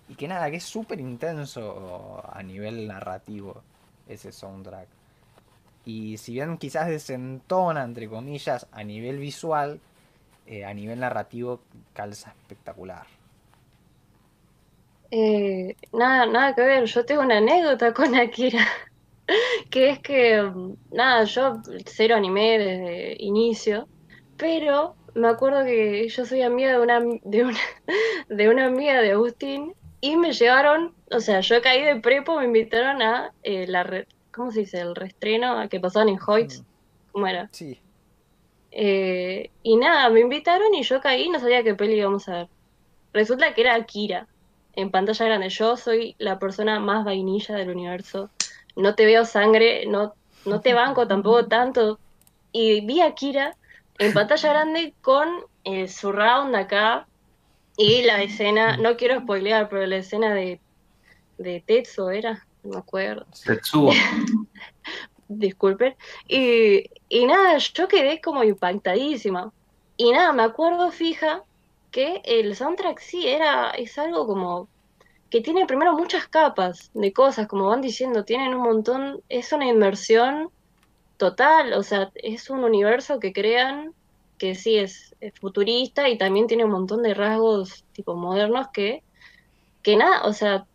Y 0.09 0.15
que 0.15 0.27
nada, 0.29 0.51
que 0.51 0.57
es 0.57 0.65
súper 0.65 0.99
intenso 0.99 2.23
a 2.27 2.43
nivel 2.43 2.89
narrativo 2.89 3.63
ese 4.09 4.33
soundtrack. 4.33 4.89
Y 5.87 6.19
si 6.19 6.33
bien 6.33 6.59
quizás 6.59 6.89
desentona, 6.89 7.85
entre 7.85 8.09
comillas, 8.09 8.67
a 8.73 8.83
nivel 8.83 9.19
visual, 9.19 9.81
eh, 10.47 10.65
a 10.65 10.75
nivel 10.75 10.99
narrativo 10.99 11.61
calza 11.95 12.31
espectacular. 12.31 13.07
Eh, 15.13 15.77
nada, 15.93 16.27
nada 16.27 16.55
que 16.57 16.63
ver, 16.63 16.85
yo 16.87 17.05
tengo 17.05 17.23
una 17.23 17.39
anécdota 17.39 17.95
con 17.95 18.17
Akira, 18.17 18.67
que 19.71 19.91
es 19.91 20.01
que, 20.01 20.51
nada, 20.91 21.23
yo 21.25 21.63
cero 21.85 22.17
anime 22.17 22.59
desde 22.59 23.17
inicio, 23.23 23.87
pero 24.37 24.97
me 25.15 25.29
acuerdo 25.29 25.65
que 25.65 26.09
yo 26.09 26.25
soy 26.27 26.43
amiga 26.43 26.73
de 26.73 26.81
una, 26.81 27.01
de 27.23 27.45
una, 27.45 27.59
de 28.29 28.49
una 28.49 28.67
amiga 28.67 29.01
de 29.01 29.13
Agustín 29.13 29.75
y 30.01 30.17
me 30.17 30.33
llevaron, 30.33 30.95
o 31.13 31.21
sea, 31.21 31.41
yo 31.41 31.63
caí 31.63 31.83
de 31.83 32.01
prepo, 32.01 32.39
me 32.39 32.47
invitaron 32.47 33.03
a 33.03 33.33
eh, 33.45 33.67
la, 33.69 34.07
¿cómo 34.37 34.53
se 34.53 34.61
dice? 34.61 34.81
El 34.81 34.95
reestreno 34.95 35.69
que 35.69 35.81
pasaban 35.81 36.11
en 36.11 36.19
Hoyts, 36.25 36.63
¿cómo 37.11 37.27
era? 37.27 37.49
Sí. 37.53 37.81
Eh, 38.71 39.51
y 39.63 39.77
nada, 39.77 40.11
me 40.11 40.21
invitaron 40.21 40.75
y 40.75 40.83
yo 40.83 41.01
caí 41.01 41.25
y 41.25 41.29
no 41.31 41.41
sabía 41.41 41.63
qué 41.63 41.75
peli 41.75 41.95
íbamos 41.95 42.29
a 42.29 42.33
ver. 42.33 42.49
Resulta 43.15 43.55
que 43.55 43.63
era 43.63 43.75
Akira 43.75 44.29
en 44.75 44.91
pantalla 44.91 45.25
grande. 45.25 45.49
Yo 45.49 45.79
soy 45.79 46.15
la 46.19 46.39
persona 46.39 46.79
más 46.79 47.05
vainilla 47.05 47.55
del 47.55 47.71
universo. 47.71 48.29
No 48.77 48.95
te 48.95 49.07
veo 49.07 49.25
sangre, 49.25 49.87
no, 49.87 50.15
no 50.45 50.61
te 50.61 50.75
banco 50.75 51.09
tampoco 51.09 51.47
tanto. 51.49 51.99
Y 52.53 52.85
vi 52.85 53.01
a 53.01 53.15
Kira 53.15 53.57
en 53.99 54.13
pantalla 54.13 54.51
grande 54.51 54.95
con 55.01 55.29
el 55.65 55.89
surround 55.89 56.55
acá 56.55 57.07
y 57.79 58.03
la 58.03 58.23
escena, 58.23 58.77
no 58.77 58.97
quiero 58.97 59.21
spoilear, 59.21 59.69
pero 59.69 59.87
la 59.87 59.97
escena 59.97 60.35
de, 60.35 60.61
de 61.39 61.63
Tetsuo 61.67 62.11
era, 62.11 62.46
no 62.67 62.75
me 62.75 62.79
acuerdo. 62.79 63.27
Tetsuo. 63.45 63.93
Disculpen. 65.29 65.97
Y, 66.29 66.91
y 67.09 67.27
nada, 67.27 67.59
yo 67.59 67.89
quedé 67.89 68.21
como 68.21 68.45
impactadísima. 68.45 69.53
Y 69.97 70.13
nada, 70.13 70.33
me 70.33 70.43
acuerdo 70.43 70.91
fija 70.91 71.43
que 71.91 72.21
el 72.25 72.55
soundtrack 72.55 73.01
sí 73.01 73.27
era, 73.27 73.71
es 73.71 73.99
algo 73.99 74.27
como 74.27 74.69
que 75.31 75.41
tiene 75.41 75.67
primero 75.67 75.95
muchas 75.95 76.29
capas 76.29 76.91
de 76.95 77.13
cosas, 77.13 77.49
como 77.49 77.67
van 77.67 77.81
diciendo, 77.81 78.25
tienen 78.25 78.55
un 78.55 78.63
montón, 78.63 79.23
es 79.29 79.53
una 79.53 79.67
inmersión 79.67 80.51
total, 81.17 81.73
o 81.73 81.83
sea, 81.83 82.13
es 82.15 82.51
un 82.51 82.63
universo 82.65 83.19
que 83.19 83.33
crean 83.33 83.93
que 84.39 84.55
sí 84.55 84.77
es, 84.77 85.17
es 85.21 85.33
futurista 85.41 86.09
y 86.09 86.19
también 86.19 86.47
tiene 86.47 86.65
un 86.65 86.71
montón 86.71 87.03
de 87.03 87.15
rasgos 87.15 87.85
tipo 87.93 88.15
modernos 88.15 88.69
que, 88.73 89.03
que 89.83 89.97
nada, 89.97 90.25
o 90.25 90.33
sea, 90.33 90.67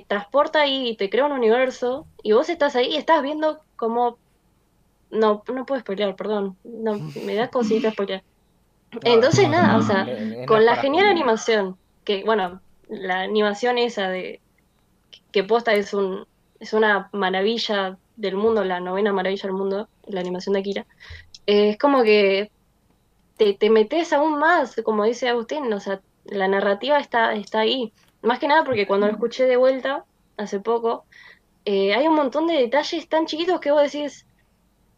te 0.00 0.06
transporta 0.08 0.62
ahí 0.62 0.88
y 0.88 0.96
te 0.96 1.10
crea 1.10 1.26
un 1.26 1.32
universo 1.32 2.06
y 2.22 2.32
vos 2.32 2.48
estás 2.48 2.76
ahí 2.76 2.94
y 2.94 2.96
estás 2.96 3.22
viendo 3.22 3.60
como... 3.76 4.16
No, 5.10 5.42
no 5.52 5.66
puedo 5.66 5.82
spoilear, 5.82 6.16
perdón, 6.16 6.56
no, 6.64 6.94
me 7.26 7.34
da 7.34 7.48
cosita 7.48 7.90
spoilear. 7.90 8.22
Entonces, 9.02 9.48
nada, 9.50 9.76
o 9.76 9.82
sea, 9.82 10.06
con 10.46 10.64
la 10.64 10.76
genial 10.76 11.06
animación, 11.06 11.76
que 12.04 12.24
bueno, 12.24 12.62
la 12.88 13.20
animación 13.20 13.76
esa 13.76 14.08
de 14.08 14.40
que 15.30 15.44
posta 15.44 15.72
es 15.74 15.94
un 15.94 16.26
es 16.60 16.72
una 16.72 17.08
maravilla 17.12 17.98
del 18.16 18.36
mundo, 18.36 18.64
la 18.64 18.80
novena 18.80 19.12
maravilla 19.12 19.42
del 19.42 19.56
mundo, 19.56 19.88
la 20.06 20.20
animación 20.20 20.54
de 20.54 20.60
Akira. 20.60 20.86
Eh, 21.46 21.70
es 21.70 21.78
como 21.78 22.02
que 22.02 22.50
te, 23.36 23.54
te, 23.54 23.68
metes 23.68 24.12
aún 24.12 24.38
más, 24.38 24.76
como 24.84 25.04
dice 25.04 25.28
Agustín, 25.28 25.72
o 25.72 25.80
sea, 25.80 26.00
la 26.24 26.48
narrativa 26.48 26.98
está, 26.98 27.34
está 27.34 27.60
ahí. 27.60 27.92
Más 28.22 28.38
que 28.38 28.48
nada 28.48 28.64
porque 28.64 28.86
cuando 28.86 29.06
lo 29.06 29.12
escuché 29.12 29.46
de 29.46 29.56
vuelta, 29.56 30.04
hace 30.36 30.60
poco, 30.60 31.04
eh, 31.64 31.94
hay 31.94 32.06
un 32.06 32.14
montón 32.14 32.46
de 32.46 32.54
detalles 32.54 33.08
tan 33.08 33.26
chiquitos 33.26 33.60
que 33.60 33.70
vos 33.70 33.82
decís, 33.82 34.26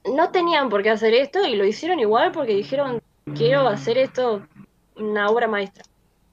no 0.05 0.31
tenían 0.31 0.69
por 0.69 0.83
qué 0.83 0.91
hacer 0.91 1.15
esto 1.15 1.45
y 1.47 1.57
lo 1.57 1.65
hicieron 1.65 1.99
igual 2.01 2.33
porque 2.33 2.55
dijeron, 2.55 3.03
quiero 3.35 3.67
hacer 3.69 3.99
esto 3.99 4.47
una 4.97 5.29
obra 5.29 5.49
maestra. 5.49 5.85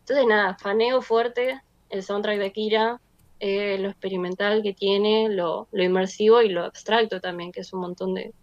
Entonces 0.02 0.26
nada, 0.28 0.58
faneo 0.60 1.02
fuerte 1.02 1.62
el 1.90 2.04
soundtrack 2.04 2.38
de 2.38 2.46
Akira, 2.46 3.02
eh, 3.40 3.78
lo 3.80 3.90
experimental 3.90 4.62
que 4.62 4.74
tiene, 4.74 5.30
lo, 5.30 5.68
lo, 5.72 5.84
inmersivo 5.84 6.42
y 6.42 6.50
lo 6.50 6.64
abstracto 6.64 7.20
también, 7.20 7.52
que 7.52 7.62
es 7.62 7.74
un 7.74 7.82
montón 7.82 8.14
de, 8.14 8.34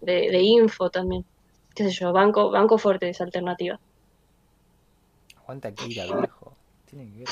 de, 0.00 0.30
de 0.30 0.42
info 0.42 0.90
también. 0.90 1.24
Qué 1.74 1.84
sé 1.84 1.90
yo, 1.90 2.12
banco, 2.12 2.50
banco 2.50 2.78
fuerte 2.78 3.08
esa 3.08 3.24
alternativa. 3.24 3.78
Aguanta 5.36 5.68
Akira, 5.68 6.04
viejo. 6.04 6.45
Tiene 6.96 7.12
que 7.12 7.18
ver. 7.18 7.28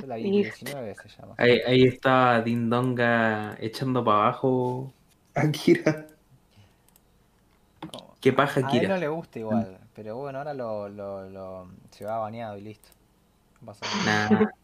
Yo 0.00 0.06
la 0.06 0.16
vi 0.16 0.30
19 0.30 0.94
se 0.94 1.08
llama. 1.08 1.34
Ahí, 1.38 1.60
ahí 1.66 1.82
está 1.84 2.42
Dindonga 2.42 3.56
echando 3.60 4.04
para 4.04 4.18
abajo 4.18 4.92
Akira. 5.34 6.06
¿Qué 8.20 8.32
paja 8.32 8.60
A 8.60 8.60
él 8.60 8.66
Akira? 8.66 8.88
no 8.88 8.96
le 8.98 9.08
gusta 9.08 9.38
igual, 9.38 9.78
pero 9.94 10.16
bueno, 10.16 10.38
ahora 10.38 10.52
lo, 10.52 10.88
lo, 10.88 11.28
lo 11.30 11.68
se 11.90 12.04
va 12.04 12.18
bañado 12.18 12.58
y 12.58 12.62
listo. 12.62 12.88
Nah. 14.04 14.46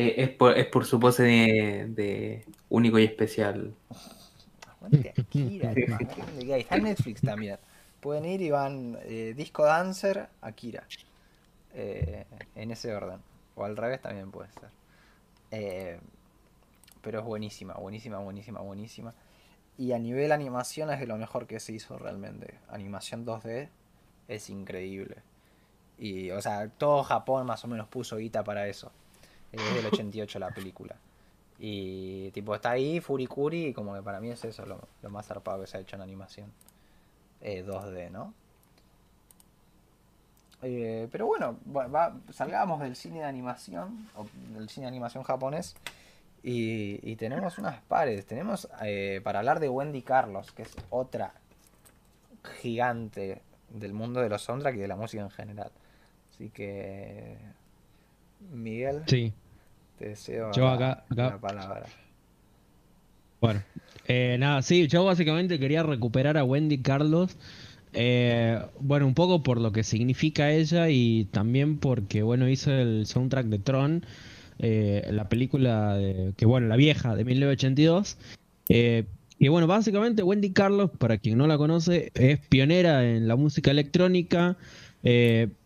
Eh, 0.00 0.14
es, 0.22 0.28
por, 0.28 0.56
es 0.56 0.66
por 0.66 0.84
su 0.84 1.00
pose 1.00 1.24
de, 1.24 1.86
de 1.88 2.44
único 2.68 3.00
y 3.00 3.04
especial. 3.04 3.74
Aguante 4.68 5.12
Akira. 5.18 5.72
Está 5.72 6.76
en 6.76 6.84
Netflix 6.84 7.20
también. 7.20 7.58
Pueden 7.98 8.24
ir 8.24 8.40
y 8.40 8.50
van 8.50 8.96
eh, 9.02 9.34
Disco 9.36 9.64
Dancer, 9.64 10.28
Akira. 10.40 10.84
Eh, 11.74 12.24
en 12.54 12.70
ese 12.70 12.94
orden. 12.94 13.20
O 13.54 13.64
al 13.64 13.76
revés 13.76 14.00
también 14.00 14.30
puede 14.30 14.50
ser. 14.52 14.70
Eh, 15.50 16.00
pero 17.02 17.20
es 17.20 17.24
buenísima, 17.24 17.74
buenísima, 17.74 18.18
buenísima, 18.18 18.60
buenísima. 18.60 19.14
Y 19.76 19.92
a 19.92 19.98
nivel 19.98 20.32
animación 20.32 20.90
es 20.90 21.00
de 21.00 21.06
lo 21.06 21.16
mejor 21.16 21.46
que 21.46 21.60
se 21.60 21.72
hizo 21.72 21.98
realmente. 21.98 22.58
Animación 22.68 23.24
2D 23.24 23.68
es 24.28 24.50
increíble. 24.50 25.16
Y, 25.98 26.30
o 26.30 26.40
sea, 26.40 26.68
todo 26.68 27.02
Japón 27.02 27.46
más 27.46 27.64
o 27.64 27.68
menos 27.68 27.88
puso 27.88 28.16
guita 28.16 28.44
para 28.44 28.66
eso. 28.66 28.90
Es 29.52 29.74
del 29.74 29.86
88 29.92 30.38
la 30.38 30.50
película. 30.50 30.96
Y 31.58 32.30
tipo, 32.30 32.54
está 32.54 32.70
ahí 32.70 33.00
Furikuri 33.00 33.66
y 33.66 33.74
como 33.74 33.94
que 33.94 34.02
para 34.02 34.20
mí 34.20 34.30
es 34.30 34.44
eso 34.44 34.64
lo, 34.64 34.80
lo 35.02 35.10
más 35.10 35.26
zarpado 35.26 35.60
que 35.60 35.66
se 35.66 35.76
ha 35.76 35.80
hecho 35.80 35.96
en 35.96 36.02
animación. 36.02 36.52
Eh, 37.40 37.64
2D, 37.64 38.10
¿no? 38.10 38.34
Eh, 40.62 41.06
pero 41.12 41.26
bueno, 41.26 41.58
va- 41.74 41.86
va- 41.86 42.16
salgamos 42.32 42.80
del 42.80 42.96
cine 42.96 43.18
de 43.20 43.24
animación, 43.24 44.08
o 44.16 44.26
del 44.56 44.68
cine 44.68 44.86
de 44.86 44.88
animación 44.88 45.22
japonés, 45.22 45.76
y, 46.42 46.98
y 47.08 47.16
tenemos 47.16 47.58
unas 47.58 47.80
pares. 47.82 48.26
Tenemos 48.26 48.68
eh, 48.82 49.20
para 49.22 49.38
hablar 49.40 49.60
de 49.60 49.68
Wendy 49.68 50.02
Carlos, 50.02 50.50
que 50.52 50.62
es 50.62 50.74
otra 50.90 51.32
gigante 52.60 53.42
del 53.70 53.92
mundo 53.92 54.20
de 54.20 54.28
los 54.28 54.42
soundtrack 54.42 54.76
y 54.76 54.78
de 54.78 54.88
la 54.88 54.96
música 54.96 55.22
en 55.22 55.30
general. 55.30 55.70
Así 56.32 56.50
que, 56.50 57.36
Miguel, 58.52 59.02
Sí. 59.06 59.32
te 59.98 60.08
deseo 60.10 60.52
Yo 60.52 60.64
la- 60.64 60.72
acá- 60.74 61.04
acá. 61.10 61.30
la 61.30 61.38
palabra. 61.38 61.86
Bueno, 63.40 63.62
eh, 64.06 64.36
nada, 64.38 64.62
sí, 64.62 64.88
yo 64.88 65.04
básicamente 65.04 65.58
quería 65.60 65.82
recuperar 65.82 66.36
a 66.38 66.44
Wendy 66.44 66.80
Carlos. 66.82 67.36
Eh, 67.92 68.60
bueno, 68.80 69.06
un 69.06 69.14
poco 69.14 69.42
por 69.42 69.60
lo 69.60 69.72
que 69.72 69.82
significa 69.84 70.50
ella 70.52 70.88
y 70.90 71.26
también 71.26 71.78
porque, 71.78 72.22
bueno, 72.22 72.48
hizo 72.48 72.72
el 72.72 73.06
soundtrack 73.06 73.46
de 73.46 73.58
Tron, 73.58 74.06
eh, 74.58 75.06
la 75.10 75.28
película 75.28 75.96
de- 75.96 76.32
que, 76.36 76.46
bueno, 76.46 76.66
la 76.68 76.76
vieja 76.76 77.14
de 77.16 77.24
1982. 77.24 78.16
eh, 78.68 79.04
y 79.38 79.48
bueno, 79.48 79.66
básicamente 79.68 80.22
Wendy 80.24 80.50
Carlos, 80.52 80.90
para 80.98 81.16
quien 81.18 81.38
no 81.38 81.46
la 81.46 81.56
conoce, 81.58 82.10
es 82.14 82.40
pionera 82.48 83.08
en 83.08 83.28
la 83.28 83.36
música 83.36 83.70
electrónica. 83.70 84.56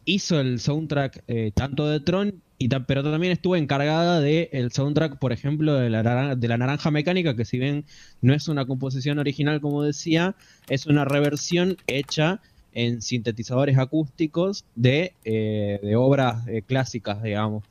hizo 0.05 0.41
el 0.41 0.61
soundtrack 0.61 1.25
tanto 1.55 1.89
de 1.89 2.01
Tron, 2.01 2.43
pero 2.87 3.03
también 3.03 3.33
estuvo 3.33 3.57
encargada 3.57 4.21
del 4.21 4.49
el 4.53 4.73
soundtrack, 4.73 5.19
por 5.19 5.33
ejemplo, 5.33 5.75
de 5.75 5.91
la, 5.91 6.03
Nara- 6.03 6.37
de 6.37 6.49
la 6.49 6.59
Naranja 6.59 6.91
Mecánica, 6.91 7.37
que 7.37 7.45
si 7.45 7.59
bien 7.59 7.85
no 8.21 8.35
es 8.35 8.49
una 8.49 8.67
composición 8.67 9.19
original, 9.19 9.61
como 9.61 9.83
decía, 9.83 10.35
es 10.69 10.87
una 10.87 11.05
reversión 11.05 11.77
hecha 11.87 12.41
en 12.73 13.03
sintetizadores 13.03 13.79
acústicos 13.79 14.65
de, 14.75 15.15
eh, 15.25 15.79
de 15.83 15.97
obras 15.97 16.47
eh, 16.49 16.63
clásicas, 16.63 17.23
digamos. 17.23 17.65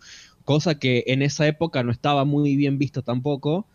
Cosa 0.46 0.76
que 0.80 1.04
en 1.08 1.22
esa 1.22 1.48
época 1.48 1.84
no 1.84 1.92
estaba 1.92 2.26
muy 2.26 2.56
bien 2.56 2.78
visto 2.78 3.02
tampoco, 3.02 3.66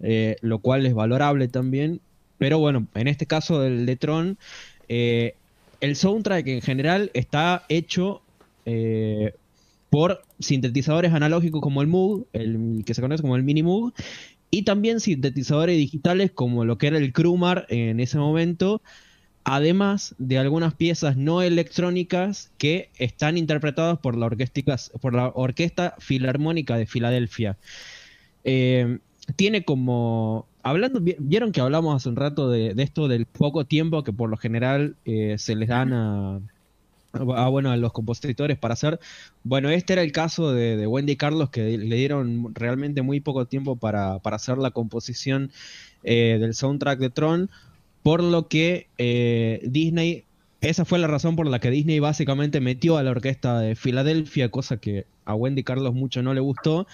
eh, 0.00 0.36
lo 0.42 0.58
cual 0.60 0.86
es 0.86 0.94
valorable 0.94 1.48
también. 1.48 2.00
Pero 2.38 2.58
bueno, 2.58 2.86
en 2.94 3.08
este 3.08 3.26
caso 3.26 3.60
del 3.60 3.86
de 3.86 3.96
Tron, 3.96 4.38
el 4.88 5.96
soundtrack 5.96 6.46
en 6.48 6.62
general 6.62 7.10
está 7.14 7.64
hecho 7.68 8.22
por 9.90 10.22
sintetizadores 10.38 11.12
analógicos 11.12 11.60
como 11.60 11.80
el 11.82 11.88
Moog, 11.88 12.26
el 12.32 12.82
que 12.84 12.94
se 12.94 13.02
conoce 13.02 13.22
como 13.22 13.36
el 13.36 13.42
Mini 13.44 13.62
Moog, 13.62 13.92
y 14.50 14.62
también 14.62 15.00
sintetizadores 15.00 15.76
digitales 15.76 16.30
como 16.32 16.64
lo 16.64 16.78
que 16.78 16.86
era 16.88 16.98
el 16.98 17.12
Krumar 17.12 17.66
en 17.68 18.00
ese 18.00 18.18
momento, 18.18 18.82
además 19.44 20.14
de 20.18 20.38
algunas 20.38 20.74
piezas 20.74 21.16
no 21.16 21.42
electrónicas 21.42 22.50
que 22.58 22.90
están 22.98 23.38
interpretadas 23.38 23.98
por 23.98 24.16
la, 24.16 24.28
por 25.00 25.14
la 25.14 25.32
Orquesta 25.34 25.94
Filarmónica 25.98 26.76
de 26.76 26.86
Filadelfia. 26.86 27.56
Eh, 28.44 28.98
tiene 29.36 29.64
como... 29.64 30.46
Hablando, 30.62 31.00
vi- 31.00 31.16
vieron 31.20 31.52
que 31.52 31.60
hablamos 31.60 31.94
hace 31.94 32.08
un 32.08 32.16
rato 32.16 32.50
de, 32.50 32.74
de 32.74 32.82
esto 32.82 33.06
del 33.06 33.26
poco 33.26 33.66
tiempo 33.66 34.02
que 34.02 34.12
por 34.12 34.28
lo 34.30 34.36
general 34.36 34.96
eh, 35.04 35.36
se 35.38 35.54
les 35.54 35.68
dan 35.68 35.92
a, 35.92 36.40
a, 37.16 37.48
bueno, 37.48 37.70
a 37.70 37.76
los 37.76 37.92
compositores 37.92 38.58
para 38.58 38.74
hacer. 38.74 39.00
Bueno, 39.44 39.70
este 39.70 39.94
era 39.94 40.02
el 40.02 40.12
caso 40.12 40.52
de, 40.52 40.76
de 40.76 40.86
Wendy 40.86 41.16
Carlos, 41.16 41.50
que 41.50 41.78
le 41.78 41.96
dieron 41.96 42.54
realmente 42.54 43.02
muy 43.02 43.20
poco 43.20 43.46
tiempo 43.46 43.76
para, 43.76 44.18
para 44.20 44.36
hacer 44.36 44.58
la 44.58 44.70
composición 44.70 45.50
eh, 46.02 46.38
del 46.40 46.54
soundtrack 46.54 46.98
de 46.98 47.10
Tron, 47.10 47.50
por 48.02 48.22
lo 48.22 48.48
que 48.48 48.88
eh, 48.98 49.60
Disney, 49.64 50.24
esa 50.60 50.84
fue 50.84 50.98
la 50.98 51.08
razón 51.08 51.36
por 51.36 51.48
la 51.48 51.58
que 51.58 51.70
Disney 51.70 51.98
básicamente 51.98 52.60
metió 52.60 52.96
a 52.96 53.02
la 53.02 53.10
orquesta 53.10 53.58
de 53.58 53.74
Filadelfia, 53.74 54.50
cosa 54.50 54.76
que 54.76 55.06
a 55.24 55.34
Wendy 55.34 55.64
Carlos 55.64 55.94
mucho 55.94 56.22
no 56.22 56.34
le 56.34 56.40
gustó. 56.40 56.86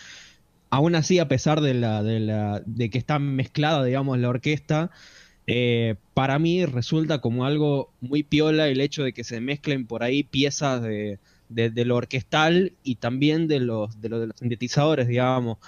Aún 0.70 0.94
así, 0.94 1.18
a 1.18 1.28
pesar 1.28 1.60
de, 1.60 1.74
la, 1.74 2.02
de, 2.02 2.20
la, 2.20 2.62
de 2.64 2.88
que 2.88 2.96
está 2.96 3.18
mezclada, 3.18 3.84
digamos, 3.84 4.18
la 4.18 4.30
orquesta, 4.30 4.90
eh, 5.46 5.96
para 6.14 6.38
mí 6.38 6.64
resulta 6.66 7.20
como 7.20 7.44
algo 7.44 7.92
muy 8.00 8.22
piola 8.22 8.68
el 8.68 8.80
hecho 8.80 9.02
de 9.04 9.12
que 9.12 9.24
se 9.24 9.40
mezclen 9.40 9.86
por 9.86 10.02
ahí 10.02 10.22
piezas 10.22 10.82
de, 10.82 11.18
de, 11.48 11.84
lo 11.84 11.96
orquestal 11.96 12.72
y 12.84 12.96
también 12.96 13.48
de 13.48 13.60
los, 13.60 14.00
de, 14.00 14.08
lo, 14.08 14.20
de 14.20 14.26
los 14.28 14.36
sintetizadores, 14.38 15.08
digamos. 15.08 15.58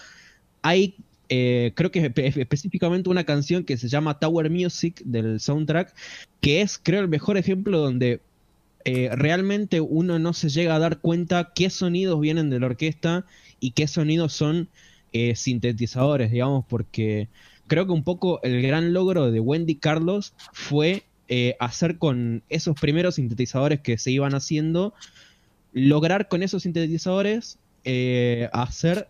Hay, 0.63 0.97
eh, 1.29 1.73
creo 1.75 1.91
que 1.91 2.03
espe- 2.13 2.37
específicamente 2.41 3.11
una 3.11 3.25
canción 3.25 3.65
que 3.65 3.77
se 3.77 3.89
llama 3.89 4.19
Tower 4.19 4.51
Music 4.51 5.03
del 5.05 5.41
soundtrack, 5.41 5.95
que 6.41 6.61
es, 6.63 6.79
creo, 6.83 7.01
el 7.01 7.09
mejor 7.09 7.37
ejemplo 7.37 7.79
donde 7.79 8.21
eh, 8.85 9.11
realmente 9.15 9.81
uno 9.81 10.19
no 10.19 10.33
se 10.35 10.49
llega 10.51 10.75
a 10.77 10.79
dar 10.79 11.01
cuenta 11.01 11.53
qué 11.55 11.71
sonidos 11.71 12.21
vienen 12.21 12.51
de 12.51 12.61
la 12.61 12.67
orquesta 12.67 13.27
y 13.61 13.73
qué 13.73 13.87
sonidos 13.89 14.33
son 14.35 14.69
eh, 15.13 15.37
sintetizadores, 15.37 16.31
digamos, 16.31 16.65
porque 16.69 17.29
creo 17.67 17.87
que 17.87 17.93
un 17.93 18.05
poco 18.05 18.41
el 18.43 18.63
gran 18.63 18.93
logro 18.93 19.31
de 19.31 19.41
Wendy 19.41 19.77
Carlos 19.77 20.35
fue 20.53 21.05
eh, 21.29 21.57
hacer 21.61 21.99
con 21.99 22.43
esos 22.49 22.79
primeros 22.79 23.15
sintetizadores 23.17 23.81
que 23.81 23.97
se 23.99 24.11
iban 24.11 24.35
haciendo, 24.35 24.93
lograr 25.73 26.29
con 26.29 26.43
esos 26.43 26.63
sintetizadores 26.65 27.59
eh, 27.85 28.49
hacer 28.53 29.09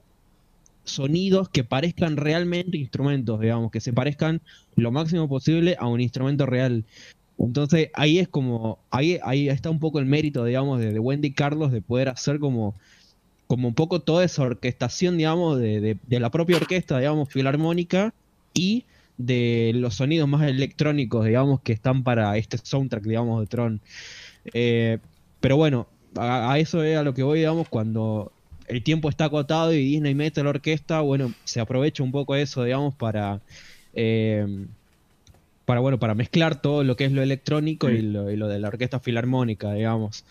sonidos 0.85 1.49
que 1.49 1.65
parezcan 1.65 2.17
realmente 2.17 2.77
instrumentos, 2.77 3.41
digamos, 3.41 3.71
que 3.71 3.81
se 3.81 3.93
parezcan 3.93 4.43
lo 4.77 4.91
máximo 4.93 5.29
posible 5.29 5.77
a 5.79 5.87
un 5.87 6.01
instrumento 6.01 6.47
real. 6.47 6.85
Entonces 7.39 7.91
ahí 7.95 8.19
es 8.19 8.29
como, 8.29 8.79
ahí, 8.91 9.19
ahí 9.25 9.49
está 9.49 9.71
un 9.71 9.81
poco 9.81 9.99
el 9.99 10.07
mérito, 10.07 10.45
digamos, 10.45 10.81
de, 10.81 10.99
Wendy 10.99 11.33
Carlos 11.33 11.73
de 11.73 11.81
poder 11.81 12.09
hacer 12.11 12.39
como, 12.39 12.75
como 13.47 13.69
un 13.69 13.75
poco 13.75 14.01
toda 14.01 14.25
esa 14.25 14.43
orquestación, 14.43 15.17
digamos, 15.17 15.59
de, 15.59 15.81
de- 15.81 15.97
de 16.07 16.21
la 16.21 16.31
propia 16.31 16.57
orquesta, 16.59 16.99
digamos, 16.99 17.29
filarmónica 17.31 18.13
y 18.55 18.85
de 19.19 19.73
los 19.75 19.97
sonidos 19.97 20.29
más 20.29 20.49
electrónicos, 20.49 21.27
digamos, 21.27 21.61
que 21.61 21.73
están 21.73 22.03
para 22.03 22.37
este 22.39 22.57
soundtrack, 22.57 23.05
digamos, 23.05 23.41
de 23.41 23.47
Tron. 23.47 23.81
Eh, 24.55 24.99
pero 25.41 25.57
bueno, 25.57 25.87
a, 26.17 26.53
a 26.53 26.59
eso 26.59 26.83
es 26.83 26.97
a 26.97 27.03
lo 27.03 27.13
que 27.13 27.23
voy, 27.23 27.41
digamos, 27.41 27.69
cuando 27.69 28.33
el 28.67 28.83
tiempo 28.83 29.11
está 29.11 29.27
acotado 29.27 29.73
y 29.73 29.79
Disney 29.79 30.15
mete 30.15 30.43
la 30.43 30.51
orquesta, 30.51 31.01
bueno, 31.01 31.35
se 31.45 31.61
aprovecha 31.61 32.03
un 32.03 32.13
poco 32.13 32.35
eso, 32.35 32.65
digamos, 32.65 32.95
para... 32.95 33.41
eh, 33.93 34.67
para 35.65 35.81
bueno, 35.81 35.99
para 35.99 36.15
mezclar 36.15 36.61
todo 36.61 36.85
lo 36.85 36.95
que 36.95 37.07
es 37.07 37.13
lo 37.13 37.23
electrónico 37.23 37.89
y 37.89 38.03
lo, 38.03 38.31
y 38.31 38.37
lo 38.37 38.49
de 38.49 38.59
la 38.59 38.69
orquesta 38.69 39.01
filarmónica, 39.01 39.73
digamos. 39.73 40.27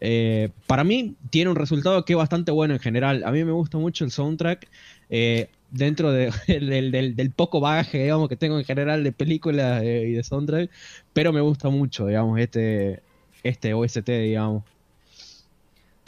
Eh, 0.00 0.48
para 0.66 0.84
mí 0.84 1.16
tiene 1.28 1.50
un 1.50 1.56
resultado 1.56 2.04
que 2.06 2.14
es 2.14 2.16
bastante 2.16 2.50
bueno 2.50 2.72
en 2.72 2.80
general. 2.80 3.24
A 3.24 3.30
mí 3.30 3.44
me 3.44 3.52
gusta 3.52 3.76
mucho 3.76 4.06
el 4.06 4.10
soundtrack. 4.10 4.66
Eh, 5.10 5.48
dentro 5.74 6.12
de- 6.12 6.32
del, 6.48 6.90
del- 6.92 7.16
del 7.16 7.30
poco 7.32 7.60
bagaje, 7.60 8.02
digamos, 8.02 8.28
que 8.28 8.36
tengo 8.36 8.58
en 8.58 8.64
general 8.64 9.04
de 9.04 9.12
películas 9.12 9.82
eh, 9.82 10.04
y 10.08 10.12
de 10.12 10.22
soundtrack, 10.22 10.70
pero 11.12 11.32
me 11.32 11.40
gusta 11.40 11.68
mucho, 11.70 12.06
digamos, 12.06 12.38
este, 12.40 13.02
este 13.42 13.74
OST, 13.74 14.08
digamos. 14.08 14.64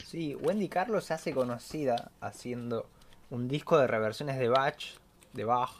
Sí, 0.04 0.34
Wendy 0.36 0.68
Carlos 0.68 1.04
se 1.04 1.14
hace 1.14 1.32
conocida 1.32 2.10
haciendo 2.20 2.86
un 3.30 3.48
disco 3.48 3.78
de 3.78 3.86
reversiones 3.86 4.38
de 4.38 4.48
Bach, 4.48 4.78
de 5.32 5.44
Bach 5.44 5.70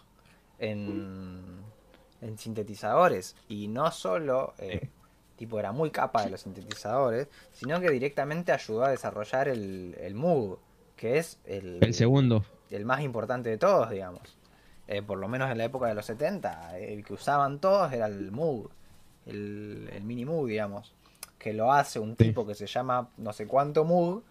en, 0.59 1.61
en 2.21 2.39
sintetizadores. 2.39 3.37
Y 3.49 3.69
no 3.69 3.91
solo, 3.93 4.53
eh, 4.59 4.89
tipo, 5.37 5.61
era 5.61 5.71
muy 5.73 5.91
capa 5.91 6.25
de 6.25 6.31
los 6.31 6.41
sintetizadores, 6.41 7.29
sino 7.53 7.81
que 7.81 7.91
directamente 7.91 8.53
ayudó 8.53 8.85
a 8.85 8.91
desarrollar 8.91 9.49
el, 9.49 9.95
el 10.01 10.15
Moog, 10.15 10.59
que 10.97 11.19
es 11.19 11.39
el, 11.45 11.79
El 11.81 11.95
segundo. 11.95 12.45
El 12.71 12.85
más 12.85 13.01
importante 13.03 13.51
de 13.51 13.59
todos, 13.59 13.91
digamos. 13.91 14.23
Eh, 14.89 15.03
por 15.03 15.19
lo 15.19 15.27
menos 15.29 15.51
en 15.51 15.59
la 15.59 15.65
época 15.65 15.87
de 15.89 15.95
los 15.95 16.07
70, 16.07 16.79
el 16.79 17.05
que 17.05 17.15
usaban 17.15 17.59
todos 17.59 17.93
era 17.93 18.07
el 18.07 18.31
Moog, 18.31 18.71
el, 19.27 19.91
el 19.93 20.03
mini 20.05 20.25
Moog, 20.25 20.47
digamos. 20.47 20.93
Que 21.39 21.53
lo 21.53 21.73
hace 21.73 21.99
un 21.99 22.11
Sí. 22.17 22.25
tipo 22.25 22.47
que 22.47 22.55
se 22.55 22.67
llama 22.67 23.09
no 23.19 23.33
sé 23.33 23.47
cuánto 23.47 23.85
Moog 23.85 24.23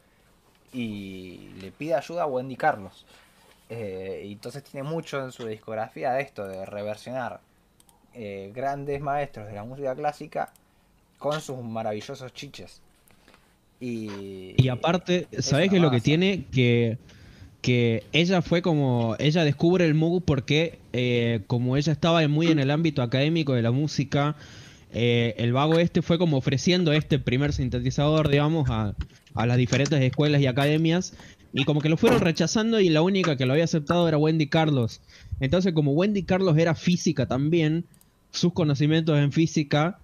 y 0.74 1.50
le 1.62 1.72
pide 1.72 1.96
ayuda 1.96 2.24
a 2.24 2.26
Wendy 2.28 2.56
Carlos. 2.56 3.06
Eh, 3.70 4.24
y 4.28 4.34
entonces 4.34 4.64
tiene 4.64 4.88
mucho 4.88 5.24
en 5.24 5.32
su 5.32 5.46
discografía 5.48 6.12
de 6.14 6.22
esto, 6.22 6.48
de 6.48 6.66
reversionar 6.66 7.40
eh, 8.14 8.52
grandes 8.54 9.02
maestros 9.02 9.48
de 9.48 9.54
la 9.54 9.64
música 9.64 9.96
clásica 9.96 10.54
con 11.18 11.42
sus 11.42 11.58
maravillosos 11.64 12.34
chiches. 12.34 12.82
Y, 13.80 14.54
Y 14.62 14.70
aparte, 14.70 15.28
¿sabés 15.40 15.70
qué 15.70 15.78
es 15.78 15.82
lo 15.82 15.92
que 15.92 16.00
tiene? 16.02 16.46
Que, 16.52 16.98
que 17.62 18.04
ella 18.14 18.42
fue 18.42 18.62
como, 18.62 19.16
ella 19.20 19.44
descubre 19.44 19.86
el 19.86 19.96
Moog 19.96 20.24
porque 20.26 20.80
eh, 20.94 21.42
como 21.48 21.78
ella 21.78 21.92
estaba 21.92 22.28
muy 22.28 22.52
en 22.52 22.60
el 22.60 22.70
ámbito 22.72 23.02
académico 23.02 23.54
de 23.54 23.62
la 23.64 23.72
música, 23.72 24.36
eh, 24.92 25.34
el 25.38 25.52
vago 25.54 25.80
este 25.80 26.02
fue 26.02 26.18
como 26.18 26.38
ofreciendo 26.38 26.94
este 26.94 27.20
primer 27.20 27.54
sintetizador, 27.54 28.30
digamos, 28.30 28.70
a, 28.70 28.96
a 29.34 29.46
las 29.46 29.58
diferentes 29.58 30.02
escuelas 30.02 30.42
y 30.42 30.48
academias, 30.48 31.14
y 31.52 31.66
como 31.66 31.82
que 31.82 31.90
lo 31.90 31.98
fueron 31.98 32.22
rechazando 32.22 32.80
y 32.80 32.90
la 32.90 33.02
única 33.02 33.36
que 33.38 33.46
lo 33.46 33.54
había 33.54 33.64
aceptado 33.66 34.08
era 34.08 34.18
Wendy 34.18 34.48
Carlos. 34.48 35.02
Entonces, 35.40 35.74
como 35.74 35.94
Wendy 35.94 36.24
Carlos 36.24 36.58
era 36.58 36.76
física 36.76 37.28
también, 37.28 37.86
sus 38.32 38.54
conocimientos 38.54 39.18
en 39.18 39.32
física 39.32 40.00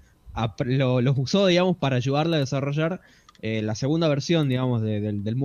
los 0.66 1.18
usó, 1.18 1.48
digamos, 1.48 1.78
para 1.78 1.98
ayudarla 1.98 2.38
a 2.38 2.40
desarrollar 2.40 3.02
eh, 3.42 3.62
la 3.62 3.76
segunda 3.76 4.08
versión, 4.08 4.48
digamos, 4.50 4.82
de- 4.82 5.02
del, 5.02 5.24
del. 5.24 5.36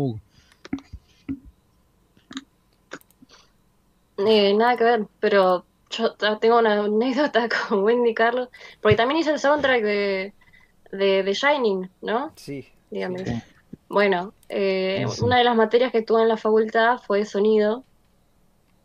Eh, 4.19 4.55
nada 4.55 4.77
que 4.77 4.85
ver, 4.85 5.07
pero 5.21 5.65
yo 5.91 6.15
tengo 6.41 6.59
una 6.59 6.85
anécdota 6.85 7.49
con 7.69 7.83
Wendy 7.85 8.15
Carlos, 8.15 8.49
porque 8.81 8.97
también 8.97 9.21
hice 9.21 9.33
el 9.33 9.39
soundtrack 9.39 9.83
de, 9.83 10.33
de, 10.93 11.23
de 11.23 11.33
Shining, 11.33 11.91
¿no? 12.03 12.33
Sí. 12.37 12.67
Dígame. 12.91 13.25
sí. 13.25 13.43
Bueno, 13.89 14.33
eh, 14.49 15.05
Sí. 15.09 15.23
una 15.23 15.39
de 15.39 15.45
las 15.45 15.55
materias 15.55 15.93
que 15.93 16.03
tuve 16.03 16.23
en 16.23 16.29
la 16.29 16.37
facultad 16.37 16.99
fue 16.99 17.25
sonido, 17.25 17.85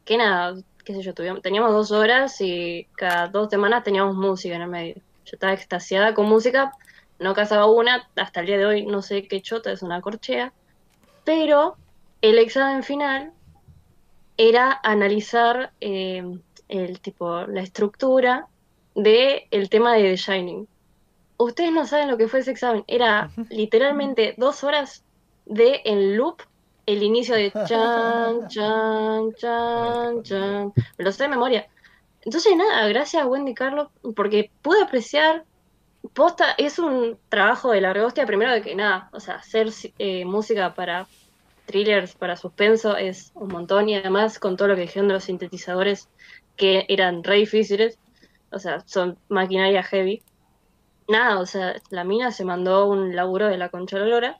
que 0.05 0.17
nada, 0.17 0.55
qué 0.83 0.93
sé 0.93 1.01
yo, 1.01 1.13
tuvimos, 1.13 1.41
teníamos 1.41 1.71
dos 1.71 1.91
horas 1.91 2.39
y 2.41 2.87
cada 2.95 3.27
dos 3.27 3.49
semanas 3.49 3.83
teníamos 3.83 4.15
música 4.15 4.55
en 4.55 4.61
el 4.63 4.67
medio. 4.67 4.95
Yo 5.25 5.31
estaba 5.33 5.53
extasiada 5.53 6.13
con 6.13 6.27
música, 6.27 6.71
no 7.19 7.33
cazaba 7.33 7.65
una, 7.65 8.07
hasta 8.15 8.41
el 8.41 8.45
día 8.47 8.57
de 8.59 8.65
hoy 8.65 8.85
no 8.85 9.01
sé 9.01 9.27
qué 9.27 9.41
chota, 9.41 9.71
es 9.71 9.81
una 9.81 10.01
corchea, 10.01 10.53
pero 11.23 11.77
el 12.21 12.37
examen 12.37 12.83
final 12.83 13.31
era 14.37 14.79
analizar 14.83 15.73
eh, 15.81 16.23
el 16.67 16.99
tipo, 16.99 17.41
la 17.47 17.61
estructura 17.61 18.47
de 18.95 19.47
el 19.51 19.69
tema 19.69 19.93
de 19.93 20.03
The 20.03 20.15
Shining. 20.15 20.67
Ustedes 21.37 21.71
no 21.71 21.85
saben 21.85 22.09
lo 22.09 22.17
que 22.17 22.27
fue 22.27 22.39
ese 22.39 22.51
examen. 22.51 22.83
Era 22.87 23.31
literalmente 23.49 24.35
dos 24.37 24.63
horas 24.63 25.03
de 25.45 25.81
en 25.85 26.17
loop 26.17 26.41
el 26.85 27.03
inicio 27.03 27.35
de 27.35 27.51
chan, 27.67 28.47
chan, 28.47 29.33
chan, 29.35 30.23
chan. 30.23 30.73
Me 30.97 31.05
lo 31.05 31.11
sé 31.11 31.23
de 31.23 31.29
memoria. 31.29 31.67
Entonces, 32.23 32.55
nada, 32.55 32.87
gracias 32.87 33.23
a 33.23 33.27
Wendy 33.27 33.53
Carlos, 33.53 33.87
porque 34.15 34.51
pude 34.61 34.81
apreciar. 34.83 35.45
Posta, 36.13 36.55
es 36.57 36.79
un 36.79 37.19
trabajo 37.29 37.71
de 37.71 37.79
la 37.79 37.91
hostia, 38.03 38.25
primero 38.25 38.51
de 38.51 38.63
que 38.63 38.73
nada, 38.73 39.09
o 39.13 39.19
sea, 39.19 39.35
hacer 39.35 39.69
eh, 39.99 40.25
música 40.25 40.73
para 40.73 41.07
thrillers, 41.71 42.13
para 42.15 42.35
suspenso, 42.35 42.95
es 42.97 43.31
un 43.33 43.47
montón, 43.49 43.89
y 43.89 43.95
además 43.95 44.37
con 44.39 44.57
todo 44.57 44.67
lo 44.69 44.75
que 44.75 44.81
dijeron 44.81 45.07
de 45.07 45.15
los 45.15 45.23
sintetizadores, 45.23 46.07
que 46.55 46.85
eran 46.89 47.23
re 47.23 47.37
difíciles, 47.37 47.97
o 48.51 48.59
sea, 48.59 48.81
son 48.85 49.17
maquinaria 49.29 49.81
heavy. 49.83 50.21
Nada, 51.07 51.39
o 51.39 51.45
sea, 51.45 51.75
la 51.89 52.03
mina 52.03 52.31
se 52.31 52.45
mandó 52.45 52.87
un 52.87 53.15
laburo 53.15 53.47
de 53.47 53.57
la 53.57 53.69
concha 53.69 53.97
de 53.97 54.05
lora 54.05 54.39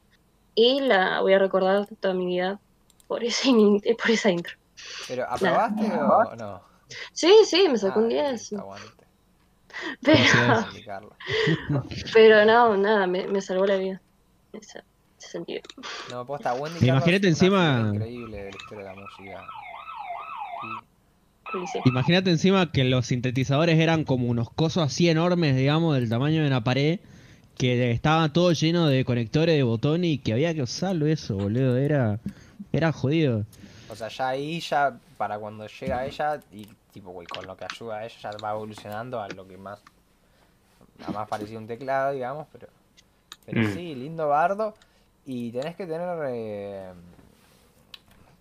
y 0.53 0.81
la 0.81 1.21
voy 1.21 1.33
a 1.33 1.39
recordar 1.39 1.87
toda 1.99 2.13
mi 2.13 2.25
vida 2.25 2.59
por, 3.07 3.23
ese, 3.23 3.51
por 4.01 4.11
esa 4.11 4.29
intro. 4.29 4.55
¿Pero 5.07 5.25
aprobaste 5.27 5.85
o 5.85 6.35
no? 6.35 6.61
Sí, 7.13 7.33
sí, 7.45 7.67
me 7.69 7.77
sacó 7.77 7.99
un 7.99 8.05
Ah, 8.05 8.29
10. 8.29 8.31
listo, 8.33 8.59
aguante. 8.59 9.05
Pero, 10.01 10.19
pero 12.13 12.45
no, 12.45 12.77
nada, 12.77 13.07
me, 13.07 13.27
me 13.27 13.41
salvó 13.41 13.65
la 13.65 13.77
vida. 13.77 14.01
En 14.53 14.61
ese, 15.21 15.27
ese 15.27 15.31
sentido. 15.31 15.61
No, 16.11 16.25
posta, 16.25 16.53
Wendy 16.53 16.87
imagínate 16.87 17.27
encima- 17.27 17.91
increíble 17.93 18.37
de 18.43 18.51
la 18.51 18.57
historia 18.57 18.83
de 18.89 18.95
la 18.95 19.01
música. 19.01 19.47
Y- 20.63 20.91
Y 21.63 21.67
sí. 21.67 21.79
Imagínate 21.85 22.29
encima 22.29 22.71
que 22.71 22.83
los 22.85 23.07
sintetizadores 23.07 23.77
eran 23.79 24.03
como 24.05 24.27
unos 24.27 24.49
cosos 24.51 24.83
así 24.83 25.09
enormes, 25.09 25.55
digamos, 25.55 25.95
del 25.95 26.07
tamaño 26.09 26.41
de 26.41 26.47
una 26.47 26.63
pared, 26.63 26.99
que 27.57 27.91
estaba 27.91 28.29
todo 28.29 28.53
lleno 28.53 28.87
de 28.87 29.03
conectores 29.05 29.55
de 29.55 29.63
botones 29.63 30.09
y 30.11 30.17
que 30.17 30.31
había 30.33 30.53
que 30.53 30.61
usarlo 30.61 31.07
eso, 31.07 31.35
boludo. 31.35 31.77
Era, 31.77 32.19
era 32.71 32.91
jodido. 32.93 33.45
O 33.89 33.95
sea, 33.95 34.07
ya 34.07 34.29
ahí, 34.29 34.61
ya 34.61 34.97
para 35.17 35.37
cuando 35.37 35.67
llega 35.67 36.05
ella, 36.05 36.39
y 36.53 36.65
tipo, 36.93 37.11
güey, 37.11 37.27
con 37.27 37.45
lo 37.45 37.57
que 37.57 37.65
ayuda 37.69 37.97
a 37.97 38.05
ella, 38.05 38.15
ya 38.21 38.31
va 38.41 38.51
evolucionando 38.51 39.21
a 39.21 39.27
lo 39.29 39.45
que 39.47 39.57
más. 39.57 39.79
a 41.05 41.11
más 41.11 41.27
parecido 41.27 41.57
a 41.57 41.61
un 41.61 41.67
teclado, 41.67 42.13
digamos, 42.13 42.47
pero. 42.53 42.67
Pero 43.45 43.61
Mm. 43.67 43.73
sí, 43.73 43.95
lindo 43.95 44.27
bardo. 44.29 44.75
Y 45.33 45.49
tenés 45.53 45.77
que 45.77 45.87
tener. 45.87 46.09
eh, 46.27 46.91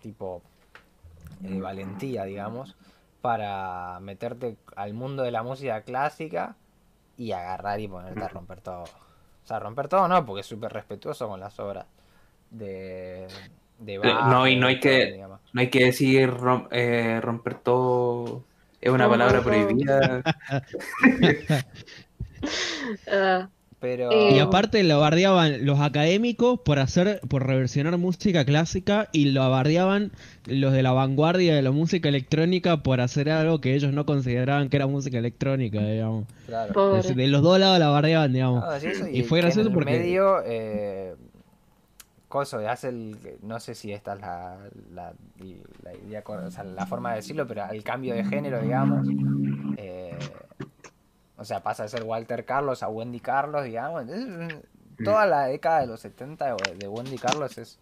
tipo. 0.01 0.41
eh, 1.43 1.59
valentía, 1.61 2.25
digamos, 2.25 2.75
para 3.21 3.97
meterte 4.01 4.57
al 4.75 4.93
mundo 4.93 5.23
de 5.23 5.31
la 5.31 5.41
música 5.41 5.83
clásica 5.83 6.55
y 7.17 7.31
agarrar 7.31 7.79
y 7.79 7.87
ponerte 7.87 8.21
a 8.21 8.27
romper 8.27 8.59
todo. 8.61 8.83
O 8.83 9.47
sea, 9.47 9.59
romper 9.59 9.87
todo 9.87 10.07
no, 10.09 10.25
porque 10.25 10.41
es 10.41 10.47
súper 10.47 10.73
respetuoso 10.73 11.27
con 11.29 11.39
las 11.39 11.57
obras 11.61 11.85
de. 12.49 13.25
de 13.79 13.97
Bach, 13.97 14.25
no, 14.25 14.45
y 14.47 14.55
no 14.57 14.67
hay 14.67 14.79
que- 14.81 15.11
digamos. 15.13 15.39
No 15.53 15.61
hay 15.61 15.69
que 15.69 15.85
decir 15.85 16.29
rom- 16.29 16.67
eh, 16.71 17.19
romper 17.21 17.55
todo. 17.55 18.43
Es 18.81 18.91
una 18.91 19.07
palabra 19.09 19.41
prohibida. 19.41 20.21
Ah, 23.07 23.47
Pero. 23.81 24.11
Eh, 24.11 24.35
Y 24.35 24.39
aparte 24.39 24.83
lo 24.83 24.99
bardeaban 24.99 25.65
los 25.65 25.79
académicos 25.79 26.59
por 26.59 26.77
hacer, 26.77 27.19
por 27.27 27.47
reversionar 27.47 27.97
música 27.97 28.45
clásica 28.45 29.09
y 29.11 29.25
lo 29.31 29.49
bardeaban 29.49 30.11
los 30.45 30.71
de 30.71 30.83
la 30.83 30.91
vanguardia 30.91 31.55
de 31.55 31.63
la 31.63 31.71
música 31.71 32.07
electrónica 32.07 32.83
por 32.83 33.01
hacer 33.01 33.29
algo 33.31 33.59
que 33.59 33.73
ellos 33.73 33.91
no 33.91 34.05
consideraban 34.05 34.69
que 34.69 34.77
era 34.77 34.85
música 34.85 35.17
electrónica, 35.17 35.79
digamos. 35.83 36.25
Claro. 36.45 37.01
De, 37.01 37.27
los 37.27 37.41
dos 37.41 37.59
lados 37.59 37.79
la 37.79 37.89
bardeaban, 37.89 38.31
digamos. 38.31 38.63
No, 38.63 38.79
sí, 38.79 38.87
eso, 38.87 39.07
Y 39.07 39.23
fue 39.23 39.39
gracioso 39.41 39.61
en 39.61 39.67
el 39.67 39.73
porque- 39.73 39.91
medio, 39.97 40.43
eh, 40.45 41.15
coso, 42.27 42.59
hace 42.69 42.89
el, 42.89 43.17
no 43.41 43.59
sé 43.59 43.73
si 43.75 43.91
esta 43.91 44.13
es 44.13 44.21
la, 44.21 44.57
la, 44.93 45.13
la 45.83 45.93
idea, 46.07 46.21
cor- 46.21 46.43
o 46.43 46.51
sea, 46.51 46.63
la 46.63 46.85
forma 46.85 47.09
de 47.09 47.15
decirlo, 47.17 47.45
pero 47.47 47.63
el 47.71 47.83
cambio 47.83 48.13
de 48.13 48.23
género, 48.25 48.61
digamos, 48.61 49.05
eh, 49.77 50.15
o 51.41 51.45
sea, 51.45 51.61
pasa 51.63 51.83
de 51.83 51.89
ser 51.89 52.03
Walter 52.03 52.45
Carlos 52.45 52.83
a 52.83 52.87
Wendy 52.87 53.19
Carlos, 53.19 53.63
digamos, 53.63 54.05
toda 55.03 55.25
la 55.25 55.45
década 55.47 55.81
de 55.81 55.87
los 55.87 55.99
70 55.99 56.55
de- 56.55 56.87
Wendy 56.87 57.17
Carlos 57.17 57.57
es 57.57 57.79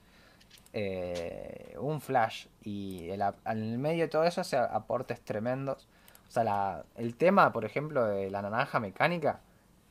eh, 0.73 1.75
un 1.79 1.99
flash 1.99 2.45
y 2.63 3.09
en 3.09 3.21
el 3.45 3.77
medio 3.79 4.03
de 4.03 4.07
todo 4.07 4.23
eso 4.23 4.41
hace 4.41 4.55
aportes 4.57 5.19
tremendos. 5.21 5.87
O 6.27 6.31
sea, 6.31 6.43
la- 6.43 6.85
el 6.95 7.15
tema, 7.15 7.51
por 7.51 7.65
ejemplo, 7.65 8.05
de 8.05 8.29
la 8.29 8.41
naranja 8.41 8.79
mecánica, 8.79 9.41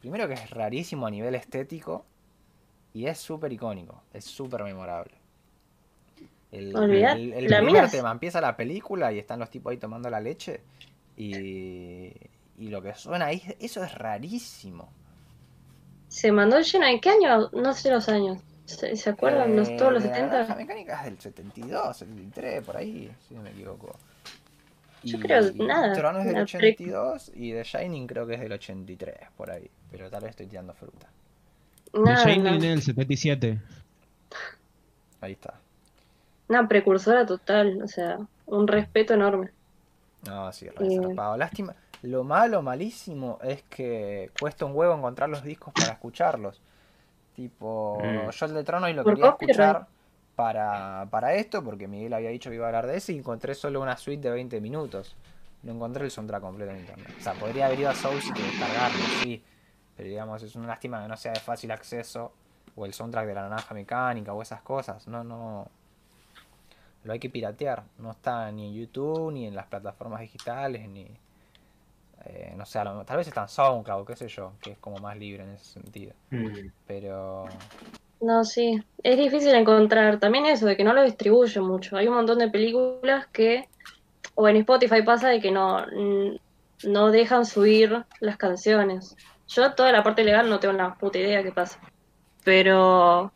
primero 0.01 0.28
que 0.28 0.35
es 0.35 0.51
rarísimo 0.51 1.07
a 1.07 1.11
nivel 1.11 1.35
estético 1.35 2.05
y 2.95 3.07
es 3.07 3.19
súper 3.19 3.53
icónico, 3.53 4.01
es 4.15 4.24
súper 4.24 4.62
memorable. 4.62 5.15
El, 6.53 6.74
el- 7.12 7.32
el 7.35 7.49
primer 7.59 7.90
tema 7.90 8.11
empieza 8.12 8.40
la 8.40 8.57
película 8.57 9.12
y 9.12 9.19
están 9.19 9.39
los 9.40 9.51
tipos 9.51 9.70
ahí 9.73 9.77
tomando 9.78 10.09
la 10.09 10.20
leche 10.20 10.61
y, 11.16 12.12
y 12.59 12.68
lo 12.68 12.82
que 12.82 12.94
suena 12.94 13.26
ahí, 13.26 13.43
eso 13.60 13.82
es 13.85 13.94
rarísimo. 13.94 14.90
Se 16.09 16.32
mandó 16.32 16.59
lleno. 16.60 16.86
¿En 16.86 17.01
qué 17.01 17.10
año? 17.10 17.51
No 17.52 17.74
sé 17.74 17.90
los 17.90 18.09
años. 18.09 18.39
¿Se, 18.66 18.97
se 18.97 19.10
acuerdan? 19.10 19.56
¿Los- 19.56 19.68
Eh, 19.68 19.76
¿Todos 19.78 19.93
los 19.94 20.02
de 20.02 20.10
la 20.10 20.14
naranja 20.20 20.55
70? 20.55 20.56
mecánica 20.56 20.98
es 20.98 21.05
del 21.05 21.20
72, 21.20 21.97
73, 21.97 22.64
por 22.64 22.76
ahí, 22.76 23.10
si 23.26 23.35
no 23.35 23.43
me 23.43 23.51
equivoco. 23.51 23.97
Yo 25.05 25.18
creo 25.20 25.40
nada. 25.55 25.93
Tron 25.94 26.16
es 26.18 26.24
del 26.24 26.35
la 26.35 26.43
82 26.43 27.30
y 27.35 27.52
The 27.52 27.62
Shining 27.62 28.06
creo 28.06 28.26
que 28.26 28.35
es 28.35 28.40
del 28.40 28.52
83, 28.52 29.14
por 29.36 29.51
ahí. 29.51 29.70
Pero 29.90 30.10
tal 30.10 30.22
vez 30.22 30.30
estoy 30.30 30.47
tirando 30.48 30.74
fruta. 30.74 31.06
The 31.93 32.01
Nada, 32.01 32.24
Shining 32.24 32.43
nada. 32.44 32.56
es 32.56 32.62
del 32.62 32.82
77. 32.82 33.59
Ahí 35.20 35.32
está. 35.32 35.55
Una 36.48 36.66
precursora 36.68 37.24
total, 37.26 37.80
o 37.82 37.89
sea, 37.89 38.18
un 38.47 38.66
respeto 38.66 39.14
enorme. 39.14 39.51
No, 40.26 40.52
sí, 40.52 40.68
re 40.68 40.86
Eh. 40.86 41.14
Lástima. 41.36 41.74
Lo 42.02 42.22
malo, 42.24 42.62
malísimo, 42.62 43.38
es 43.42 43.62
que 43.64 44.30
cuesta 44.38 44.64
un 44.64 44.74
huevo 44.74 44.94
encontrar 44.94 45.28
los 45.28 45.42
discos 45.42 45.72
para 45.74 45.92
escucharlos. 45.92 46.60
Tipo, 47.34 47.98
Mm. 48.02 48.30
yo 48.30 48.46
el 48.46 48.54
de 48.54 48.64
Trono 48.64 48.88
y 48.88 48.92
lo 48.94 49.04
quería 49.04 49.28
escuchar 49.28 49.86
para, 50.36 51.06
para 51.10 51.34
esto, 51.34 51.62
porque 51.64 51.88
Miguel 51.88 52.12
había 52.14 52.30
dicho 52.30 52.50
que 52.50 52.56
iba 52.56 52.66
a 52.66 52.68
hablar 52.68 52.86
de 52.86 52.96
ese 52.96 53.12
y 53.12 53.18
encontré 53.18 53.54
solo 53.54 53.80
una 53.80 53.96
suite 53.96 54.28
de 54.28 54.30
20 54.34 54.60
minutos. 54.60 55.16
No 55.62 55.72
encontré 55.72 56.04
el 56.04 56.10
soundtrack 56.12 56.40
completo 56.40 56.70
en 56.72 56.80
internet. 56.80 57.14
O 57.18 57.22
sea, 57.22 57.32
podría 57.34 57.66
haber 57.66 57.80
ido 57.80 57.90
a 57.90 57.94
Source 57.94 58.28
y 58.28 58.42
descargarlo, 58.42 59.04
sí. 59.22 59.42
Pero 59.96 60.08
digamos, 60.08 60.42
es 60.44 60.54
una 60.54 60.68
lástima 60.68 61.02
que 61.02 61.08
no 61.08 61.16
sea 61.16 61.32
de 61.32 61.40
fácil 61.40 61.70
acceso. 61.72 62.32
O 62.76 62.86
el 62.86 62.92
soundtrack 62.94 63.26
de 63.26 63.34
la 63.34 63.42
naranja 63.48 63.74
mecánica 63.74 64.32
o 64.32 64.40
esas 64.40 64.62
cosas. 64.62 65.08
No, 65.08 65.24
no. 65.24 65.66
Lo 67.02 67.12
hay 67.12 67.18
que 67.18 67.28
piratear. 67.28 67.82
No 67.98 68.12
está 68.12 68.50
ni 68.52 68.68
en 68.68 68.74
YouTube, 68.74 69.32
ni 69.32 69.46
en 69.46 69.56
las 69.56 69.66
plataformas 69.66 70.20
digitales, 70.20 70.88
ni. 70.88 71.08
Eh, 72.28 72.55
no 72.56 72.64
sé, 72.66 72.78
a 72.78 72.84
lo- 72.84 73.05
tal 73.05 73.16
vez 73.16 73.26
está 73.28 73.42
en 73.42 73.48
SoundCloud, 73.48 74.06
qué 74.06 74.16
sé 74.16 74.28
yo, 74.28 74.52
que 74.60 74.72
es 74.72 74.78
como 74.78 74.98
más 74.98 75.16
libre 75.16 75.42
en 75.44 75.50
ese 75.50 75.64
sentido. 75.64 76.12
Mm. 76.30 76.68
Pero. 76.86 77.46
No, 78.20 78.44
sí, 78.44 78.82
es 79.02 79.16
difícil 79.16 79.55
encontrar. 79.55 80.18
También 80.18 80.46
eso, 80.46 80.66
de 80.66 80.76
que 80.76 80.84
no 80.84 80.92
lo 80.92 81.02
distribuyen 81.05 81.64
mucho. 81.64 81.96
Hay 81.96 82.09
un 82.09 82.14
montón 82.14 82.38
de 82.38 82.48
películas 82.50 83.26
que, 83.28 83.68
o 84.34 84.48
en 84.48 84.56
Spotify 84.56 85.02
pasa 85.02 85.28
de 85.28 85.40
que 85.40 85.50
no, 85.52 85.84
no 86.84 87.10
dejan 87.10 87.46
subir 87.46 88.05
las 88.20 88.36
canciones. 88.36 89.16
Yo 89.46 89.72
toda 89.74 89.92
la 89.92 90.02
parte 90.02 90.24
legal 90.24 90.50
no 90.50 90.59
tengo 90.59 90.74
una 90.74 90.94
puta 90.96 91.18
idea 91.18 91.42
qué 91.42 91.52
pasa. 91.52 91.80
Pero, 92.44 93.32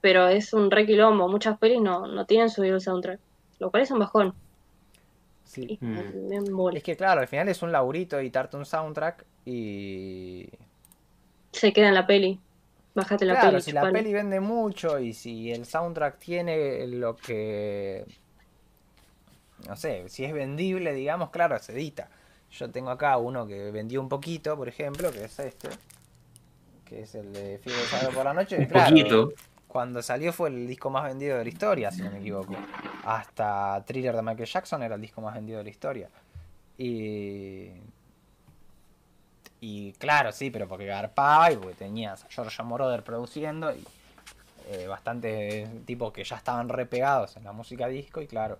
pero 0.00 0.28
es 0.28 0.52
un 0.52 0.70
re 0.70 0.84
quilombo. 0.86 1.28
Muchas 1.28 1.58
pelis 1.58 1.80
no, 1.80 2.06
no 2.06 2.26
tienen 2.26 2.50
subido 2.50 2.74
el 2.74 2.80
soundtrack. 2.80 3.20
Lo 3.60 3.70
cual 3.70 3.82
es 3.84 3.90
un 3.90 4.00
bajón. 4.00 4.34
Sí. 5.48 5.78
Y 5.80 5.84
Mm. 5.84 6.52
me. 6.72 6.76
Es 6.76 6.82
que 6.82 6.94
claro, 6.96 7.22
al 7.22 7.26
final 7.28 7.48
es 7.48 7.62
un 7.62 7.72
laburito 7.72 8.18
editarte 8.18 8.56
un 8.58 8.66
soundtrack 8.66 9.24
y. 9.46 10.48
Se 11.52 11.72
queda 11.72 11.88
en 11.88 11.94
la 11.94 12.06
peli. 12.06 12.38
Bájate 12.94 13.24
la 13.24 13.34
Claro, 13.34 13.50
peli. 13.52 13.62
si 13.62 13.72
la 13.72 13.90
peli 13.90 14.12
vende 14.12 14.40
mucho 14.40 14.98
y 14.98 15.14
si 15.14 15.50
el 15.50 15.64
soundtrack 15.64 16.18
tiene 16.18 16.86
lo 16.88 17.16
que. 17.16 18.04
No 19.66 19.74
sé, 19.76 20.08
si 20.08 20.24
es 20.24 20.32
vendible, 20.32 20.92
digamos, 20.92 21.30
claro, 21.30 21.58
se 21.58 21.72
edita. 21.72 22.10
Yo 22.50 22.70
tengo 22.70 22.90
acá 22.90 23.16
uno 23.16 23.46
que 23.46 23.70
vendió 23.70 24.00
un 24.00 24.08
poquito, 24.08 24.56
por 24.56 24.68
ejemplo, 24.68 25.10
que 25.10 25.24
es 25.24 25.38
este. 25.38 25.68
Que 26.84 27.02
es 27.02 27.14
el 27.14 27.32
de 27.32 27.58
Fiebre 27.58 27.80
de 27.82 27.86
Sábado 27.88 28.10
por 28.14 28.24
la 28.24 28.34
Noche. 28.34 28.56
Un 28.58 28.64
claro, 28.66 28.90
poquito. 28.90 29.32
Cuando 29.68 30.02
salió 30.02 30.32
fue 30.32 30.48
el 30.48 30.66
disco 30.66 30.88
más 30.90 31.04
vendido 31.04 31.36
de 31.36 31.44
la 31.44 31.48
historia, 31.48 31.90
si 31.92 32.02
no 32.02 32.10
me 32.10 32.18
equivoco. 32.18 32.56
Hasta 33.04 33.84
Thriller 33.86 34.16
de 34.16 34.22
Michael 34.22 34.48
Jackson 34.48 34.82
era 34.82 34.94
el 34.94 35.00
disco 35.00 35.20
más 35.20 35.34
vendido 35.34 35.58
de 35.58 35.64
la 35.64 35.70
historia. 35.70 36.08
Y. 36.78 37.70
Y 39.60 39.92
claro, 39.94 40.32
sí, 40.32 40.50
pero 40.50 40.68
porque 40.68 40.86
garpaba 40.86 41.50
y 41.52 41.56
porque 41.56 41.74
tenías 41.74 42.24
a 42.24 42.28
George 42.30 42.62
Moroder 42.62 43.02
produciendo 43.02 43.72
y 43.74 43.84
eh, 44.70 44.86
bastantes 44.86 45.68
tipos 45.84 46.12
que 46.12 46.22
ya 46.24 46.36
estaban 46.36 46.68
repegados 46.68 47.36
en 47.36 47.44
la 47.44 47.52
música 47.52 47.88
disco 47.88 48.20
y 48.20 48.26
claro. 48.26 48.58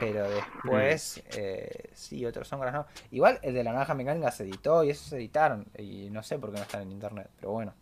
Pero 0.00 0.28
después, 0.28 1.22
eh, 1.36 1.90
sí, 1.94 2.24
otros 2.24 2.48
son 2.48 2.60
no. 2.60 2.86
Igual 3.10 3.38
el 3.42 3.54
de 3.54 3.62
la 3.62 3.72
naranja 3.72 3.94
mecánica 3.94 4.30
se 4.30 4.44
editó 4.44 4.82
y 4.82 4.90
esos 4.90 5.06
se 5.06 5.16
editaron. 5.16 5.66
Y 5.78 6.10
no 6.10 6.22
sé 6.22 6.38
por 6.38 6.50
qué 6.50 6.56
no 6.56 6.62
están 6.62 6.82
en 6.82 6.92
internet, 6.92 7.28
pero 7.38 7.52
bueno. 7.52 7.72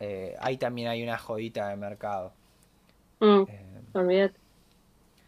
Eh, 0.00 0.34
ahí 0.40 0.56
también 0.56 0.88
hay 0.88 1.02
una 1.02 1.18
jodita 1.18 1.68
de 1.68 1.76
mercado. 1.76 2.32
Mm, 3.20 3.42
Eh, 3.48 3.80
olvídate. 3.92 4.34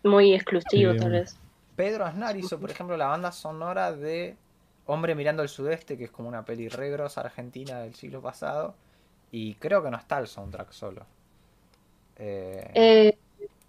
Muy 0.04 0.34
exclusivo, 0.34 0.96
tal 0.96 1.12
vez. 1.12 1.36
Pedro 1.76 2.04
Aznar 2.04 2.36
hizo, 2.36 2.58
por 2.58 2.70
ejemplo, 2.70 2.96
la 2.96 3.06
banda 3.06 3.32
sonora 3.32 3.92
de 3.92 4.36
Hombre 4.86 5.14
mirando 5.14 5.42
al 5.42 5.48
sudeste, 5.48 5.96
que 5.96 6.04
es 6.04 6.10
como 6.10 6.28
una 6.28 6.44
peli 6.44 6.68
re 6.68 6.90
grosa 6.90 7.20
argentina 7.20 7.80
del 7.80 7.94
siglo 7.94 8.20
pasado. 8.20 8.74
Y 9.30 9.54
creo 9.54 9.82
que 9.82 9.90
no 9.90 9.96
está 9.96 10.18
el 10.18 10.26
soundtrack 10.26 10.72
solo. 10.72 11.06
Eh, 12.16 12.70
Eh, 12.74 13.18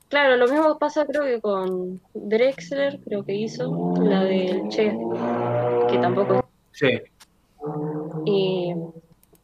claro, 0.09 0.37
lo 0.37 0.47
mismo 0.47 0.77
pasa 0.79 1.05
creo 1.05 1.23
que 1.23 1.39
con 1.39 2.01
Drexler, 2.13 2.99
creo 3.05 3.23
que 3.23 3.33
hizo, 3.33 3.93
la 4.01 4.23
del 4.23 4.67
Che, 4.69 4.91
que 5.89 5.97
tampoco... 5.99 6.45
Sí. 6.71 6.99
Y 8.25 8.73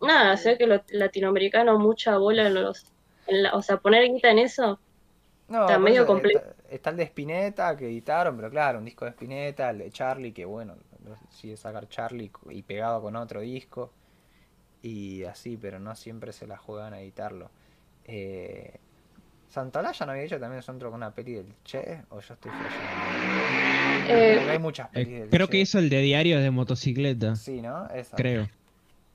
nada, 0.02 0.36
sé 0.38 0.58
que 0.58 0.68
lo 0.68 0.82
latinoamericano 0.90 1.78
mucha 1.80 2.18
bola 2.18 2.48
en 2.48 2.54
los... 2.56 2.86
en 3.28 3.44
la- 3.44 3.54
o 3.56 3.62
sea, 3.62 3.78
poner 3.78 4.06
guita 4.12 4.32
en 4.32 4.40
eso, 4.40 4.80
no, 5.48 5.62
está 5.62 5.80
medio 5.80 6.06
complejo. 6.06 6.40
Está, 6.40 6.56
está 6.76 6.90
el 6.92 6.98
de 6.98 7.04
Spinetta 7.04 7.76
que 7.76 7.86
editaron, 7.86 8.36
pero 8.36 8.50
claro, 8.52 8.80
un 8.80 8.86
disco 8.86 9.06
de 9.06 9.12
Spinetta, 9.12 9.70
el 9.72 9.80
de 9.80 9.92
Charlie, 9.92 10.32
que 10.32 10.46
bueno, 10.46 10.76
sigue 11.32 11.58
sacar 11.58 11.88
Charlie 11.90 12.32
y 12.52 12.62
pegado 12.62 13.02
con 13.02 13.16
otro 13.16 13.42
disco. 13.42 13.92
Y 14.82 15.24
así, 15.24 15.58
pero 15.58 15.80
no 15.80 15.96
siempre 15.96 16.32
se 16.32 16.48
la 16.48 16.58
juegan 16.58 16.94
a 16.94 17.02
editarlo. 17.02 17.50
Eh, 18.06 18.76
Santolaya 19.50 20.06
no 20.06 20.12
había 20.12 20.24
hecho 20.24 20.40
también 20.40 20.62
soundtrack 20.62 20.92
con 20.92 21.00
una 21.00 21.12
peli 21.12 21.34
del 21.34 21.54
Che, 21.66 22.04
o 22.10 22.20
yo 22.22 22.34
estoy 22.36 22.52
flasheando. 22.52 24.14
Eh, 24.14 24.36
Porque 24.38 24.52
hay 24.52 24.60
muchas 24.60 24.88
Eh, 24.90 24.92
pelis 24.94 25.20
del 25.22 25.30
creo 25.30 25.48
Che. 25.48 25.52
que 25.52 25.58
hizo 25.58 25.80
el 25.80 25.90
de 25.90 26.00
diario 26.02 26.40
de 26.40 26.52
motocicleta. 26.52 27.36
Sí, 27.36 27.62
¿no? 27.62 27.88
Esa. 27.90 28.16
Creo. 28.16 28.48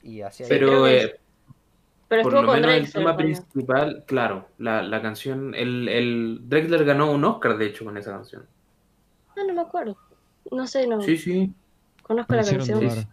Y 0.05 0.21
Pero 0.49 0.85
que 0.85 1.03
eh, 1.03 1.21
pero 2.09 2.23
por 2.23 2.33
lo 2.35 2.47
con 2.47 2.61
menos 2.61 2.71
el 2.73 2.93
tema 2.93 3.17
principal, 3.17 4.05
claro, 4.07 4.47
la, 4.59 4.83
la 4.83 5.01
canción, 5.03 5.55
el, 5.55 5.89
el 5.89 6.41
Drexler 6.45 6.85
ganó 6.85 7.11
un 7.11 7.25
Oscar 7.25 7.57
de 7.57 7.67
hecho 7.67 7.85
con 7.85 7.97
esa 7.97 8.13
canción. 8.13 8.47
Ah, 9.31 9.41
no 9.47 9.55
me 9.55 9.63
acuerdo. 9.63 9.97
No 10.53 10.67
sé, 10.67 10.87
no 10.87 11.01
Sí, 11.01 11.17
sí. 11.17 11.53
conozco 12.03 12.35
la 12.35 12.45
canción. 12.45 13.07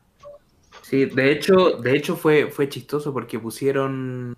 Sí, 0.81 1.05
de 1.05 1.31
hecho, 1.31 1.71
de 1.77 1.95
hecho 1.95 2.17
fue, 2.17 2.51
fue 2.51 2.67
chistoso 2.67 3.13
porque 3.13 3.39
pusieron, 3.39 4.35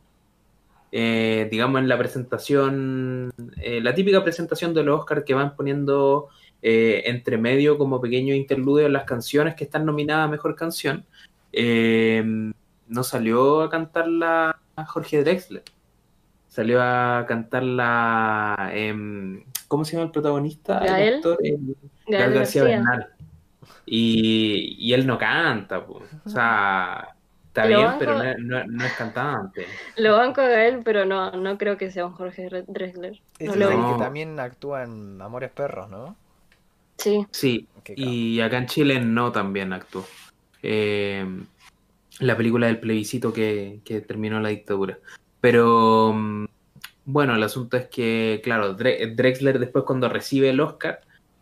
eh, 0.92 1.48
digamos, 1.50 1.82
en 1.82 1.90
la 1.90 1.98
presentación, 1.98 3.34
eh, 3.58 3.82
la 3.82 3.96
típica 3.96 4.24
presentación 4.24 4.74
de 4.76 4.84
los 4.84 5.00
Oscars 5.00 5.24
que 5.26 5.34
van 5.34 5.56
poniendo 5.56 6.30
eh, 6.62 7.02
entre 7.06 7.38
medio 7.40 7.78
como 7.80 8.00
pequeño 8.00 8.36
interludio 8.36 8.86
en 8.86 8.94
las 8.94 9.06
canciones 9.06 9.56
que 9.56 9.64
están 9.64 9.86
nominadas 9.86 10.28
a 10.28 10.32
Mejor 10.32 10.56
Canción, 10.56 11.06
eh, 11.54 12.24
no 12.88 13.04
salió 13.04 13.62
a 13.62 13.70
cantarla 13.70 14.60
Jorge 14.88 15.24
Drexler. 15.24 15.64
Salió 16.50 16.82
a 16.82 17.26
cantarla, 17.28 18.70
em, 18.74 19.44
¿cómo 19.68 19.86
se 19.86 19.94
llama 19.94 20.06
el 20.06 20.12
protagonista? 20.12 20.80
El 20.80 20.88
¿Gael? 20.92 21.16
actor, 21.16 21.38
el- 21.44 21.58
Gael 22.08 22.20
Gael 22.22 22.34
García 22.34 22.64
García. 22.64 22.78
Bernal. 22.80 23.08
Y, 23.86 24.76
y 24.80 24.94
él 24.94 25.06
no 25.08 25.18
canta, 25.18 25.86
po. 25.86 26.02
o 26.26 26.30
sea, 26.30 27.08
está 27.48 27.64
Lo 27.66 27.68
bien, 27.70 27.82
banco- 27.86 28.00
pero 28.00 28.14
no, 28.18 28.24
es- 28.24 28.38
no- 28.40 28.64
no 28.66 28.86
es 28.86 28.94
cantante. 28.94 29.66
Lo 29.98 30.18
banco 30.18 30.42
a 30.42 30.66
él, 30.66 30.82
pero 30.86 31.06
no, 31.06 31.32
no 31.32 31.58
creo 31.58 31.78
que 31.78 31.92
sea 31.92 32.06
un 32.06 32.14
Jorge 32.14 32.50
Re- 32.50 32.66
Drexler. 32.68 33.20
No 33.40 33.52
es 33.54 33.56
el 33.56 33.94
que 33.94 34.00
también 34.04 34.40
actúa 34.40 34.84
en 34.84 35.22
Amores 35.22 35.52
Perros, 35.52 35.90
¿no? 35.90 36.16
Sí, 36.98 37.26
Sí, 37.32 37.68
y 37.96 38.40
acá 38.40 38.58
en 38.60 38.68
Chile 38.68 39.00
no 39.00 39.32
también 39.32 39.74
actuó. 39.74 40.06
Eh, 40.64 41.26
la 42.20 42.38
película 42.38 42.68
del 42.68 42.80
plebiscito 42.80 43.34
que, 43.34 43.82
que 43.86 44.02
terminó 44.02 44.40
la 44.40 44.50
dictadura. 44.50 44.98
Pero 45.42 46.14
mm, 46.14 46.46
bueno, 47.06 47.36
el 47.36 47.44
asunto 47.44 47.76
es 47.78 47.88
que, 47.88 48.40
claro, 48.44 48.78
Dre- 48.78 49.14
Drexler 49.16 49.60
después 49.60 49.84
cuando 49.84 50.10
recibe 50.10 50.50
el 50.50 50.60
Oscar, 50.60 51.02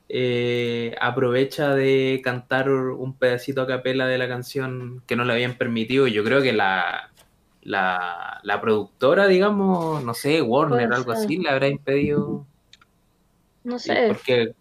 eh, 0.10 0.96
aprovecha 1.00 1.74
de 1.76 2.20
cantar 2.24 2.70
un 2.70 3.16
pedacito 3.18 3.62
a 3.62 3.68
capela 3.68 4.08
de 4.08 4.18
la 4.18 4.28
canción 4.28 5.04
que 5.08 5.16
no 5.16 5.24
le 5.24 5.34
habían 5.34 5.58
permitido. 5.58 6.08
Yo 6.08 6.24
creo 6.24 6.42
que 6.42 6.52
la, 6.54 7.12
la, 7.62 8.40
la 8.44 8.62
productora, 8.62 9.28
digamos, 9.28 10.04
no 10.04 10.14
sé, 10.14 10.42
Warner, 10.42 10.88
Puede 10.88 10.96
algo 11.00 11.12
así, 11.12 11.38
le 11.38 11.50
habrá 11.50 11.68
impedido. 11.68 12.46
no 13.64 13.78
sé. 13.80 14.06
porque, 14.08 14.54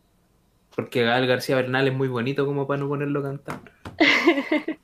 porque 0.81 1.05
Gael 1.05 1.27
García 1.27 1.57
Bernal 1.57 1.89
es 1.89 1.95
muy 1.95 2.09
bonito 2.09 2.47
como 2.47 2.67
para 2.67 2.81
no 2.81 2.89
ponerlo 2.89 3.21
a 3.21 3.25
cantar. 3.25 3.61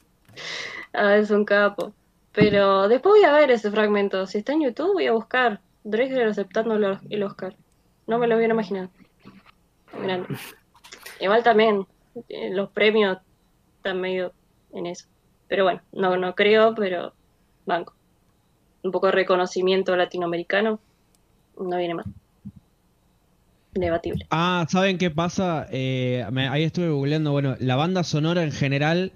Ah, 0.99 1.17
es 1.17 1.31
un 1.31 1.45
capo. 1.45 1.93
Pero 2.33 2.89
después 2.89 3.17
voy 3.17 3.25
a 3.25 3.33
ver 3.33 3.51
ese 3.51 3.71
fragmento. 3.71 4.27
Si 4.27 4.39
está 4.39 4.55
en 4.55 4.63
YouTube, 4.63 4.95
voy 4.95 5.07
a 5.07 5.13
buscar. 5.13 5.61
Drexler 5.85 6.29
aceptando 6.29 6.75
el 7.11 7.23
Oscar. 7.23 7.55
No 8.07 8.19
me 8.19 8.27
lo 8.27 8.37
hubiera 8.37 8.55
imaginado. 8.55 8.89
Igual 11.21 11.43
también, 11.43 11.87
eh, 12.31 12.49
los 12.51 12.71
premios 12.71 13.19
están 13.77 14.01
medio 14.01 14.33
en 14.73 14.87
eso. 14.87 15.07
Pero 15.49 15.65
bueno, 15.65 15.83
no, 15.93 16.17
no 16.17 16.35
creo, 16.35 16.75
pero 16.75 17.13
banco. 17.67 17.93
Un 18.83 18.93
poco 18.93 19.07
de 19.07 19.13
reconocimiento 19.13 19.97
latinoamericano. 19.97 20.81
No 21.59 21.77
viene 21.77 21.95
mal. 21.95 22.07
Debatible. 23.81 24.27
Ah, 24.31 24.67
¿saben 24.69 24.99
qué 24.99 25.11
pasa? 25.11 25.67
Eh, 25.71 26.25
me- 26.33 26.49
ahí 26.49 26.65
estuve 26.65 26.89
googleando, 26.91 27.33
bueno, 27.33 27.57
la 27.61 27.77
banda 27.77 28.03
sonora 28.05 28.43
en 28.43 28.53
general, 28.53 29.13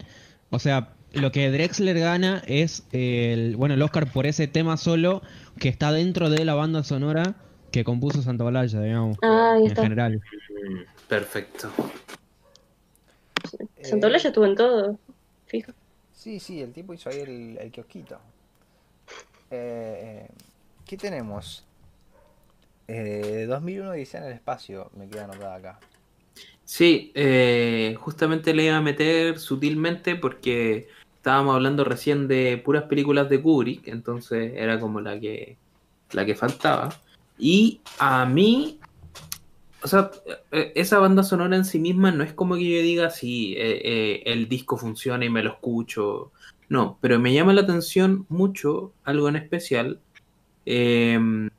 o 0.51 0.59
sea, 0.59 0.91
lo 1.13 1.33
que 1.33 1.51
Drexler 1.51 1.99
gana 1.99 2.43
es 2.47 2.85
el, 2.93 3.57
bueno, 3.57 3.75
el 3.75 3.83
Oscar 3.83 4.13
por 4.13 4.27
ese 4.27 4.47
tema 4.47 4.77
solo 4.77 5.23
que 5.59 5.69
está 5.69 5.91
dentro 5.93 6.31
de 6.31 6.45
la 6.45 6.55
banda 6.55 6.85
sonora 6.85 7.35
que 7.73 7.85
compuso 7.85 8.23
Santa 8.23 8.45
Olalla, 8.45 8.81
digamos, 8.81 9.19
Ah, 9.23 9.53
ahí 9.55 9.63
en 9.65 9.69
está. 9.69 9.83
general. 9.83 10.15
Mm, 10.15 10.81
Perfecto. 11.09 11.71
Santolaya 13.83 14.29
estuvo 14.29 14.45
en 14.45 14.55
todo, 14.55 14.99
fijo. 15.47 15.73
Sí, 16.13 16.39
sí, 16.39 16.61
el 16.61 16.73
tipo 16.73 16.93
hizo 16.95 17.09
ahí 17.11 17.19
el, 17.21 17.59
el 17.59 17.71
kiosquito. 17.71 18.19
Eh, 19.51 20.27
¿Qué 20.87 20.97
tenemos? 20.97 21.65
Eh, 22.93 23.47
2001 23.49 23.93
dice 23.93 24.19
en 24.19 24.25
el 24.25 24.33
espacio, 24.33 24.91
me 24.97 25.09
queda 25.09 25.25
anotada 25.27 25.55
acá. 25.55 25.81
Sí, 26.65 27.13
eh, 27.15 27.95
justamente 28.01 28.53
le 28.53 28.65
iba 28.65 28.79
a 28.79 28.83
meter 28.83 29.39
sutilmente 29.39 30.17
porque 30.17 30.89
estábamos 31.15 31.55
hablando 31.55 31.85
recién 31.85 32.27
de 32.27 32.61
puras 32.65 32.85
películas 32.85 33.29
de 33.29 33.41
Kubrick, 33.41 33.87
entonces 33.87 34.55
era 34.57 34.81
como 34.81 35.01
la 35.01 35.21
que 35.21 35.57
la 36.11 36.27
que 36.27 36.35
faltaba. 36.35 36.89
Y 37.39 37.81
a 38.01 38.27
mí, 38.27 38.81
o 39.85 39.87
sea, 39.87 40.11
eh, 40.51 40.73
esa 40.75 40.99
banda 40.99 41.23
sonora 41.23 41.55
en 41.55 41.65
sí 41.65 41.79
misma 41.79 42.11
no 42.11 42.25
es 42.25 42.33
como 42.33 42.57
que 42.57 42.69
yo 42.69 42.83
diga 42.83 43.11
si 43.11 43.55
el 43.57 44.49
disco 44.49 44.77
funciona 44.77 45.25
y 45.25 45.31
me 45.31 45.45
lo 45.45 45.51
escucho. 45.51 46.33
No, 46.69 46.99
pero 47.01 47.21
me 47.21 47.33
llama 47.33 47.53
la 47.53 47.61
atención 47.61 48.27
mucho 48.29 48.93
algo 49.05 49.29
en 49.29 49.37
especial. 49.37 50.01
em, 50.67 51.51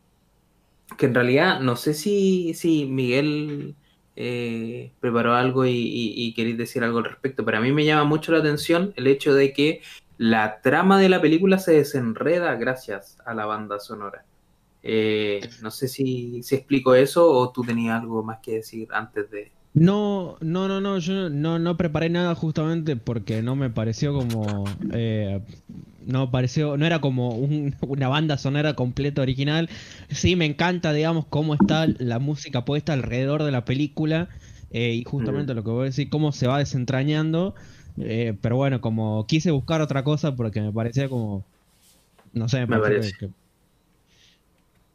que 1.01 1.07
en 1.07 1.15
realidad 1.15 1.59
no 1.61 1.77
sé 1.77 1.95
si, 1.95 2.53
si 2.53 2.85
Miguel 2.85 3.75
eh, 4.15 4.93
preparó 4.99 5.33
algo 5.33 5.65
y, 5.65 5.71
y, 5.73 6.31
queréis 6.35 6.59
decir 6.59 6.83
algo 6.83 6.99
al 6.99 7.05
respecto, 7.05 7.43
pero 7.43 7.57
a 7.57 7.61
mí 7.61 7.71
me 7.71 7.85
llama 7.85 8.03
mucho 8.03 8.31
la 8.31 8.37
atención 8.37 8.93
el 8.95 9.07
hecho 9.07 9.33
de 9.33 9.51
que 9.51 9.81
la 10.19 10.61
trama 10.61 10.99
de 10.99 11.09
la 11.09 11.19
película 11.19 11.57
se 11.57 11.71
desenreda 11.71 12.53
gracias 12.53 13.17
a 13.25 13.33
la 13.33 13.47
banda 13.47 13.79
sonora. 13.79 14.25
Eh, 14.83 15.41
no 15.63 15.71
sé 15.71 15.87
si, 15.87 16.43
si 16.43 16.53
explico 16.53 16.93
eso 16.93 17.31
o 17.31 17.51
tú 17.51 17.63
tenías 17.63 17.99
algo 17.99 18.21
más 18.21 18.37
que 18.39 18.57
decir 18.57 18.87
antes 18.91 19.31
de... 19.31 19.51
No, 19.73 20.37
no, 20.41 20.67
no, 20.67 20.81
no, 20.81 20.97
yo 20.99 21.29
no, 21.29 21.57
no 21.57 21.77
preparé 21.77 22.09
nada 22.09 22.35
justamente 22.35 22.97
porque 22.97 23.41
no 23.41 23.55
me 23.55 23.69
pareció 23.69 24.13
como, 24.13 24.77
eh, 24.91 25.45
no 26.05 26.29
pareció, 26.29 26.75
no 26.77 26.85
era 26.85 26.99
como 26.99 27.37
un- 27.37 27.75
una 27.81 28.09
banda 28.09 28.37
sonora 28.37 28.73
completa 28.75 29.21
original. 29.21 29.69
Sí, 30.09 30.35
me 30.35 30.45
encanta, 30.45 30.91
digamos, 30.91 31.27
cómo 31.27 31.53
está 31.55 31.87
la 31.99 32.19
música 32.19 32.65
puesta 32.65 32.91
alrededor 32.93 33.43
de 33.43 33.51
la 33.51 33.63
película 33.63 34.29
eh, 34.69 34.93
y 34.93 35.03
justamente 35.05 35.53
lo 35.53 35.63
que 35.63 35.69
voy 35.71 35.81
a 35.83 35.85
decir, 35.85 36.09
cómo 36.09 36.31
se 36.33 36.47
va 36.47 36.57
desentrañando. 36.59 37.55
eh, 37.97 38.37
pero 38.41 38.55
bueno, 38.57 38.81
como 38.81 39.25
quise 39.27 39.51
buscar 39.51 39.81
otra 39.81 40.03
cosa 40.03 40.35
porque 40.35 40.61
me 40.61 40.71
parecía 40.73 41.07
como, 41.09 41.45
no 42.33 42.49
sé, 42.49 42.65
me, 42.67 42.79
parece. 42.81 43.13
que- 43.17 43.27
que- 43.27 43.33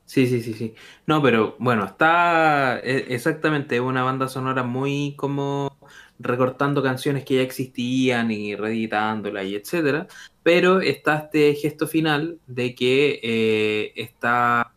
Sí, 0.09 0.27
sí, 0.29 0.41
sí, 0.41 0.55
sí. 0.55 0.75
No, 1.07 1.21
pero 1.21 1.57
bueno, 1.59 1.85
está 1.85 2.79
e- 2.79 3.07
exactamente 3.15 3.81
una 3.81 4.05
banda 4.05 4.29
sonora 4.29 4.63
muy 4.63 5.15
como 5.17 5.77
recortando 6.19 6.83
canciones 6.83 7.25
que 7.25 7.35
ya 7.37 7.43
existían 7.43 8.31
y 8.31 8.55
reeditándolas 8.55 9.45
y 9.47 9.57
etcétera. 9.57 10.07
Pero 10.45 10.81
está 10.81 11.17
este 11.19 11.55
gesto 11.55 11.89
final 11.89 12.41
de 12.47 12.75
que 12.77 13.21
eh, 13.23 13.93
está 13.97 14.73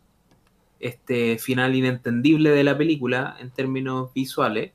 este 0.79 1.37
final 1.39 1.75
inentendible 1.75 2.51
de 2.51 2.63
la 2.63 2.77
película 2.77 3.37
en 3.39 3.51
términos 3.51 4.13
visuales, 4.13 4.73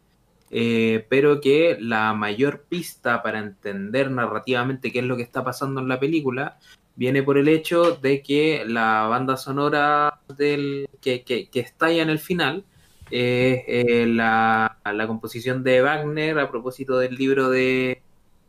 eh, 0.51 1.07
pero 1.11 1.41
que 1.41 1.77
la 1.81 2.15
mayor 2.15 2.65
pista 2.69 3.23
para 3.23 3.41
entender 3.41 4.11
narrativamente 4.11 4.93
qué 4.93 5.01
es 5.01 5.05
lo 5.07 5.17
que 5.17 5.23
está 5.23 5.43
pasando 5.45 5.81
en 5.81 5.89
la 5.89 6.01
película 6.01 6.59
viene 6.97 7.23
por 7.23 7.39
el 7.39 7.49
hecho 7.49 7.97
de 7.97 8.23
que 8.23 8.65
la 8.66 9.07
banda 9.09 9.37
sonora 9.37 10.21
del, 10.37 10.89
que, 11.01 11.23
que, 11.23 11.49
que 11.49 11.61
estalla 11.61 12.03
en 12.03 12.11
el 12.11 12.19
final 12.19 12.65
es 13.11 13.62
eh, 13.66 14.07
la, 14.09 14.79
la 14.85 15.07
composición 15.07 15.62
de 15.62 15.83
Wagner 15.83 16.39
a 16.39 16.51
propósito 16.51 16.99
del 16.99 17.15
libro 17.16 17.51
de, 17.51 18.03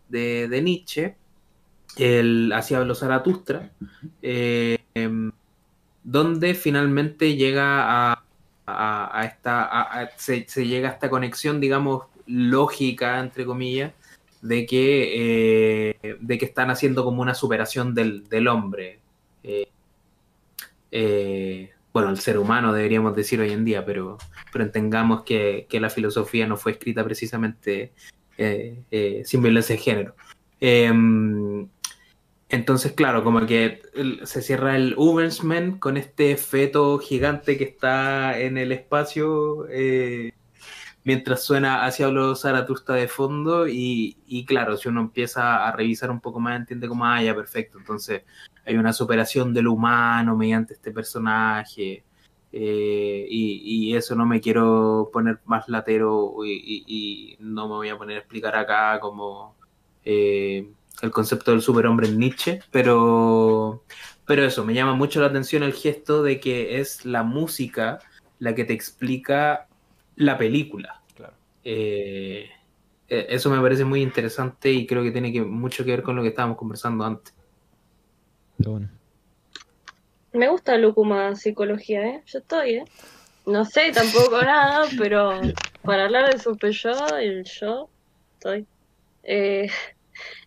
de, 0.10 0.48
de 0.48 0.62
Nietzsche, 0.62 1.16
el 1.98 2.52
Así 2.52 2.74
habló 2.74 2.96
Zaratustra, 2.96 3.72
eh, 4.22 4.78
em, 4.94 5.32
donde 6.04 6.54
finalmente 6.54 7.36
llega 7.36 8.12
a, 8.12 8.24
a, 8.66 9.20
a 9.20 9.26
esta, 9.26 10.12
se, 10.18 10.46
se 10.48 10.68
llega 10.68 10.90
a 10.90 10.94
esta 10.94 11.10
conexión, 11.10 11.60
digamos, 11.60 12.04
lógica, 12.28 13.20
entre 13.20 13.46
comillas, 13.46 13.94
de 14.46 14.66
que, 14.68 15.96
eh, 16.02 16.18
de 16.20 16.38
que 16.38 16.46
están 16.46 16.70
haciendo 16.70 17.04
como 17.04 17.22
una 17.22 17.34
superación 17.34 17.96
del, 17.96 18.30
del 18.30 18.48
hombre. 18.48 19.00
Eh, 19.44 19.68
eh, 20.92 21.72
bueno, 21.92 22.10
el 22.10 22.20
ser 22.20 22.38
humano 22.38 22.72
deberíamos 22.72 23.16
decir 23.16 23.40
hoy 23.40 23.52
en 23.52 23.66
día, 23.66 23.86
pero, 23.86 24.18
pero 24.52 24.64
entendamos 24.64 25.24
que, 25.24 25.66
que 25.68 25.80
la 25.80 25.90
filosofía 25.90 26.46
no 26.46 26.58
fue 26.58 26.74
escrita 26.74 27.04
precisamente 27.04 27.92
sin 28.38 29.42
violencia 29.42 29.76
de 29.76 29.82
género. 29.82 30.16
Em, 30.60 31.68
entonces, 32.50 32.92
claro, 32.92 33.24
como 33.24 33.46
que 33.46 33.82
se 34.24 34.42
cierra 34.42 34.76
el 34.76 34.94
Ubersman 34.98 35.80
con 35.80 35.98
este 35.98 36.38
feto 36.38 37.00
gigante 37.00 37.58
que 37.58 37.64
está 37.64 38.40
en 38.40 38.58
el 38.58 38.72
espacio 38.74 39.68
mientras 41.06 41.44
suena 41.44 41.86
hacia 41.86 42.10
los 42.10 42.42
Zaratustra 42.42 42.96
de 42.96 43.08
fondo 43.08 43.68
y, 43.68 44.18
y 44.28 44.44
claro, 44.44 44.76
si 44.76 44.90
uno 44.90 45.02
empieza 45.02 45.66
a 45.66 45.72
revisar 45.72 46.12
un 46.12 46.20
poco 46.20 46.40
más 46.40 46.58
entiende 46.58 46.88
como, 46.88 47.06
ah, 47.06 47.22
ya, 47.24 47.34
perfecto, 47.34 47.78
entonces 47.78 48.24
hay 48.66 48.76
una 48.76 48.92
superación 48.92 49.54
de 49.54 49.62
lo 49.62 49.74
humano 49.74 50.36
mediante 50.36 50.74
este 50.74 50.92
personaje 50.92 52.04
eh, 52.52 53.28
y, 53.30 53.90
y 53.90 53.96
eso 53.96 54.16
no 54.16 54.26
me 54.26 54.42
quiero 54.42 55.10
poner 55.14 55.40
más 55.46 55.70
latero 55.70 56.38
y 56.44 57.38
no 57.40 57.68
me 57.68 57.76
voy 57.76 57.90
a 57.90 57.98
poner 57.98 58.18
a 58.18 58.20
explicar 58.20 58.56
acá 58.56 59.00
como 59.00 59.56
eh, 60.04 60.68
el 61.02 61.12
concepto 61.12 61.52
del 61.52 61.62
superhombre 61.62 62.08
en 62.08 62.18
Nietzsche, 62.18 62.62
pero, 62.72 63.84
pero 64.26 64.44
eso, 64.44 64.64
me 64.64 64.74
llama 64.74 64.94
mucho 64.94 65.20
la 65.20 65.28
atención 65.28 65.62
el 65.62 65.74
gesto 65.74 66.24
de 66.24 66.40
que 66.40 66.80
es 66.80 67.06
la 67.06 67.24
música 67.24 68.00
la 68.40 68.56
que 68.56 68.66
te 68.66 68.74
explica 68.74 69.68
la 70.16 70.38
película. 70.38 71.02
Claro. 71.16 71.34
Eh, 71.64 72.50
eh, 73.08 73.28
eso 73.30 73.50
me 73.50 73.62
parece 73.62 73.86
muy 73.86 74.02
interesante 74.02 74.72
y 74.72 74.88
creo 74.88 75.04
que 75.04 75.12
tiene 75.12 75.32
que, 75.32 75.42
mucho 75.42 75.86
que 75.86 75.92
ver 75.92 76.04
con 76.04 76.16
lo 76.16 76.22
que 76.22 76.30
estábamos 76.30 76.58
conversando 76.58 77.04
antes. 77.04 77.34
pero 78.58 78.72
bueno. 78.72 78.90
Me 80.34 80.50
gusta 80.50 80.78
Lúcuma 80.78 81.36
Psicología, 81.36 82.06
¿eh? 82.06 82.24
Yo 82.26 82.40
estoy, 82.40 82.76
¿eh? 82.76 82.86
No 83.46 83.64
sé 83.64 83.92
tampoco 83.94 84.42
nada, 84.42 84.88
pero 84.98 85.40
para 85.84 86.06
hablar 86.06 86.32
de 86.32 86.40
su 86.40 86.58
yo, 86.58 87.18
el 87.18 87.44
yo, 87.44 87.90
estoy. 88.34 88.66
Eh, 89.24 89.70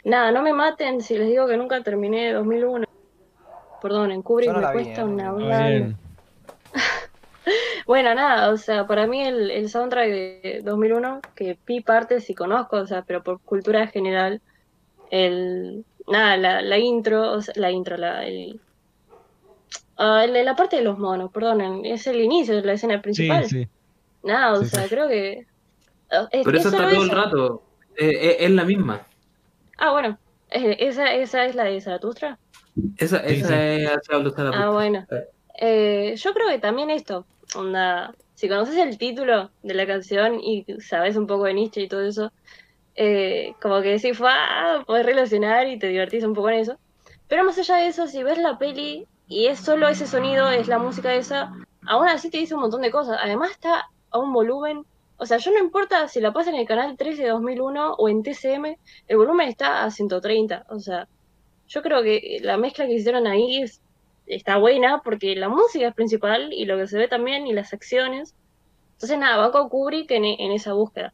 nada, 0.04 0.30
no 0.32 0.42
me 0.42 0.52
maten 0.52 1.00
si 1.00 1.16
les 1.16 1.28
digo 1.28 1.46
que 1.46 1.56
nunca 1.56 1.82
terminé 1.82 2.32
2001. 2.32 2.86
Perdón, 3.80 4.10
en 4.10 4.22
Kubrick 4.22 4.50
no 4.50 4.60
me 4.60 4.66
vi, 4.66 4.72
cuesta 4.72 5.00
¿eh? 5.02 5.04
una. 5.04 5.96
Bueno, 7.86 8.14
nada, 8.14 8.50
o 8.52 8.56
sea, 8.56 8.86
para 8.86 9.06
mí 9.06 9.22
el, 9.22 9.50
el 9.50 9.68
soundtrack 9.68 10.08
de 10.08 10.60
2001, 10.64 11.20
que 11.34 11.58
vi 11.66 11.80
partes 11.80 12.28
y 12.30 12.34
conozco, 12.34 12.76
o 12.76 12.86
sea, 12.86 13.02
pero 13.02 13.22
por 13.22 13.40
cultura 13.40 13.86
general, 13.86 14.40
el, 15.10 15.84
nada, 16.06 16.36
la, 16.36 16.62
la 16.62 16.78
intro, 16.78 17.32
o 17.32 17.40
sea, 17.42 17.54
la 17.56 17.70
intro, 17.70 17.96
la, 17.96 18.26
el, 18.26 18.60
ah, 19.96 20.24
el 20.24 20.32
la 20.44 20.56
parte 20.56 20.76
de 20.76 20.82
los 20.82 20.98
monos, 20.98 21.30
perdonen, 21.32 21.84
es 21.84 22.06
el 22.06 22.20
inicio 22.20 22.56
de 22.56 22.62
la 22.62 22.72
escena 22.74 22.96
Sí, 22.96 23.00
principal. 23.02 23.44
sí. 23.46 23.66
Nada, 24.22 24.52
o 24.54 24.64
Sí, 24.64 24.70
sea, 24.70 24.82
sí. 24.84 24.88
creo 24.88 25.08
que... 25.08 25.46
ah, 26.10 26.28
Es, 26.30 26.44
Pero 26.44 26.58
es 26.58 26.66
eso 26.66 26.76
está 26.76 26.90
todo 26.90 27.02
el 27.02 27.10
rato, 27.10 27.62
eh, 27.96 28.10
eh, 28.10 28.36
es 28.40 28.50
la 28.50 28.64
misma. 28.64 29.06
Ah, 29.78 29.92
bueno, 29.92 30.18
eh, 30.50 30.76
esa, 30.80 31.14
esa 31.14 31.44
es 31.46 31.54
la 31.54 31.64
de 31.64 31.80
Zaratustra. 31.80 32.38
Esa, 32.96 33.20
Sí, 33.26 33.36
esa 33.36 33.48
sí. 33.48 33.54
es. 33.54 33.90
Ah, 34.52 34.70
bueno. 34.70 35.06
Eh, 35.60 36.14
yo 36.16 36.32
creo 36.34 36.48
que 36.48 36.58
también 36.58 36.90
esto, 36.90 37.26
onda, 37.54 38.14
si 38.34 38.48
conoces 38.48 38.76
el 38.76 38.98
título 38.98 39.50
de 39.62 39.74
la 39.74 39.86
canción 39.86 40.40
y 40.40 40.64
sabes 40.80 41.16
un 41.16 41.26
poco 41.26 41.44
de 41.44 41.54
Nietzsche 41.54 41.82
y 41.82 41.88
todo 41.88 42.02
eso, 42.02 42.32
eh, 42.94 43.54
como 43.62 43.80
que 43.82 43.90
decís, 43.90 44.18
ah, 44.22 44.82
podés 44.86 45.06
relacionar 45.06 45.68
y 45.68 45.78
te 45.78 45.88
divertís 45.88 46.24
un 46.24 46.34
poco 46.34 46.50
en 46.50 46.60
eso. 46.60 46.78
Pero 47.28 47.44
más 47.44 47.58
allá 47.58 47.76
de 47.76 47.88
eso, 47.88 48.06
si 48.06 48.22
ves 48.22 48.38
la 48.38 48.58
peli 48.58 49.06
y 49.26 49.46
es 49.46 49.60
solo 49.60 49.88
ese 49.88 50.06
sonido, 50.06 50.50
es 50.50 50.68
la 50.68 50.78
música 50.78 51.14
esa, 51.14 51.52
aún 51.86 52.08
así 52.08 52.30
te 52.30 52.38
dice 52.38 52.54
un 52.54 52.62
montón 52.62 52.82
de 52.82 52.90
cosas. 52.90 53.18
Además 53.22 53.50
está 53.52 53.84
a 54.10 54.18
un 54.18 54.32
volumen, 54.32 54.84
o 55.16 55.26
sea, 55.26 55.38
yo 55.38 55.52
no 55.52 55.58
importa 55.58 56.08
si 56.08 56.20
la 56.20 56.32
pasa 56.32 56.50
en 56.50 56.56
el 56.56 56.66
canal 56.66 56.96
13 56.96 57.22
de 57.24 57.30
2001 57.30 57.94
o 57.94 58.08
en 58.08 58.22
TCM, 58.22 58.78
el 59.06 59.16
volumen 59.16 59.48
está 59.48 59.84
a 59.84 59.90
130, 59.90 60.64
o 60.70 60.78
sea, 60.80 61.08
yo 61.66 61.82
creo 61.82 62.02
que 62.02 62.38
la 62.42 62.56
mezcla 62.56 62.86
que 62.86 62.94
hicieron 62.94 63.26
ahí 63.26 63.62
es- 63.62 63.82
está 64.28 64.56
buena 64.56 65.02
porque 65.02 65.34
la 65.36 65.48
música 65.48 65.88
es 65.88 65.94
principal 65.94 66.52
y 66.52 66.64
lo 66.66 66.76
que 66.76 66.86
se 66.86 66.98
ve 66.98 67.08
también 67.08 67.46
y 67.46 67.52
las 67.52 67.72
acciones. 67.72 68.34
Entonces 68.92 69.18
nada, 69.18 69.36
banco 69.36 69.58
a 69.58 69.68
Kubrick 69.68 70.10
en, 70.10 70.24
en 70.24 70.52
esa 70.52 70.72
búsqueda. 70.72 71.12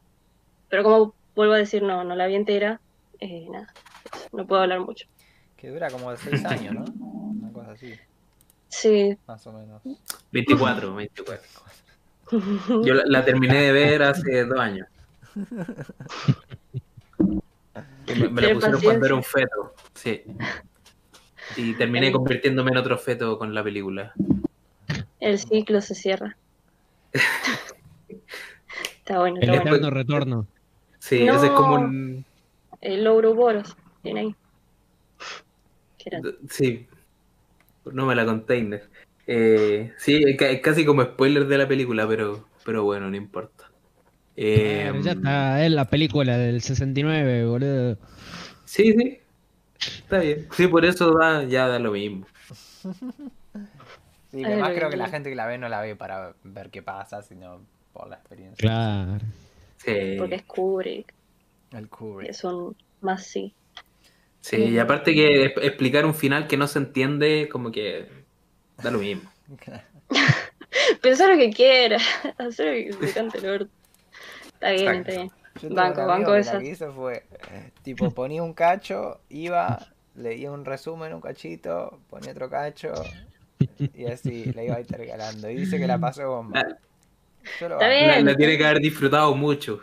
Pero 0.69 0.83
como 0.83 1.15
vuelvo 1.35 1.55
a 1.55 1.59
decir, 1.59 1.83
no, 1.83 2.05
no 2.05 2.15
la 2.17 2.27
vi 2.27 2.35
entera, 2.35 2.81
eh, 3.21 3.47
nada, 3.51 3.73
no 4.33 4.47
puedo 4.47 4.63
hablar 4.63 4.81
mucho. 4.81 5.07
Que 5.57 5.69
dura 5.71 5.91
como 5.91 6.11
de 6.11 6.17
6 6.17 6.45
años, 6.47 6.75
¿no? 6.75 6.85
Una 6.85 7.53
cosa 7.53 7.73
así, 7.73 7.95
Sí, 8.69 9.17
más 9.27 9.47
o 9.47 9.53
menos. 9.53 9.83
24, 10.33 10.95
24. 10.95 11.45
Yo 12.85 12.95
la, 12.95 13.05
la 13.07 13.25
terminé 13.25 13.63
de 13.63 13.73
ver 13.73 14.03
hace 14.03 14.45
dos 14.45 14.59
años. 14.59 14.89
Me, 18.07 18.29
me 18.29 18.43
la 18.43 18.53
pusieron 18.53 18.81
cuando 18.83 19.07
era 19.07 19.15
paciencia. 19.15 19.15
un 19.17 19.23
feto, 19.25 19.75
sí. 19.95 20.23
Y 21.57 21.75
terminé 21.75 22.11
convirtiéndome 22.13 22.71
en 22.73 22.77
otro 22.79 22.99
feto 22.99 23.39
con 23.39 23.55
la 23.55 23.63
película. 23.63 24.13
el 25.21 25.39
ciclo 25.39 25.81
se 25.81 25.95
cierra. 25.95 26.37
está 28.99 29.19
bueno, 29.19 29.37
El 29.41 29.43
está 29.51 29.61
bueno. 29.63 29.71
eterno 29.77 29.91
retorno. 29.91 30.47
Sí, 30.99 31.25
No. 31.25 31.37
ese 31.37 31.47
es 31.47 31.53
como 31.53 31.75
un... 31.77 32.25
El 32.81 33.07
Ouroboros, 33.07 33.77
tiene 34.03 34.21
ahí. 34.21 34.35
Sí, 36.51 36.87
no 37.91 38.05
me 38.07 38.15
la 38.15 38.27
container. 38.27 38.89
Eh, 39.27 39.93
sí, 39.97 40.23
es 40.27 40.37
ca- 40.37 40.51
es 40.51 40.61
casi 40.61 40.85
como 40.85 41.03
spoiler 41.03 41.47
de 41.47 41.57
la 41.59 41.67
película, 41.67 42.07
pero, 42.07 42.47
pero 42.65 42.85
bueno, 42.85 43.09
no 43.09 43.17
importa. 43.17 43.71
Eh, 44.37 44.93
ya 45.03 45.13
está, 45.13 45.65
es 45.65 45.71
la 45.73 45.87
película 45.89 46.37
del 46.37 46.61
69, 46.61 47.47
boludo. 47.47 47.97
Sí, 48.67 48.93
sí. 48.93 49.19
Está 49.87 50.19
bien. 50.19 50.49
Sí, 50.53 50.67
por 50.67 50.85
eso 50.85 51.13
da, 51.13 51.45
ya 51.45 51.69
da 51.69 51.79
lo 51.79 51.93
mismo. 51.93 52.27
Sí, 54.31 54.45
además 54.45 54.73
creo 54.75 54.91
que 54.91 54.97
la 54.97 55.09
gente 55.09 55.31
que 55.31 55.37
la 55.37 55.47
ve 55.47 55.59
no 55.59 55.69
la 55.69 55.81
ve 55.81 55.95
para 55.97 56.35
ver 56.43 56.71
qué 56.71 56.83
pasa, 56.83 57.23
sino 57.23 57.61
por 57.93 58.09
la 58.09 58.17
experiencia. 58.17 58.57
Claro. 58.59 59.21
Sí, 59.79 60.17
Porque 60.19 60.37
es 60.37 60.43
Kubrick, 60.45 61.13
El 61.73 61.89
Kubrick. 61.89 62.31
es 62.31 62.43
un 62.45 62.77
más 63.01 63.25
sí. 63.25 63.53
sí, 64.41 64.57
y 64.57 64.79
aparte 64.79 65.15
que 65.15 65.45
explicar 65.45 66.07
un 66.07 66.15
final 66.15 66.47
que 66.49 66.57
no 66.57 66.67
se 66.67 66.79
entiende, 66.79 67.49
como 67.51 67.71
que 67.71 68.09
da 68.83 68.91
lo 68.91 68.99
mismo. 68.99 69.31
Pensar 71.03 71.29
lo 71.31 71.37
que 71.37 71.51
quiera, 71.51 71.99
hacer 72.39 72.93
lo 72.93 72.99
que 72.99 73.07
se 73.09 73.15
cante 73.15 73.39
el 73.39 73.47
orto. 73.47 73.71
Está 74.55 74.71
bien, 74.71 74.89
Exacto. 74.89 75.11
está 75.11 75.23
bien. 75.23 75.33
Yo 75.55 75.69
tengo 75.69 75.75
Banco, 75.75 76.01
un 76.03 76.07
banco 76.07 76.35
esa. 76.35 76.55
Lo 76.55 76.61
que 76.61 76.69
hizo 76.69 76.93
fue, 76.93 77.23
tipo, 77.83 78.11
ponía 78.11 78.43
un 78.43 78.55
cacho, 78.55 79.21
iba, 79.29 79.79
leía 80.17 80.51
un 80.51 80.65
resumen, 80.65 81.15
un 81.15 81.21
cachito, 81.21 82.01
ponía 82.11 82.33
otro 82.33 82.51
cacho, 82.51 82.93
y 83.95 84.07
así 84.07 84.53
la 84.53 84.65
iba 84.65 84.81
intercalando. 84.81 85.49
Y 85.49 85.55
dice 85.57 85.79
que 85.79 85.87
la 85.87 85.99
pasó 85.99 86.29
bomba. 86.29 86.61
La, 86.61 86.79
Yo 87.61 87.69
lo 87.69 87.75
Está 87.75 87.89
bien. 87.89 88.09
la- 88.25 88.33
la 88.33 88.37
tiene 88.37 88.59
que 88.59 88.65
haber 88.67 88.81
disfrutado 88.81 89.35
mucho. 89.35 89.81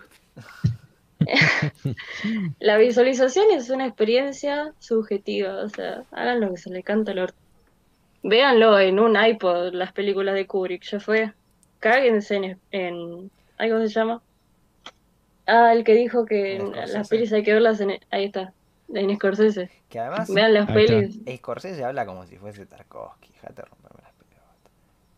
La 2.60 2.78
visualización 2.78 3.46
es 3.52 3.70
una 3.70 3.86
experiencia 3.86 4.74
subjetiva, 4.80 5.64
o 5.64 5.70
sea, 5.70 6.04
hagan 6.12 6.42
lo 6.42 6.52
que 6.52 6.58
se 6.58 6.70
le 6.72 6.84
canta 6.84 7.12
el 7.12 7.20
orto. 7.20 7.38
Véanlo 8.24 8.80
en 8.80 9.00
un 9.00 9.16
iPod, 9.16 9.74
las 9.74 9.94
películas 9.94 10.36
de 10.36 10.48
Kubrick, 10.48 10.84
ya 10.84 11.00
fue. 11.00 11.32
Cáguense 11.80 12.36
en, 12.36 12.60
en 12.72 13.32
¿ay, 13.58 13.70
¿cómo 13.70 13.82
se 13.82 13.90
llama? 13.90 14.22
Ah, 15.54 15.74
el 15.74 15.84
que 15.84 15.94
dijo 15.96 16.26
que 16.26 16.64
las 16.88 17.10
pelis 17.10 17.34
hay 17.34 17.44
que 17.44 17.54
verlas 17.54 17.82
en, 17.82 17.92
ahí 18.10 18.26
está, 18.26 18.54
en 18.94 19.14
Scorsese. 19.18 19.70
Que 19.90 20.00
además, 20.00 20.34
Vean 20.34 20.54
las 20.54 20.72
pelis. 20.72 21.20
Scorsese 21.38 21.84
habla 21.84 22.06
como 22.06 22.26
si 22.26 22.38
fuese 22.38 22.66
Tarkovsky. 22.66 23.34
Déjate 23.34 23.64
romperme 23.64 24.02
las 24.02 24.14
pelotas. 24.14 24.56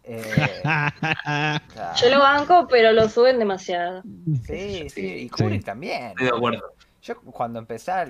Eh, 0.06 2.02
Yo 2.02 2.10
lo 2.10 2.20
banco, 2.20 2.68
pero 2.68 2.94
lo 2.94 3.08
suben 3.10 3.38
demasiado. 3.38 4.02
Sí, 4.48 4.90
sí, 4.90 5.06
y 5.06 5.30
Kubrick 5.30 5.60
Sí. 5.60 5.66
también. 5.66 6.04
Estoy 6.08 6.26
de 6.26 6.36
acuerdo. 6.36 6.74
Yo 7.04 7.22
cuando 7.22 7.60
empecé 7.60 7.92
a 7.92 8.06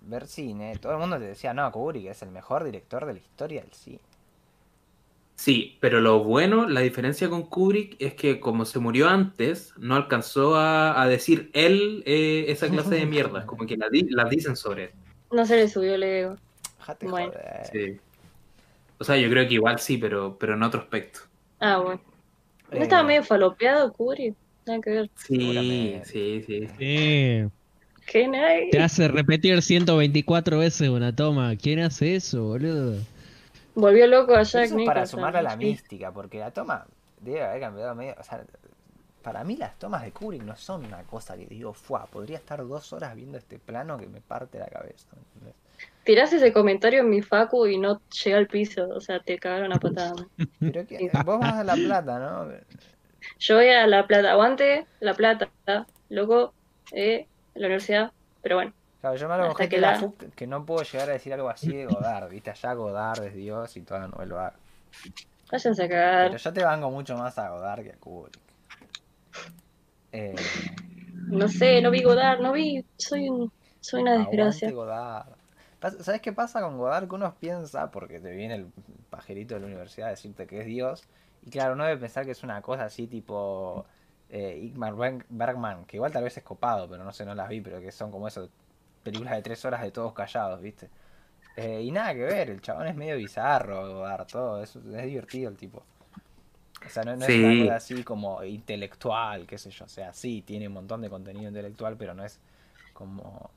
ver 0.00 0.26
cine, 0.26 0.76
todo 0.80 0.92
el 0.94 0.98
mundo 0.98 1.18
te 1.18 1.24
decía, 1.24 1.54
no, 1.54 1.70
Kubrick 1.70 2.06
es 2.06 2.22
el 2.22 2.30
mejor 2.30 2.64
director 2.64 3.06
de 3.06 3.12
la 3.12 3.18
historia 3.20 3.60
del 3.60 3.72
cine. 3.72 4.00
Sí, 5.40 5.78
pero 5.80 6.02
lo 6.02 6.22
bueno, 6.22 6.68
la 6.68 6.82
diferencia 6.82 7.30
con 7.30 7.44
Kubrick 7.44 7.96
es 7.98 8.12
que 8.12 8.40
como 8.40 8.66
se 8.66 8.78
murió 8.78 9.08
antes, 9.08 9.72
no 9.78 9.94
alcanzó 9.96 10.54
a, 10.56 11.00
a 11.00 11.08
decir 11.08 11.48
él 11.54 12.02
eh, 12.04 12.44
esa 12.48 12.68
clase 12.68 12.96
de 12.96 13.06
mierdas, 13.06 13.46
como 13.46 13.64
que 13.66 13.78
las 13.78 13.90
di- 13.90 14.10
las 14.10 14.28
dicen 14.28 14.54
sobre 14.54 14.84
él. 14.84 14.90
No 15.32 15.46
se 15.46 15.56
le 15.56 15.66
subió 15.66 15.94
el 15.94 16.02
ego. 16.02 16.36
Bueno. 17.04 17.32
joder. 17.32 17.66
Sí. 17.72 18.00
O 18.98 19.04
sea, 19.04 19.16
yo 19.16 19.30
creo 19.30 19.48
que 19.48 19.54
igual 19.54 19.78
sí, 19.78 19.96
pero, 19.96 20.36
pero 20.38 20.52
en 20.54 20.62
otro 20.62 20.80
aspecto. 20.80 21.20
Ah, 21.58 21.78
bueno. 21.78 22.02
¿No 22.70 22.76
Eh, 22.78 22.82
estaba 22.82 23.02
medio 23.02 23.24
falopeado 23.24 23.90
Kubrick? 23.94 24.34
Nada 24.66 24.80
que 24.82 24.90
ver. 24.90 25.10
Sí, 25.26 26.00
sí, 26.04 26.44
sí. 26.46 26.68
Sí. 26.78 27.44
¿Qué 28.06 28.28
nadie? 28.28 28.68
Te 28.72 28.78
hace 28.80 29.08
repetir 29.08 29.62
124 29.62 30.58
veces 30.58 30.90
una 30.90 31.16
toma. 31.16 31.56
¿Quién 31.56 31.78
hace 31.78 32.14
eso, 32.16 32.42
boludo? 32.44 32.98
Volvió 33.80 34.06
loco 34.06 34.34
a 34.34 34.42
Jack 34.42 34.64
eso 34.64 34.78
es 34.78 34.84
para 34.84 35.00
Nicholson, 35.00 35.06
sumar 35.06 35.36
a 35.36 35.42
la 35.42 35.56
mística, 35.56 36.12
porque 36.12 36.38
la 36.38 36.50
toma 36.50 36.86
debe 37.20 37.42
haber 37.42 37.60
cambiado 37.60 37.94
medio. 37.94 38.14
O 38.18 38.22
sea, 38.22 38.44
para 39.22 39.44
mí 39.44 39.56
las 39.56 39.78
tomas 39.78 40.02
de 40.02 40.12
Kubrick 40.12 40.42
no 40.42 40.56
son 40.56 40.84
una 40.84 41.02
cosa 41.02 41.36
que 41.36 41.46
digo, 41.46 41.72
fuá, 41.72 42.06
podría 42.06 42.38
estar 42.38 42.66
dos 42.66 42.92
horas 42.92 43.14
viendo 43.14 43.38
este 43.38 43.58
plano 43.58 43.98
que 43.98 44.06
me 44.06 44.20
parte 44.20 44.58
la 44.58 44.66
cabeza. 44.66 45.08
¿entendés? 45.34 45.54
Tirás 46.04 46.32
ese 46.32 46.52
comentario 46.52 47.00
en 47.00 47.10
mi 47.10 47.22
facu 47.22 47.66
y 47.66 47.78
no 47.78 48.00
llega 48.24 48.38
al 48.38 48.46
piso, 48.46 48.88
o 48.88 49.00
sea, 49.00 49.20
te 49.20 49.38
cagaron 49.38 49.72
a 49.72 49.78
patada. 49.78 50.14
Pero 50.60 50.86
que, 50.86 51.10
vos 51.24 51.40
vas 51.40 51.54
a 51.54 51.64
La 51.64 51.74
Plata, 51.74 52.18
¿no? 52.18 52.52
Yo 53.38 53.56
voy 53.56 53.68
a 53.68 53.86
La 53.86 54.06
Plata, 54.06 54.32
aguante 54.32 54.86
La 55.00 55.14
Plata, 55.14 55.50
loco, 56.08 56.54
eh, 56.92 57.26
la 57.54 57.66
universidad, 57.66 58.12
pero 58.42 58.56
bueno, 58.56 58.72
Claro, 59.00 59.16
yo 59.16 59.28
me 59.28 59.54
gente 59.54 59.68
que 59.68 59.78
la 59.80 59.92
la- 59.92 60.12
que 60.36 60.46
no 60.46 60.66
puedo 60.66 60.82
llegar 60.82 61.08
a 61.08 61.12
decir 61.12 61.32
algo 61.32 61.48
así 61.48 61.72
de 61.72 61.86
Godard, 61.86 62.30
¿viste? 62.30 62.50
Allá 62.50 62.74
Godard 62.74 63.24
es 63.24 63.34
Dios 63.34 63.76
y 63.76 63.82
todavía 63.82 64.08
no 64.16 64.24
lo 64.24 64.40
hago. 64.40 64.56
váyanse 65.50 65.84
a 65.84 65.88
Pero 65.88 66.00
cagar. 66.00 66.36
yo 66.36 66.52
te 66.52 66.64
banco 66.64 66.90
mucho 66.90 67.16
más 67.16 67.38
a 67.38 67.48
Godard 67.50 67.82
que 67.82 67.92
a 67.92 67.96
Kubrick. 67.96 68.38
Eh, 70.12 70.34
No 71.28 71.48
sé, 71.48 71.80
no 71.80 71.90
vi 71.90 72.02
Godard, 72.02 72.40
no 72.40 72.52
vi, 72.52 72.84
soy 72.98 73.28
un, 73.28 73.50
soy 73.80 74.02
una 74.02 74.18
desgracia. 74.18 74.70
Godard. 74.70 75.28
¿Sabes 76.00 76.20
qué 76.20 76.32
pasa 76.32 76.60
con 76.60 76.76
Godard? 76.76 77.08
Que 77.08 77.14
uno 77.14 77.34
piensa, 77.40 77.90
porque 77.90 78.20
te 78.20 78.32
viene 78.32 78.54
el 78.56 78.66
pajerito 79.08 79.54
de 79.54 79.60
la 79.60 79.66
universidad 79.66 80.08
a 80.08 80.10
decirte 80.10 80.46
que 80.46 80.60
es 80.60 80.66
Dios, 80.66 81.04
y 81.42 81.50
claro, 81.50 81.72
uno 81.74 81.84
debe 81.84 81.98
pensar 81.98 82.24
que 82.26 82.32
es 82.32 82.42
una 82.42 82.60
cosa 82.60 82.84
así 82.84 83.06
tipo 83.06 83.86
eh, 84.28 84.58
Igmar 84.62 84.92
Berg- 84.94 85.24
Bergman, 85.30 85.84
que 85.86 85.96
igual 85.96 86.12
tal 86.12 86.24
vez 86.24 86.36
es 86.36 86.42
copado, 86.44 86.88
pero 86.88 87.02
no 87.02 87.12
sé, 87.12 87.24
no 87.24 87.34
las 87.34 87.48
vi, 87.48 87.60
pero 87.60 87.80
que 87.80 87.90
son 87.92 88.10
como 88.10 88.28
eso, 88.28 88.48
películas 89.02 89.34
de 89.34 89.42
tres 89.42 89.64
horas 89.64 89.82
de 89.82 89.90
todos 89.90 90.12
callados, 90.12 90.60
¿viste? 90.60 90.88
Eh, 91.56 91.82
y 91.82 91.90
nada 91.90 92.14
que 92.14 92.20
ver, 92.24 92.50
el 92.50 92.60
chabón 92.60 92.86
es 92.86 92.94
medio 92.96 93.16
bizarro, 93.16 93.94
Godard, 93.94 94.26
todo, 94.26 94.62
es, 94.62 94.76
es 94.76 95.04
divertido 95.06 95.50
el 95.50 95.56
tipo. 95.56 95.82
O 96.84 96.88
sea, 96.88 97.02
no, 97.04 97.14
no 97.16 97.26
es 97.26 97.32
Sí. 97.32 97.42
una 97.44 97.58
cosa 97.58 97.76
así 97.76 98.02
como 98.04 98.42
intelectual, 98.42 99.46
qué 99.46 99.58
sé 99.58 99.70
yo, 99.70 99.84
o 99.84 99.88
sea, 99.88 100.12
sí, 100.12 100.42
tiene 100.46 100.68
un 100.68 100.74
montón 100.74 101.02
de 101.02 101.10
contenido 101.10 101.48
intelectual, 101.48 101.96
pero 101.96 102.14
no 102.14 102.24
es 102.24 102.40
como 102.94 103.50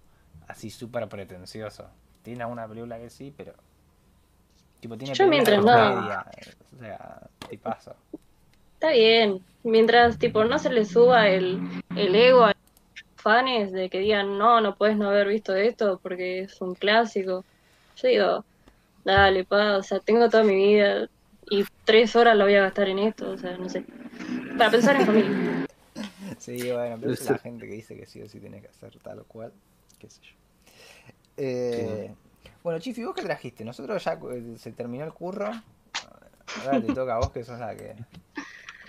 así 0.48 0.70
súper 0.70 1.08
pretencioso. 1.08 1.88
Tiene 2.22 2.44
alguna 2.44 2.68
película 2.68 2.98
que 2.98 3.10
sí, 3.10 3.34
pero. 3.36 3.54
Tipo, 4.80 4.98
tiene 4.98 5.14
Yo 5.14 5.28
mientras 5.28 5.64
no- 5.64 5.72
O 5.98 6.80
sea, 6.80 7.20
tipazo. 7.50 7.96
Está 8.74 8.92
bien, 8.92 9.42
mientras 9.64 10.18
tipo 10.18 10.44
no 10.44 10.60
se 10.60 10.70
le 10.70 10.84
suba 10.84 11.30
el, 11.30 11.62
el 11.96 12.14
ego 12.16 12.46
fans 13.24 13.72
de 13.72 13.90
que 13.90 14.00
digan, 14.00 14.38
no, 14.38 14.62
no 14.62 14.76
puedes 14.76 14.98
no 14.98 15.08
haber 15.10 15.28
visto 15.28 15.56
esto 15.56 16.00
porque 16.04 16.42
es 16.42 16.62
un 16.62 16.76
clásico. 16.76 17.44
Yo 17.96 18.08
digo, 18.08 18.46
dale, 19.06 19.46
pa, 19.46 19.78
o 19.78 19.84
sea, 19.84 20.00
tengo 20.00 20.30
toda 20.30 20.44
mi 20.44 20.56
vida 20.56 21.08
y 21.50 21.64
tres 21.86 22.16
horas 22.16 22.38
lo 22.38 22.44
voy 22.44 22.56
a 22.56 22.64
gastar 22.64 22.90
en 22.90 23.00
esto, 23.00 23.32
o 23.32 23.38
sea, 23.38 23.58
no 23.58 23.70
sé. 23.70 23.86
Para 24.58 24.72
pensar 24.72 24.96
en 24.98 25.06
familia. 25.06 25.66
Sí, 26.40 26.72
bueno, 26.72 26.98
pero 27.00 27.14
es 27.14 27.30
la 27.30 27.38
gente 27.38 27.68
que 27.68 27.74
dice 27.74 27.96
que 27.96 28.06
sí 28.06 28.22
o 28.22 28.28
sí 28.28 28.40
tiene 28.40 28.60
que 28.60 28.68
hacer 28.68 28.98
tal 29.02 29.20
o 29.20 29.24
cual. 29.26 29.54
Qué 30.00 30.10
sé 30.10 30.20
yo. 30.22 30.32
Eh, 31.38 32.12
Bueno, 32.64 32.80
Chifi, 32.80 33.04
¿vos 33.04 33.14
qué 33.16 33.22
trajiste? 33.22 33.64
Nosotros 33.64 34.04
ya 34.04 34.14
eh, 34.32 34.56
se 34.58 34.72
terminó 34.72 35.06
el 35.06 35.14
curro. 35.14 35.52
Ahora 36.66 36.82
te 36.82 36.94
toca 36.94 37.16
a 37.16 37.20
vos 37.20 37.32
que 37.32 37.44
sos 37.44 37.60
la 37.60 37.76
que. 37.76 37.96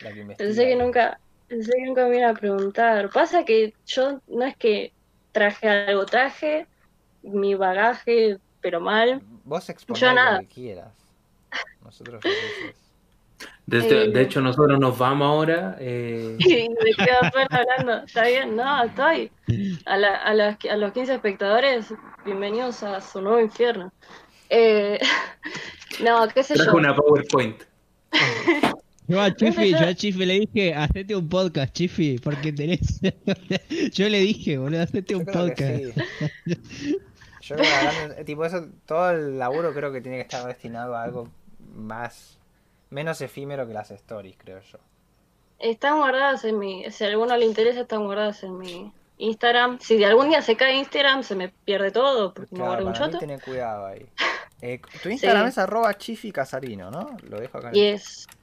La 0.03 0.13
que 0.13 0.21
investiga. 0.21 0.49
Pensé 0.49 0.67
que 0.67 0.77
nunca, 0.77 1.21
pensé 1.55 1.73
que 1.77 1.85
nunca 1.87 2.07
me 2.07 2.25
a 2.25 2.35
preguntar. 2.35 3.11
Pasa 3.11 3.45
que 3.45 3.75
yo 3.87 4.21
no 4.27 4.45
es 4.45 4.57
que 4.57 4.93
traje 5.33 5.69
algo, 5.69 6.05
traje 6.05 6.67
mi 7.23 7.55
bagaje, 7.55 8.39
pero 8.61 8.81
mal. 8.81 9.23
Vos 9.45 9.69
exponés 9.69 10.01
Yo 10.01 10.09
lo 10.09 10.15
nada. 10.15 10.41
que 10.41 10.47
quieras. 10.47 10.93
Nosotros. 11.85 12.23
Desde- 13.67 14.05
Eh. 14.05 14.09
de 14.11 14.21
hecho, 14.23 14.41
nosotros 14.41 14.79
nos 14.81 14.99
vamos 14.99 15.27
ahora. 15.27 15.77
eh, 15.79 16.37
Y 16.41 16.69
me 16.71 16.93
quedo 17.05 17.21
hablando. 17.51 18.05
Está 18.05 18.27
bien, 18.27 18.57
no, 18.57 18.85
estoy. 18.85 19.31
A, 19.87 19.97
la- 19.97 20.17
a, 20.17 20.35
las- 20.35 20.59
a 20.71 20.77
los 20.77 20.93
15 20.93 21.15
espectadores, 21.15 21.95
bienvenidos 22.25 22.83
a 22.83 23.01
su 23.01 23.21
nuevo 23.23 23.41
infierno. 23.41 23.93
Eh, 24.51 24.99
no, 26.05 26.27
qué 26.29 26.43
sé 26.43 26.55
traje 26.55 26.71
yo. 26.71 26.77
una 26.77 26.95
PowerPoint. 26.97 27.63
Yo 29.07 29.21
a 29.21 29.35
Chifi, 29.35 29.71
yo- 29.73 29.79
a 29.79 29.95
Chifi 29.95 30.25
le 30.25 30.41
dije, 30.41 30.75
hacete 30.75 31.15
un 31.15 31.29
podcast, 31.29 31.73
Chifi, 31.75 32.19
porque 32.19 32.53
tenés... 32.53 33.01
yo 33.93 34.09
le 34.09 34.19
dije, 34.21 34.57
boludo, 34.57 34.83
hacete 34.83 35.13
Yo 35.13 35.19
un 35.19 35.25
creo 35.27 35.41
podcast. 35.49 35.59
que 35.59 35.93
sí. 36.47 36.99
Yo 37.43 37.57
creo 37.57 37.69
que 37.69 37.75
hablando- 37.89 38.15
eh, 38.17 38.25
tipo 38.25 38.45
eso, 38.47 38.67
todo 38.87 39.11
el 39.11 39.39
laburo 39.39 39.75
creo 39.75 39.93
que 39.93 40.01
tiene 40.01 40.17
que 40.17 40.23
estar 40.23 40.47
destinado 40.47 40.97
a 40.97 41.03
algo 41.03 41.29
más, 41.77 42.39
menos 42.89 43.21
efímero 43.21 43.67
que 43.67 43.75
las 43.75 43.91
stories, 43.91 44.37
creo 44.39 44.61
yo. 44.73 44.79
Están 45.59 45.99
guardadas 45.99 46.43
en 46.47 46.59
mi, 46.59 46.91
si 46.91 47.05
a 47.05 47.09
alguno 47.09 47.37
le 47.37 47.45
interesa, 47.45 47.83
están 47.83 48.05
guardadas 48.05 48.43
en 48.45 48.57
mi 48.59 48.91
Instagram. 49.19 49.79
Si 49.81 49.99
de 49.99 50.07
algún 50.07 50.31
día 50.31 50.41
se 50.41 50.57
cae 50.57 50.77
Instagram, 50.79 51.23
se 51.23 51.35
me 51.37 51.51
pierde 51.51 51.91
todo 51.91 52.33
porque 52.33 52.49
no 52.57 52.65
Claro, 52.65 52.83
guardo 52.85 52.87
un 52.87 52.93
choto. 52.95 53.19
tener 53.19 53.41
cuidado 53.43 53.87
ahí. 53.87 54.07
Eh, 54.63 54.81
tu 55.03 55.11
Instagram 55.11 55.43
Sí. 55.45 55.49
es 55.51 55.59
arroba 55.59 55.93
chifi 55.99 56.33
casarino, 56.33 56.91
¿no? 56.91 57.19
Lo 57.29 57.39
dejo 57.39 57.59
acá 57.59 57.69
en 57.69 57.77
Y 57.77 57.81
el- 57.81 57.95
es 57.97 58.27
en 58.33 58.34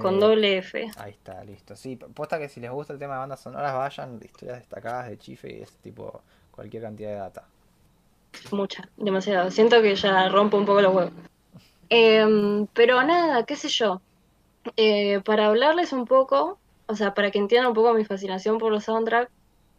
con 0.00 0.14
el- 0.14 0.20
doble 0.20 0.58
F. 0.58 0.90
Ahí 0.98 1.12
está, 1.12 1.42
listo. 1.44 1.76
Sí, 1.76 1.96
posta 1.96 2.38
que 2.38 2.48
si 2.48 2.60
les 2.60 2.70
gusta 2.70 2.92
el 2.92 2.98
tema 2.98 3.14
de 3.14 3.20
bandas 3.20 3.40
sonoras, 3.40 3.74
vayan, 3.74 4.18
historias 4.22 4.58
destacadas 4.58 5.08
de 5.08 5.18
Chife 5.18 5.58
y 5.58 5.62
es 5.62 5.72
tipo 5.76 6.22
cualquier 6.50 6.82
cantidad 6.82 7.10
de 7.10 7.16
data. 7.16 7.44
Mucha, 8.52 8.88
demasiado. 8.96 9.50
Siento 9.50 9.80
que 9.82 9.94
ya 9.94 10.28
rompo 10.28 10.56
un 10.56 10.66
poco 10.66 10.80
los 10.82 10.94
huevos. 10.94 11.12
Em, 11.88 12.66
pero 12.74 13.02
nada, 13.02 13.44
qué 13.44 13.56
sé 13.56 13.68
yo. 13.68 14.00
Eh, 14.76 15.20
para 15.24 15.46
hablarles 15.46 15.92
un 15.92 16.04
poco, 16.04 16.58
o 16.86 16.94
sea, 16.96 17.14
para 17.14 17.30
que 17.30 17.38
entiendan 17.38 17.68
un 17.68 17.74
poco 17.74 17.94
mi 17.94 18.04
fascinación 18.04 18.58
por 18.58 18.72
los 18.72 18.84
soundtracks, 18.84 19.30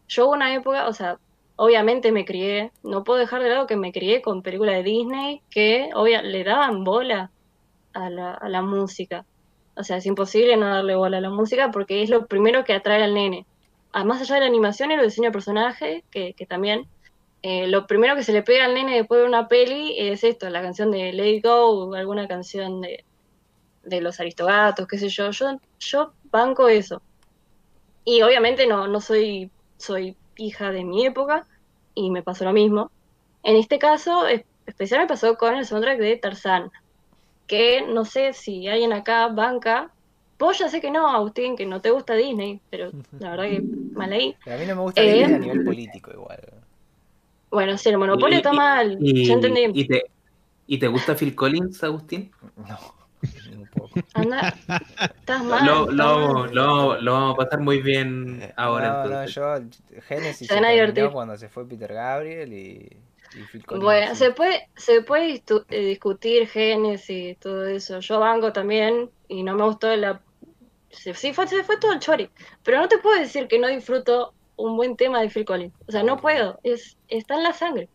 yo 0.07 0.25
hubo 0.25 0.33
una 0.33 0.53
época, 0.55 0.87
o 0.87 0.93
sea, 0.93 1.19
obviamente 1.57 2.11
me 2.13 2.23
crié, 2.23 2.71
no 2.83 3.03
puedo 3.03 3.19
dejar 3.19 3.43
de 3.43 3.49
lado 3.49 3.67
que 3.67 3.75
me 3.75 3.91
crié 3.91 4.21
con 4.21 4.41
películas 4.41 4.75
de 4.75 4.83
Disney 4.83 5.41
que 5.49 5.89
obvia, 5.93 6.21
le 6.21 6.43
daban 6.45 6.83
bola 6.85 7.31
a 7.93 8.09
la, 8.09 8.33
a 8.33 8.47
la 8.47 8.61
música. 8.61 9.25
O 9.77 9.83
sea, 9.83 9.97
es 9.97 10.05
imposible 10.05 10.57
no 10.57 10.67
darle 10.67 10.95
bola 10.95 11.17
a 11.17 11.21
la 11.21 11.29
música 11.29 11.71
porque 11.71 12.01
es 12.03 12.09
lo 12.09 12.25
primero 12.27 12.63
que 12.63 12.73
atrae 12.73 13.03
al 13.03 13.13
nene. 13.13 13.45
Además 13.91 14.21
allá 14.21 14.35
de 14.35 14.41
la 14.41 14.47
animación 14.47 14.91
y 14.91 14.95
el 14.95 15.03
diseño 15.03 15.29
de 15.29 15.33
personaje, 15.33 16.03
que, 16.11 16.33
también 16.49 16.87
eh, 17.43 17.67
lo 17.67 17.87
primero 17.87 18.15
que 18.15 18.23
se 18.23 18.33
le 18.33 18.43
pega 18.43 18.65
al 18.65 18.73
nene 18.73 18.95
después 18.97 19.21
de 19.21 19.27
una 19.27 19.47
peli 19.47 19.95
es 19.97 20.23
esto, 20.23 20.49
la 20.49 20.61
canción 20.61 20.91
de 20.91 21.13
Let 21.13 21.29
It 21.35 21.45
Go, 21.45 21.93
alguna 21.95 22.27
canción 22.27 22.81
de, 22.81 23.05
de 23.83 24.01
los 24.01 24.19
Aristogatos, 24.19 24.87
qué 24.87 24.97
sé 24.97 25.09
yo. 25.09 25.29
Yo, 25.79 26.13
banco 26.31 26.67
eso. 26.69 27.01
Y 28.03 28.21
obviamente 28.21 28.67
no, 28.67 28.87
no 28.87 29.01
soy, 29.01 29.51
soy 29.77 30.17
hija 30.37 30.71
de 30.71 30.83
mi 30.83 31.05
época 31.05 31.45
y 31.93 32.09
me 32.11 32.23
pasó 32.23 32.45
lo 32.45 32.53
mismo. 32.53 32.91
En 33.43 33.55
este 33.55 33.79
caso, 33.79 34.27
es- 34.27 34.45
especial 34.65 35.01
me 35.01 35.07
pasó 35.07 35.35
con 35.37 35.55
el 35.55 35.65
soundtrack 35.65 35.99
de 35.99 36.17
Tarzán, 36.17 36.71
que 37.47 37.81
no 37.87 38.05
sé 38.05 38.33
si 38.33 38.67
alguien 38.67 38.93
acá 38.93 39.27
banca. 39.29 39.89
Vos 40.39 40.59
ya 40.59 40.69
sé 40.69 40.79
que 40.81 40.91
no, 40.91 41.07
Agustín, 41.09 41.55
que 41.55 41.65
no 41.65 41.81
te 41.81 41.89
gusta 41.89 42.13
Disney, 42.13 42.59
pero 42.69 42.91
la 43.19 43.31
verdad 43.31 43.45
que 43.45 43.61
mal 43.93 44.11
ahí. 44.11 44.35
Pero 44.43 44.55
a 44.55 44.59
mí 44.59 44.65
no 44.67 44.75
me 44.75 44.81
gusta 44.83 45.01
Eh. 45.01 45.13
Disney 45.13 45.33
a 45.35 45.39
nivel 45.39 45.63
político 45.63 46.11
igual. 46.13 46.39
Bueno, 47.49 47.77
sí, 47.77 47.89
el 47.89 47.97
monopolio 47.97 48.35
Y- 48.35 48.37
está 48.37 48.53
mal, 48.53 48.97
Y, 48.99 49.25
ya 49.25 49.33
entendí. 49.33 49.61
y 49.73 49.87
te, 49.87 50.03
¿Y 50.67 50.77
te 50.79 50.87
gusta 50.87 51.15
Phil 51.15 51.33
Collins, 51.33 51.81
Agustín? 51.83 52.29
No, 52.57 52.77
ni 53.49 53.55
un 53.55 53.67
poco. 53.67 53.97
Anda, 54.13 54.53
estás 55.17 55.43
mal. 55.45 55.65
Lo, 55.65 55.89
lo, 55.89 56.45
lo, 56.47 57.01
lo 57.01 57.11
vamos 57.13 57.33
a 57.35 57.37
pasar 57.37 57.61
muy 57.61 57.81
bien 57.81 58.51
ahora 58.57 58.89
no, 58.89 58.97
no, 59.09 59.23
entonces. 59.23 59.33
yo 59.35 60.01
Genesis 60.01 60.39
Se 60.39 60.45
se 60.47 60.53
van 60.55 60.65
a 60.65 60.67
terminó 60.67 60.87
divertir. 60.91 61.11
cuando 61.13 61.37
se 61.37 61.47
fue 61.47 61.65
Peter 61.67 61.93
Gabriel 61.93 62.51
y. 62.53 62.97
Bueno, 63.69 64.15
se 64.15 64.31
puede, 64.31 64.61
se 64.75 65.01
puede 65.01 65.43
eh, 65.69 65.79
discutir 65.85 66.47
genes 66.47 67.09
y 67.09 67.35
todo 67.35 67.65
eso. 67.67 67.99
Yo 67.99 68.19
banco 68.19 68.53
también 68.53 69.11
y 69.27 69.43
no 69.43 69.55
me 69.55 69.65
gustó 69.65 69.93
la... 69.95 70.23
se- 70.89 71.13
Sí, 71.15 71.33
fue, 71.33 71.47
se 71.47 71.63
fue 71.63 71.77
todo 71.79 71.93
el 71.93 71.99
chori. 71.99 72.31
Pero 72.63 72.79
no 72.79 72.87
te 72.89 72.99
puedo 72.99 73.19
decir 73.19 73.47
que 73.47 73.59
no 73.59 73.67
disfruto 73.67 74.35
un 74.57 74.77
buen 74.77 74.95
tema 74.97 75.21
de 75.21 75.29
Phil 75.29 75.45
Collins. 75.45 75.75
O 75.87 75.91
sea, 75.91 76.03
no 76.03 76.17
puedo. 76.17 76.59
Es, 76.63 76.97
está 77.07 77.35
en 77.35 77.43
la 77.43 77.53
sangre. 77.53 77.89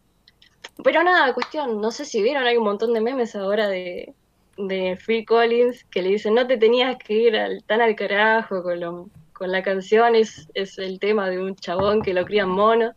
Pero 0.85 1.03
nada, 1.03 1.35
cuestión, 1.35 1.81
no 1.81 1.91
sé 1.91 2.05
si 2.05 2.23
vieron, 2.23 2.45
hay 2.45 2.57
un 2.57 2.65
montón 2.65 2.93
de 2.95 3.01
memes 3.01 3.35
ahora 3.37 3.69
de, 3.69 4.15
de 4.57 4.99
Phil 5.05 5.25
Collins 5.27 5.85
que 5.91 6.03
le 6.03 6.11
dicen, 6.11 6.35
no 6.35 6.47
te 6.47 6.57
tenías 6.59 6.97
que 6.99 7.15
ir 7.15 7.37
al- 7.37 7.65
tan 7.67 7.81
al 7.83 7.95
carajo 7.97 8.63
con, 8.63 8.81
lo- 8.81 9.11
con 9.33 9.53
la 9.53 9.63
canción, 9.63 10.15
es, 10.17 10.49
es 10.55 10.79
el 10.79 10.99
tema 10.99 11.31
de 11.31 11.41
un 11.41 11.55
chabón 11.57 12.03
que 12.03 12.15
lo 12.15 12.25
crían 12.25 12.49
mono. 12.51 12.93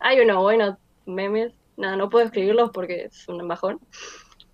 Hay 0.00 0.20
unos 0.20 0.38
buenos 0.42 0.76
memes, 1.06 1.52
nada, 1.78 1.96
no 1.96 2.10
puedo 2.10 2.26
escribirlos 2.26 2.70
porque 2.72 3.04
es 3.04 3.28
un 3.28 3.46
bajón. 3.48 3.80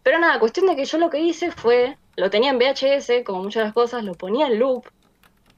Pero 0.03 0.19
nada, 0.19 0.39
cuestión 0.39 0.67
de 0.67 0.77
que 0.77 0.85
yo 0.85 0.99
lo 0.99 1.11
que 1.11 1.21
hice 1.21 1.51
fue, 1.51 1.97
lo 2.17 2.31
tenía 2.31 2.51
en 2.51 2.59
VHS, 2.59 3.25
como 3.25 3.43
muchas 3.43 3.63
de 3.63 3.65
las 3.65 3.75
cosas, 3.75 4.05
lo 4.05 4.15
ponía 4.15 4.47
en 4.47 4.59
loop, 4.59 4.85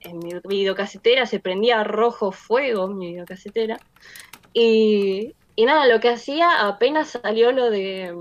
en 0.00 0.18
mi 0.20 0.32
videocasetera, 0.44 1.26
se 1.26 1.40
prendía 1.40 1.84
rojo 1.84 2.32
fuego 2.32 2.88
mi 2.88 3.12
videocasetera. 3.12 3.78
Y, 4.54 5.34
y 5.56 5.64
nada, 5.64 5.86
lo 5.86 6.00
que 6.00 6.08
hacía 6.10 6.66
apenas 6.66 7.18
salió 7.22 7.52
lo 7.52 7.70
de 7.70 8.14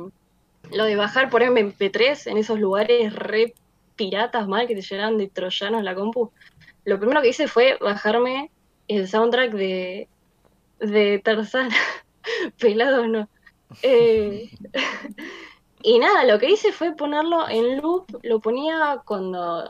lo 0.71 0.85
de 0.85 0.95
bajar 0.95 1.29
por 1.29 1.43
MP3 1.43 2.31
en 2.31 2.37
esos 2.37 2.59
lugares 2.59 3.13
re 3.13 3.53
piratas 3.95 4.47
mal 4.47 4.67
que 4.67 4.75
te 4.75 4.81
llenaban 4.81 5.17
de 5.17 5.27
troyanos 5.27 5.83
la 5.83 5.95
compu. 5.95 6.31
Lo 6.83 6.99
primero 6.99 7.21
que 7.21 7.29
hice 7.29 7.47
fue 7.47 7.77
bajarme 7.79 8.51
el 8.87 9.07
soundtrack 9.07 9.51
de, 9.51 10.07
de 10.79 11.19
Tarzán. 11.19 11.69
Pelado 12.59 13.07
no. 13.07 13.29
Eh, 13.81 14.49
y 15.83 15.99
nada, 15.99 16.23
lo 16.25 16.39
que 16.39 16.49
hice 16.51 16.71
fue 16.71 16.95
ponerlo 16.95 17.47
en 17.49 17.77
loop, 17.81 18.05
lo 18.23 18.39
ponía 18.39 19.01
cuando 19.05 19.63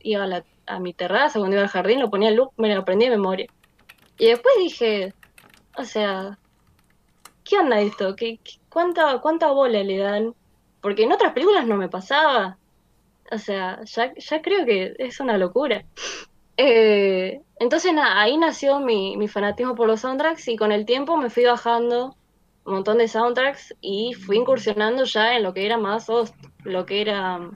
iba 0.00 0.24
a, 0.24 0.26
la- 0.26 0.44
a 0.66 0.78
mi 0.80 0.92
terraza, 0.94 1.38
cuando 1.38 1.56
iba 1.56 1.62
al 1.64 1.70
jardín, 1.70 2.00
lo 2.00 2.10
ponía 2.10 2.28
en 2.30 2.36
loop, 2.36 2.52
me 2.56 2.74
lo 2.74 2.80
aprendí 2.82 3.06
de 3.06 3.10
memoria. 3.12 3.46
Y 4.18 4.26
después 4.28 4.54
dije, 4.58 5.14
o 5.76 5.84
sea, 5.84 6.38
¿qué 7.44 7.58
onda 7.58 7.80
esto? 7.80 8.16
¿Qué, 8.16 8.38
qué- 8.42 8.58
cuánta, 8.68 9.20
¿Cuánta 9.20 9.50
bola 9.50 9.82
le 9.82 9.98
dan? 9.98 10.34
Porque 10.80 11.04
en 11.04 11.12
otras 11.12 11.32
películas 11.32 11.66
no 11.66 11.76
me 11.76 11.88
pasaba. 11.88 12.58
O 13.32 13.38
sea, 13.38 13.82
ya, 13.84 14.12
ya 14.16 14.42
creo 14.42 14.66
que 14.66 14.94
es 14.98 15.20
una 15.20 15.38
locura. 15.38 15.84
Eh, 16.56 17.42
entonces, 17.58 17.92
nada, 17.94 18.20
ahí 18.20 18.36
nació 18.38 18.80
mi, 18.80 19.16
mi 19.16 19.28
fanatismo 19.28 19.74
por 19.74 19.88
los 19.88 20.00
soundtracks 20.02 20.48
y 20.48 20.56
con 20.56 20.72
el 20.72 20.86
tiempo 20.86 21.16
me 21.16 21.30
fui 21.30 21.44
bajando 21.44 22.16
un 22.64 22.74
montón 22.74 22.98
de 22.98 23.08
soundtracks 23.08 23.74
y 23.80 24.14
fui 24.14 24.38
incursionando 24.38 25.04
ya 25.04 25.36
en 25.36 25.42
lo 25.42 25.52
que 25.52 25.66
era 25.66 25.76
más 25.76 26.08
host, 26.08 26.34
lo 26.64 26.86
que 26.86 27.02
era 27.02 27.50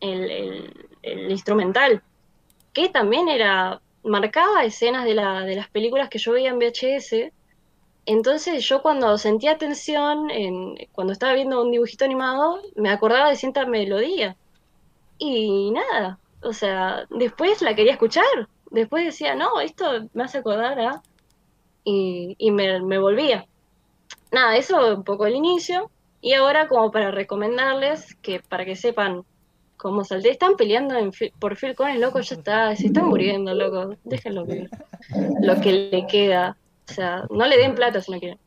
el, 0.00 0.74
instrumental, 1.28 2.02
que 2.72 2.88
también 2.88 3.28
era, 3.28 3.80
marcaba 4.02 4.64
escenas 4.64 5.04
de, 5.04 5.14
la, 5.14 5.40
de 5.42 5.56
las 5.56 5.68
películas 5.68 6.08
que 6.08 6.18
yo 6.18 6.32
veía 6.32 6.50
en 6.50 6.58
VHS. 6.58 7.32
Entonces 8.06 8.64
yo 8.66 8.82
cuando 8.82 9.16
sentía 9.18 9.58
tensión, 9.58 10.30
en, 10.30 10.76
cuando 10.92 11.12
estaba 11.12 11.34
viendo 11.34 11.62
un 11.62 11.70
dibujito 11.70 12.04
animado, 12.04 12.60
me 12.74 12.90
acordaba 12.90 13.28
de 13.30 13.36
cierta 13.36 13.66
melodía. 13.66 14.36
Y 15.18 15.70
nada, 15.70 16.18
o 16.42 16.52
sea, 16.52 17.06
después 17.10 17.62
la 17.62 17.74
quería 17.74 17.92
escuchar. 17.92 18.24
Después 18.70 19.04
decía, 19.04 19.34
no, 19.34 19.60
esto 19.60 20.08
me 20.14 20.24
hace 20.24 20.38
acordar 20.38 20.80
a... 20.80 21.02
Y, 21.84 22.36
y 22.38 22.50
me 22.50 22.98
volvía. 22.98 23.46
Nada, 24.30 24.56
eso 24.56 24.94
un 24.94 25.04
poco 25.04 25.26
el 25.26 25.34
inicio. 25.34 25.90
Y 26.20 26.34
ahora 26.34 26.68
como 26.68 26.90
para 26.90 27.10
recomendarles 27.10 28.14
que 28.16 28.40
para 28.40 28.64
que 28.64 28.76
sepan 28.76 29.24
cómo 29.76 30.04
salté, 30.04 30.30
están 30.30 30.56
peleando 30.56 30.96
en 30.96 31.10
por 31.38 31.56
Phil 31.56 31.74
Collins, 31.74 32.00
loco, 32.00 32.20
ya 32.20 32.36
está, 32.36 32.76
se 32.76 32.88
están 32.88 33.06
muriendo, 33.06 33.54
loco. 33.54 33.96
Déjenlo 34.04 34.44
ver. 34.44 34.68
Lo 35.40 35.60
que 35.60 35.72
le 35.72 36.06
queda. 36.06 36.56
O 36.88 36.92
sea, 36.92 37.24
no 37.30 37.46
le 37.46 37.56
den 37.56 37.74
plata 37.74 38.00
si 38.00 38.12
no 38.12 38.18
quieren. 38.18 38.38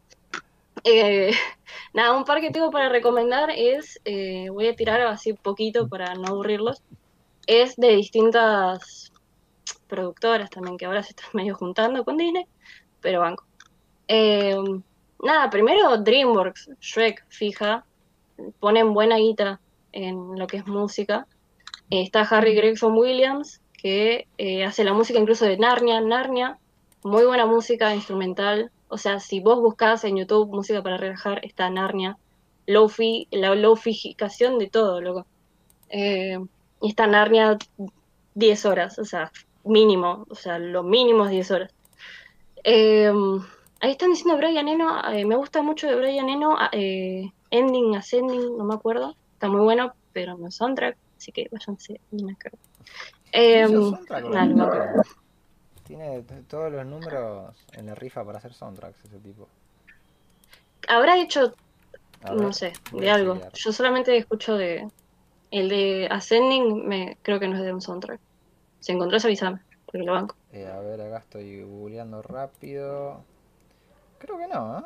Eh, 0.84 1.31
nada, 1.93 2.14
un 2.14 2.26
par 2.26 2.41
que 2.41 2.51
tengo 2.51 2.72
para 2.72 2.89
recomendar 2.89 3.49
es, 3.49 3.99
eh, 4.05 4.49
voy 4.49 4.68
a 4.68 4.76
tirar 4.76 5.01
así 5.01 5.34
poquito 5.34 5.88
para 5.88 6.14
no 6.15 6.27
aburrirlos, 6.27 6.81
es 7.47 7.76
de 7.76 7.95
distintas 7.95 9.11
productoras 9.88 10.49
también, 10.49 10.77
que 10.77 10.85
ahora 10.85 11.03
se 11.03 11.11
están 11.11 11.30
medio 11.34 11.55
juntando 11.55 12.03
con 12.03 12.18
Disney, 12.18 12.45
pero 13.01 13.22
banco. 13.22 13.45
Eh, 14.07 14.55
nada, 15.23 15.49
primero 15.49 15.97
DreamWorks, 15.97 16.69
Shrek, 16.79 17.25
fija, 17.29 17.85
ponen 18.59 18.93
buena 18.93 19.17
guita 19.17 19.59
en 19.91 20.37
lo 20.37 20.47
que 20.47 20.57
es 20.57 20.67
música. 20.67 21.27
Eh, 21.89 22.01
está 22.01 22.21
Harry 22.21 22.55
Gregson 22.55 22.97
Williams, 22.97 23.61
que 23.73 24.27
eh, 24.37 24.63
hace 24.65 24.83
la 24.83 24.93
música 24.93 25.19
incluso 25.19 25.45
de 25.45 25.57
Narnia, 25.57 26.01
Narnia, 26.01 26.59
muy 27.03 27.25
buena 27.25 27.45
música 27.45 27.93
instrumental. 27.95 28.71
O 28.87 28.97
sea, 28.97 29.19
si 29.19 29.39
vos 29.39 29.59
buscás 29.59 30.03
en 30.03 30.17
YouTube 30.17 30.53
música 30.53 30.81
para 30.83 30.97
relajar, 30.97 31.43
está 31.43 31.69
Narnia. 31.69 32.17
Lofi, 32.65 33.27
la 33.31 33.55
lofificación 33.55 34.57
de 34.57 34.69
todo, 34.69 35.01
loco. 35.01 35.25
Eh, 35.89 36.39
y 36.81 36.89
está 36.89 37.07
Narnia 37.07 37.57
10 38.35 38.65
horas, 38.65 38.99
o 38.99 39.05
sea, 39.05 39.31
mínimo, 39.63 40.25
o 40.29 40.35
sea, 40.35 40.59
lo 40.59 40.83
mínimo 40.83 41.25
es 41.25 41.31
10 41.31 41.51
horas. 41.51 41.73
Eh, 43.84 43.88
ahí 43.88 43.91
están 43.91 44.11
diciendo 44.11 44.38
Brian 44.38 44.68
Eno, 44.68 45.01
eh, 45.11 45.26
me 45.26 45.35
gusta 45.35 45.61
mucho 45.61 45.88
de 45.88 45.95
Brian 45.95 46.30
Eno, 46.30 46.57
eh, 46.72 47.30
Ending 47.51 47.95
Ascending, 47.97 48.57
no 48.57 48.64
me 48.64 48.73
acuerdo, 48.76 49.15
está 49.34 49.49
muy 49.49 49.61
bueno, 49.61 49.93
pero 50.14 50.38
no 50.38 50.47
es 50.47 50.55
soundtrack, 50.55 50.97
así 51.18 51.31
que 51.34 51.49
váyanse. 51.51 51.99
Em, 53.31 53.73
no 53.73 53.91
me 53.91 54.22
boludo. 54.22 54.64
acuerdo. 54.64 55.03
Tiene 55.85 56.23
todos 56.47 56.72
los 56.72 56.85
números 56.85 57.55
en 57.73 57.88
la 57.88 57.95
rifa 57.95 58.23
para 58.23 58.38
hacer 58.38 58.53
soundtracks 58.53 59.03
ese 59.03 59.19
tipo. 59.19 59.49
Habrá 60.88 61.18
hecho, 61.19 61.53
ver, 62.23 62.35
no 62.35 62.53
sé, 62.53 62.72
de 62.93 63.10
algo. 63.11 63.39
Yo 63.53 63.72
solamente 63.73 64.15
escucho 64.15 64.55
de. 64.55 64.88
El 65.51 65.69
de 65.69 66.07
Ascending, 66.10 66.88
me, 66.88 67.18
creo 67.22 67.39
que 67.39 67.47
no 67.47 67.55
es 67.55 67.61
de 67.61 67.73
un 67.73 67.81
soundtrack. 67.81 68.19
Si 68.80 68.91
encontrás, 68.91 69.23
avísame, 69.26 69.60
porque 69.85 69.99
lo 69.99 70.14
banco. 70.14 70.35
Eh, 70.51 70.65
a 70.65 70.80
ver, 70.80 71.01
acá 71.01 71.18
estoy 71.18 71.61
googleando 71.64 72.22
rápido. 72.23 73.23
Creo 74.23 74.37
que 74.39 74.47
no, 74.47 74.79
¿eh? 74.79 74.83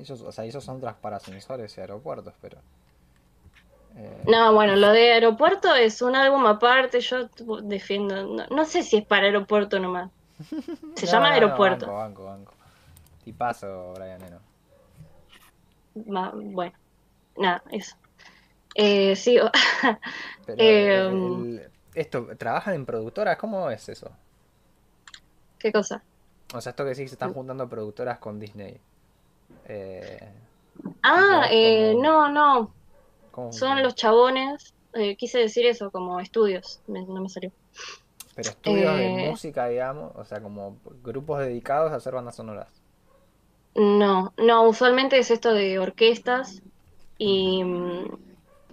Hizo, 0.00 0.14
o 0.26 0.32
sea, 0.32 0.44
hizo 0.46 0.60
soundtracks 0.60 1.00
para 1.00 1.16
ascensores 1.18 1.76
y 1.78 1.80
aeropuertos, 1.80 2.34
pero. 2.40 2.58
eh, 3.96 4.24
No, 4.26 4.52
bueno, 4.54 4.74
lo 4.76 4.90
de 4.92 5.12
aeropuerto 5.12 5.74
es 5.74 6.00
un 6.02 6.16
álbum 6.16 6.46
aparte, 6.46 7.00
yo 7.00 7.28
defiendo, 7.62 8.26
no, 8.26 8.46
no 8.48 8.64
sé 8.64 8.82
si 8.82 8.96
es 8.98 9.06
para 9.06 9.26
aeropuerto 9.26 9.78
nomás. 9.78 10.10
Se 10.96 11.06
no, 11.06 11.12
llama 11.12 11.28
no, 11.28 11.34
aeropuerto. 11.34 11.86
banco, 11.86 11.94
banco, 11.94 12.24
banco. 12.24 12.52
Tipazo, 13.24 13.94
Brian 13.94 14.22
Eno. 14.24 14.40
Ma- 16.06 16.32
bueno, 16.34 16.72
nada, 17.36 17.62
eso. 17.72 17.96
Eh, 18.74 19.16
sí, 19.16 19.38
Pero 20.46 20.62
Eh, 20.62 21.08
el- 21.08 21.70
esto, 21.94 22.26
¿trabajan 22.36 22.74
en 22.74 22.86
productoras? 22.86 23.36
¿Cómo 23.38 23.70
es 23.70 23.88
eso? 23.88 24.10
¿qué 25.58 25.72
cosa? 25.72 26.04
O 26.52 26.60
sea, 26.60 26.70
esto 26.70 26.84
que 26.84 26.94
sí 26.94 27.08
se 27.08 27.14
están 27.14 27.32
juntando 27.32 27.68
productoras 27.68 28.18
con 28.18 28.38
Disney. 28.38 28.76
Eh, 29.66 30.18
Ah, 31.02 31.48
eh, 31.50 31.94
no, 31.96 32.28
no, 32.30 32.72
¿cómo 33.30 33.52
son 33.52 33.82
los 33.82 33.94
chabones, 33.94 34.72
eh, 34.94 35.16
quise 35.16 35.38
decir 35.38 35.66
eso, 35.66 35.90
como 35.90 36.18
estudios, 36.20 36.80
me- 36.86 37.02
no 37.04 37.20
me 37.20 37.28
salió. 37.28 37.52
Pero 38.34 38.50
estudios 38.50 38.96
de 38.98 39.06
eh, 39.08 39.28
música, 39.30 39.66
digamos, 39.68 40.12
o 40.16 40.24
sea, 40.24 40.40
como 40.40 40.76
grupos 41.02 41.40
dedicados 41.40 41.92
a 41.92 41.96
hacer 41.96 42.14
bandas 42.14 42.36
sonoras. 42.36 42.68
No, 43.74 44.32
no, 44.36 44.68
usualmente 44.68 45.18
es 45.18 45.30
esto 45.30 45.52
de 45.52 45.78
orquestas 45.78 46.62
y 47.18 47.62
mm, 47.64 48.06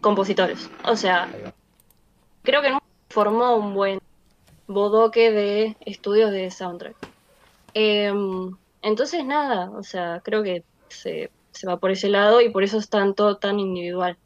compositores. 0.02 0.70
O 0.86 0.96
sea, 0.96 1.30
creo 2.44 2.62
que 2.62 2.70
no 2.72 2.80
formó 3.10 3.56
un 3.56 3.74
buen 3.74 4.00
bodoque 4.68 5.32
de 5.32 5.76
estudios 5.86 6.32
de 6.32 6.50
soundtrack. 6.52 6.96
Em, 7.74 8.56
entonces, 8.82 9.26
nada, 9.26 9.72
o 9.72 9.84
sea, 9.84 10.22
creo 10.24 10.44
que 10.44 10.64
se, 10.90 11.32
se 11.52 11.68
va 11.68 11.78
por 11.78 11.92
ese 11.92 12.10
lado 12.10 12.42
y 12.42 12.50
por 12.50 12.64
eso 12.64 12.78
es 12.78 12.90
tanto 12.90 13.38
tan 13.38 13.60
individual. 13.60 14.18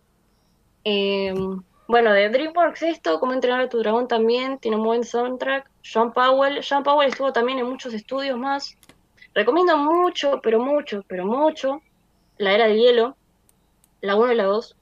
Em, 0.83 1.61
bueno, 1.87 2.13
de 2.13 2.29
DreamWorks 2.29 2.83
esto, 2.83 3.19
como 3.19 3.33
entrenar 3.33 3.61
a 3.61 3.69
tu 3.69 3.79
dragón 3.79 4.07
también, 4.07 4.57
tiene 4.59 4.77
un 4.77 4.83
buen 4.83 5.03
soundtrack. 5.03 5.69
Sean 5.83 6.13
Powell, 6.13 6.63
Sean 6.63 6.83
Powell 6.83 7.09
estuvo 7.09 7.31
también 7.33 7.59
en 7.59 7.67
muchos 7.67 7.93
estudios 7.93 8.37
más. 8.37 8.77
Recomiendo 9.33 9.77
mucho, 9.77 10.39
pero 10.41 10.59
mucho, 10.59 11.03
pero 11.07 11.25
mucho, 11.25 11.81
La 12.37 12.53
Era 12.53 12.67
del 12.67 12.77
Hielo, 12.77 13.17
la 14.01 14.15
1 14.15 14.31
y 14.31 14.35
la 14.35 14.45
2. 14.45 14.75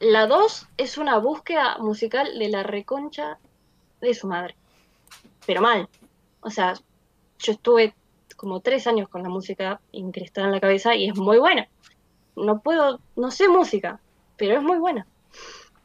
La 0.00 0.26
2 0.26 0.68
es 0.76 0.98
una 0.98 1.18
búsqueda 1.18 1.78
musical 1.78 2.38
de 2.38 2.48
la 2.48 2.62
reconcha 2.62 3.38
de 4.00 4.14
su 4.14 4.26
madre. 4.26 4.56
Pero 5.46 5.62
mal. 5.62 5.88
O 6.40 6.50
sea, 6.50 6.74
yo 7.38 7.52
estuve 7.52 7.94
como 8.36 8.60
tres 8.60 8.86
años 8.86 9.08
con 9.08 9.22
la 9.22 9.28
música 9.28 9.80
incrustada 9.92 10.48
en 10.48 10.52
la 10.52 10.60
cabeza 10.60 10.94
y 10.94 11.08
es 11.08 11.16
muy 11.16 11.38
buena. 11.38 11.68
No 12.36 12.60
puedo, 12.60 13.00
no 13.16 13.30
sé 13.30 13.48
música, 13.48 14.00
pero 14.36 14.56
es 14.56 14.62
muy 14.62 14.78
buena. 14.78 15.06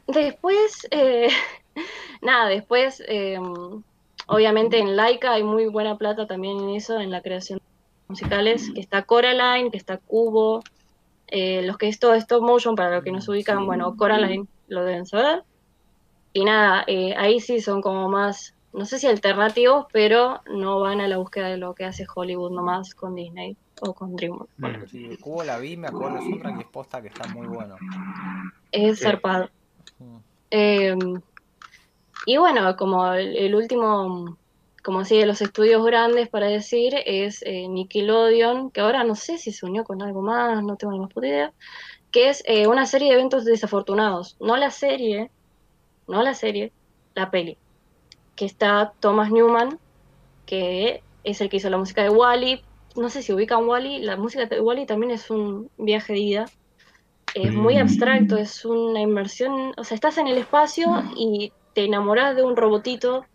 Después, 0.07 0.87
eh, 0.91 1.29
nada, 2.21 2.47
después, 2.47 3.03
eh, 3.07 3.39
obviamente 4.27 4.79
en 4.79 4.95
Laika 4.95 5.33
hay 5.33 5.43
muy 5.43 5.67
buena 5.67 5.97
plata 5.97 6.27
también 6.27 6.59
en 6.59 6.69
eso, 6.71 6.99
en 6.99 7.11
la 7.11 7.21
creación 7.21 7.59
de 7.59 7.65
musicales, 8.07 8.71
que 8.73 8.81
está 8.81 9.03
Coraline, 9.03 9.71
que 9.71 9.77
está 9.77 9.97
Cubo, 9.97 10.63
eh, 11.27 11.61
los 11.61 11.77
que 11.77 11.87
es 11.87 11.99
todo 11.99 12.15
stop 12.15 12.41
motion, 12.41 12.75
para 12.75 12.95
los 12.95 13.03
que 13.03 13.11
no 13.11 13.21
se 13.21 13.29
ubican, 13.31 13.65
bueno, 13.65 13.95
Coraline 13.95 14.47
lo 14.67 14.83
deben 14.83 15.05
saber. 15.05 15.43
Y 16.33 16.43
nada, 16.43 16.83
eh, 16.87 17.13
ahí 17.17 17.39
sí 17.39 17.59
son 17.59 17.81
como 17.81 18.09
más, 18.09 18.55
no 18.73 18.85
sé 18.85 18.99
si 18.99 19.07
alternativos, 19.07 19.87
pero 19.91 20.41
no 20.51 20.79
van 20.79 21.01
a 21.01 21.07
la 21.07 21.17
búsqueda 21.17 21.47
de 21.47 21.57
lo 21.57 21.73
que 21.73 21.85
hace 21.85 22.05
Hollywood 22.13 22.51
nomás 22.51 22.93
con 22.93 23.15
Disney 23.15 23.57
o 23.81 23.93
con 23.93 24.15
DreamWorks. 24.15 24.53
Mm. 24.57 24.87
Sí, 24.87 25.17
Cubo 25.17 25.43
la 25.43 25.57
vi, 25.57 25.77
me 25.77 25.87
acuerdo 25.87 26.19
es 26.19 26.65
posta 26.67 27.01
que 27.01 27.07
está 27.07 27.27
muy 27.29 27.47
bueno. 27.47 27.75
Es 28.71 28.99
zarpado. 28.99 29.49
Mm. 29.97 30.17
Eh, 30.51 30.95
y 32.25 32.37
bueno, 32.37 32.75
como 32.75 33.13
el, 33.13 33.35
el 33.35 33.55
último, 33.55 34.37
como 34.83 34.99
así 34.99 35.17
de 35.17 35.25
los 35.25 35.41
estudios 35.41 35.83
grandes 35.85 36.29
para 36.29 36.47
decir, 36.47 36.93
es 37.05 37.41
eh, 37.43 37.67
Nickelodeon, 37.67 38.71
que 38.71 38.81
ahora 38.81 39.03
no 39.03 39.15
sé 39.15 39.37
si 39.37 39.51
se 39.51 39.65
unió 39.65 39.83
con 39.83 40.01
algo 40.01 40.21
más, 40.21 40.63
no 40.63 40.75
tengo 40.75 40.93
ni 40.93 40.99
más 40.99 41.11
puta 41.11 41.27
idea, 41.27 41.53
que 42.11 42.29
es 42.29 42.43
eh, 42.45 42.67
una 42.67 42.85
serie 42.85 43.09
de 43.09 43.15
eventos 43.15 43.45
desafortunados. 43.45 44.37
No 44.39 44.57
la 44.57 44.69
serie, 44.69 45.31
no 46.07 46.21
la 46.21 46.33
serie, 46.33 46.71
la 47.15 47.31
peli. 47.31 47.57
Que 48.39 48.45
está 48.45 48.93
Thomas 49.01 49.31
Newman, 49.31 49.77
que 50.45 51.03
es 51.23 51.41
el 51.41 51.49
que 51.49 51.57
hizo 51.57 51.69
la 51.69 51.77
música 51.77 52.01
de 52.03 52.09
Wally. 52.09 52.63
No 52.95 53.09
sé 53.09 53.21
si 53.21 53.33
ubican 53.33 53.67
Wally, 53.67 53.99
la 53.99 54.15
música 54.17 54.45
de 54.45 54.61
Wally 54.61 54.85
también 54.85 55.11
es 55.11 55.29
un 55.29 55.69
viaje 55.77 56.13
de 56.13 56.19
ida 56.19 56.45
es 57.35 57.53
muy 57.53 57.77
abstracto, 57.77 58.37
es 58.37 58.65
una 58.65 59.01
inmersión, 59.01 59.73
o 59.77 59.83
sea, 59.83 59.95
estás 59.95 60.17
en 60.17 60.27
el 60.27 60.37
espacio 60.37 61.03
y 61.15 61.53
te 61.73 61.85
enamoras 61.85 62.35
de 62.35 62.43
un 62.43 62.55
robotito 62.55 63.25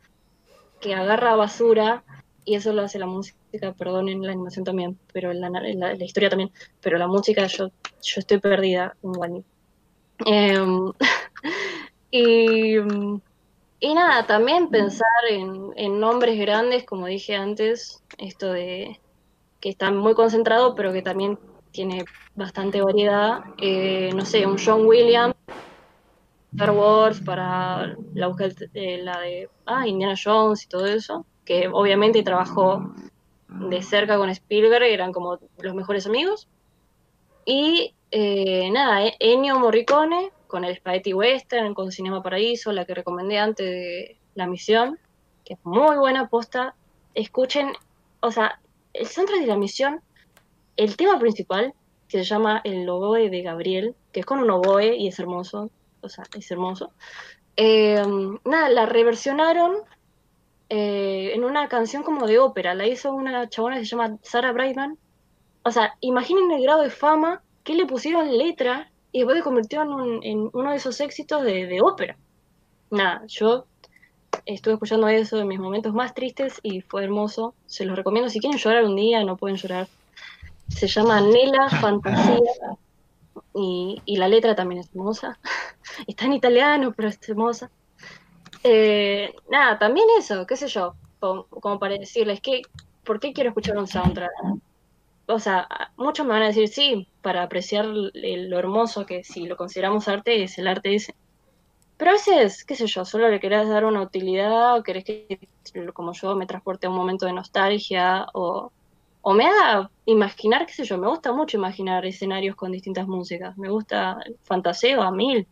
que 0.81 0.95
agarra 0.95 1.37
basura 1.37 2.05
y 2.45 2.57
eso 2.57 2.73
lo 2.73 2.83
hace 2.83 2.99
la 2.99 3.07
música, 3.07 3.39
perdonen 3.79 4.23
la 4.23 4.33
animación 4.33 4.65
también, 4.65 4.99
pero 5.13 5.33
la, 5.33 5.49
la- 5.49 5.95
la 5.95 6.05
historia 6.05 6.29
también, 6.29 6.51
pero 6.81 6.99
la 6.99 7.07
música 7.07 7.47
yo, 7.47 7.69
yo 7.69 8.21
estoy 8.21 8.39
perdida 8.41 8.97
en 9.03 9.11
Wally. 9.17 9.45
Em, 10.27 10.93
y, 12.11 12.77
y 13.81 13.95
nada, 13.95 14.27
también 14.27 14.69
pensar 14.69 15.07
en, 15.29 15.73
en 15.77 16.01
nombres 16.01 16.39
grandes, 16.39 16.85
como 16.85 17.07
dije 17.07 17.37
antes, 17.37 18.03
esto 18.19 18.53
de 18.53 19.01
que 19.61 19.71
está 19.71 19.91
muy 19.91 20.15
concentrado, 20.15 20.75
pero 20.75 20.93
que 20.93 21.03
también 21.03 21.39
tiene 21.71 22.05
bastante 22.35 22.81
variedad. 22.81 23.41
Eh, 23.59 24.11
no 24.15 24.25
sé, 24.25 24.47
un 24.47 24.57
John 24.59 24.87
Williams, 24.87 25.35
Star 26.53 26.71
Wars, 26.71 27.21
para 27.21 27.97
la 28.15 28.27
búsqueda 28.29 28.51
de 28.73 28.99
la 28.99 29.19
de 29.21 29.49
ah, 29.67 29.87
Indiana 29.87 30.15
Jones 30.23 30.65
y 30.65 30.69
todo 30.69 30.87
eso, 30.87 31.27
que 31.45 31.69
obviamente 31.69 32.23
trabajó 32.23 32.95
de 33.49 33.83
cerca 33.83 34.17
con 34.17 34.31
Spielberg, 34.31 34.85
eran 34.85 35.13
como 35.13 35.39
los 35.59 35.75
mejores 35.75 36.07
amigos. 36.07 36.49
Y 37.45 37.95
eh, 38.11 38.71
nada, 38.71 39.05
eh, 39.05 39.17
Ennio 39.19 39.59
Morricone 39.59 40.31
con 40.55 40.65
el 40.65 40.77
Spaghetti 40.77 41.13
Western, 41.13 41.75
con 41.75 41.91
Cinema 41.91 42.23
Paraíso, 42.23 42.71
la 42.71 42.85
que 42.85 42.95
recomendé 42.95 43.41
antes 43.41 43.67
de 43.67 44.17
La 44.37 44.47
Misión, 44.47 45.01
que 45.45 45.55
es 45.55 45.59
muy 45.65 45.97
buena 45.97 46.29
posta. 46.29 46.77
Escuchen, 47.13 47.73
o 48.21 48.31
sea, 48.31 48.61
el 48.93 49.09
soundtrack 49.09 49.41
de 49.41 49.47
La 49.49 49.57
Misión, 49.57 50.01
el 50.77 50.97
tema 50.97 51.19
principal, 51.19 51.75
que 52.07 52.19
se 52.19 52.25
llama 52.25 52.61
El 52.63 52.89
oboe 52.89 53.31
de 53.31 53.43
Gabriel, 53.43 53.97
que 54.13 54.21
es 54.21 54.27
con 54.27 54.39
un 54.39 54.49
oboe 54.49 54.95
y 54.95 55.09
es 55.09 55.19
hermoso, 55.19 55.71
o 56.03 56.09
sea, 56.09 56.23
es 56.37 56.49
hermoso. 56.53 56.93
Eh, 57.57 58.01
nada, 58.45 58.69
la 58.69 58.87
reversionaron 58.87 59.79
eh, 60.69 61.33
en 61.35 61.43
una 61.43 61.67
canción 61.67 62.05
como 62.05 62.29
de 62.29 62.39
ópera, 62.39 62.77
la 62.77 62.87
hizo 62.87 63.13
una 63.13 63.49
chabona 63.49 63.79
que 63.79 63.87
se 63.87 63.91
llama 63.91 64.19
Sarah 64.23 64.53
Brightman. 64.53 64.99
O 65.65 65.73
sea, 65.73 65.97
imaginen 65.99 66.53
el 66.53 66.63
grado 66.63 66.83
de 66.83 66.91
fama 66.91 67.43
que 67.65 67.75
le 67.75 67.87
pusieron 67.87 68.39
letra 68.39 68.93
y 69.15 69.19
después 69.21 69.39
se 69.39 69.45
convirtió 69.45 69.83
en, 69.83 69.89
un- 69.93 70.23
en 70.25 70.51
uno 70.53 70.71
de 70.73 70.77
esos 70.77 71.01
éxitos 71.01 71.45
de, 71.45 71.67
de 71.67 71.81
ópera. 71.81 72.17
Nada, 72.91 73.23
yo 73.29 73.65
estuve 74.45 74.75
escuchando 74.75 75.07
eso 75.07 75.39
en 75.41 75.47
mis 75.47 75.61
momentos 75.61 75.95
más 75.95 76.13
tristes 76.15 76.59
y 76.65 76.81
fue 76.81 77.05
hermoso. 77.05 77.55
Se 77.67 77.85
los 77.85 77.95
recomiendo. 77.97 78.29
Si 78.29 78.41
quieren 78.41 78.59
llorar 78.59 78.85
un 78.85 78.97
día, 78.97 79.23
no 79.23 79.37
pueden 79.37 79.57
llorar. 79.57 79.87
Se 80.69 80.89
llama 80.89 81.21
Nela 81.21 81.71
Fantasía 81.71 82.41
y, 83.55 84.03
y 84.05 84.17
la 84.17 84.27
letra 84.27 84.57
también 84.57 84.81
es 84.81 84.89
hermosa. 84.91 85.39
Está 86.09 86.25
en 86.27 86.33
italiano, 86.33 86.93
pero 86.97 87.09
es 87.09 87.29
hermosa. 87.29 87.71
Eh, 88.65 89.33
nada, 89.49 89.79
también 89.79 90.07
eso, 90.19 90.45
qué 90.47 90.57
sé 90.57 90.67
yo, 90.69 90.95
como, 91.21 91.45
como 91.47 91.79
para 91.79 91.97
decirles 91.99 92.41
que, 92.41 92.63
¿por 93.05 93.21
qué 93.21 93.33
quiero 93.33 93.51
escuchar 93.51 93.77
un 93.79 93.87
soundtrack? 93.87 94.31
O 95.27 95.39
sea, 95.39 95.69
muchos 95.97 96.27
me 96.27 96.33
van 96.33 96.43
a 96.43 96.47
decir 96.47 96.69
sí, 96.69 97.07
para 97.25 97.43
apreciar 97.43 97.87
lo 97.87 98.59
hermoso 98.59 99.07
que 99.07 99.25
si 99.25 99.47
lo 99.47 99.57
consideramos 99.57 100.07
arte 100.09 100.43
es 100.43 100.59
el 100.59 100.69
arte 100.69 100.95
ese. 100.95 101.15
Pero 101.97 102.11
a 102.11 102.15
veces, 102.15 102.65
qué 102.65 102.77
sé 102.77 102.87
yo, 102.87 103.07
solo 103.07 103.31
le 103.31 103.41
querés 103.41 103.67
dar 103.67 103.87
una 103.87 104.03
utilidad 104.03 104.77
o 104.77 104.83
querés 104.83 105.05
que, 105.05 105.49
como 105.95 106.13
yo, 106.13 106.37
me 106.37 106.47
transporte 106.47 106.87
a 106.87 106.91
un 106.91 106.97
momento 106.97 107.25
de 107.25 107.33
nostalgia 107.33 108.27
o, 108.35 108.71
o 109.23 109.33
me 109.33 109.47
haga 109.47 109.91
imaginar, 110.05 110.67
qué 110.67 110.75
sé 110.75 110.85
yo, 110.85 110.99
me 110.99 111.09
gusta 111.09 111.33
mucho 111.33 111.57
imaginar 111.57 112.05
escenarios 112.05 112.57
con 112.57 112.73
distintas 112.73 113.07
músicas, 113.07 113.57
me 113.57 113.71
gusta 113.71 114.19
fantaseo 114.43 115.01
a 115.01 115.11
mil 115.11 115.47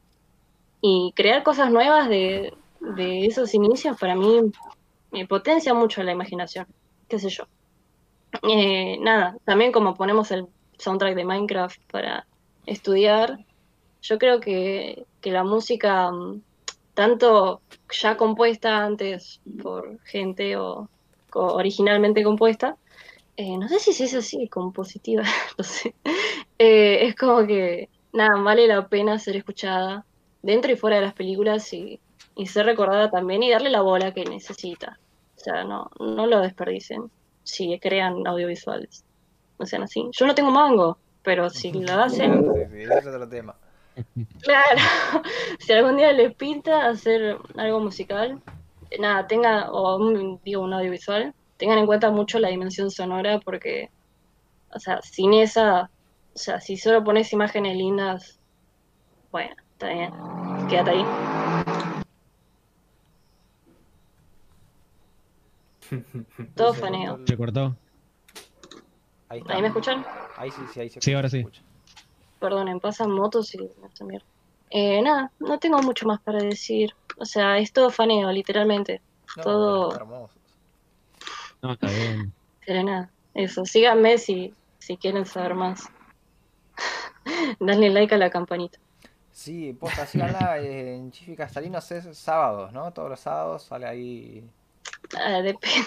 y 0.83 1.13
crear 1.17 1.43
cosas 1.43 1.71
nuevas 1.71 2.07
de, 2.11 2.53
de 2.81 3.25
esos 3.25 3.55
inicios 3.55 3.99
para 3.99 4.15
mí 4.15 4.41
me 5.11 5.27
potencia 5.27 5.73
mucho 5.73 6.03
la 6.03 6.13
imaginación, 6.13 6.67
qué 7.09 7.19
sé 7.19 7.31
yo. 7.31 7.45
Eh, 8.43 8.99
nada, 9.01 9.37
también 9.45 9.73
como 9.73 9.95
ponemos 9.95 10.31
el 10.33 10.47
soundtrack 10.83 11.15
de 11.15 11.25
Minecraft 11.25 11.81
para 11.91 12.27
estudiar, 12.67 13.39
yo 14.03 14.19
creo 14.19 14.41
que, 14.41 15.07
que 15.21 15.31
la 15.31 15.45
música, 15.45 16.11
mm, 16.11 16.43
tanto 16.95 17.63
ya 17.91 18.17
compuesta 18.17 18.85
antes 18.85 19.41
por 19.63 20.01
gente 20.05 20.57
o, 20.57 20.89
originalmente 21.35 22.23
compuesta, 22.23 22.77
eh, 23.37 23.57
no 23.57 23.69
sé 23.69 23.79
si 23.79 23.93
se 23.93 24.05
dice 24.05 24.19
así, 24.19 24.49
compositiva, 24.49 25.23
no 25.59 25.65
sé. 25.65 25.95
Eh, 26.59 27.07
es 27.07 27.15
como 27.17 27.47
que, 27.47 27.89
nada, 28.13 28.41
vale 28.43 28.67
la 28.67 28.87
pena 28.89 29.19
ser 29.19 29.37
escuchada 29.37 30.05
dentro 30.43 30.73
y 30.73 30.77
fuera 30.77 30.97
de 30.97 31.03
las 31.03 31.15
películas 31.15 31.73
y, 31.73 32.01
y 32.37 32.47
ser 32.47 32.67
recordada 32.67 33.11
también 33.11 33.43
y 33.43 33.51
darle 33.51 33.71
la 33.71 33.81
bola 33.81 34.13
que 34.13 34.25
necesita. 34.25 34.99
O 35.37 35.41
sea, 35.41 35.65
no, 35.65 35.91
no 35.99 36.27
lo 36.27 36.41
desperdicen 36.41 37.11
si 37.45 37.79
crean 37.79 38.27
audiovisuales. 38.27 39.05
No 39.63 39.67
sean 39.67 39.85
así. 39.85 40.09
Yo 40.11 40.27
no 40.27 40.35
tengo 40.35 40.51
mango, 40.51 40.99
pero 41.23 41.49
si 41.49 41.71
lo 41.73 41.93
hacen, 41.93 42.53
Sí, 42.53 42.61
sí, 42.73 42.83
es 42.83 43.07
otro 43.07 43.29
tema. 43.29 43.55
Claro, 44.43 44.81
si 45.61 45.73
algún 45.73 45.99
día 45.99 46.13
les 46.13 46.35
pinta 46.35 46.89
hacer 46.89 47.37
algo 47.57 47.79
musical, 47.79 48.43
nada, 48.99 49.27
tenga, 49.29 49.71
o 49.71 49.99
un, 49.99 50.41
digo, 50.43 50.63
un 50.63 50.73
audiovisual, 50.73 51.33
tengan 51.59 51.79
en 51.79 51.87
cuenta 51.87 52.11
mucho 52.11 52.41
la 52.41 52.49
dimensión 52.49 52.91
sonora 52.91 53.39
porque, 53.39 53.91
o 54.75 54.81
sea, 54.81 55.01
sin 55.03 55.35
esa, 55.35 55.91
o 56.35 56.39
sea, 56.39 56.61
si 56.61 56.77
solo 56.77 57.05
pones 57.05 57.33
imágenes 57.33 57.77
lindas, 57.77 58.41
bueno, 59.31 59.55
está 59.75 59.91
bien, 59.91 60.11
quédate 60.69 60.91
ahí. 60.91 61.05
Todo 66.57 66.75
faneo. 66.75 67.21
Se 67.27 67.37
cortó. 67.37 67.77
Ahí 69.33 69.39
está. 69.39 69.55
¿Ahí 69.55 69.63
me 69.63 69.69
escuchan? 69.69 70.05
Ahí 70.37 70.51
sí, 70.51 70.61
sí, 70.75 70.81
ahí 70.81 70.91
se 70.91 71.01
Sí, 71.01 71.15
ahora 71.15 71.29
se 71.31 71.37
sí. 71.37 71.39
escucha. 71.39 71.63
Perdonen, 72.39 72.81
pasan 72.81 73.11
motos 73.11 73.55
y 73.55 73.71
hace 73.91 74.05
mierda. 74.05 74.27
Eh, 74.69 75.01
nada, 75.01 75.33
no 75.39 75.59
tengo 75.59 75.81
mucho 75.81 76.07
más 76.07 76.21
para 76.21 76.43
decir. 76.43 76.95
O 77.17 77.25
sea, 77.25 77.57
es 77.57 77.73
todo 77.73 77.89
faneo, 77.89 78.31
literalmente. 78.31 79.01
No, 79.39 79.43
Todo- 79.43 79.97
hermoso. 79.97 80.35
No, 81.63 81.73
está 81.73 81.87
bien. 81.89 82.31
Pero 82.67 82.83
nada, 82.83 83.11
eso. 83.33 83.65
Síganme 83.65 84.19
si, 84.19 84.53
si 84.79 84.99
quieren 84.99 85.25
saber 85.25 85.55
más. 85.55 85.83
Dale 87.59 87.89
like 87.89 88.15
a 88.15 88.19
la 88.19 88.29
campanita. 88.29 88.79
Sí, 89.31 89.73
posta, 89.73 90.05
síganla 90.05 90.59
en 90.59 91.11
Chifi 91.11 91.35
Castalinos 91.37 91.91
es 91.93 92.19
sábados, 92.19 92.71
¿no? 92.73 92.93
Todos 92.93 93.09
los 93.09 93.21
sábados 93.21 93.63
sale 93.63 93.87
ahí. 93.87 94.45
Ah, 95.17 95.41
depende. 95.41 95.87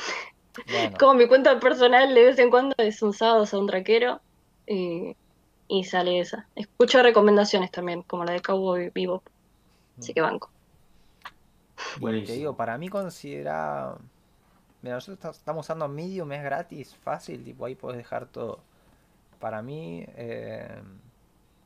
Bueno, 0.68 0.98
Como 0.98 1.14
mi 1.16 1.28
cuenta 1.28 1.60
personal 1.60 2.14
de 2.14 2.24
vez 2.26 2.40
en 2.40 2.50
cuando 2.50 2.76
es 2.78 3.02
un 3.02 3.14
sábado 3.14 3.46
soundtrackero 3.46 4.22
y, 4.66 5.16
y 5.68 5.84
sale 5.86 6.20
esa. 6.20 6.50
Escucho 6.56 7.02
recomendaciones 7.04 7.72
también, 7.72 8.04
como 8.04 8.26
la 8.26 8.34
de 8.34 8.42
Cowboy 8.42 8.92
Vivo. 8.94 9.24
Así 10.00 10.14
que 10.14 10.22
banco. 10.22 10.52
y 12.00 12.00
te 12.00 12.02
Buenísimo. 12.02 12.34
digo, 12.34 12.56
para 12.56 12.78
mí 12.78 12.90
considera. 12.90 13.96
Mira, 14.82 14.96
nosotros 14.96 15.20
ta- 15.20 15.32
estamos 15.32 15.66
usando 15.66 15.88
Medium, 15.88 16.32
es 16.34 16.44
gratis, 16.44 16.96
fácil, 16.96 17.44
tipo 17.44 17.66
ahí 17.66 17.76
puedes 17.76 17.98
dejar 17.98 18.28
todo. 18.28 18.60
Para 19.40 19.62
mí, 19.62 20.06
eh, 20.18 20.82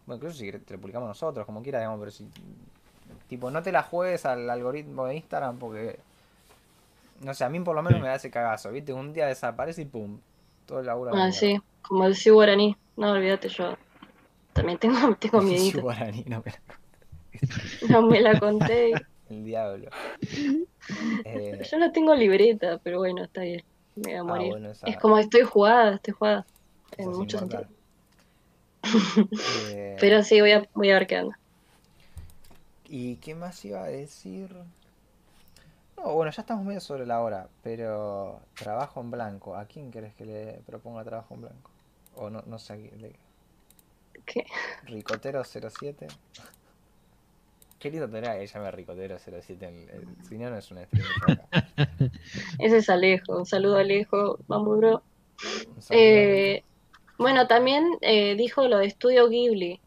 bueno, 0.05 0.17
incluso 0.17 0.37
si 0.39 0.51
te 0.51 0.75
lo 0.75 0.81
publicamos 0.81 1.07
nosotros, 1.09 1.45
como 1.45 1.61
quieras, 1.63 1.81
digamos, 1.81 1.99
pero 1.99 2.11
si. 2.11 2.27
Tipo, 3.27 3.51
no 3.51 3.61
te 3.61 3.71
la 3.71 3.83
juegues 3.83 4.25
al 4.25 4.49
algoritmo 4.49 5.05
de 5.05 5.15
Instagram 5.15 5.57
porque. 5.59 5.99
No 7.21 7.33
sé, 7.33 7.43
a 7.43 7.49
mí 7.49 7.59
por 7.59 7.75
lo 7.75 7.81
menos 7.83 7.99
Sí. 7.99 8.01
me 8.01 8.07
da 8.07 8.15
ese 8.15 8.31
cagazo, 8.31 8.71
¿viste? 8.71 8.93
Un 8.93 9.13
día 9.13 9.27
desaparece 9.27 9.81
y 9.81 9.85
pum, 9.85 10.19
todo 10.65 10.79
el 10.79 10.85
laburo 10.85 11.11
a 11.11 11.13
la 11.13 11.19
Ah, 11.19 11.27
mierda. 11.27 11.39
sí, 11.39 11.59
como 11.81 12.05
el 12.05 12.15
sí 12.15 12.29
guaraní. 12.29 12.75
No, 12.95 13.11
olvídate, 13.11 13.49
yo 13.49 13.75
también 14.53 14.79
tengo, 14.79 14.95
tengo 15.19 15.41
Sí, 15.41 15.45
miedito. 15.45 15.81
guaraní, 15.81 16.23
no 16.27 16.41
me 16.45 16.51
la- 16.51 17.89
No 17.89 18.01
me 18.03 18.21
la 18.21 18.39
conté. 18.39 19.05
El 19.29 19.43
diablo. 19.45 19.89
Eh, 21.25 21.59
Yo 21.69 21.77
no 21.77 21.91
tengo 21.91 22.15
libreta, 22.15 22.79
pero 22.83 22.97
bueno, 22.99 23.23
está 23.23 23.41
bien. 23.41 23.61
Me 23.95 24.03
voy 24.11 24.13
a 24.13 24.19
ah, 24.21 24.23
morir. 24.23 24.51
bueno, 24.51 24.71
esa- 24.71 24.87
Es 24.87 24.97
como 24.97 25.17
estoy 25.17 25.41
jugada, 25.43 25.95
estoy 25.95 26.13
jugada. 26.13 26.45
esa 26.91 27.03
En 27.03 27.15
muchos 27.17 27.39
sentidos. 27.39 27.67
Eh, 29.47 29.97
Pero 29.99 30.23
sí, 30.23 30.39
voy 30.41 30.51
a, 30.51 30.63
voy 30.73 30.89
a 30.91 30.93
ver 30.95 31.07
qué 31.07 31.17
anda. 31.17 31.39
¿Y 32.87 33.15
qué 33.17 33.35
más 33.35 33.63
iba 33.65 33.83
a 33.83 33.87
decir? 33.87 34.49
No, 36.03 36.13
bueno, 36.13 36.31
ya 36.31 36.41
estamos 36.41 36.63
medio 36.65 36.80
sobre 36.80 37.05
la 37.05 37.21
hora, 37.21 37.47
pero 37.63 38.39
trabajo 38.55 39.01
en 39.01 39.11
blanco. 39.11 39.55
¿A 39.55 39.65
quién 39.65 39.91
querés 39.91 40.13
que 40.15 40.26
le 40.26 40.53
proponga 40.65 41.03
trabajo 41.03 41.35
en 41.35 41.41
blanco? 41.41 41.71
O 42.15 42.30
no, 42.30 42.41
no 42.45 42.57
sé 42.59 42.73
a 42.73 42.76
quién 42.77 43.01
le... 43.01 43.15
¿Qué? 44.26 44.45
Ricotero 44.84 45.43
07. 45.43 46.07
Qué 47.80 47.89
lindo 47.91 48.09
tener 48.09 48.38
que 48.39 48.47
llame 48.47 48.71
Ricotero 48.71 49.17
07. 49.19 49.65
el- 49.67 49.89
el- 49.89 50.07
si 50.27 50.38
no, 50.38 50.49
no 50.49 50.57
es 50.57 50.69
un 50.71 50.77
stream. 50.85 51.05
acá. 51.27 51.67
Ese 52.59 52.77
es 52.77 52.89
Alejo. 52.89 53.38
Un 53.38 53.45
saludo 53.45 53.77
a 53.77 53.81
Alejo. 53.81 54.39
Vamos, 54.47 54.77
bro. 54.77 55.01
Saludo 55.80 55.85
a 55.89 55.95
Eh, 55.97 56.63
bueno, 57.17 57.47
también 57.47 57.85
eh, 58.01 58.35
dijo 58.35 58.67
lo 58.67 58.77
de 58.77 58.85
Estudio 58.88 59.27
Ghibli, 59.30 59.80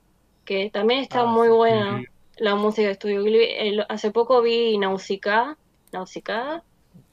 que 0.45 0.71
también 0.71 1.01
está 1.01 1.21
Ah, 1.21 1.27
muy 1.27 1.49
sí. 1.49 1.55
buena 1.55 2.03
la 2.37 2.55
música 2.55 2.87
de 2.87 2.93
Estudio 2.93 3.23
Ghibli. 3.23 3.45
El- 3.57 3.87
hace 3.89 4.11
poco 4.11 4.41
vi 4.43 4.77
Nausicaa, 4.79 5.57
Nausicaa, 5.93 6.63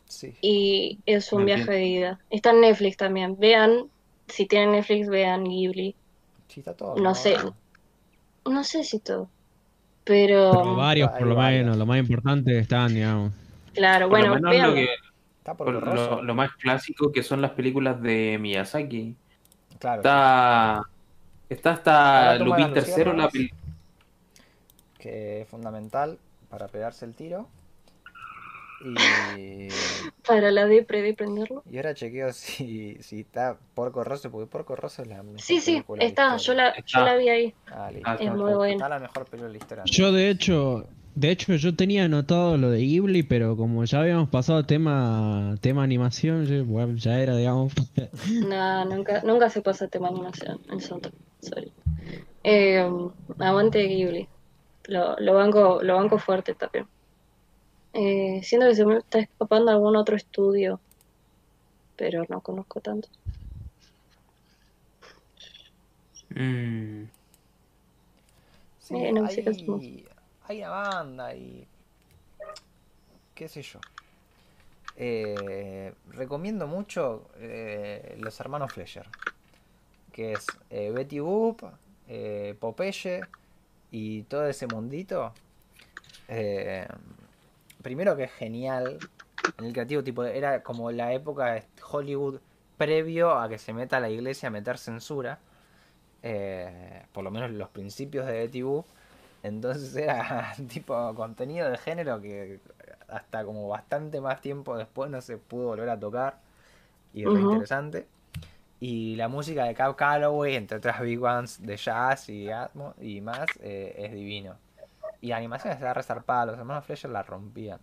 Sí. 0.05 0.33
y 0.41 0.99
es 1.05 1.31
un 1.33 1.45
viaje 1.45 1.69
de 1.71 1.85
ida. 1.85 2.19
Está 2.29 2.49
en 2.51 2.61
Netflix 2.61 2.97
también. 2.97 3.37
Vean, 3.39 3.85
si 4.27 4.47
tienen 4.47 4.71
Netflix, 4.71 5.07
vean 5.09 5.43
Ghibli. 5.43 5.95
Sí, 6.47 6.61
está 6.61 6.73
todo. 6.73 6.95
No 6.95 7.13
sé. 7.13 7.35
No 8.45 8.63
sé 8.63 8.83
si 8.83 8.99
todo, 8.99 9.29
pero 10.03 10.51
Pero 10.51 10.75
varios, 10.75 11.09
hay 11.11 11.19
por 11.19 11.27
lo 11.27 11.35
varios. 11.35 11.63
menos, 11.63 11.77
lo 11.77 11.85
más 11.85 11.99
importante 11.99 12.57
están, 12.57 12.93
digamos. 12.95 13.31
claro, 13.73 14.09
Por 14.09 14.17
bueno, 14.19 14.49
vean. 14.49 14.69
lo, 14.69 14.73
que, 14.73 14.87
Está 15.37 15.53
por 15.53 15.67
por 15.67 15.75
borroso. 15.75 16.15
lo, 16.17 16.23
lo 16.23 16.35
más 16.35 16.51
clásico 16.53 17.11
que 17.11 17.21
son 17.21 17.41
las 17.41 17.51
películas 17.51 18.01
de 18.01 18.37
Miyazaki. 18.39 19.15
Claro, 19.77 19.99
Está, 20.01 20.81
está 21.49 21.71
hasta 21.73 22.35
Lupin 22.39 22.65
III, 22.69 22.73
la 22.73 22.79
luciérnagas. 22.81 23.33
pel- 23.33 23.53
que 24.97 25.41
es 25.41 25.47
fundamental 25.47 26.17
para 26.49 26.67
pegarse 26.67 27.05
el 27.05 27.13
tiro. 27.13 27.47
Y, 28.81 29.67
Para 30.27 30.51
la 30.51 30.65
depre 30.65 31.01
de 31.01 31.13
prenderlo. 31.13 31.63
y 31.69 31.77
ahora 31.77 31.93
chequeo 31.93 32.31
si, 32.33 32.97
si 33.01 33.21
está 33.21 33.57
Porco 33.73 34.03
Rosso, 34.03 34.31
porque 34.31 34.49
Porco 34.49 34.75
Rosso 34.75 35.01
es 35.01 35.07
la 35.07 35.21
mejor 35.23 35.41
Sí, 35.41 35.59
sí, 35.59 35.83
la 35.97 36.03
está. 36.05 36.37
Yo 36.37 36.53
la, 36.53 36.73
yo 36.85 36.99
la 37.01 37.15
vi 37.15 37.29
ahí. 37.29 37.53
Ah, 37.71 37.91
listo. 37.91 38.09
Ah, 38.09 38.17
Es 38.19 38.33
muy 38.33 38.53
buena. 38.53 38.73
Está 38.73 38.89
la 38.89 38.99
mejor 38.99 39.25
película 39.25 39.47
de 39.47 39.51
la 39.51 39.57
historia. 39.57 39.83
Yo 39.85 40.11
de 40.11 40.29
hecho, 40.29 40.85
de 41.15 41.31
hecho 41.31 41.55
yo 41.55 41.75
tenía 41.75 42.05
anotado 42.05 42.57
lo 42.57 42.69
de 42.69 42.79
Ghibli, 42.79 43.23
pero 43.23 43.57
como 43.57 43.83
ya 43.85 43.99
habíamos 44.01 44.29
pasado 44.29 44.65
tema 44.65 45.55
tema 45.61 45.83
animación, 45.83 46.45
yo, 46.45 46.63
bueno, 46.65 46.95
ya 46.95 47.19
era, 47.19 47.35
digamos. 47.35 47.73
No, 48.47 48.85
nunca, 48.85 49.21
nunca 49.23 49.49
se 49.49 49.61
pasa 49.61 49.87
tema 49.87 50.07
animación 50.09 50.61
en 50.71 50.79
soundtrack. 50.79 51.15
Sorry. 51.41 51.71
Eh, 52.43 52.87
aguante 53.39 53.83
Ghibli. 53.83 54.27
Lo, 54.85 55.15
lo 55.19 55.33
banco, 55.33 55.79
lo 55.83 55.95
banco 55.95 56.17
fuerte 56.17 56.53
también. 56.55 56.87
Eh, 57.93 58.41
siento 58.43 58.67
que 58.67 58.75
se 58.75 58.85
me 58.85 58.97
está 58.97 59.19
escapando 59.19 59.71
algún 59.71 59.95
otro 59.95 60.15
estudio, 60.15 60.79
pero 61.95 62.23
no 62.29 62.41
conozco 62.41 62.79
tanto. 62.81 63.09
Mm, 66.29 67.05
Sí, 68.79 68.95
Eh, 68.95 69.11
no 69.13 69.25
hay, 69.25 70.05
hay 70.47 70.57
una 70.59 70.69
banda 70.69 71.35
y. 71.35 71.67
qué 73.35 73.47
sé 73.47 73.61
yo. 73.61 73.79
Eh, 74.95 75.93
recomiendo 76.09 76.67
mucho 76.67 77.29
eh, 77.37 78.15
Los 78.19 78.39
Hermanos 78.39 78.73
Fleischer. 78.73 79.07
Que 80.11 80.33
es 80.33 80.45
eh, 80.69 80.91
Betty 80.91 81.19
Boop, 81.19 81.63
eh, 82.07 82.55
Popeye 82.59 83.21
y 83.91 84.23
todo 84.23 84.47
ese 84.47 84.67
mundito. 84.67 85.33
Eh, 86.27 86.85
primero 87.81 88.15
que 88.15 88.23
es 88.25 88.31
genial. 88.31 88.99
En 89.57 89.65
el 89.65 89.73
creativo, 89.73 90.03
tipo, 90.03 90.23
era 90.23 90.63
como 90.63 90.91
la 90.91 91.13
época 91.13 91.53
de 91.53 91.63
Hollywood 91.91 92.39
previo 92.77 93.37
a 93.37 93.49
que 93.49 93.57
se 93.57 93.73
meta 93.73 93.99
la 93.99 94.09
iglesia 94.09 94.47
a 94.47 94.51
meter 94.51 94.77
censura. 94.77 95.39
Eh, 96.23 97.05
por 97.13 97.23
lo 97.23 97.31
menos 97.31 97.51
los 97.51 97.69
principios 97.69 98.25
de 98.27 98.63
Boop. 98.63 98.85
Entonces 99.43 99.95
era 99.95 100.53
tipo 100.69 101.13
contenido 101.15 101.69
de 101.69 101.77
género 101.77 102.21
que 102.21 102.59
hasta 103.07 103.43
como 103.45 103.67
bastante 103.67 104.21
más 104.21 104.41
tiempo 104.41 104.77
después 104.77 105.09
no 105.09 105.21
se 105.21 105.37
pudo 105.37 105.67
volver 105.67 105.89
a 105.89 105.99
tocar. 105.99 106.39
Y 107.13 107.27
re 107.27 107.41
Ujú. 107.41 107.41
interesante. 107.41 108.07
Y 108.79 109.15
la 109.17 109.27
música 109.27 109.65
de 109.65 109.73
Cab 109.75 109.95
Calloway, 109.95 110.55
entre 110.55 110.77
otras 110.77 111.01
big 111.01 111.19
bands 111.19 111.61
de 111.61 111.77
jazz 111.77 112.29
y, 112.29 112.49
atmo, 112.51 112.95
y 113.01 113.21
más, 113.21 113.59
eh, 113.61 113.95
es 113.97 114.13
divino. 114.13 114.57
Y 115.21 115.27
la 115.29 115.37
animación 115.37 115.73
está 115.73 115.93
resarpada, 115.93 116.47
los 116.47 116.57
hermanos 116.59 116.85
Fleischer 116.85 117.09
la 117.11 117.23
rompían. 117.23 117.79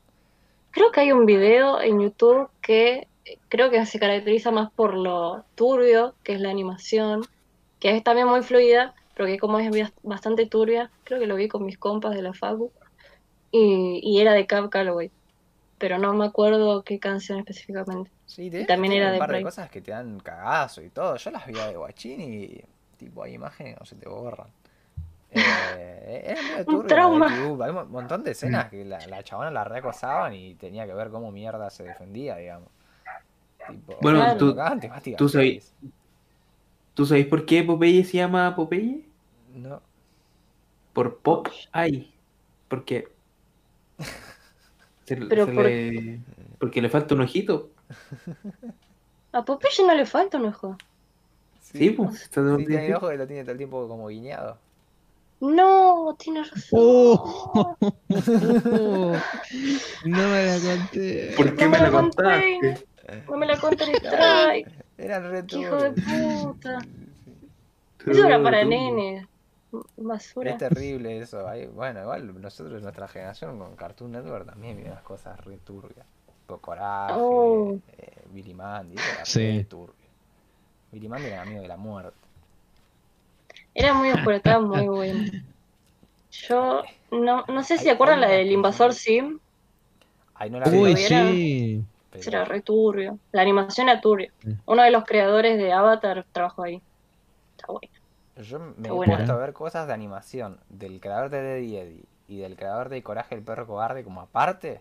creo 0.70 0.90
que 0.92 1.00
hay 1.00 1.12
un 1.12 1.26
video 1.26 1.80
en 1.80 2.00
YouTube 2.00 2.50
que 2.60 3.08
creo 3.48 3.70
que 3.70 3.84
se 3.86 3.98
caracteriza 3.98 4.50
más 4.50 4.70
por 4.74 4.94
lo 4.94 5.46
turbio, 5.54 6.18
que 6.22 6.34
es 6.34 6.40
la 6.40 6.50
animación, 6.50 7.28
que 7.78 7.96
es 7.96 8.02
también 8.04 8.28
muy 8.28 8.42
fluida, 8.42 8.94
pero 9.14 9.26
que 9.28 9.38
como 9.38 9.58
es 9.58 9.70
bas- 9.70 9.94
bastante 10.02 10.46
turbia, 10.46 10.92
creo 11.04 11.20
que 11.20 11.26
lo 11.26 11.36
vi 11.36 11.48
con 11.48 11.64
mis 11.64 11.78
compas 11.78 12.14
de 12.14 12.22
la 12.22 12.34
Facu, 12.34 12.72
y, 13.52 14.00
y 14.04 14.20
era 14.20 14.34
de 14.34 14.46
Cab 14.46 14.70
Calloway, 14.70 15.12
pero 15.78 15.98
no 15.98 16.14
me 16.14 16.26
acuerdo 16.26 16.84
qué 16.84 17.00
canción 17.00 17.40
específicamente. 17.40 18.12
Sí, 18.26 18.50
de 18.50 18.68
también 18.68 18.94
era 18.94 19.10
un 19.10 19.12
de 19.12 19.18
par 19.18 19.32
de 19.32 19.40
cosas 19.42 19.70
que 19.70 19.80
te 19.80 19.92
dan 19.92 20.18
cagazo 20.20 20.82
y 20.82 20.90
todo. 20.90 21.16
Yo 21.16 21.30
las 21.30 21.46
vi 21.46 21.54
de 21.54 21.76
guachín 21.76 22.20
y 22.20 22.60
tipo 22.98 23.22
hay 23.22 23.34
imágenes 23.34 23.78
no 23.78 23.86
se 23.86 23.96
te 23.96 24.08
borran. 24.08 24.48
Eh, 25.30 26.34
lo 26.66 26.82
de 26.82 26.88
trauma. 26.88 27.28
YouTube. 27.36 27.62
Hay 27.62 27.70
un 27.70 27.90
montón 27.90 28.22
de 28.22 28.30
escenas 28.30 28.70
que 28.70 28.84
la, 28.84 29.04
la 29.06 29.22
chabona 29.22 29.50
la 29.50 29.64
recosaban 29.64 30.34
y 30.34 30.54
tenía 30.54 30.86
que 30.86 30.94
ver 30.94 31.10
cómo 31.10 31.30
mierda 31.32 31.68
se 31.70 31.82
defendía, 31.84 32.36
digamos. 32.36 32.68
Tipo, 33.68 33.96
Bueno, 34.00 34.20
Claro. 34.20 34.38
tú, 34.38 34.56
tú 35.16 35.28
sabes- 35.28 35.34
heavies. 35.34 35.74
¿tú 36.94 37.04
sabéis 37.06 37.26
por 37.26 37.44
qué 37.44 37.62
Popeye 37.64 38.04
se 38.04 38.18
llama 38.18 38.54
Popeye? 38.54 39.04
No. 39.54 39.82
Por 40.92 41.18
Pop 41.18 41.48
Eye. 41.74 42.10
Porque. 42.68 43.08
Se, 45.04 45.16
Pero 45.16 45.46
se 45.46 45.52
por- 45.52 45.64
le- 45.64 46.20
porque 46.58 46.80
le 46.82 46.88
falta 46.88 47.14
un 47.14 47.20
ojito. 47.22 47.70
A 49.32 49.44
Popeye 49.44 49.84
no 49.86 49.94
le 49.94 50.06
falta 50.06 50.38
un 50.38 50.46
ojo. 50.46 50.76
Sí, 51.60 51.90
pues. 51.90 52.22
Está 52.22 52.40
un 52.40 52.58
Sí, 52.58 52.66
tiene 52.66 52.86
el 52.86 52.94
ojo 52.94 53.08
que 53.08 53.16
lo 53.16 53.26
tiene 53.26 53.42
todo 53.42 53.52
el 53.52 53.58
tiempo 53.58 53.88
como 53.88 54.06
guiñado. 54.08 54.58
No, 55.40 56.16
tiene 56.18 56.44
razón. 56.44 56.62
Oh. 56.72 57.76
no 58.08 59.12
me 60.28 60.46
la 60.46 60.58
conté. 60.60 61.34
¿Por 61.36 61.54
qué 61.56 61.64
No 61.64 61.70
me 61.70 61.78
me 61.78 61.84
la 61.84 61.90
conté. 61.90 62.16
contaste? 62.16 62.86
No 63.28 63.36
me 63.36 63.46
la 63.46 63.58
conté 63.58 63.84
en 63.84 63.94
strike. 63.96 64.68
Eran 64.98 65.30
re 65.30 65.44
Qué 65.46 65.58
hijo 65.58 65.76
de 65.76 65.90
puta. 65.92 66.78
Eso 68.06 68.26
era 68.26 68.42
para 68.42 68.62
Tú- 68.62 68.68
nenes. 68.68 69.24
Es 69.72 70.04
Basura. 70.04 70.56
terrible 70.56 71.18
eso. 71.20 71.44
Bueno, 71.74 72.00
igual 72.00 72.40
nosotros, 72.40 72.82
nuestra 72.82 73.08
generación 73.08 73.58
con 73.58 73.76
Cartoon 73.76 74.12
Network 74.12 74.46
también 74.46 74.76
vimos 74.76 74.92
unas 74.92 75.02
cosas 75.04 75.38
re 75.44 75.58
turbias. 75.58 76.06
Coraje, 76.60 77.12
Oh. 77.16 77.76
eh, 77.98 78.22
Billy 78.30 78.54
Mandy, 78.54 78.94
era 78.94 79.24
Sí. 79.24 79.66
Billy 80.92 81.08
Mandy 81.08 81.26
era 81.26 81.42
amigo 81.42 81.60
de 81.60 81.68
la 81.68 81.76
muerte. 81.76 82.16
Era 83.78 83.92
muy 83.92 84.10
oscuro, 84.10 84.36
estaba 84.36 84.60
muy 84.64 84.86
bueno. 84.88 85.30
Yo 86.30 86.82
no, 87.10 87.44
no 87.46 87.62
sé 87.62 87.76
si 87.78 87.84
se 87.84 87.90
acuerdan 87.90 88.20
la 88.22 88.28
del 88.28 88.50
invasor 88.50 88.94
Sim. 88.94 89.38
Ay, 90.34 90.50
no 90.50 90.58
la 90.60 90.68
Uy, 90.68 90.94
vi, 90.94 91.02
sí. 91.02 91.84
pero- 92.10 92.24
Era 92.28 92.44
re 92.44 92.62
turbio. 92.62 93.18
La 93.32 93.42
animación 93.42 93.88
era 93.88 94.00
turbia. 94.00 94.32
Sí. 94.42 94.54
Uno 94.66 94.82
de 94.82 94.90
los 94.90 95.04
creadores 95.04 95.58
de 95.58 95.72
Avatar 95.72 96.24
trabajó 96.32 96.62
ahí. 96.64 96.80
Está 97.56 97.66
bueno. 97.72 97.88
Yo 98.36 98.58
me 98.76 98.88
he 98.88 98.92
puesto 98.92 99.32
a 99.32 99.36
ver 99.36 99.52
cosas 99.54 99.86
de 99.86 99.94
animación 99.94 100.58
del 100.68 101.00
creador 101.00 101.30
de 101.30 101.58
Eddie 101.58 101.80
Eddie 101.80 102.04
y 102.28 102.38
del 102.38 102.56
creador 102.56 102.88
de 102.90 103.02
Coraje 103.02 103.34
el 103.34 103.42
perro 103.42 103.66
cobarde 103.66 104.04
como 104.04 104.20
aparte, 104.20 104.80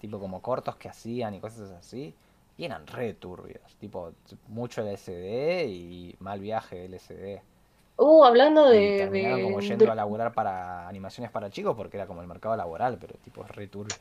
tipo 0.00 0.18
como 0.18 0.40
cortos 0.40 0.76
que 0.76 0.88
hacían 0.88 1.34
y 1.34 1.40
cosas 1.40 1.70
así, 1.72 2.14
y 2.56 2.64
eran 2.64 2.86
re 2.86 3.12
turbios, 3.14 3.60
tipo 3.78 4.12
mucho 4.48 4.80
LSD 4.82 5.66
y 5.68 6.16
mal 6.20 6.40
viaje 6.40 6.76
de 6.76 6.88
LSD. 6.88 7.42
Uh, 7.96 8.24
hablando 8.24 8.68
de. 8.68 8.96
terminaron 8.98 9.42
como 9.42 9.60
de- 9.60 9.66
yendo 9.66 9.84
de- 9.84 9.90
a 9.90 9.94
laburar 9.94 10.32
para 10.32 10.88
animaciones 10.88 11.30
para 11.30 11.50
chicos 11.50 11.76
porque 11.76 11.96
era 11.96 12.06
como 12.06 12.20
el 12.20 12.26
mercado 12.26 12.56
laboral, 12.56 12.98
pero 13.00 13.14
tipo 13.24 13.44
es 13.44 13.50
re 13.50 13.68
turbio. 13.68 13.96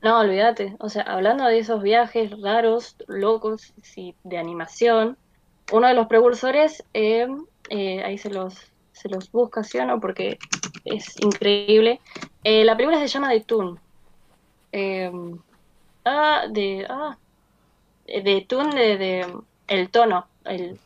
No, 0.00 0.20
olvídate. 0.20 0.76
O 0.78 0.88
sea, 0.88 1.02
hablando 1.02 1.44
de 1.44 1.58
esos 1.58 1.82
viajes 1.82 2.30
raros, 2.40 2.96
locos, 3.06 3.74
sí, 3.82 4.14
de 4.22 4.38
animación, 4.38 5.18
uno 5.72 5.88
de 5.88 5.94
los 5.94 6.06
precursores, 6.06 6.84
eh, 6.94 7.26
eh, 7.68 8.02
ahí 8.02 8.16
se 8.16 8.30
los, 8.30 8.54
se 8.92 9.08
los 9.08 9.30
busca, 9.30 9.62
¿sí 9.64 9.78
o 9.78 9.84
no? 9.84 10.00
Porque 10.00 10.38
es 10.84 11.20
increíble. 11.20 12.00
Eh, 12.44 12.64
la 12.64 12.76
película 12.76 12.98
se 12.98 13.08
llama 13.08 13.30
The 13.30 13.40
Toon. 13.40 13.80
Eh, 14.72 15.12
ah, 16.04 16.44
de. 16.50 16.86
Ah, 16.88 17.18
de 18.06 18.46
Toon, 18.48 18.74
de, 18.74 18.96
de. 18.96 19.34
El 19.66 19.90
tono. 19.90 20.26
El, 20.44 20.78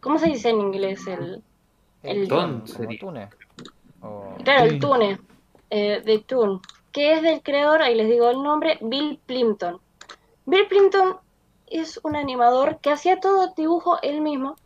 ¿Cómo 0.00 0.18
se 0.18 0.26
dice 0.26 0.50
en 0.50 0.60
inglés? 0.60 1.06
El, 1.06 1.42
El 2.02 2.28
ton. 2.28 2.64
Tune. 2.98 3.28
O- 4.02 4.34
Claro, 4.44 4.64
el 4.64 4.78
Tune, 4.78 5.18
eh, 5.70 6.00
de 6.04 6.18
Toon, 6.20 6.60
que 6.92 7.12
es 7.14 7.22
del 7.22 7.42
creador, 7.42 7.82
ahí 7.82 7.94
les 7.94 8.08
digo 8.08 8.30
el 8.30 8.42
nombre, 8.42 8.78
Bill 8.80 9.18
Plimpton. 9.26 9.80
Bill 10.46 10.66
Plimpton 10.68 11.16
es 11.66 12.00
un 12.02 12.16
animador 12.16 12.78
que 12.80 12.90
hacía 12.90 13.20
todo 13.20 13.52
dibujo 13.56 13.98
él 14.02 14.20
mismo 14.22 14.56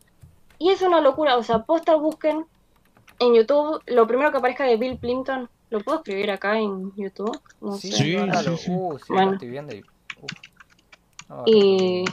y 0.59 0.71
es 0.71 0.83
una 0.83 1.01
locura, 1.01 1.37
o 1.37 1.43
sea, 1.43 1.61
posta 1.65 1.97
busquen 1.97 2.45
en 3.19 3.35
YouTube 3.35 3.83
lo 3.87 4.07
primero 4.07 4.31
que 4.31 4.39
aparezca 4.39 4.65
de 4.65 4.77
Bill 4.77 4.99
Plimpton, 4.99 5.49
¿lo 5.71 5.81
puedo 5.81 5.99
escribir 5.99 6.31
acá 6.31 6.59
en 6.59 6.93
YouTube? 6.95 7.41
No 7.61 7.73
Sí, 7.73 7.91
sé. 7.91 8.03
Sí, 8.05 8.17
bárbaro. 8.17 8.57
sí, 8.57 8.65
sí. 8.65 8.71
Uh, 8.71 8.99
sí, 8.99 9.05
Bueno. 9.09 9.27
lo 9.29 9.33
estoy 9.35 9.49
viendo 9.51 9.75
y. 9.75 9.81
uf. 10.21 10.31
No, 11.29 11.43
Y-. 11.47 12.05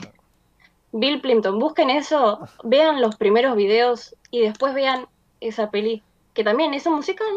Bill 0.92 1.20
Plimpton, 1.20 1.58
busquen 1.60 1.90
eso, 1.90 2.40
vean 2.64 3.00
los 3.00 3.14
primeros 3.16 3.54
videos 3.54 4.16
y 4.30 4.40
después 4.40 4.74
vean 4.74 5.06
esa 5.40 5.70
peli, 5.70 6.02
que 6.34 6.44
también 6.44 6.74
es 6.74 6.86
un 6.86 6.94
musical, 6.94 7.28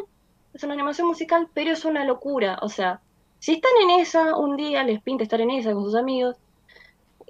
es 0.53 0.63
una 0.63 0.73
animación 0.73 1.07
musical, 1.07 1.47
pero 1.53 1.71
es 1.71 1.85
una 1.85 2.05
locura. 2.05 2.59
O 2.61 2.69
sea, 2.69 3.01
si 3.39 3.53
están 3.53 3.71
en 3.83 3.99
esa, 4.01 4.35
un 4.35 4.55
día 4.55 4.83
les 4.83 5.01
pinta 5.01 5.23
estar 5.23 5.41
en 5.41 5.51
esa 5.51 5.73
con 5.73 5.83
sus 5.83 5.95
amigos, 5.95 6.37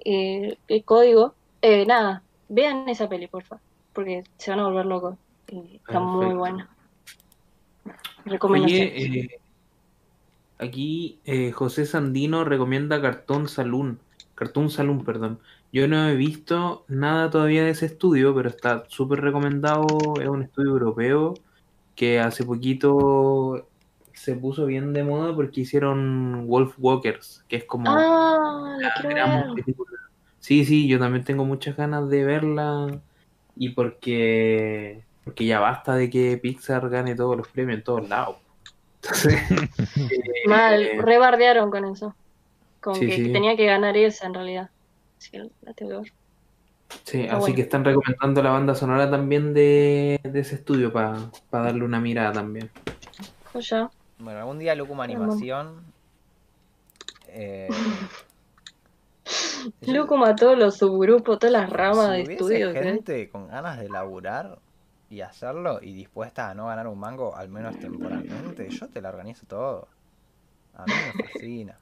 eh, 0.04 0.58
el 0.68 0.84
código, 0.84 1.34
eh, 1.62 1.86
nada, 1.86 2.22
vean 2.48 2.88
esa 2.88 3.08
peli, 3.08 3.26
por 3.26 3.42
favor, 3.42 3.62
porque 3.92 4.24
se 4.36 4.50
van 4.50 4.60
a 4.60 4.66
volver 4.66 4.86
locos. 4.86 5.16
Y 5.48 5.76
está 5.76 6.00
muy 6.00 6.34
buena. 6.34 6.68
Recomendación. 8.24 8.88
Oye, 8.88 9.20
eh, 9.20 9.40
aquí 10.58 11.18
eh, 11.24 11.52
José 11.52 11.86
Sandino 11.86 12.44
recomienda 12.44 13.00
Cartoon 13.00 13.48
Saloon. 13.48 13.98
Cartoon 14.34 14.70
Saloon, 14.70 15.04
perdón. 15.04 15.38
Yo 15.72 15.88
no 15.88 16.08
he 16.08 16.14
visto 16.14 16.84
nada 16.88 17.30
todavía 17.30 17.64
de 17.64 17.70
ese 17.70 17.86
estudio, 17.86 18.34
pero 18.34 18.48
está 18.48 18.84
súper 18.88 19.20
recomendado. 19.20 19.86
Es 20.20 20.28
un 20.28 20.42
estudio 20.42 20.70
europeo 20.70 21.34
que 21.94 22.20
hace 22.20 22.44
poquito 22.44 23.68
se 24.12 24.36
puso 24.36 24.66
bien 24.66 24.92
de 24.92 25.02
moda 25.02 25.34
porque 25.34 25.62
hicieron 25.62 26.46
Wolf 26.46 26.74
Walkers, 26.78 27.44
que 27.48 27.56
es 27.56 27.64
como 27.64 27.90
ah, 27.90 28.76
la 28.78 29.08
gran 29.08 29.54
película. 29.54 29.90
Sí, 30.38 30.64
sí, 30.64 30.86
yo 30.86 30.98
también 30.98 31.24
tengo 31.24 31.44
muchas 31.44 31.76
ganas 31.76 32.08
de 32.08 32.24
verla 32.24 33.00
y 33.56 33.70
porque 33.70 35.02
porque 35.24 35.46
ya 35.46 35.58
basta 35.58 35.94
de 35.94 36.10
que 36.10 36.36
Pixar 36.36 36.88
gane 36.90 37.14
todos 37.14 37.36
los 37.36 37.48
premios 37.48 37.78
en 37.78 37.84
todos 37.84 38.08
lados. 38.08 38.36
Entonces, 39.02 39.40
eh, 39.96 40.48
Mal, 40.48 40.98
rebardearon 40.98 41.70
con 41.70 41.84
eso. 41.86 42.14
Con 42.84 42.96
Sí, 42.96 43.06
que 43.06 43.16
sí. 43.16 43.32
tenía 43.32 43.56
que 43.56 43.64
ganar 43.64 43.96
esa 43.96 44.26
en 44.26 44.34
realidad. 44.34 44.68
Así 45.16 45.30
que 45.30 45.38
la 45.62 45.72
tengo 45.72 45.90
que 45.92 45.96
ver. 46.00 46.12
sí, 47.04 47.22
así 47.26 47.36
bueno. 47.40 47.54
que 47.56 47.62
están 47.62 47.82
recomendando 47.82 48.42
la 48.42 48.50
banda 48.50 48.74
sonora 48.74 49.10
también 49.10 49.54
de, 49.54 50.20
de 50.22 50.40
ese 50.40 50.56
estudio 50.56 50.92
para 50.92 51.30
darle 51.50 51.82
una 51.82 51.98
mirada 51.98 52.32
también. 52.32 52.68
Joya. 53.54 53.90
Bueno, 54.18 54.38
algún 54.40 54.58
día 54.58 54.74
Lucuma 54.74 55.06
Bueno. 55.06 55.22
Animación. 55.22 55.82
Eh, 57.28 57.68
yo- 59.80 59.94
Loco 59.94 60.16
mató 60.18 60.54
los 60.54 60.76
subgrupos, 60.76 61.38
todas 61.38 61.52
las 61.52 61.70
ramas 61.70 62.18
si 62.28 62.36
de. 62.36 62.70
¿eh? 62.70 62.82
gente 62.82 63.30
con 63.30 63.48
ganas 63.48 63.78
de 63.80 63.88
laburar 63.88 64.58
y 65.08 65.22
hacerlo 65.22 65.78
y 65.80 65.94
dispuesta 65.94 66.50
a 66.50 66.54
no 66.54 66.66
ganar 66.66 66.86
un 66.86 66.98
mango, 66.98 67.34
al 67.34 67.48
menos 67.48 67.78
temporalmente, 67.78 68.68
yo 68.68 68.88
te 68.88 69.00
la 69.00 69.08
organizo 69.08 69.46
todo. 69.46 69.88
A 70.74 70.84
mí 70.84 70.92
me 71.16 71.24
fascina. 71.24 71.78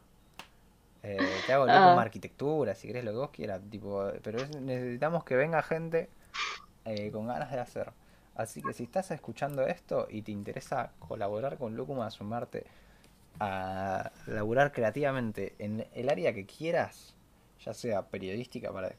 Eh, 1.03 1.19
te 1.47 1.53
hago 1.53 1.65
Ah. 1.65 1.87
Lucuma 1.87 2.03
Arquitectura, 2.03 2.75
si 2.75 2.87
querés 2.87 3.05
lo 3.05 3.11
que 3.13 3.17
vos 3.17 3.31
quieras, 3.31 3.61
tipo, 3.71 4.09
pero 4.23 4.39
es- 4.41 4.57
necesitamos 4.61 5.25
que 5.25 5.35
venga 5.37 5.63
gente 5.63 6.09
eh, 6.85 7.11
con 7.11 7.27
ganas 7.27 7.51
de 7.51 7.61
hacer. 7.61 7.91
Así 8.35 8.63
que 8.63 8.73
si 8.73 8.85
estás 8.85 9.11
escuchando 9.11 9.67
esto 9.67 10.07
y 10.11 10.23
te 10.23 10.33
interesa 10.33 10.91
colaborar 10.99 11.59
con 11.59 11.77
Lucuma, 11.77 12.11
sumarte 12.11 12.65
a 13.41 14.11
laburar 14.27 14.73
creativamente 14.73 15.55
en 15.59 15.87
el 15.95 16.09
área 16.09 16.33
que 16.33 16.47
quieras, 16.47 17.15
ya 17.65 17.75
sea 17.75 18.03
periodística 18.03 18.73
para 18.73 18.93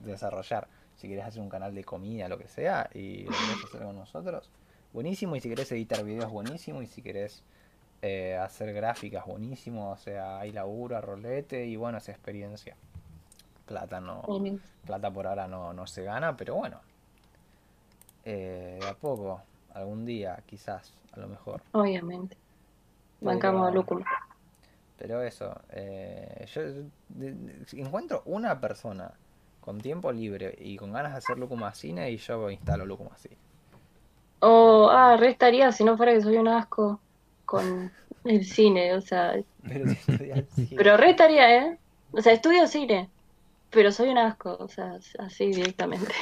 desarrollar, 0.00 0.68
si 0.96 1.08
querés 1.08 1.24
hacer 1.26 1.42
un 1.42 1.48
canal 1.48 1.74
de 1.74 1.84
comida, 1.84 2.28
lo 2.28 2.38
que 2.38 2.48
sea, 2.48 2.88
y 2.94 3.24
lo 3.24 3.30
querés 3.32 3.64
hacer 3.64 3.82
con 3.82 3.96
nosotros, 3.96 4.50
buenísimo, 4.92 5.36
y 5.36 5.40
si 5.40 5.48
querés 5.48 5.70
editar 5.72 6.02
videos, 6.04 6.30
buenísimo, 6.30 6.80
y 6.82 6.86
si 6.86 7.02
querés 7.02 7.42
eh, 8.02 8.36
hacer 8.36 8.72
gráficas, 8.72 9.26
buenísimo, 9.26 9.90
o 9.90 9.96
sea, 9.96 10.38
hay 10.40 10.52
laburo, 10.52 11.00
rolete, 11.00 11.66
y 11.66 11.76
bueno, 11.76 11.98
es 11.98 12.08
experiencia. 12.08 12.76
Plata 13.66 14.00
no, 14.00 14.22
plata 14.84 15.10
por 15.10 15.26
ahora 15.26 15.48
no, 15.48 15.72
no 15.72 15.86
se 15.86 16.04
gana, 16.04 16.36
pero 16.36 16.54
bueno. 16.54 16.80
Eh, 18.24 18.78
de 18.80 18.88
a 18.88 18.94
poco, 18.94 19.40
algún 19.74 20.04
día, 20.04 20.40
quizás, 20.46 20.92
a 21.12 21.20
lo 21.20 21.28
mejor. 21.28 21.62
Obviamente. 21.72 22.36
Bancamos 23.20 23.66
a 23.66 23.70
Lúcuma. 23.70 24.04
Pero 24.98 25.22
eso, 25.22 25.60
eh, 25.70 26.46
yo 26.52 26.62
de- 26.62 27.32
de- 27.32 27.66
si 27.66 27.80
encuentro 27.80 28.22
una 28.24 28.60
persona 28.60 29.12
con 29.60 29.80
tiempo 29.80 30.12
libre 30.12 30.56
y 30.60 30.76
con 30.76 30.92
ganas 30.92 31.12
de 31.12 31.18
hacer 31.18 31.38
Lucuma 31.38 31.74
Cine 31.74 32.10
y 32.10 32.16
yo 32.18 32.50
instalo 32.50 32.86
Lucuma 32.86 33.16
Cine. 33.18 33.36
O, 34.40 34.88
ah, 34.90 35.16
re 35.16 35.30
estaría 35.30 35.72
si 35.72 35.82
no 35.84 35.96
fuera 35.96 36.12
que 36.12 36.20
soy 36.22 36.36
un 36.36 36.48
asco 36.48 37.00
con 37.46 37.90
el 38.24 38.44
cine, 38.44 38.92
o 38.94 39.00
sea, 39.00 39.34
Pero 39.66 39.86
si 39.88 39.92
estudias 39.94 40.44
cine. 40.54 40.68
pero 40.76 40.96
re 40.96 41.10
estaría, 41.10 41.56
¿eh? 41.58 41.78
O 42.12 42.20
sea, 42.20 42.32
estudio 42.32 42.66
cine, 42.66 43.08
pero 43.70 43.90
soy 43.92 44.10
un 44.10 44.18
asco, 44.18 44.56
o 44.58 44.68
sea, 44.68 44.98
así 45.18 45.46
directamente. 45.46 46.12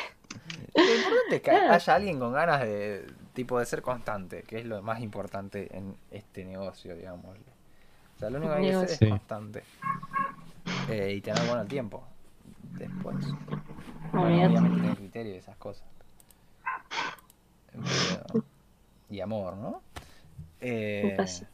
Lo 0.74 0.82
importante 0.82 1.36
es 1.36 1.42
que 1.42 1.50
Claro. 1.50 1.72
haya 1.72 1.94
alguien 1.94 2.18
con 2.18 2.32
ganas 2.32 2.60
de 2.62 3.06
tipo 3.32 3.58
de 3.58 3.66
ser 3.66 3.80
constante, 3.82 4.42
que 4.42 4.58
es 4.60 4.64
lo 4.66 4.82
más 4.82 5.00
importante 5.00 5.76
en 5.76 5.96
este 6.10 6.44
negocio, 6.44 6.94
digamos. 6.96 7.36
O 8.16 8.18
sea, 8.18 8.30
lo 8.30 8.38
único 8.38 8.52
que 8.54 8.58
hay 8.60 8.66
que 8.68 8.74
hacer 8.74 8.90
es 8.90 8.98
Sí. 8.98 9.08
constante. 9.08 9.64
Eh, 10.88 11.14
y 11.16 11.20
tener 11.20 11.44
bueno 11.46 11.62
el 11.62 11.68
tiempo. 11.68 12.04
Después. 12.78 13.16
Bueno, 14.12 14.26
obviamente 14.48 14.76
tener 14.80 14.96
criterio 14.96 15.34
y 15.34 15.38
esas 15.38 15.56
cosas. 15.56 15.84
Pero- 17.72 18.44
y 19.10 19.20
amor, 19.20 19.56
¿no? 19.56 19.82
Eh, 20.66 21.14
pasa. 21.16 21.46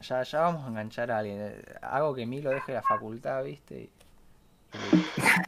ya, 0.00 0.22
ya 0.22 0.40
vamos 0.40 0.64
a 0.64 0.68
enganchar 0.68 1.10
a 1.12 1.18
alguien. 1.18 1.54
Hago 1.82 2.14
que 2.14 2.26
Milo 2.26 2.50
deje 2.50 2.72
la 2.72 2.82
facultad, 2.82 3.44
¿viste? 3.44 3.90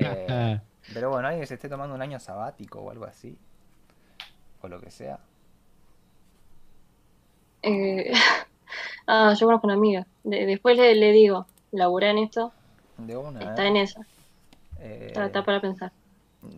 Eh, 0.00 0.60
pero 0.94 1.10
bueno, 1.10 1.26
alguien 1.26 1.42
que 1.42 1.46
se 1.48 1.54
esté 1.54 1.68
tomando 1.68 1.94
un 1.94 2.02
año 2.02 2.20
sabático 2.20 2.80
o 2.80 2.90
algo 2.90 3.04
así. 3.04 3.36
O 4.62 4.68
lo 4.68 4.80
que 4.80 4.90
sea. 4.92 5.18
Eh, 7.62 8.12
ah, 9.08 9.34
yo 9.36 9.46
conozco 9.46 9.66
una 9.66 9.74
amiga. 9.74 10.06
De- 10.22 10.46
después 10.46 10.76
le, 10.76 10.94
le 10.94 11.10
digo, 11.12 11.46
laburé 11.72 12.10
en 12.10 12.18
esto, 12.18 12.52
De 12.96 13.16
una. 13.16 13.40
está 13.40 13.64
¿eh? 13.64 13.68
en 13.68 13.76
esa, 13.78 14.00
Eh, 14.78 15.06
está, 15.08 15.26
está 15.26 15.44
para 15.44 15.60
pensar. 15.60 15.90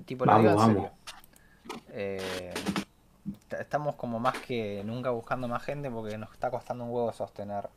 Tipo, 0.05 0.27
lo 0.27 0.33
Vamos, 0.33 0.51
digo 0.51 0.65
en 0.65 0.75
vamos. 0.75 0.91
Estamos 3.59 3.97
como 3.97 4.19
más 4.19 4.39
que 4.39 4.83
nunca 4.85 5.11
buscando 5.11 5.49
más 5.49 5.63
gente 5.63 5.91
porque 5.91 6.17
nos 6.19 6.33
está 6.33 6.51
costando 6.51 6.85
un 6.85 6.91
huevo 6.91 7.13
sostener 7.13 7.69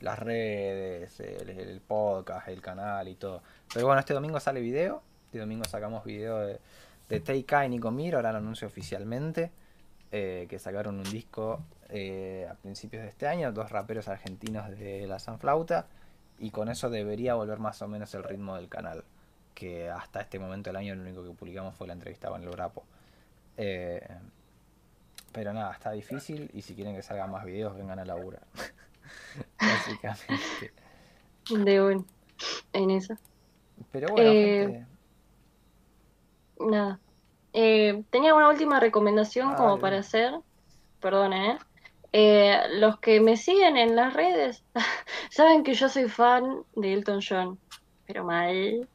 las 0.00 0.18
redes, 0.18 1.20
el, 1.20 1.80
podcast, 1.80 2.48
el 2.48 2.60
canal 2.60 3.08
y 3.08 3.14
todo. 3.14 3.42
Pero 3.72 3.86
bueno, 3.86 4.00
este 4.00 4.14
domingo 4.14 4.38
sale 4.40 4.60
video. 4.60 5.02
Este 5.26 5.38
domingo 5.38 5.64
sacamos 5.64 6.04
video 6.04 6.38
de, 6.38 6.60
de 7.08 7.20
Teika 7.20 7.66
y 7.66 7.68
Nico 7.68 7.90
Mir, 7.90 8.14
ahora 8.14 8.32
lo 8.32 8.38
anuncio 8.38 8.66
oficialmente. 8.68 9.50
eh, 10.10 10.46
que 10.48 10.58
sacaron 10.58 10.96
un 10.96 11.04
disco 11.04 11.62
eh, 11.90 12.46
a 12.50 12.54
principios 12.54 13.02
de 13.02 13.10
este 13.10 13.26
año, 13.26 13.52
dos 13.52 13.70
raperos 13.70 14.08
argentinos 14.08 14.70
de 14.70 15.06
la 15.06 15.18
Sanflauta. 15.18 15.86
Y 16.38 16.50
con 16.50 16.68
eso 16.68 16.88
debería 16.88 17.34
volver 17.34 17.58
más 17.58 17.82
o 17.82 17.88
menos 17.88 18.14
el 18.14 18.22
ritmo 18.22 18.56
del 18.56 18.68
canal 18.68 19.04
que 19.54 19.90
hasta 19.90 20.20
este 20.20 20.38
momento 20.38 20.70
del 20.70 20.76
año 20.76 20.94
lo 20.94 21.02
único 21.02 21.24
que 21.24 21.30
publicamos 21.30 21.74
fue 21.74 21.88
la 21.88 21.92
entrevista 21.94 22.28
con 22.28 22.42
el 22.44 22.48
Brapo. 22.48 22.84
Eh, 23.56 24.06
pero 25.32 25.52
nada, 25.52 25.72
está 25.72 25.92
difícil 25.92 26.50
y 26.54 26.62
si 26.62 26.74
quieren 26.74 26.94
que 26.96 27.02
salgan 27.02 27.30
más 27.30 27.44
videos, 27.44 27.76
vengan 27.76 27.98
a 27.98 28.04
laburar. 28.04 28.42
Básicamente. 29.60 30.72
De 31.50 31.80
bueno, 31.80 32.04
en 32.72 32.90
esa. 32.90 33.18
Pero 33.90 34.08
bueno, 34.08 34.30
Eh, 34.30 34.60
gente, 34.66 34.86
Nada. 36.60 36.98
Eh, 37.52 38.02
tenía 38.10 38.34
una 38.34 38.48
última 38.48 38.80
recomendación 38.80 39.52
Ah, 39.52 39.56
como 39.56 39.70
dale. 39.70 39.80
para 39.80 39.98
hacer. 39.98 40.34
Perdón, 41.00 41.32
¿eh? 41.32 41.58
Eh, 42.12 42.58
Los 42.74 42.98
que 43.00 43.20
me 43.20 43.36
siguen 43.36 43.76
en 43.76 43.94
las 43.96 44.12
redes 44.14 44.64
saben 45.30 45.62
que 45.62 45.74
yo 45.74 45.88
soy 45.88 46.08
fan 46.08 46.62
de 46.74 46.92
Elton 46.94 47.20
John, 47.26 47.58
pero 48.06 48.24
mal. 48.24 48.88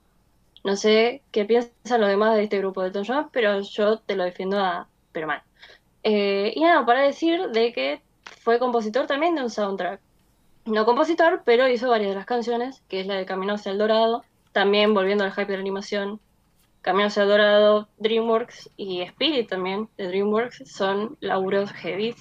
No 0.64 0.76
sé 0.76 1.22
qué 1.32 1.46
piensan 1.46 2.00
los 2.02 2.10
demás 2.10 2.36
de 2.36 2.44
este 2.44 2.58
grupo 2.60 2.82
de 2.82 2.88
Elton 2.88 3.06
John, 3.08 3.30
pero 3.32 3.62
yo 3.62 4.00
te 4.00 4.16
lo 4.16 4.24
defiendo 4.24 4.60
a, 4.60 4.88
pero 5.12 5.28
mal. 5.28 5.42
Eh, 6.04 6.54
y 6.56 6.62
nada, 6.62 6.86
para 6.86 7.02
decir 7.02 7.50
de 7.50 7.72
que 7.74 8.02
fue 8.42 8.60
compositor 8.60 9.08
también 9.08 9.36
de 9.36 9.44
un 9.44 9.50
soundtrack. 9.50 10.00
No 10.66 10.86
compositor, 10.86 11.42
pero 11.46 11.68
hizo 11.68 11.90
varias 11.90 12.10
de 12.12 12.16
las 12.16 12.26
canciones, 12.26 12.82
que 12.88 13.02
es 13.02 13.08
la 13.08 13.16
de 13.16 13.26
Camino 13.26 13.54
hacia 13.54 13.72
el 13.72 13.78
Dorado. 13.78 14.24
También 14.52 14.94
volviendo 14.94 15.24
al 15.24 15.32
hype 15.32 15.48
de 15.48 15.54
la 15.54 15.62
animación, 15.62 16.20
Camino 16.82 17.08
hacia 17.08 17.24
el 17.24 17.30
Dorado, 17.30 17.88
DreamWorks 17.98 18.70
y 18.76 19.02
Spirit 19.02 19.50
también 19.50 19.90
de 19.98 20.08
DreamWorks 20.08 20.64
son 20.66 21.18
laburos 21.22 21.72
heavy 21.72 22.14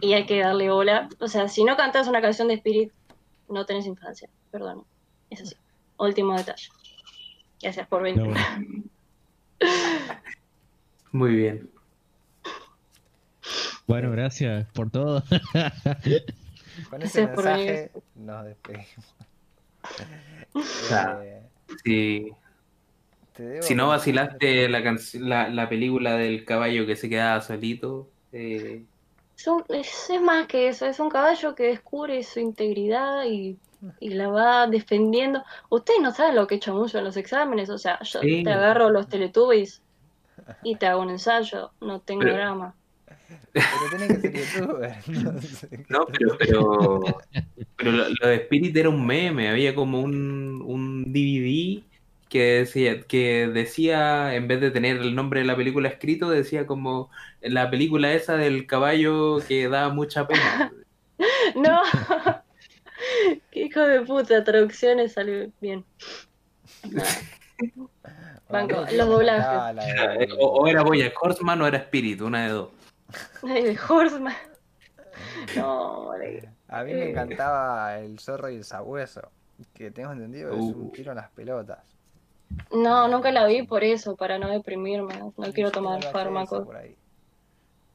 y 0.00 0.12
hay 0.12 0.24
que 0.24 0.40
darle 0.40 0.70
bola. 0.70 1.08
O 1.18 1.28
sea, 1.28 1.48
si 1.48 1.64
no 1.64 1.76
cantas 1.76 2.06
una 2.08 2.22
canción 2.22 2.48
de 2.48 2.54
Spirit, 2.54 2.92
no 3.48 3.66
tenés 3.66 3.86
infancia. 3.86 4.28
Perdón. 4.50 4.84
Es 5.30 5.42
así. 5.42 5.56
Último 5.98 6.36
detalle. 6.36 6.68
Gracias 7.60 7.86
por 7.88 8.02
venir. 8.02 8.22
No. 8.22 8.34
Muy 11.12 11.34
bien. 11.34 11.70
Bueno, 13.88 14.10
gracias 14.12 14.66
por 14.72 14.90
todo. 14.90 15.22
con 16.90 17.02
ese 17.02 17.22
gracias 17.26 17.30
por 17.34 17.44
mensaje 17.44 17.90
nos 18.14 18.44
despedimos. 18.44 19.14
sea, 20.88 21.20
Eh, 21.84 22.30
debo 23.36 23.62
si 23.62 23.74
no 23.74 23.88
vacilaste 23.88 24.68
la, 24.70 24.80
la, 25.14 25.48
la 25.50 25.68
película 25.68 26.14
del 26.16 26.44
caballo 26.46 26.86
que 26.86 26.96
se 26.96 27.08
quedaba 27.10 27.40
solito, 27.42 28.08
eh, 28.32 28.84
Es, 29.36 29.46
un- 29.46 29.64
es- 29.68 30.08
es 30.10 30.20
más 30.22 30.46
que 30.46 30.68
eso, 30.68 30.86
es 30.86 30.98
un 30.98 31.10
caballo 31.10 31.54
que 31.54 31.64
descubre 31.64 32.22
su 32.22 32.40
integridad 32.40 33.24
y, 33.26 33.58
y 34.00 34.10
la 34.10 34.28
va 34.28 34.66
defendiendo. 34.66 35.42
Ustedes 35.68 36.00
no 36.00 36.10
saben 36.12 36.36
lo 36.36 36.46
que 36.46 36.54
he 36.54 36.56
hecho 36.56 36.74
mucho 36.74 36.98
en 36.98 37.04
los 37.04 37.16
exámenes, 37.18 37.68
o 37.70 37.76
sea, 37.78 37.98
yo 38.02 38.20
Sí. 38.20 38.42
te 38.42 38.50
agarro 38.50 38.88
los 38.90 39.08
teletubbies 39.08 39.82
y 40.62 40.76
te 40.76 40.86
hago 40.86 41.02
un 41.02 41.10
ensayo, 41.10 41.70
no 41.80 42.00
tengo 42.00 42.22
Pero- 42.22 42.34
drama. 42.34 42.74
Pero 43.52 43.66
tenés 43.90 44.08
que 44.08 44.20
ser 44.20 44.60
youtuber. 44.60 44.96
no 45.08 45.42
sé. 45.42 45.84
No, 45.88 46.06
pero, 46.06 46.36
pero, 46.38 47.00
pero 47.76 47.92
lo, 47.92 48.08
lo 48.08 48.28
de 48.28 48.36
Spirit 48.36 48.76
era 48.76 48.88
un 48.88 49.06
meme, 49.06 49.48
había 49.48 49.74
como 49.74 50.00
un, 50.00 50.62
un 50.64 51.12
DVD 51.12 51.82
que 52.28 52.42
decía, 52.58 53.00
que 53.02 53.48
decía, 53.48 54.34
en 54.34 54.48
vez 54.48 54.60
de 54.60 54.70
tener 54.70 54.98
el 54.98 55.14
nombre 55.14 55.40
de 55.40 55.46
la 55.46 55.56
película 55.56 55.88
escrito, 55.88 56.28
decía 56.28 56.66
como 56.66 57.10
la 57.40 57.70
película 57.70 58.12
esa 58.12 58.36
del 58.36 58.66
caballo 58.66 59.38
que 59.46 59.68
da 59.68 59.88
mucha 59.88 60.26
pena. 60.26 60.72
No, 61.56 61.82
qué 63.50 63.64
hijo 63.64 63.80
de 63.80 64.02
puta, 64.02 64.44
traducciones 64.44 65.14
salió 65.14 65.50
bien. 65.60 65.84
Banco, 68.48 68.86
los 68.92 69.08
doblajes. 69.08 70.28
O, 70.38 70.46
o 70.46 70.68
era 70.68 70.84
Boya 70.84 71.12
Horseman 71.20 71.60
o 71.60 71.66
era 71.66 71.78
Spirit, 71.78 72.20
una 72.20 72.44
de 72.44 72.50
dos. 72.50 72.68
De 73.42 73.78
Horseman. 73.88 74.34
No, 75.56 76.06
vale. 76.06 76.48
A 76.68 76.84
mí 76.84 76.92
me 76.92 77.10
encantaba 77.10 77.98
el 77.98 78.18
zorro 78.20 78.50
y 78.50 78.56
el 78.56 78.64
sabueso. 78.64 79.22
Que 79.74 79.90
tengo 79.90 80.12
entendido 80.12 80.50
que 80.50 80.56
es 80.56 80.62
un 80.62 80.82
Uh. 80.86 80.90
tiro 80.92 81.12
en 81.12 81.16
las 81.16 81.30
pelotas. 81.30 81.78
No, 82.70 83.08
nunca 83.08 83.30
la 83.32 83.46
vi 83.46 83.62
por 83.62 83.82
eso, 83.84 84.16
para 84.16 84.38
no 84.38 84.48
deprimirme. 84.50 85.18
No 85.18 85.52
quiero 85.52 85.70
tomar 85.70 86.04
el 86.04 86.10
fármacos. 86.12 86.64
por 86.66 86.76
ahí. 86.76 86.96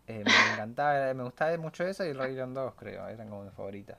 Eh, 0.08 0.24
me 0.26 0.54
encantaba, 0.54 1.14
me 1.14 1.24
gustaba 1.24 1.56
mucho 1.58 1.86
eso 1.86 2.04
y 2.06 2.10
el 2.10 2.18
Rey 2.20 2.34
León 2.36 2.54
2, 2.54 2.74
creo. 2.76 3.08
Eran 3.08 3.30
como 3.30 3.44
mis 3.44 3.54
favoritas. 3.54 3.98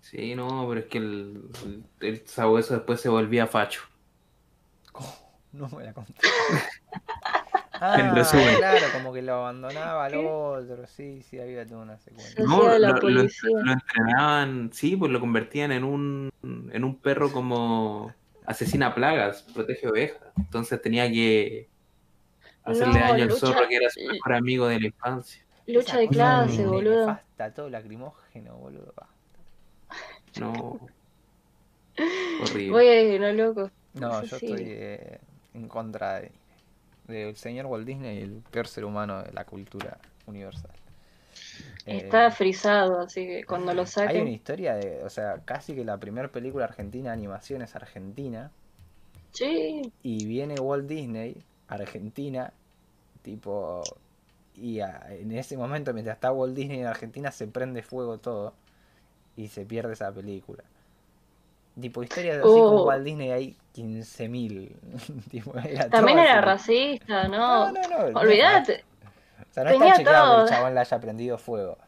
Sí, 0.00 0.34
no, 0.34 0.66
pero 0.68 0.80
es 0.80 0.86
que 0.86 0.98
el, 0.98 1.42
el, 1.64 1.84
el 2.08 2.26
sabueso 2.26 2.74
después 2.74 3.00
se 3.00 3.08
volvía 3.08 3.46
facho. 3.46 3.82
No 5.52 5.68
me 5.68 5.84
la 5.84 5.92
conté. 5.92 6.14
Ah, 7.86 8.00
En 8.00 8.14
resumen. 8.14 8.56
claro, 8.56 8.86
como 8.94 9.12
que 9.12 9.20
lo 9.20 9.34
abandonaba 9.34 10.06
al 10.06 10.14
otro. 10.14 10.86
Sí, 10.86 11.20
sí, 11.22 11.38
había 11.38 11.66
toda 11.66 11.82
una 11.82 11.98
secuencia. 11.98 12.42
No, 12.44 12.62
lo- 12.62 12.78
lo- 12.78 13.00
policía. 13.00 13.50
Lo 13.62 13.72
entrenaban, 13.72 14.70
sí, 14.72 14.96
pues 14.96 15.12
lo 15.12 15.20
convertían 15.20 15.70
en 15.72 15.84
un, 15.84 16.32
en 16.42 16.82
un 16.84 16.96
perro 16.96 17.30
como 17.30 18.12
asesina 18.46 18.94
plagas, 18.94 19.42
protege 19.54 19.86
ovejas. 19.88 20.22
Entonces 20.38 20.80
tenía 20.80 21.10
que 21.10 21.68
hacerle 22.64 22.94
No, 23.00 23.00
daño 23.00 23.22
al 23.24 23.28
lucha- 23.28 23.46
zorro 23.48 23.68
que 23.68 23.76
era 23.76 23.90
su 23.90 24.00
mejor 24.00 24.32
amigo 24.32 24.66
de 24.66 24.80
la 24.80 24.86
infancia. 24.86 25.44
Lucha 25.66 25.98
de 25.98 26.08
clase, 26.08 26.62
me 26.62 26.66
boludo. 26.68 27.18
todo 27.54 27.68
lacrimógeno, 27.68 28.56
boludo. 28.56 28.94
No. 30.40 30.80
Horrible. 32.42 32.70
Voy 32.70 32.86
a 32.86 33.02
ir, 33.02 33.20
no 33.20 33.32
loco. 33.32 33.70
No, 33.94 34.22
yo 34.24 34.36
estoy 34.36 34.56
eh, 34.66 35.18
en 35.54 35.68
contra 35.68 36.20
de- 36.20 36.32
del 37.06 37.36
señor 37.36 37.66
Walt 37.66 37.86
Disney, 37.86 38.18
el 38.22 38.42
peor 38.50 38.66
ser 38.68 38.84
humano 38.84 39.22
de 39.22 39.32
la 39.32 39.44
cultura 39.44 39.98
universal. 40.26 40.70
Eh, 41.86 41.98
Está 42.04 42.30
frisado, 42.30 43.00
así 43.00 43.26
que 43.26 43.44
cuando 43.44 43.74
lo 43.74 43.82
hay 43.82 43.86
una 43.86 43.86
saquen. 43.86 44.28
historia 44.30 44.74
de, 44.74 45.02
o 45.04 45.10
sea, 45.10 45.40
casi 45.44 45.74
que 45.74 45.84
la 45.84 45.98
primera 45.98 46.28
película 46.28 46.64
argentina 46.64 47.10
de 47.10 47.14
animación 47.14 47.62
es 47.62 47.74
argentina 47.76 48.50
Sí, 49.32 49.92
y 50.02 50.24
viene 50.26 50.60
Walt 50.60 50.86
Disney, 50.86 51.42
Argentina, 51.68 52.52
tipo, 53.22 53.82
y 54.56 54.80
a- 54.80 55.06
en 55.10 55.32
ese 55.32 55.56
momento 55.56 55.92
mientras 55.92 56.16
está 56.16 56.32
Walt 56.32 56.54
Disney 56.54 56.80
en 56.80 56.86
Argentina 56.86 57.32
se 57.32 57.46
prende 57.48 57.82
fuego 57.82 58.18
todo 58.18 58.54
y 59.36 59.48
se 59.48 59.64
pierde 59.66 59.94
esa 59.94 60.12
película. 60.12 60.64
Tipo, 61.80 62.02
historias 62.02 62.38
así 62.38 62.62
como 62.62 62.82
Uh. 62.82 62.86
Walt 62.86 63.04
Disney 63.04 63.30
hay 63.30 63.56
15.000. 63.74 64.76
Tipo, 65.30 65.56
era 65.58 65.88
También 65.90 66.18
era 66.18 66.38
así. 66.38 66.40
racista, 66.40 67.28
¿no? 67.28 67.70
No, 67.72 67.72
no, 67.72 68.10
no. 68.10 68.20
Olvídate. 68.20 68.84
O 69.50 69.52
sea, 69.52 69.64
no 69.64 69.70
Tenía 69.70 69.94
está 69.94 69.94
chequeado 69.94 70.34
que 70.36 70.40
el 70.40 70.44
chabón 70.44 70.74
le 70.74 70.80
haya 70.80 71.00
prendido 71.00 71.38
fuego. 71.38 71.78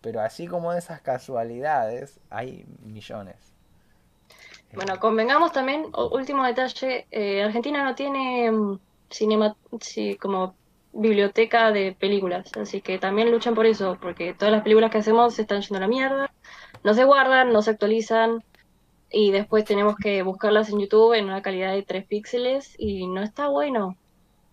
Pero 0.00 0.20
así 0.20 0.46
como 0.46 0.72
de 0.72 0.78
esas 0.78 1.00
casualidades, 1.00 2.20
hay 2.30 2.66
millones. 2.82 3.36
Bueno, 4.72 4.98
convengamos 5.00 5.52
también, 5.52 5.86
último 6.12 6.44
detalle, 6.44 7.06
eh, 7.10 7.42
Argentina 7.42 7.82
no 7.84 7.94
tiene 7.94 8.50
mm, 8.50 8.78
cinema, 9.10 9.56
sí, 9.80 10.16
como 10.16 10.54
biblioteca 10.92 11.72
de 11.72 11.92
películas, 11.98 12.50
así 12.56 12.80
que 12.80 12.98
también 12.98 13.30
luchan 13.30 13.54
por 13.54 13.66
eso, 13.66 13.98
porque 14.00 14.34
todas 14.34 14.52
las 14.52 14.62
películas 14.62 14.90
que 14.90 14.98
hacemos 14.98 15.34
se 15.34 15.42
están 15.42 15.60
yendo 15.62 15.76
a 15.78 15.80
la 15.80 15.88
mierda, 15.88 16.32
no 16.84 16.94
se 16.94 17.04
guardan, 17.04 17.52
no 17.52 17.62
se 17.62 17.70
actualizan, 17.70 18.42
y 19.10 19.30
después 19.32 19.64
tenemos 19.64 19.96
que 19.96 20.22
buscarlas 20.22 20.68
en 20.70 20.80
YouTube 20.80 21.14
en 21.14 21.26
una 21.26 21.42
calidad 21.42 21.72
de 21.72 21.82
3 21.82 22.06
píxeles, 22.06 22.74
y 22.78 23.06
no 23.06 23.22
está 23.22 23.48
bueno, 23.48 23.96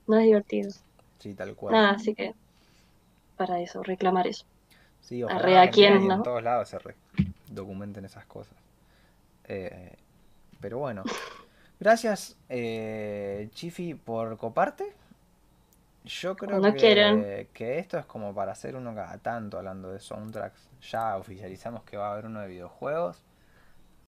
no 0.08 0.18
es 0.18 0.26
divertido. 0.26 0.72
Sí, 1.20 1.34
tal 1.34 1.56
cual. 1.56 1.74
Nada, 1.74 1.92
así 1.92 2.14
que 2.16 2.34
para 3.38 3.60
eso, 3.62 3.84
reclamar 3.84 4.28
eso. 4.28 4.46
Sí, 5.02 5.24
ojalá 5.24 5.40
Arre, 5.40 5.58
¿a 5.60 5.70
quién, 5.72 5.94
y 5.94 5.98
en 6.04 6.08
no? 6.08 6.24
todos 6.24 6.44
lados 6.44 6.70
se 6.70 6.80
re- 6.80 6.96
documenten 7.52 8.06
esas 8.06 8.26
cosas. 8.26 8.56
Eh, 9.46 9.96
pero 10.62 10.78
bueno, 10.78 11.04
gracias 11.80 12.38
eh, 12.50 13.50
Chifi 13.54 13.96
por 13.96 14.38
coparte. 14.38 14.94
Yo 16.06 16.36
creo 16.36 16.62
que, 16.62 17.48
que 17.54 17.80
esto 17.80 17.98
es 17.98 18.06
como 18.06 18.34
para 18.36 18.52
hacer 18.52 18.76
uno 18.76 18.94
cada 18.94 19.18
tanto 19.20 19.58
hablando 19.58 19.92
de 19.92 20.00
soundtracks. 20.00 20.68
Ya 20.92 21.16
oficializamos 21.18 21.84
que 21.84 21.96
va 21.96 22.10
a 22.10 22.14
haber 22.14 22.26
uno 22.26 22.42
de 22.42 22.48
videojuegos. 22.50 23.24